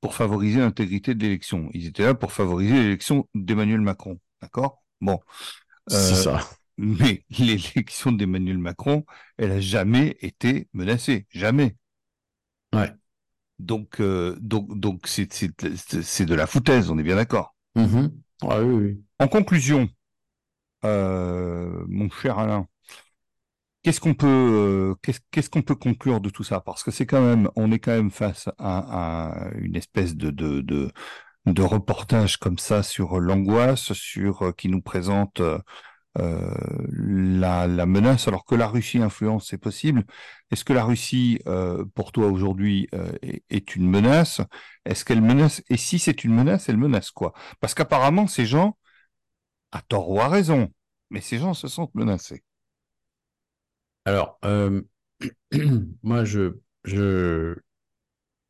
pour 0.00 0.14
favoriser 0.14 0.60
l'intégrité 0.60 1.14
de 1.14 1.22
l'élection. 1.22 1.68
Ils 1.72 1.86
étaient 1.86 2.04
là 2.04 2.14
pour 2.14 2.32
favoriser 2.32 2.74
l'élection 2.74 3.28
d'Emmanuel 3.34 3.80
Macron. 3.80 4.18
D'accord? 4.42 4.82
Bon. 5.00 5.20
c'est 5.88 5.96
euh, 5.96 6.22
ça. 6.22 6.50
Mais 6.78 7.24
l'élection 7.30 8.12
d'Emmanuel 8.12 8.58
Macron, 8.58 9.04
elle 9.38 9.52
a 9.52 9.60
jamais 9.60 10.16
été 10.20 10.68
menacée. 10.72 11.26
Jamais. 11.30 11.76
Ouais. 12.74 12.92
Donc, 13.58 14.00
euh, 14.00 14.36
donc, 14.40 14.78
donc 14.78 15.06
c'est, 15.06 15.32
c'est, 15.32 16.26
de 16.26 16.34
la 16.34 16.46
foutaise, 16.46 16.90
on 16.90 16.98
est 16.98 17.02
bien 17.02 17.16
d'accord? 17.16 17.54
Mm-hmm. 17.76 18.10
oui, 18.42 18.74
oui. 18.74 19.04
En 19.18 19.28
conclusion, 19.28 19.88
euh, 20.84 21.84
mon 21.88 22.10
cher 22.10 22.38
Alain, 22.38 22.68
qu'est-ce 23.82 24.00
qu'on 24.00 24.14
peut, 24.14 24.94
qu'est-ce, 25.30 25.48
qu'on 25.48 25.62
peut 25.62 25.74
conclure 25.74 26.20
de 26.20 26.28
tout 26.28 26.44
ça? 26.44 26.60
Parce 26.60 26.82
que 26.82 26.90
c'est 26.90 27.06
quand 27.06 27.22
même, 27.22 27.48
on 27.56 27.72
est 27.72 27.78
quand 27.78 27.92
même 27.92 28.10
face 28.10 28.50
à, 28.58 29.48
une 29.58 29.76
espèce 29.76 30.16
de, 30.16 30.30
de, 30.30 30.60
de, 30.60 30.90
de 31.46 31.62
reportages 31.62 32.38
comme 32.38 32.58
ça 32.58 32.82
sur 32.82 33.20
l'angoisse, 33.20 33.92
sur 33.92 34.42
euh, 34.42 34.52
qui 34.52 34.68
nous 34.68 34.82
présente 34.82 35.40
euh, 35.40 35.58
euh, 36.18 36.54
la, 36.88 37.66
menace, 37.86 38.28
alors 38.28 38.44
que 38.44 38.54
la 38.54 38.66
Russie 38.68 38.98
influence, 38.98 39.48
c'est 39.48 39.58
possible. 39.58 40.04
Est-ce 40.50 40.64
que 40.64 40.72
la 40.72 40.84
Russie, 40.84 41.40
pour 41.94 42.12
toi 42.12 42.28
aujourd'hui, 42.28 42.88
est, 43.50 43.76
une 43.76 43.88
menace? 43.90 44.40
Est-ce 44.86 45.04
qu'elle 45.04 45.20
menace? 45.20 45.62
Et 45.68 45.76
si 45.76 45.98
c'est 45.98 46.24
une 46.24 46.34
menace, 46.34 46.68
elle 46.68 46.78
menace 46.78 47.10
quoi? 47.10 47.34
Parce 47.60 47.74
qu'apparemment, 47.74 48.26
ces 48.28 48.46
gens, 48.46 48.78
à 49.72 49.82
tort 49.82 50.10
ou 50.10 50.20
à 50.20 50.28
raison, 50.28 50.70
mais 51.10 51.20
ces 51.20 51.38
gens 51.38 51.54
se 51.54 51.68
sentent 51.68 51.94
menacés. 51.94 52.42
Alors, 54.06 54.40
moi, 56.02 56.24
je, 56.24 56.54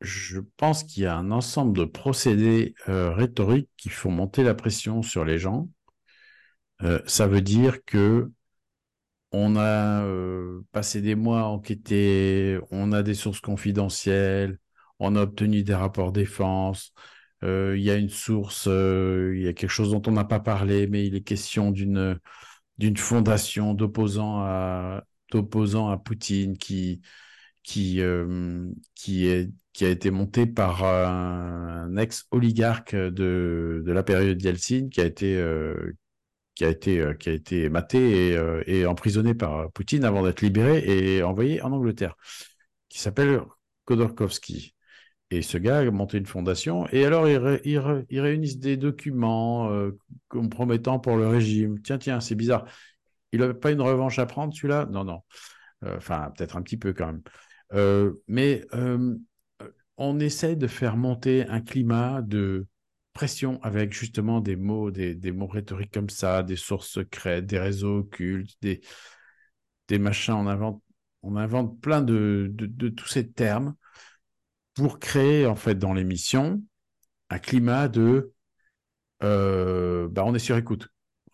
je 0.01 0.39
pense 0.57 0.83
qu'il 0.83 1.03
y 1.03 1.05
a 1.05 1.15
un 1.15 1.31
ensemble 1.31 1.77
de 1.77 1.85
procédés 1.85 2.75
euh, 2.89 3.13
rhétoriques 3.13 3.69
qui 3.77 3.89
font 3.89 4.11
monter 4.11 4.43
la 4.43 4.53
pression 4.55 5.01
sur 5.01 5.25
les 5.25 5.39
gens. 5.39 5.69
Euh, 6.83 7.01
ça 7.07 7.27
veut 7.27 7.41
dire 7.41 7.83
que 7.85 8.31
on 9.31 9.55
a 9.57 10.03
euh, 10.05 10.61
passé 10.71 11.01
des 11.01 11.15
mois 11.15 11.41
à 11.41 11.43
enquêter, 11.45 12.59
on 12.71 12.91
a 12.93 13.03
des 13.03 13.13
sources 13.13 13.41
confidentielles, 13.41 14.59
on 14.99 15.15
a 15.15 15.23
obtenu 15.23 15.63
des 15.63 15.75
rapports 15.75 16.11
défense. 16.11 16.93
Il 17.43 17.79
y 17.81 17.91
a 17.91 17.95
une 17.95 18.09
source, 18.09 18.65
il 18.67 19.41
y 19.41 19.47
a 19.47 19.53
quelque 19.53 19.69
chose 19.69 19.91
dont 19.91 20.01
on 20.07 20.11
n'a 20.11 20.23
pas 20.25 20.39
parlé, 20.39 20.87
mais 20.87 21.05
il 21.05 21.15
est 21.15 21.21
question 21.21 21.71
d'une 21.71 22.19
d'une 22.79 22.97
fondation 22.97 23.73
d'opposants 23.73 24.39
à 24.41 25.03
d'opposants 25.31 25.89
à 25.89 25.97
Poutine 25.97 26.57
qui 26.57 27.01
qui 27.63 28.01
qui 28.95 29.27
est 29.27 29.51
qui 29.77 29.85
a 29.85 29.89
été 29.89 30.09
monté 30.09 30.47
par 30.47 30.83
un, 30.83 31.95
ex-oligarque 31.97 32.95
de, 32.95 33.83
de 33.85 33.91
la 33.91 34.01
période 34.01 34.41
Yeltsin, 34.41 34.89
qui 34.89 35.01
a 35.01 35.05
été, 35.05 35.37
euh, 35.37 35.93
qui 36.55 36.65
a 36.65 36.69
été, 36.69 36.99
euh, 36.99 37.13
qui 37.13 37.29
a 37.29 37.33
été 37.33 37.69
maté 37.69 38.29
et, 38.29 38.37
euh, 38.37 38.89
emprisonné 38.89 39.35
par 39.35 39.71
Poutine 39.73 40.03
avant 40.03 40.23
d'être 40.23 40.41
libéré 40.41 40.79
et 40.87 41.21
envoyé 41.21 41.61
en 41.61 41.73
Angleterre, 41.73 42.15
qui 42.89 42.99
s'appelle 42.99 43.39
Khodorkovsky. 43.85 44.73
Et 45.29 45.43
ce 45.43 45.59
gars 45.59 45.77
a 45.77 45.91
monté 45.91 46.17
une 46.17 46.25
fondation, 46.25 46.87
et 46.91 47.05
alors 47.05 47.29
ils, 47.29 47.61
ils, 48.09 48.19
réunissent 48.19 48.57
des 48.57 48.77
documents 48.77 49.69
compromettants 50.27 50.97
pour 50.97 51.17
le 51.17 51.27
régime. 51.27 51.81
Tiens, 51.83 51.99
tiens, 51.99 52.19
c'est 52.19 52.33
bizarre. 52.33 52.65
Il 53.31 53.41
n'avait 53.41 53.53
pas 53.53 53.69
une 53.69 53.81
revanche 53.81 54.17
à 54.17 54.25
prendre, 54.25 54.55
celui-là? 54.55 54.87
Non, 54.89 55.03
non. 55.03 55.21
Enfin, 55.85 56.31
peut-être 56.35 56.57
un 56.57 56.63
petit 56.63 56.77
peu 56.77 56.93
quand 56.93 57.13
même. 57.13 58.17
mais 58.27 58.65
on 59.97 60.19
essaie 60.19 60.55
de 60.55 60.67
faire 60.67 60.97
monter 60.97 61.47
un 61.47 61.61
climat 61.61 62.21
de 62.21 62.67
pression 63.13 63.59
avec 63.63 63.93
justement 63.93 64.41
des 64.41 64.55
mots, 64.55 64.91
des, 64.91 65.31
mots 65.31 65.47
rhétoriques 65.47 65.93
comme 65.93 66.09
ça, 66.09 66.43
des 66.43 66.55
sources 66.55 66.89
secrètes, 66.89 67.47
des 67.47 67.59
réseaux 67.59 67.99
occultes, 67.99 68.55
des, 68.61 69.99
machins. 69.99 70.35
On 71.23 71.35
invente, 71.35 71.81
plein 71.81 72.01
de, 72.01 72.51
de, 72.53 72.89
tous 72.89 73.07
ces 73.07 73.29
termes 73.31 73.75
pour 74.75 74.99
créer 74.99 75.47
en 75.47 75.55
fait 75.55 75.75
dans 75.75 75.93
l'émission 75.93 76.61
un 77.29 77.39
climat 77.39 77.87
de 77.87 78.31
euh, 79.23 80.07
bah, 80.09 80.23
on 80.25 80.35
est 80.35 80.39
sur 80.39 80.55
écoute 80.55 80.87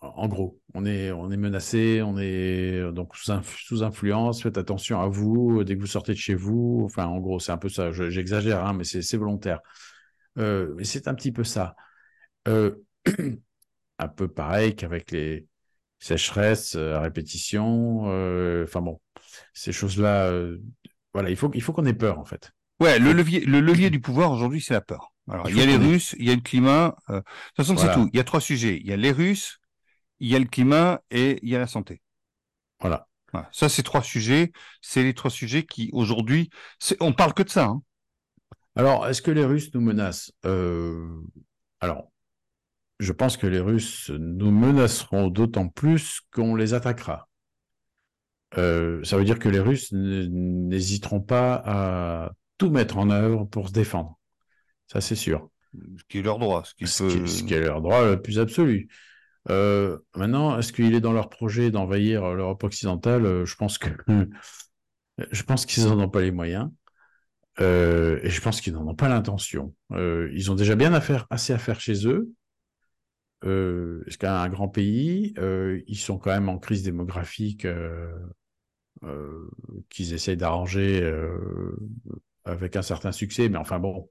en 0.03 0.27
gros, 0.27 0.59
on 0.73 0.85
est, 0.85 1.11
on 1.11 1.31
est 1.31 1.38
menacé, 1.38 2.01
on 2.03 2.17
est 2.17 2.91
donc 2.91 3.15
sous, 3.15 3.84
influence, 3.84 4.43
faites 4.43 4.57
attention 4.57 4.99
à 4.99 5.07
vous 5.07 5.63
dès 5.63 5.75
que 5.75 5.81
vous 5.81 5.88
sortez 5.88 6.13
de 6.13 6.17
chez 6.17 6.35
vous. 6.35 6.81
Enfin, 6.85 7.05
en 7.05 7.19
gros, 7.19 7.39
c'est 7.39 7.51
un 7.51 7.57
peu 7.57 7.69
ça. 7.69 7.91
J'exagère, 7.91 8.65
hein, 8.65 8.73
mais 8.73 8.84
c'est 8.84 9.17
volontaire. 9.17 9.59
Euh, 10.38 10.73
mais 10.77 10.84
c'est 10.84 11.07
un 11.07 11.13
petit 11.13 11.31
peu 11.31 11.43
ça. 11.43 11.75
Euh, 12.47 12.75
un 13.99 14.07
peu 14.07 14.27
pareil 14.27 14.75
qu'avec 14.75 15.11
les 15.11 15.47
sécheresses 15.99 16.75
euh, 16.75 16.95
à 16.95 17.01
répétition. 17.01 18.03
Enfin 18.63 18.81
bon, 18.81 18.99
ces 19.53 19.71
choses-là, 19.71 20.31
voilà, 21.13 21.30
il 21.30 21.35
faut, 21.35 21.51
il 21.53 21.61
faut 21.61 21.73
qu'on 21.73 21.85
ait 21.85 21.93
peur 21.93 22.19
en 22.19 22.25
fait. 22.25 22.51
Ouais, 22.80 22.99
le 22.99 23.13
levier, 23.13 23.41
le 23.41 23.61
levier 23.61 23.89
du 23.89 24.01
pouvoir 24.01 24.31
aujourd'hui, 24.31 24.59
c'est 24.59 24.73
la 24.73 24.81
peur. 24.81 25.13
Alors, 25.30 25.49
il, 25.49 25.57
y 25.57 25.61
a 25.61 25.65
les 25.65 25.77
Russes, 25.77 26.15
il 26.19 26.25
y 26.25 26.31
a 26.31 26.35
le 26.35 26.41
climat. 26.41 26.97
de 27.07 27.19
toute 27.19 27.25
façon, 27.55 27.77
c'est 27.77 27.93
tout. 27.93 28.09
Il 28.11 28.17
y 28.17 28.19
a 28.19 28.25
trois 28.25 28.41
sujets. 28.41 28.77
Il 28.81 28.88
y 28.88 28.91
a 28.91 28.97
les 28.97 29.11
Russes, 29.11 29.61
il 30.23 30.29
y 30.29 30.37
a 30.37 30.39
le 30.39 30.45
climat 30.45 31.01
et 31.11 31.37
il 31.43 31.49
y 31.49 31.55
a 31.55 31.59
la 31.59 31.67
santé. 31.67 32.01
Voilà. 32.79 33.09
Ça, 33.51 33.67
c'est 33.67 33.83
trois 33.83 34.01
sujets. 34.01 34.53
C'est 34.81 35.03
les 35.03 35.13
trois 35.13 35.29
sujets 35.31 35.63
qui, 35.63 35.89
aujourd'hui, 35.91 36.49
on 37.01 37.11
parle 37.11 37.33
que 37.33 37.43
de 37.43 37.49
ça. 37.49 37.65
Hein. 37.65 37.81
Alors, 38.75 39.05
est-ce 39.07 39.21
que 39.21 39.31
les 39.31 39.43
Russes 39.43 39.73
nous 39.73 39.81
menacent? 39.81 40.31
Euh, 40.45 41.21
Alors, 41.81 42.09
je 42.99 43.11
pense 43.11 43.35
que 43.35 43.47
les 43.47 43.59
Russes 43.59 44.11
nous 44.11 44.51
menaceront 44.51 45.27
d'autant 45.27 45.67
plus 45.67 46.21
qu'on 46.31 46.55
les 46.55 46.73
attaquera. 46.73 47.27
Euh, 48.57 49.03
ça 49.03 49.17
veut 49.17 49.25
dire 49.25 49.39
que 49.39 49.49
les 49.49 49.59
Russes 49.59 49.91
n'hésiteront 49.91 51.21
pas 51.21 51.61
à 51.65 52.31
tout 52.57 52.69
mettre 52.69 52.97
en 52.97 53.09
œuvre 53.09 53.43
pour 53.43 53.67
se 53.67 53.73
défendre. 53.73 54.17
Ça, 54.87 55.01
c'est 55.01 55.15
sûr. 55.15 55.49
Ce 55.73 56.03
qui 56.07 56.19
est 56.19 56.21
leur 56.21 56.39
droit. 56.39 56.63
Ce 56.63 56.75
qui, 56.75 56.87
ce 56.87 57.43
qui 57.43 57.53
est 57.53 57.61
leur 57.61 57.81
droit 57.81 58.05
le 58.05 58.21
plus 58.21 58.39
absolu. 58.39 58.87
Euh, 59.49 59.98
maintenant, 60.15 60.57
est-ce 60.57 60.72
qu'il 60.72 60.94
est 60.94 61.02
dans 61.02 61.14
leur 61.14 61.30
projet 61.30 61.72
d'envahir 61.72 62.34
l'Europe 62.34 62.64
occidentale? 62.64 63.26
Euh, 63.26 63.45
Je 63.45 63.56
pense 63.56 63.78
que 63.78 63.90
je 65.32 65.44
pense 65.44 65.65
qu'ils 65.65 65.86
n'en 65.86 65.99
ont 65.99 66.10
pas 66.10 66.22
les 66.22 66.32
moyens. 66.32 66.70
Euh, 67.60 68.20
et 68.24 68.30
je 68.30 68.41
pense 68.41 68.61
qu'ils 68.61 68.74
n'en 68.74 68.88
ont 68.88 68.95
pas 68.95 69.10
l'intention. 69.10 69.74
ils 69.91 70.52
ont 70.52 70.56
déjà 70.56 70.76
bien 70.76 70.94
assez 70.94 71.53
à 71.53 71.57
faire 71.57 71.80
chez 71.80 72.07
eux. 72.07 72.32
Euh, 73.45 74.03
c'est 74.07 74.18
quand 74.22 74.28
même 74.32 74.41
un 74.41 74.49
grand 74.49 74.70
pays? 74.70 75.34
ils 75.88 75.98
sont 75.98 76.18
quand 76.18 76.32
même 76.32 76.49
en 76.49 76.57
crise 76.57 76.84
démographique 76.84 77.68
qu'ils 79.90 80.14
essayent 80.14 80.38
d'arranger 80.38 81.03
avec 82.45 82.76
un 82.76 82.82
certain 82.82 83.11
succès. 83.11 83.49
Mais 83.49 83.57
enfin 83.57 83.80
bon, 83.80 84.10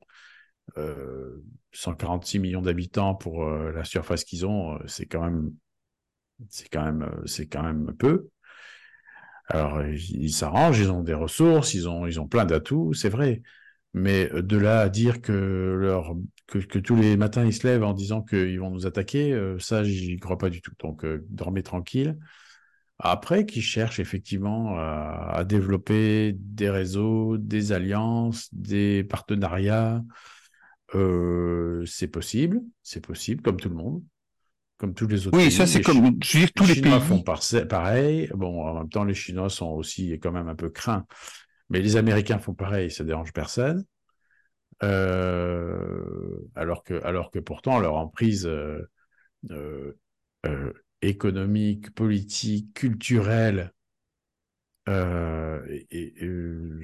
146 1.72 2.38
millions 2.38 2.62
d'habitants 2.62 3.14
pour 3.14 3.44
euh, 3.44 3.72
la 3.72 3.84
surface 3.84 4.24
qu'ils 4.24 4.46
ont, 4.46 4.74
euh, 4.74 4.78
c'est 4.86 5.06
quand 5.06 5.24
même, 5.24 5.52
c'est 6.50 6.68
quand 6.68 6.84
même, 6.84 7.02
euh, 7.02 7.26
c'est 7.26 7.46
quand 7.46 7.62
même 7.62 7.94
peu. 7.98 8.28
Alors 9.48 9.84
ils 9.84 10.32
s'arrangent, 10.32 10.78
ils 10.78 10.90
ont 10.90 11.02
des 11.02 11.14
ressources, 11.14 11.74
ils 11.74 11.88
ont, 11.88 12.06
ils 12.06 12.20
ont 12.20 12.28
plein 12.28 12.44
d'atouts, 12.44 12.94
c'est 12.94 13.08
vrai. 13.08 13.42
Mais 13.94 14.30
de 14.30 14.56
là 14.56 14.80
à 14.80 14.88
dire 14.88 15.20
que 15.20 15.76
leur, 15.78 16.14
que, 16.46 16.78
tous 16.78 16.96
les 16.96 17.16
matins 17.16 17.44
ils 17.44 17.52
se 17.52 17.66
lèvent 17.66 17.82
en 17.82 17.92
disant 17.92 18.22
qu'ils 18.22 18.58
vont 18.60 18.70
nous 18.70 18.86
attaquer, 18.86 19.38
ça 19.58 19.84
j'y 19.84 20.16
crois 20.18 20.38
pas 20.38 20.48
du 20.48 20.62
tout. 20.62 20.72
Donc 20.80 21.04
dormez 21.28 21.62
tranquille. 21.62 22.16
Après, 22.98 23.46
qu'ils 23.46 23.62
cherchent 23.62 24.00
effectivement 24.00 24.76
à, 24.78 25.44
développer 25.44 26.34
des 26.38 26.70
réseaux, 26.70 27.36
des 27.36 27.72
alliances, 27.72 28.48
des 28.54 29.04
partenariats, 29.04 30.02
euh, 30.94 31.84
c'est 31.86 32.08
possible, 32.08 32.60
c'est 32.82 33.04
possible, 33.04 33.42
comme 33.42 33.56
tout 33.56 33.68
le 33.68 33.74
monde, 33.74 34.02
comme 34.78 34.94
tous 34.94 35.06
les 35.06 35.26
autres. 35.26 35.38
Oui, 35.38 35.50
ça 35.50 35.66
c'est 35.66 35.80
comme 35.80 36.18
je 36.22 36.38
veux 36.38 36.48
tous 36.54 36.66
les, 36.66 36.74
Chinois 36.74 37.00
font 37.00 37.22
pareil. 37.22 38.30
Bon, 38.34 38.66
en 38.66 38.74
même 38.74 38.88
temps, 38.88 39.04
les 39.04 39.14
Chinois 39.14 39.48
sont 39.48 39.68
aussi 39.68 40.12
quand 40.20 40.32
même 40.32 40.48
un 40.48 40.54
peu 40.54 40.70
craints, 40.70 41.06
mais 41.70 41.80
les 41.80 41.96
Américains 41.96 42.38
font 42.38 42.54
pareil, 42.54 42.90
ça 42.90 43.04
dérange 43.04 43.32
personne. 43.32 43.84
Euh, 44.82 46.38
alors 46.56 46.82
que, 46.82 47.02
alors 47.04 47.30
que 47.30 47.38
pourtant 47.38 47.78
leur 47.78 47.94
emprise 47.94 48.46
euh, 48.48 48.82
économique, 51.02 51.94
politique, 51.94 52.74
culturelle 52.74 53.72
euh, 54.88 55.64
et, 55.90 56.14
euh, 56.22 56.80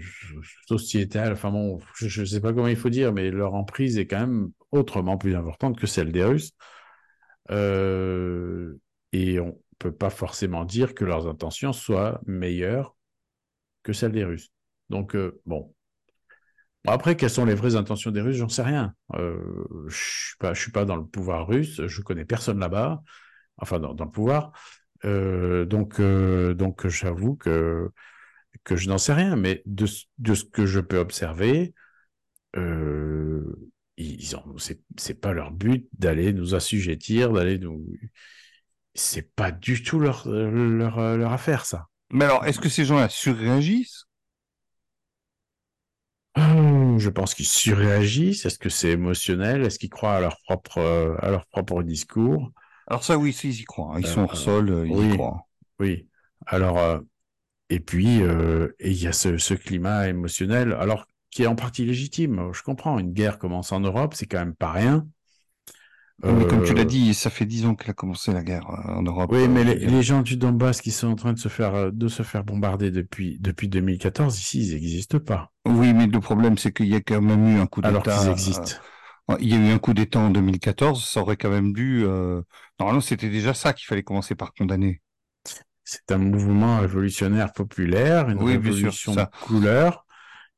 sociétale, 0.67 1.33
enfin 1.33 1.51
bon, 1.51 1.81
je 1.97 2.21
ne 2.21 2.27
sais 2.27 2.41
pas 2.41 2.53
comment 2.53 2.69
il 2.69 2.77
faut 2.77 2.91
dire, 2.91 3.13
mais 3.13 3.31
leur 3.31 3.55
emprise 3.55 3.99
est 3.99 4.07
quand 4.07 4.21
même 4.21 4.51
autrement 4.71 5.19
plus 5.19 5.35
importante 5.35 5.79
que 5.79 5.87
celle 5.87 6.13
des 6.13 6.25
Russes. 6.25 6.53
Euh, 7.51 8.79
et 9.13 9.41
on 9.41 9.59
peut 9.79 9.93
pas 9.93 10.11
forcément 10.11 10.65
dire 10.65 10.95
que 10.95 11.05
leurs 11.05 11.27
intentions 11.27 11.73
soient 11.73 12.21
meilleures 12.27 12.97
que 13.83 13.93
celles 13.93 14.13
des 14.13 14.25
Russes. 14.25 14.53
Donc, 14.91 15.15
euh, 15.15 15.41
bon. 15.47 15.75
Après, 16.87 17.17
quelles 17.17 17.31
sont 17.31 17.45
les 17.45 17.55
vraies 17.55 17.77
intentions 17.77 18.11
des 18.11 18.21
Russes? 18.21 18.37
J'en 18.37 18.49
sais 18.49 18.63
rien. 18.63 18.95
Euh, 19.15 19.67
je 19.89 19.97
suis 19.97 20.37
pas, 20.39 20.55
je 20.55 20.61
suis 20.61 20.73
pas 20.73 20.85
dans 20.85 20.97
le 20.97 21.05
pouvoir 21.05 21.47
russe. 21.47 21.83
Je 21.87 22.03
connais 22.03 22.25
personne 22.25 22.59
là-bas. 22.59 23.03
Enfin, 23.59 23.81
dans, 23.81 23.93
le 23.93 24.11
pouvoir. 24.11 24.53
Euh, 25.05 25.65
donc, 25.65 26.01
euh, 26.01 26.55
donc 26.55 26.87
j'avoue 26.89 27.37
que, 27.37 27.91
que 28.65 28.77
je 28.77 28.89
n'en 28.89 28.99
sais 28.99 29.15
rien, 29.15 29.37
mais 29.37 29.63
de, 29.67 29.87
de, 30.19 30.35
ce 30.35 30.45
que 30.45 30.67
je 30.67 30.81
peux 30.81 30.99
observer, 30.99 31.75
euh, 32.57 33.71
ils 33.97 34.37
ont, 34.37 34.57
c'est 34.97 35.21
pas 35.21 35.33
leur 35.33 35.51
but 35.53 35.89
d'aller 35.99 36.33
nous 36.33 36.55
assujettir, 36.55 37.33
d'aller 37.33 37.59
nous. 37.59 37.85
C'est 38.95 39.35
pas 39.35 39.51
du 39.53 39.83
tout 39.83 40.01
leur, 40.01 40.29
leur, 40.29 41.17
leur 41.17 41.33
affaire, 41.33 41.65
ça. 41.65 41.87
Mais 42.11 42.25
alors, 42.25 42.45
est-ce 42.47 42.59
que 42.61 42.69
ces 42.69 42.85
gens-là 42.85 43.09
surréagissent? 43.09 44.07
Je 46.37 47.09
pense 47.11 47.35
qu'ils 47.35 47.47
surréagissent. 47.47 48.45
Est-ce 48.47 48.59
que 48.59 48.69
c'est 48.69 48.91
émotionnel? 48.91 49.63
Est-ce 49.65 49.79
qu'ils 49.79 49.91
croient 49.91 50.17
à 50.17 50.21
leur 50.21 50.39
propre, 50.45 50.81
à 51.21 51.31
leur 51.31 51.47
propre 51.47 51.83
discours? 51.83 52.51
Alors 52.89 53.05
ça, 53.05 53.19
oui, 53.19 53.39
ils 53.45 53.61
y 53.61 53.65
croient. 53.65 53.95
Hein. 53.95 54.01
Ils 54.01 54.07
sont 54.07 54.23
hors 54.23 54.33
euh, 54.33 54.37
sol, 54.37 54.71
euh, 54.71 54.87
ils 54.87 54.93
oui, 54.93 55.11
y 55.11 55.15
croient. 55.15 55.47
Oui. 55.79 56.07
Alors, 56.47 56.79
euh, 56.79 56.99
et 57.69 57.81
puis, 57.81 58.21
il 58.81 58.93
y 58.93 59.07
a 59.07 59.13
ce, 59.13 59.55
climat 59.55 60.09
émotionnel, 60.09 60.73
alors 60.73 61.07
qui 61.31 61.43
est 61.43 61.47
en 61.47 61.55
partie 61.55 61.85
légitime. 61.85 62.51
Je 62.53 62.63
comprends, 62.63 62.99
une 62.99 63.13
guerre 63.13 63.39
commence 63.39 63.73
en 63.73 63.81
Europe, 63.81 64.15
c'est 64.15 64.27
quand 64.27 64.39
même 64.39 64.55
pas 64.55 64.73
rien. 64.73 65.07
Mais 66.25 66.47
comme 66.49 66.65
tu 66.65 66.75
l'as 66.75 66.85
dit, 66.85 67.15
ça 67.15 67.31
fait 67.31 67.47
dix 67.47 67.65
ans 67.65 67.77
qu'elle 67.77 67.91
a 67.91 67.95
commencé 67.95 68.33
la 68.33 68.43
guerre 68.43 68.69
en 68.69 69.03
Europe. 69.03 69.31
Oui, 69.33 69.47
mais 69.47 69.63
les, 69.63 70.03
gens 70.03 70.23
du 70.23 70.37
Donbass 70.37 70.81
qui 70.81 70.91
sont 70.91 71.07
en 71.09 71.15
train 71.15 71.33
de 71.33 71.39
se 71.39 71.49
faire 71.49 71.93
de 71.93 72.09
se 72.09 72.25
faire 72.25 72.43
bombarder 72.43 72.91
depuis 72.91 73.39
depuis 73.39 73.69
2014, 73.69 74.37
ici, 74.37 74.67
ils 74.67 74.75
n'existent 74.75 75.21
pas. 75.21 75.53
Oui, 75.65 75.93
mais 75.93 76.07
le 76.07 76.19
problème, 76.19 76.59
c'est 76.59 76.73
qu'il 76.73 76.89
y 76.89 76.97
a 76.97 77.01
quand 77.01 77.21
même 77.21 77.47
eu 77.47 77.61
un 77.61 77.67
coup 77.67 77.83
d'État. 77.83 77.91
Alors 77.91 78.03
qu'ils 78.03 78.31
existent. 78.31 78.81
Il 79.41 79.49
y 79.49 79.55
a 79.55 79.59
eu 79.59 79.73
un 79.73 79.79
coup 79.79 79.93
d'État 79.93 80.21
en 80.21 80.31
2014, 80.31 81.05
ça 81.05 81.21
aurait 81.21 81.37
quand 81.37 81.51
même 81.51 81.73
dû... 81.73 82.05
Euh... 82.05 82.41
Normalement, 82.81 83.01
c'était 83.01 83.29
déjà 83.29 83.55
ça 83.55 83.73
qu'il 83.73 83.87
fallait 83.87 84.03
commencer 84.03 84.35
par 84.35 84.55
condamner. 84.55 85.03
C'est 85.85 86.11
un 86.13 86.19
mouvement 86.19 86.81
révolutionnaire 86.81 87.53
populaire, 87.53 88.29
une 88.29 88.43
révolution 88.43 89.15
de 89.15 89.25
couleur 89.43 90.07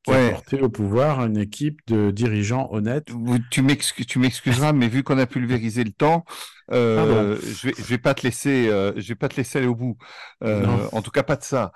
qui 0.03 0.11
a 0.11 0.31
porté 0.31 0.61
au 0.61 0.69
pouvoir 0.69 1.25
une 1.25 1.37
équipe 1.37 1.79
de 1.87 2.11
dirigeants 2.11 2.67
honnêtes. 2.71 3.11
Tu 3.49 3.61
m'excuseras, 3.61 4.73
mais 4.73 4.87
vu 4.87 5.03
qu'on 5.03 5.17
a 5.17 5.25
pulvérisé 5.25 5.83
le 5.83 5.91
temps, 5.91 6.25
euh, 6.71 7.37
je 7.41 7.67
vais, 7.67 7.73
je 7.77 7.83
vais 7.83 7.97
pas 7.97 8.13
te 8.13 8.23
laisser, 8.23 8.67
euh, 8.69 8.93
je 8.97 9.07
vais 9.07 9.15
pas 9.15 9.29
te 9.29 9.37
laisser 9.37 9.59
aller 9.59 9.67
au 9.67 9.75
bout. 9.75 9.97
Euh, 10.43 10.65
en 10.91 11.01
tout 11.01 11.11
cas, 11.11 11.23
pas 11.23 11.35
de 11.35 11.43
ça. 11.43 11.71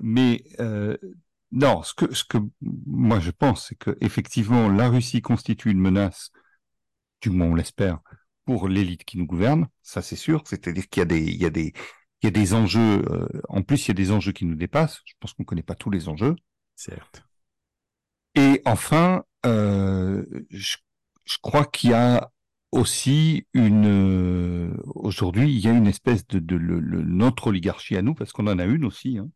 Mais 0.00 0.42
Non, 1.52 1.82
ce 1.82 1.94
que, 1.94 2.14
ce 2.14 2.24
que 2.24 2.38
moi 2.60 3.20
je 3.20 3.30
pense, 3.30 3.68
c'est 3.68 3.74
que 3.76 3.96
effectivement 4.00 4.68
la 4.68 4.88
Russie 4.88 5.20
constitue 5.20 5.70
une 5.70 5.80
menace, 5.80 6.30
du 7.20 7.30
moins 7.30 7.48
on 7.48 7.54
l'espère, 7.54 8.00
pour 8.44 8.68
l'élite 8.68 9.04
qui 9.04 9.18
nous 9.18 9.26
gouverne. 9.26 9.68
Ça 9.82 10.02
c'est 10.02 10.16
sûr. 10.16 10.42
C'est-à-dire 10.46 10.88
qu'il 10.88 11.00
y 11.00 11.02
a 11.02 11.06
des, 11.06 11.20
il 11.22 11.36
y 11.42 11.44
a 11.46 11.50
des, 11.50 11.74
il 12.22 12.26
y 12.26 12.28
a 12.28 12.30
des 12.30 12.54
enjeux. 12.54 13.04
euh, 13.10 13.28
en 13.48 13.62
plus, 13.62 13.86
il 13.86 13.88
y 13.88 13.90
a 13.92 13.94
des 13.94 14.12
enjeux 14.12 14.32
qui 14.32 14.46
nous 14.46 14.54
dépassent. 14.54 15.00
Je 15.04 15.14
pense 15.20 15.34
qu'on 15.34 15.44
connaît 15.44 15.62
pas 15.62 15.74
tous 15.74 15.90
les 15.90 16.08
enjeux. 16.08 16.36
Certes. 16.74 17.22
Et 18.34 18.62
enfin, 18.64 19.24
euh, 19.46 20.24
je, 20.50 20.76
je 21.24 21.36
crois 21.42 21.64
qu'il 21.66 21.90
y 21.90 21.94
a 21.94 22.30
aussi 22.70 23.46
une 23.52 23.84
euh, 23.86 24.74
aujourd'hui 24.86 25.52
il 25.52 25.60
y 25.60 25.68
a 25.68 25.72
une 25.72 25.86
espèce 25.86 26.26
de, 26.28 26.38
de 26.38 26.56
le- 26.56 26.80
notre 26.80 27.48
oligarchie 27.48 27.96
à 27.96 28.02
nous 28.02 28.14
parce 28.14 28.32
qu'on 28.32 28.46
en 28.46 28.58
a 28.58 28.64
une 28.64 28.84
aussi. 28.86 29.18
Hein. 29.18 29.28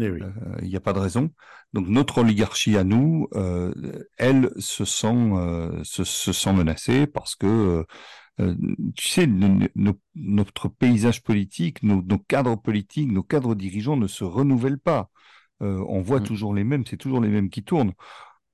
Eh 0.00 0.10
oui. 0.10 0.20
Euh, 0.22 0.56
Il 0.62 0.68
n'y 0.68 0.76
a 0.76 0.80
pas 0.80 0.92
de 0.92 0.98
raison. 0.98 1.30
Donc 1.72 1.88
notre 1.88 2.18
oligarchie 2.18 2.76
à 2.76 2.84
nous, 2.84 3.28
euh, 3.34 3.72
elle 4.18 4.50
se 4.58 4.84
sent 4.84 5.06
euh, 5.14 5.82
se, 5.84 6.04
se 6.04 6.32
sent 6.32 6.52
menacée 6.52 7.06
parce 7.06 7.34
que 7.34 7.84
tu 8.96 9.08
sais 9.08 9.26
no- 9.26 9.66
no- 9.74 10.00
notre 10.14 10.68
paysage 10.68 11.22
politique, 11.22 11.82
nos, 11.82 12.02
nos 12.02 12.18
cadres 12.18 12.56
politiques, 12.56 13.10
nos 13.10 13.22
cadres 13.22 13.54
dirigeants 13.54 13.96
ne 13.96 14.06
se 14.06 14.24
renouvellent 14.24 14.78
pas. 14.78 15.10
On 15.60 16.02
voit 16.02 16.20
toujours 16.20 16.54
les 16.54 16.64
mêmes, 16.64 16.84
c'est 16.86 16.98
toujours 16.98 17.20
les 17.20 17.30
mêmes 17.30 17.48
qui 17.50 17.64
tournent. 17.64 17.92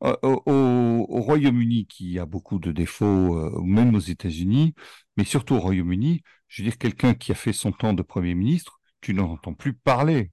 Au, 0.01 0.11
au- 0.47 1.07
au 1.09 1.21
Royaume-Uni, 1.23 1.87
qui 1.87 2.19
a 2.19 2.27
beaucoup 2.27 2.59
de 2.59 2.73
défauts, 2.73 3.63
même 3.65 3.95
aux 3.95 4.01
États-Unis, 4.01 4.75
mais 5.17 5.25
surtout 5.25 5.55
au 5.57 5.61
Royaume-Uni, 5.61 6.23
je 6.49 6.63
veux 6.63 6.69
dire, 6.71 6.79
quelqu'un 6.79 7.15
qui 7.15 7.33
a 7.33 7.35
fait 7.37 7.53
son 7.53 7.73
temps 7.73 7.95
de 7.95 8.03
Premier 8.03 8.35
ministre, 8.35 8.81
tu 9.01 9.15
n'en 9.15 9.31
entends 9.31 9.55
plus 9.55 9.75
parler. 9.75 10.31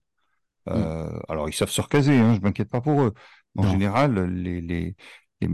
Euh, 0.68 1.19
Alors, 1.30 1.49
ils 1.49 1.53
savent 1.53 1.69
se 1.69 1.81
recaser, 1.81 2.18
hein, 2.18 2.36
je 2.36 2.41
m'inquiète 2.41 2.69
pas 2.69 2.81
pour 2.81 3.02
eux. 3.02 3.14
En 3.57 3.64
Non. 3.64 3.72
général, 3.72 4.15
les, 4.34 4.61
les, 4.61 4.95
les- 5.41 5.49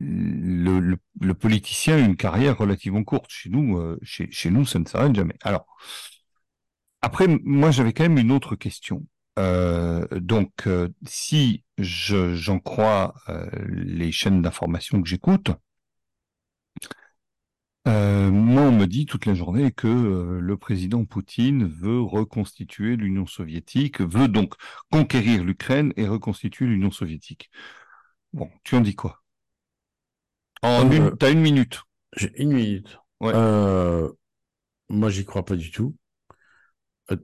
le, 0.00 0.80
le, 0.80 0.96
le 1.20 1.34
politicien 1.34 1.96
a 1.96 1.98
une 2.00 2.16
carrière 2.16 2.58
relativement 2.58 3.04
courte. 3.04 3.30
Chez 3.30 3.50
nous, 3.50 3.78
euh, 3.78 3.98
chez, 4.02 4.30
chez 4.30 4.50
nous, 4.50 4.64
ça 4.66 4.78
ne 4.78 4.84
s'arrête 4.86 5.14
jamais. 5.14 5.34
Alors, 5.42 5.66
après, 7.00 7.26
moi, 7.44 7.70
j'avais 7.70 7.92
quand 7.92 8.04
même 8.04 8.18
une 8.18 8.32
autre 8.32 8.56
question. 8.56 9.06
Euh, 9.38 10.06
donc, 10.12 10.52
euh, 10.66 10.88
si 11.06 11.64
je, 11.78 12.34
j'en 12.34 12.58
crois 12.58 13.14
euh, 13.28 13.48
les 13.68 14.12
chaînes 14.12 14.42
d'information 14.42 15.02
que 15.02 15.08
j'écoute, 15.08 15.50
euh, 17.88 18.30
moi, 18.30 18.62
on 18.62 18.72
me 18.72 18.86
dit 18.86 19.06
toute 19.06 19.26
la 19.26 19.34
journée 19.34 19.72
que 19.72 19.88
euh, 19.88 20.40
le 20.40 20.56
président 20.56 21.04
Poutine 21.04 21.66
veut 21.66 22.00
reconstituer 22.00 22.96
l'Union 22.96 23.26
soviétique, 23.26 24.00
veut 24.00 24.28
donc 24.28 24.54
conquérir 24.90 25.42
l'Ukraine 25.42 25.92
et 25.96 26.06
reconstituer 26.06 26.66
l'Union 26.66 26.92
soviétique. 26.92 27.50
Bon, 28.32 28.48
tu 28.62 28.76
en 28.76 28.80
dis 28.80 28.94
quoi? 28.94 29.22
En 30.62 30.90
Euh, 30.90 31.10
une, 31.10 31.16
t'as 31.16 31.32
une 31.32 31.40
minute. 31.40 31.82
J'ai 32.16 32.30
une 32.40 32.52
minute. 32.52 32.98
Ouais. 33.20 33.32
Euh, 33.34 34.08
moi, 34.88 35.10
j'y 35.10 35.24
crois 35.24 35.44
pas 35.44 35.56
du 35.56 35.70
tout. 35.72 35.96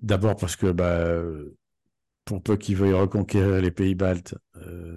D'abord 0.03 0.37
parce 0.37 0.57
que 0.57 0.71
bah, 0.73 1.23
pour 2.25 2.43
peu 2.43 2.57
qu'ils 2.57 2.77
veuillent 2.77 2.93
reconquérir 2.93 3.63
les 3.63 3.71
pays 3.71 3.95
baltes, 3.95 4.35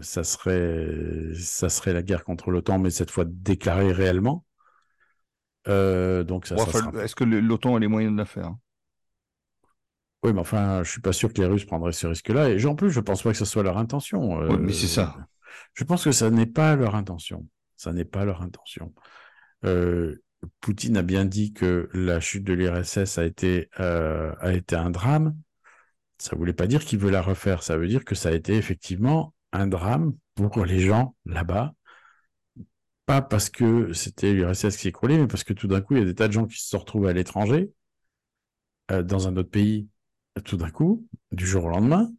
ça 0.01 0.23
serait 0.23 1.33
ça 1.35 1.69
serait 1.69 1.93
la 1.93 2.01
guerre 2.01 2.23
contre 2.23 2.51
l'OTAN, 2.51 2.79
mais 2.79 2.89
cette 2.89 3.11
fois 3.11 3.25
déclarée 3.25 3.91
réellement. 3.91 4.43
Euh, 5.67 6.23
donc 6.23 6.47
ça, 6.47 6.55
Bon, 6.55 6.63
ça 6.63 6.69
enfin, 6.69 6.91
sera- 6.91 7.03
Est-ce 7.03 7.15
que 7.15 7.23
l'OTAN 7.23 7.75
a 7.75 7.79
les 7.79 7.87
moyens 7.87 8.13
de 8.13 8.17
la 8.17 8.25
faire? 8.25 8.55
Oui, 10.23 10.33
mais 10.33 10.39
enfin, 10.39 10.83
je 10.83 10.91
suis 10.91 11.01
pas 11.01 11.13
sûr 11.13 11.33
que 11.33 11.41
les 11.41 11.47
Russes 11.47 11.65
prendraient 11.65 11.91
ce 11.91 12.05
risque-là. 12.07 12.49
Et 12.49 12.65
en 12.65 12.75
plus, 12.75 12.91
je 12.91 12.99
pense 12.99 13.23
pas 13.23 13.31
que 13.31 13.37
ce 13.37 13.45
soit 13.45 13.63
leur 13.63 13.77
intention. 13.77 14.37
Ouais, 14.37 14.57
mais 14.57 14.73
c'est 14.73 14.87
ça. 14.87 15.15
Euh, 15.17 15.21
Je 15.73 15.83
pense 15.83 16.03
que 16.03 16.11
ça 16.11 16.29
n'est 16.29 16.45
pas 16.45 16.75
leur 16.75 16.95
intention. 16.95 17.47
Ça 17.75 17.91
n'est 17.91 18.05
pas 18.05 18.23
leur 18.25 18.41
intention. 18.43 18.93
Euh, 19.65 20.21
Poutine 20.59 20.97
a 20.97 21.01
bien 21.03 21.25
dit 21.25 21.53
que 21.53 21.89
la 21.93 22.19
chute 22.19 22.43
de 22.43 22.53
l'URSS 22.53 23.17
a 23.17 23.25
été 23.25 23.69
euh, 23.79 24.33
a 24.39 24.53
été 24.53 24.75
un 24.75 24.89
drame. 24.89 25.35
Ça 26.19 26.35
voulait 26.35 26.53
pas 26.53 26.67
dire 26.67 26.83
qu'il 26.85 26.99
veut 26.99 27.09
la 27.11 27.21
refaire. 27.21 27.63
Ça 27.63 27.77
veut 27.77 27.87
dire 27.87 28.05
que 28.05 28.15
ça 28.15 28.29
a 28.29 28.31
été 28.31 28.55
effectivement 28.55 29.33
un 29.53 29.67
drame 29.67 30.13
pour 30.35 30.65
les 30.65 30.79
gens 30.79 31.15
là-bas. 31.25 31.73
Pas 33.05 33.21
parce 33.21 33.49
que 33.49 33.93
c'était 33.93 34.33
l'URSS 34.33 34.75
qui 34.77 34.83
s'est 34.83 34.89
écroulé, 34.89 35.17
mais 35.17 35.27
parce 35.27 35.43
que 35.43 35.53
tout 35.53 35.67
d'un 35.67 35.81
coup, 35.81 35.95
il 35.95 35.99
y 35.99 36.01
a 36.03 36.05
des 36.05 36.15
tas 36.15 36.27
de 36.27 36.33
gens 36.33 36.45
qui 36.45 36.59
se 36.59 36.69
sont 36.69 36.79
retrouvés 36.79 37.09
à 37.09 37.13
l'étranger, 37.13 37.71
euh, 38.91 39.03
dans 39.03 39.27
un 39.27 39.35
autre 39.37 39.49
pays, 39.49 39.87
tout 40.45 40.57
d'un 40.57 40.69
coup, 40.69 41.05
du 41.31 41.45
jour 41.45 41.65
au 41.65 41.69
lendemain, 41.69 42.11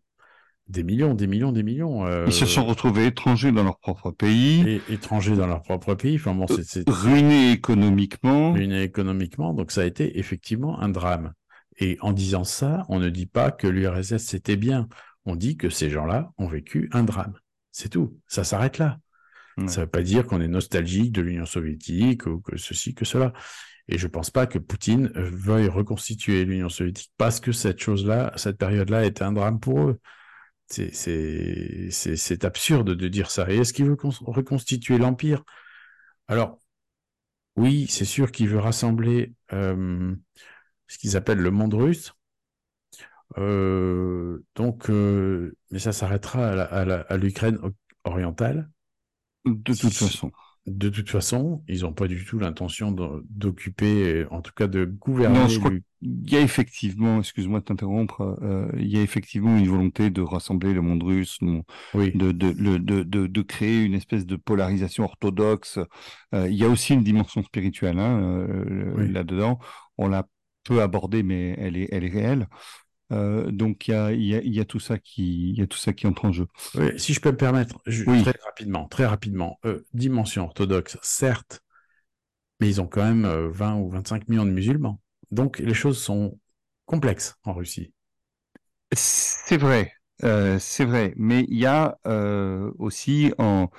des 0.68 0.84
millions, 0.84 1.14
des 1.14 1.26
millions, 1.26 1.52
des 1.52 1.62
millions. 1.62 2.06
euh, 2.06 2.24
Ils 2.26 2.32
se 2.32 2.46
sont 2.46 2.64
retrouvés 2.64 3.06
étrangers 3.06 3.52
dans 3.52 3.64
leur 3.64 3.78
propre 3.78 4.10
pays, 4.10 4.62
et 4.68 4.80
étrangers 4.90 5.36
dans 5.36 5.46
leur 5.46 5.62
propre 5.62 5.94
pays. 5.94 6.16
Enfin 6.16 6.34
bon, 6.34 6.46
c'est- 6.46 6.64
c'est 6.64 6.88
ruinés 6.88 7.52
économiquement. 7.52 8.52
ruinés 8.52 8.82
économiquement. 8.82 9.54
Donc 9.54 9.70
ça 9.72 9.82
a 9.82 9.84
été 9.84 10.18
effectivement 10.18 10.80
un 10.80 10.88
drame. 10.88 11.32
Et 11.78 11.98
en 12.00 12.12
disant 12.12 12.44
ça, 12.44 12.84
on 12.88 13.00
ne 13.00 13.08
dit 13.08 13.26
pas 13.26 13.50
que 13.50 13.66
l'URSS 13.66 14.24
c'était 14.24 14.56
bien. 14.56 14.88
On 15.24 15.36
dit 15.36 15.56
que 15.56 15.68
ces 15.70 15.90
gens-là 15.90 16.32
ont 16.38 16.46
vécu 16.48 16.88
un 16.92 17.02
drame. 17.04 17.34
C'est 17.70 17.88
tout. 17.90 18.18
Ça 18.26 18.44
s'arrête 18.44 18.78
là. 18.78 18.98
Ça 19.66 19.80
ne 19.82 19.84
veut 19.86 19.90
pas 19.90 20.02
dire 20.02 20.26
qu'on 20.26 20.40
est 20.40 20.48
nostalgique 20.48 21.12
de 21.12 21.22
l'Union 21.22 21.46
soviétique 21.46 22.26
ou 22.26 22.40
que 22.40 22.56
ceci, 22.56 22.94
que 22.94 23.04
cela. 23.04 23.32
Et 23.88 23.98
je 23.98 24.06
pense 24.06 24.30
pas 24.30 24.46
que 24.46 24.58
Poutine 24.58 25.10
euh, 25.16 25.28
veuille 25.32 25.68
reconstituer 25.68 26.44
l'Union 26.44 26.68
soviétique 26.68 27.12
parce 27.18 27.40
que 27.40 27.52
cette 27.52 27.80
chose-là, 27.80 28.32
cette 28.36 28.56
période-là 28.58 29.04
était 29.04 29.24
un 29.24 29.32
drame 29.32 29.60
pour 29.60 29.80
eux. 29.80 30.00
C'est- 30.68 32.44
absurde 32.44 32.94
de 32.94 33.08
dire 33.08 33.30
ça. 33.30 33.50
Et 33.50 33.58
est-ce 33.58 33.72
qu'il 33.72 33.86
veut 33.86 33.96
cons- 33.96 34.10
reconstituer 34.22 34.98
l'Empire? 34.98 35.44
Alors, 36.28 36.58
oui, 37.56 37.86
c'est 37.88 38.04
sûr 38.06 38.32
qu'il 38.32 38.48
veut 38.48 38.58
rassembler 38.58 39.34
euh, 39.52 40.14
ce 40.88 40.98
qu'ils 40.98 41.16
appellent 41.16 41.40
le 41.40 41.50
monde 41.50 41.74
russe. 41.74 42.14
Euh, 43.38 44.44
donc, 44.54 44.90
euh, 44.90 45.56
mais 45.70 45.78
ça 45.78 45.92
s'arrêtera 45.92 46.48
à 46.50 47.16
l'Ukraine 47.16 47.58
orientale. 48.04 48.70
De 49.44 49.74
toute 49.74 49.92
façon. 49.94 50.30
De 50.66 50.88
toute 50.90 51.10
façon, 51.10 51.64
ils 51.66 51.80
n'ont 51.80 51.92
pas 51.92 52.06
du 52.06 52.24
tout 52.24 52.38
l'intention 52.38 52.92
d'occuper, 52.92 54.24
en 54.30 54.42
tout 54.42 54.52
cas 54.54 54.68
de 54.68 54.84
gouverner. 54.84 55.40
Non, 55.40 55.48
je 55.48 55.58
crois 55.58 55.70
qu'il 55.72 56.30
y 56.32 56.36
a 56.36 56.40
effectivement, 56.40 57.18
excuse-moi 57.18 57.58
de 57.58 57.64
t'interrompre, 57.64 58.38
euh, 58.42 58.68
il 58.78 58.86
y 58.86 58.96
a 58.96 59.02
effectivement 59.02 59.56
une 59.56 59.66
volonté 59.66 60.10
de 60.10 60.22
rassembler 60.22 60.72
le 60.72 60.80
monde 60.80 61.02
russe, 61.02 61.38
de, 62.14 62.30
de, 62.32 62.50
le- 62.56 62.78
de, 62.78 63.02
de, 63.02 63.26
de 63.26 63.42
créer 63.42 63.82
une 63.82 63.94
espèce 63.94 64.24
de 64.24 64.36
polarisation 64.36 65.02
orthodoxe. 65.04 65.78
Euh, 66.34 66.48
il 66.48 66.54
y 66.54 66.64
a 66.64 66.68
aussi 66.68 66.94
une 66.94 67.02
dimension 67.02 67.42
spirituelle 67.42 67.98
hein, 67.98 68.20
euh, 68.20 69.08
là-dedans. 69.08 69.58
On 69.98 70.08
l'a 70.08 70.28
peu 70.64 70.80
abordée, 70.80 71.24
mais 71.24 71.56
elle 71.58 71.76
est, 71.76 71.88
elle 71.90 72.04
est 72.04 72.08
réelle. 72.08 72.46
Euh, 73.12 73.50
donc 73.50 73.88
il 73.88 73.92
y 73.92 73.94
a, 73.94 74.12
il 74.12 74.22
y, 74.24 74.34
a, 74.34 74.40
il 74.42 74.54
y 74.54 74.60
a 74.60 74.64
tout 74.64 74.80
ça 74.80 74.98
qui, 74.98 75.50
il 75.50 75.58
y 75.58 75.62
a 75.62 75.66
tout 75.66 75.78
ça 75.78 75.92
qui 75.92 76.06
entre 76.06 76.24
en 76.26 76.32
jeu. 76.32 76.46
Oui, 76.74 76.98
si 76.98 77.12
je 77.12 77.20
peux 77.20 77.30
me 77.32 77.36
permettre, 77.36 77.80
je- 77.86 78.04
Oui. 78.06 78.22
très 78.22 78.32
rapidement, 78.44 78.88
très 78.88 79.04
rapidement, 79.06 79.58
euh, 79.66 79.84
dimension 79.92 80.44
orthodoxe, 80.44 80.96
certes, 81.02 81.60
mais 82.60 82.68
ils 82.68 82.80
ont 82.80 82.86
quand 82.88 83.04
même 83.04 83.24
euh, 83.26 83.50
20 83.50 83.76
ou 83.76 83.88
25 83.90 84.28
millions 84.28 84.46
de 84.46 84.50
musulmans. 84.50 85.00
Donc 85.30 85.58
les 85.58 85.74
choses 85.74 86.00
sont 86.02 86.38
complexes 86.86 87.36
en 87.44 87.52
Russie. 87.54 87.92
C'est 88.92 89.56
vrai, 89.56 89.92
euh, 90.24 90.58
c'est 90.58 90.84
vrai, 90.84 91.14
mais 91.16 91.44
il 91.48 91.58
y 91.58 91.66
a 91.66 91.98
euh, 92.06 92.70
aussi 92.78 93.32
en, 93.38 93.70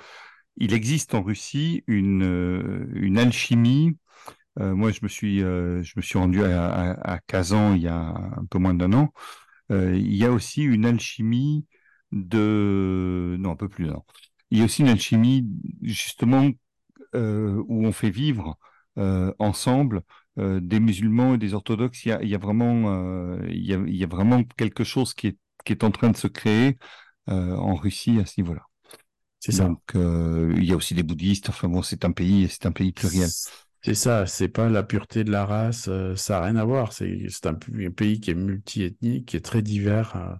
il 0.56 0.74
existe 0.74 1.14
en 1.14 1.22
Russie 1.22 1.84
une 1.86 2.24
euh, 2.24 2.88
une 2.94 3.18
alchimie. 3.18 3.96
Euh, 4.60 4.74
moi, 4.74 4.90
je 4.92 5.00
me 5.02 5.08
suis 5.08 5.42
euh, 5.42 5.82
je 5.82 5.94
me 5.96 6.02
suis 6.02 6.18
rendu 6.18 6.42
à, 6.44 6.70
à, 6.72 7.14
à 7.14 7.18
Kazan 7.20 7.74
il 7.74 7.82
y 7.82 7.88
a 7.88 7.96
un 7.98 8.44
peu 8.50 8.58
moins 8.58 8.74
d'un 8.74 8.92
an. 8.92 9.12
Euh, 9.72 9.96
il 9.96 10.14
y 10.14 10.24
a 10.24 10.32
aussi 10.32 10.62
une 10.62 10.86
alchimie 10.86 11.66
de 12.12 13.36
non 13.40 13.52
un 13.52 13.56
peu 13.56 13.68
plus 13.68 13.86
d'un 13.86 13.94
an. 13.94 14.06
Il 14.50 14.58
y 14.58 14.62
a 14.62 14.64
aussi 14.66 14.82
une 14.82 14.88
alchimie 14.88 15.48
justement 15.82 16.50
où 17.14 17.86
on 17.86 17.92
fait 17.92 18.10
vivre 18.10 18.58
ensemble 19.38 20.02
des 20.36 20.80
musulmans 20.80 21.34
et 21.34 21.38
des 21.38 21.54
orthodoxes. 21.54 22.04
Il 22.04 22.08
y 22.10 22.12
a, 22.12 22.22
il 22.22 22.28
y 22.28 22.34
a 22.34 22.38
vraiment, 22.38 23.36
il, 23.48 23.64
y 23.64 23.74
a, 23.74 23.78
il 23.78 23.96
y 23.96 24.04
a 24.04 24.06
vraiment 24.08 24.44
quelque 24.56 24.84
chose 24.84 25.14
qui 25.14 25.28
est, 25.28 25.38
qui 25.64 25.72
est 25.72 25.84
en 25.84 25.90
train 25.90 26.10
de 26.10 26.16
se 26.16 26.26
créer 26.28 26.78
en 27.28 27.74
Russie 27.76 28.18
à 28.20 28.26
ce 28.26 28.40
niveau-là. 28.40 28.62
C'est 29.40 29.52
ça. 29.52 29.68
Donc 29.68 29.82
il 29.94 30.64
y 30.64 30.72
a 30.72 30.76
aussi 30.76 30.94
des 30.94 31.02
bouddhistes. 31.04 31.48
Enfin 31.50 31.68
bon, 31.68 31.82
c'est 31.82 32.04
un 32.04 32.12
pays, 32.12 32.48
c'est 32.50 32.66
un 32.66 32.72
pays 32.72 32.92
pluriel. 32.92 33.32
C'est 33.84 33.94
ça, 33.94 34.26
c'est 34.26 34.48
pas 34.48 34.68
la 34.68 34.82
pureté 34.82 35.22
de 35.24 35.30
la 35.30 35.44
race, 35.46 35.86
euh, 35.88 36.16
ça 36.16 36.40
n'a 36.40 36.46
rien 36.46 36.56
à 36.56 36.64
voir. 36.64 36.92
C'est 36.92 37.28
un, 37.46 37.50
un 37.78 37.90
pays 37.90 38.18
qui 38.20 38.30
est 38.30 38.34
multiethnique, 38.34 39.26
qui 39.28 39.36
est 39.36 39.44
très 39.44 39.62
divers. 39.62 40.16
euh. 40.16 40.34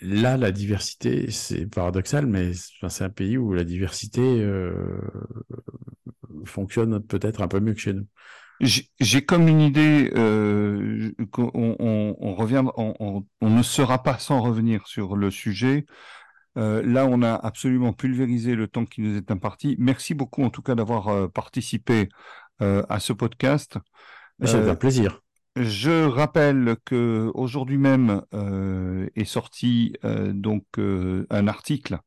Là, 0.00 0.36
la 0.36 0.52
diversité, 0.52 1.30
c'est 1.30 1.66
paradoxal, 1.66 2.26
mais 2.26 2.52
c'est 2.88 3.04
un 3.04 3.10
pays 3.10 3.36
où 3.36 3.52
la 3.52 3.64
diversité 3.64 4.20
euh, 4.22 4.72
fonctionne 6.44 7.00
peut-être 7.00 7.42
un 7.42 7.48
peu 7.48 7.60
mieux 7.60 7.74
que 7.74 7.80
chez 7.80 7.92
nous. 7.94 8.06
J'ai 8.60 9.24
comme 9.24 9.46
une 9.46 9.60
idée 9.60 10.10
qu'on 11.30 11.50
on, 11.78 12.34
revient, 12.34 12.64
on 12.76 13.24
ne 13.40 13.62
sera 13.62 14.02
pas 14.02 14.18
sans 14.18 14.40
revenir 14.40 14.86
sur 14.88 15.14
le 15.14 15.30
sujet. 15.30 15.86
Euh, 16.56 16.82
là, 16.84 17.06
on 17.06 17.22
a 17.22 17.34
absolument 17.34 17.92
pulvérisé 17.92 18.54
le 18.54 18.66
temps 18.68 18.84
qui 18.84 19.00
nous 19.00 19.16
est 19.16 19.30
imparti. 19.30 19.76
Merci 19.78 20.14
beaucoup, 20.14 20.42
en 20.42 20.50
tout 20.50 20.62
cas, 20.62 20.74
d'avoir 20.74 21.08
euh, 21.08 21.28
participé 21.28 22.08
euh, 22.62 22.82
à 22.88 23.00
ce 23.00 23.12
podcast. 23.12 23.78
Ça 24.42 24.62
fait 24.62 24.78
plaisir. 24.78 25.20
Je 25.56 26.06
rappelle 26.06 26.76
que 26.84 27.30
aujourd'hui 27.34 27.78
même 27.78 28.22
est 29.16 29.24
sorti 29.24 29.94
donc 30.04 30.64
un 30.78 31.48
article, 31.48 31.98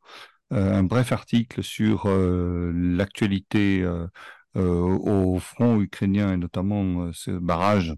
un 0.51 0.83
bref 0.83 1.11
article 1.11 1.61
sur 1.61 2.07
l'actualité 2.07 3.85
au 4.55 5.39
front 5.39 5.81
ukrainien 5.81 6.31
et 6.31 6.37
notamment 6.37 7.11
ce 7.11 7.31
barrage 7.31 7.93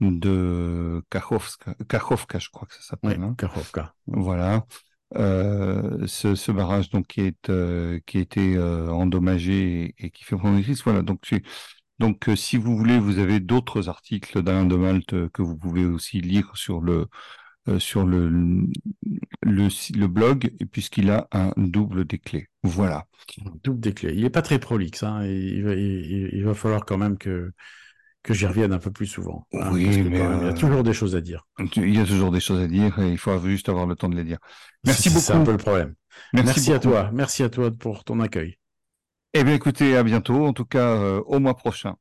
de 0.00 1.02
Kachovka, 1.08 2.38
je 2.40 2.48
crois 2.50 2.66
que 2.66 2.74
ça 2.74 2.82
s'appelle. 2.82 3.18
Oui, 3.20 3.24
hein. 3.24 3.34
Kachovka. 3.38 3.94
Voilà. 4.08 4.64
Euh, 5.16 6.06
ce, 6.06 6.36
ce, 6.36 6.52
barrage 6.52 6.90
donc 6.90 7.08
qui 7.08 7.22
est 7.22 7.50
euh, 7.50 7.98
qui 8.06 8.18
a 8.18 8.20
été 8.20 8.56
euh, 8.56 8.88
endommagé 8.90 9.94
et, 9.98 10.06
et, 10.06 10.10
qui 10.10 10.24
fait 10.24 10.36
prendre 10.36 10.56
des 10.56 10.62
risques. 10.62 10.84
Voilà. 10.84 11.02
Donc 11.02 11.28
donc 11.98 12.30
si 12.36 12.56
vous 12.56 12.76
voulez, 12.76 12.98
vous 12.98 13.18
avez 13.18 13.40
d'autres 13.40 13.88
articles 13.88 14.42
d'Alain 14.42 14.66
de 14.66 14.76
Malte 14.76 15.28
que 15.30 15.42
vous 15.42 15.56
pouvez 15.56 15.84
aussi 15.84 16.20
lire 16.20 16.52
sur 16.54 16.80
le 16.80 17.08
sur 17.78 18.06
le 18.06 18.28
le, 19.42 19.68
le 19.98 20.06
blog 20.06 20.52
puisqu'il 20.72 21.10
a 21.10 21.28
un 21.32 21.52
double 21.56 22.04
des 22.04 22.18
clés. 22.18 22.48
Voilà. 22.62 23.06
Double 23.64 23.80
des 23.80 23.92
clés. 23.92 24.14
Il 24.14 24.24
est 24.24 24.30
pas 24.30 24.42
très 24.42 24.58
prolixe. 24.58 25.02
Hein. 25.02 25.24
Il, 25.24 25.66
il, 25.68 26.30
il 26.32 26.44
va 26.44 26.54
falloir 26.54 26.84
quand 26.84 26.98
même 26.98 27.18
que 27.18 27.52
que 28.22 28.34
j'y 28.34 28.46
revienne 28.46 28.72
un 28.72 28.78
peu 28.78 28.90
plus 28.90 29.06
souvent. 29.06 29.46
Hein, 29.52 29.70
oui, 29.72 30.02
mais 30.02 30.18
il 30.18 30.46
y 30.46 30.48
a 30.48 30.52
toujours 30.52 30.82
des 30.82 30.92
choses 30.92 31.16
à 31.16 31.20
dire. 31.20 31.46
Il 31.76 31.94
y 31.94 32.00
a 32.00 32.04
toujours 32.04 32.30
des 32.30 32.40
choses 32.40 32.60
à 32.60 32.66
dire 32.66 32.98
et 32.98 33.10
il 33.10 33.18
faut 33.18 33.38
juste 33.40 33.68
avoir 33.68 33.86
le 33.86 33.96
temps 33.96 34.08
de 34.08 34.16
les 34.16 34.24
dire. 34.24 34.38
Merci 34.84 35.08
beaucoup. 35.08 35.20
C'est 35.20 35.32
un 35.32 35.44
peu 35.44 35.52
le 35.52 35.58
problème. 35.58 35.94
Merci, 36.32 36.46
Merci 36.46 36.72
à 36.72 36.78
toi. 36.78 37.10
Merci 37.12 37.42
à 37.42 37.48
toi 37.48 37.70
pour 37.70 38.04
ton 38.04 38.20
accueil. 38.20 38.58
Eh 39.32 39.44
bien, 39.44 39.54
écoutez, 39.54 39.96
à 39.96 40.02
bientôt. 40.02 40.46
En 40.46 40.52
tout 40.52 40.64
cas, 40.64 40.96
euh, 40.96 41.22
au 41.26 41.38
mois 41.38 41.56
prochain. 41.56 41.96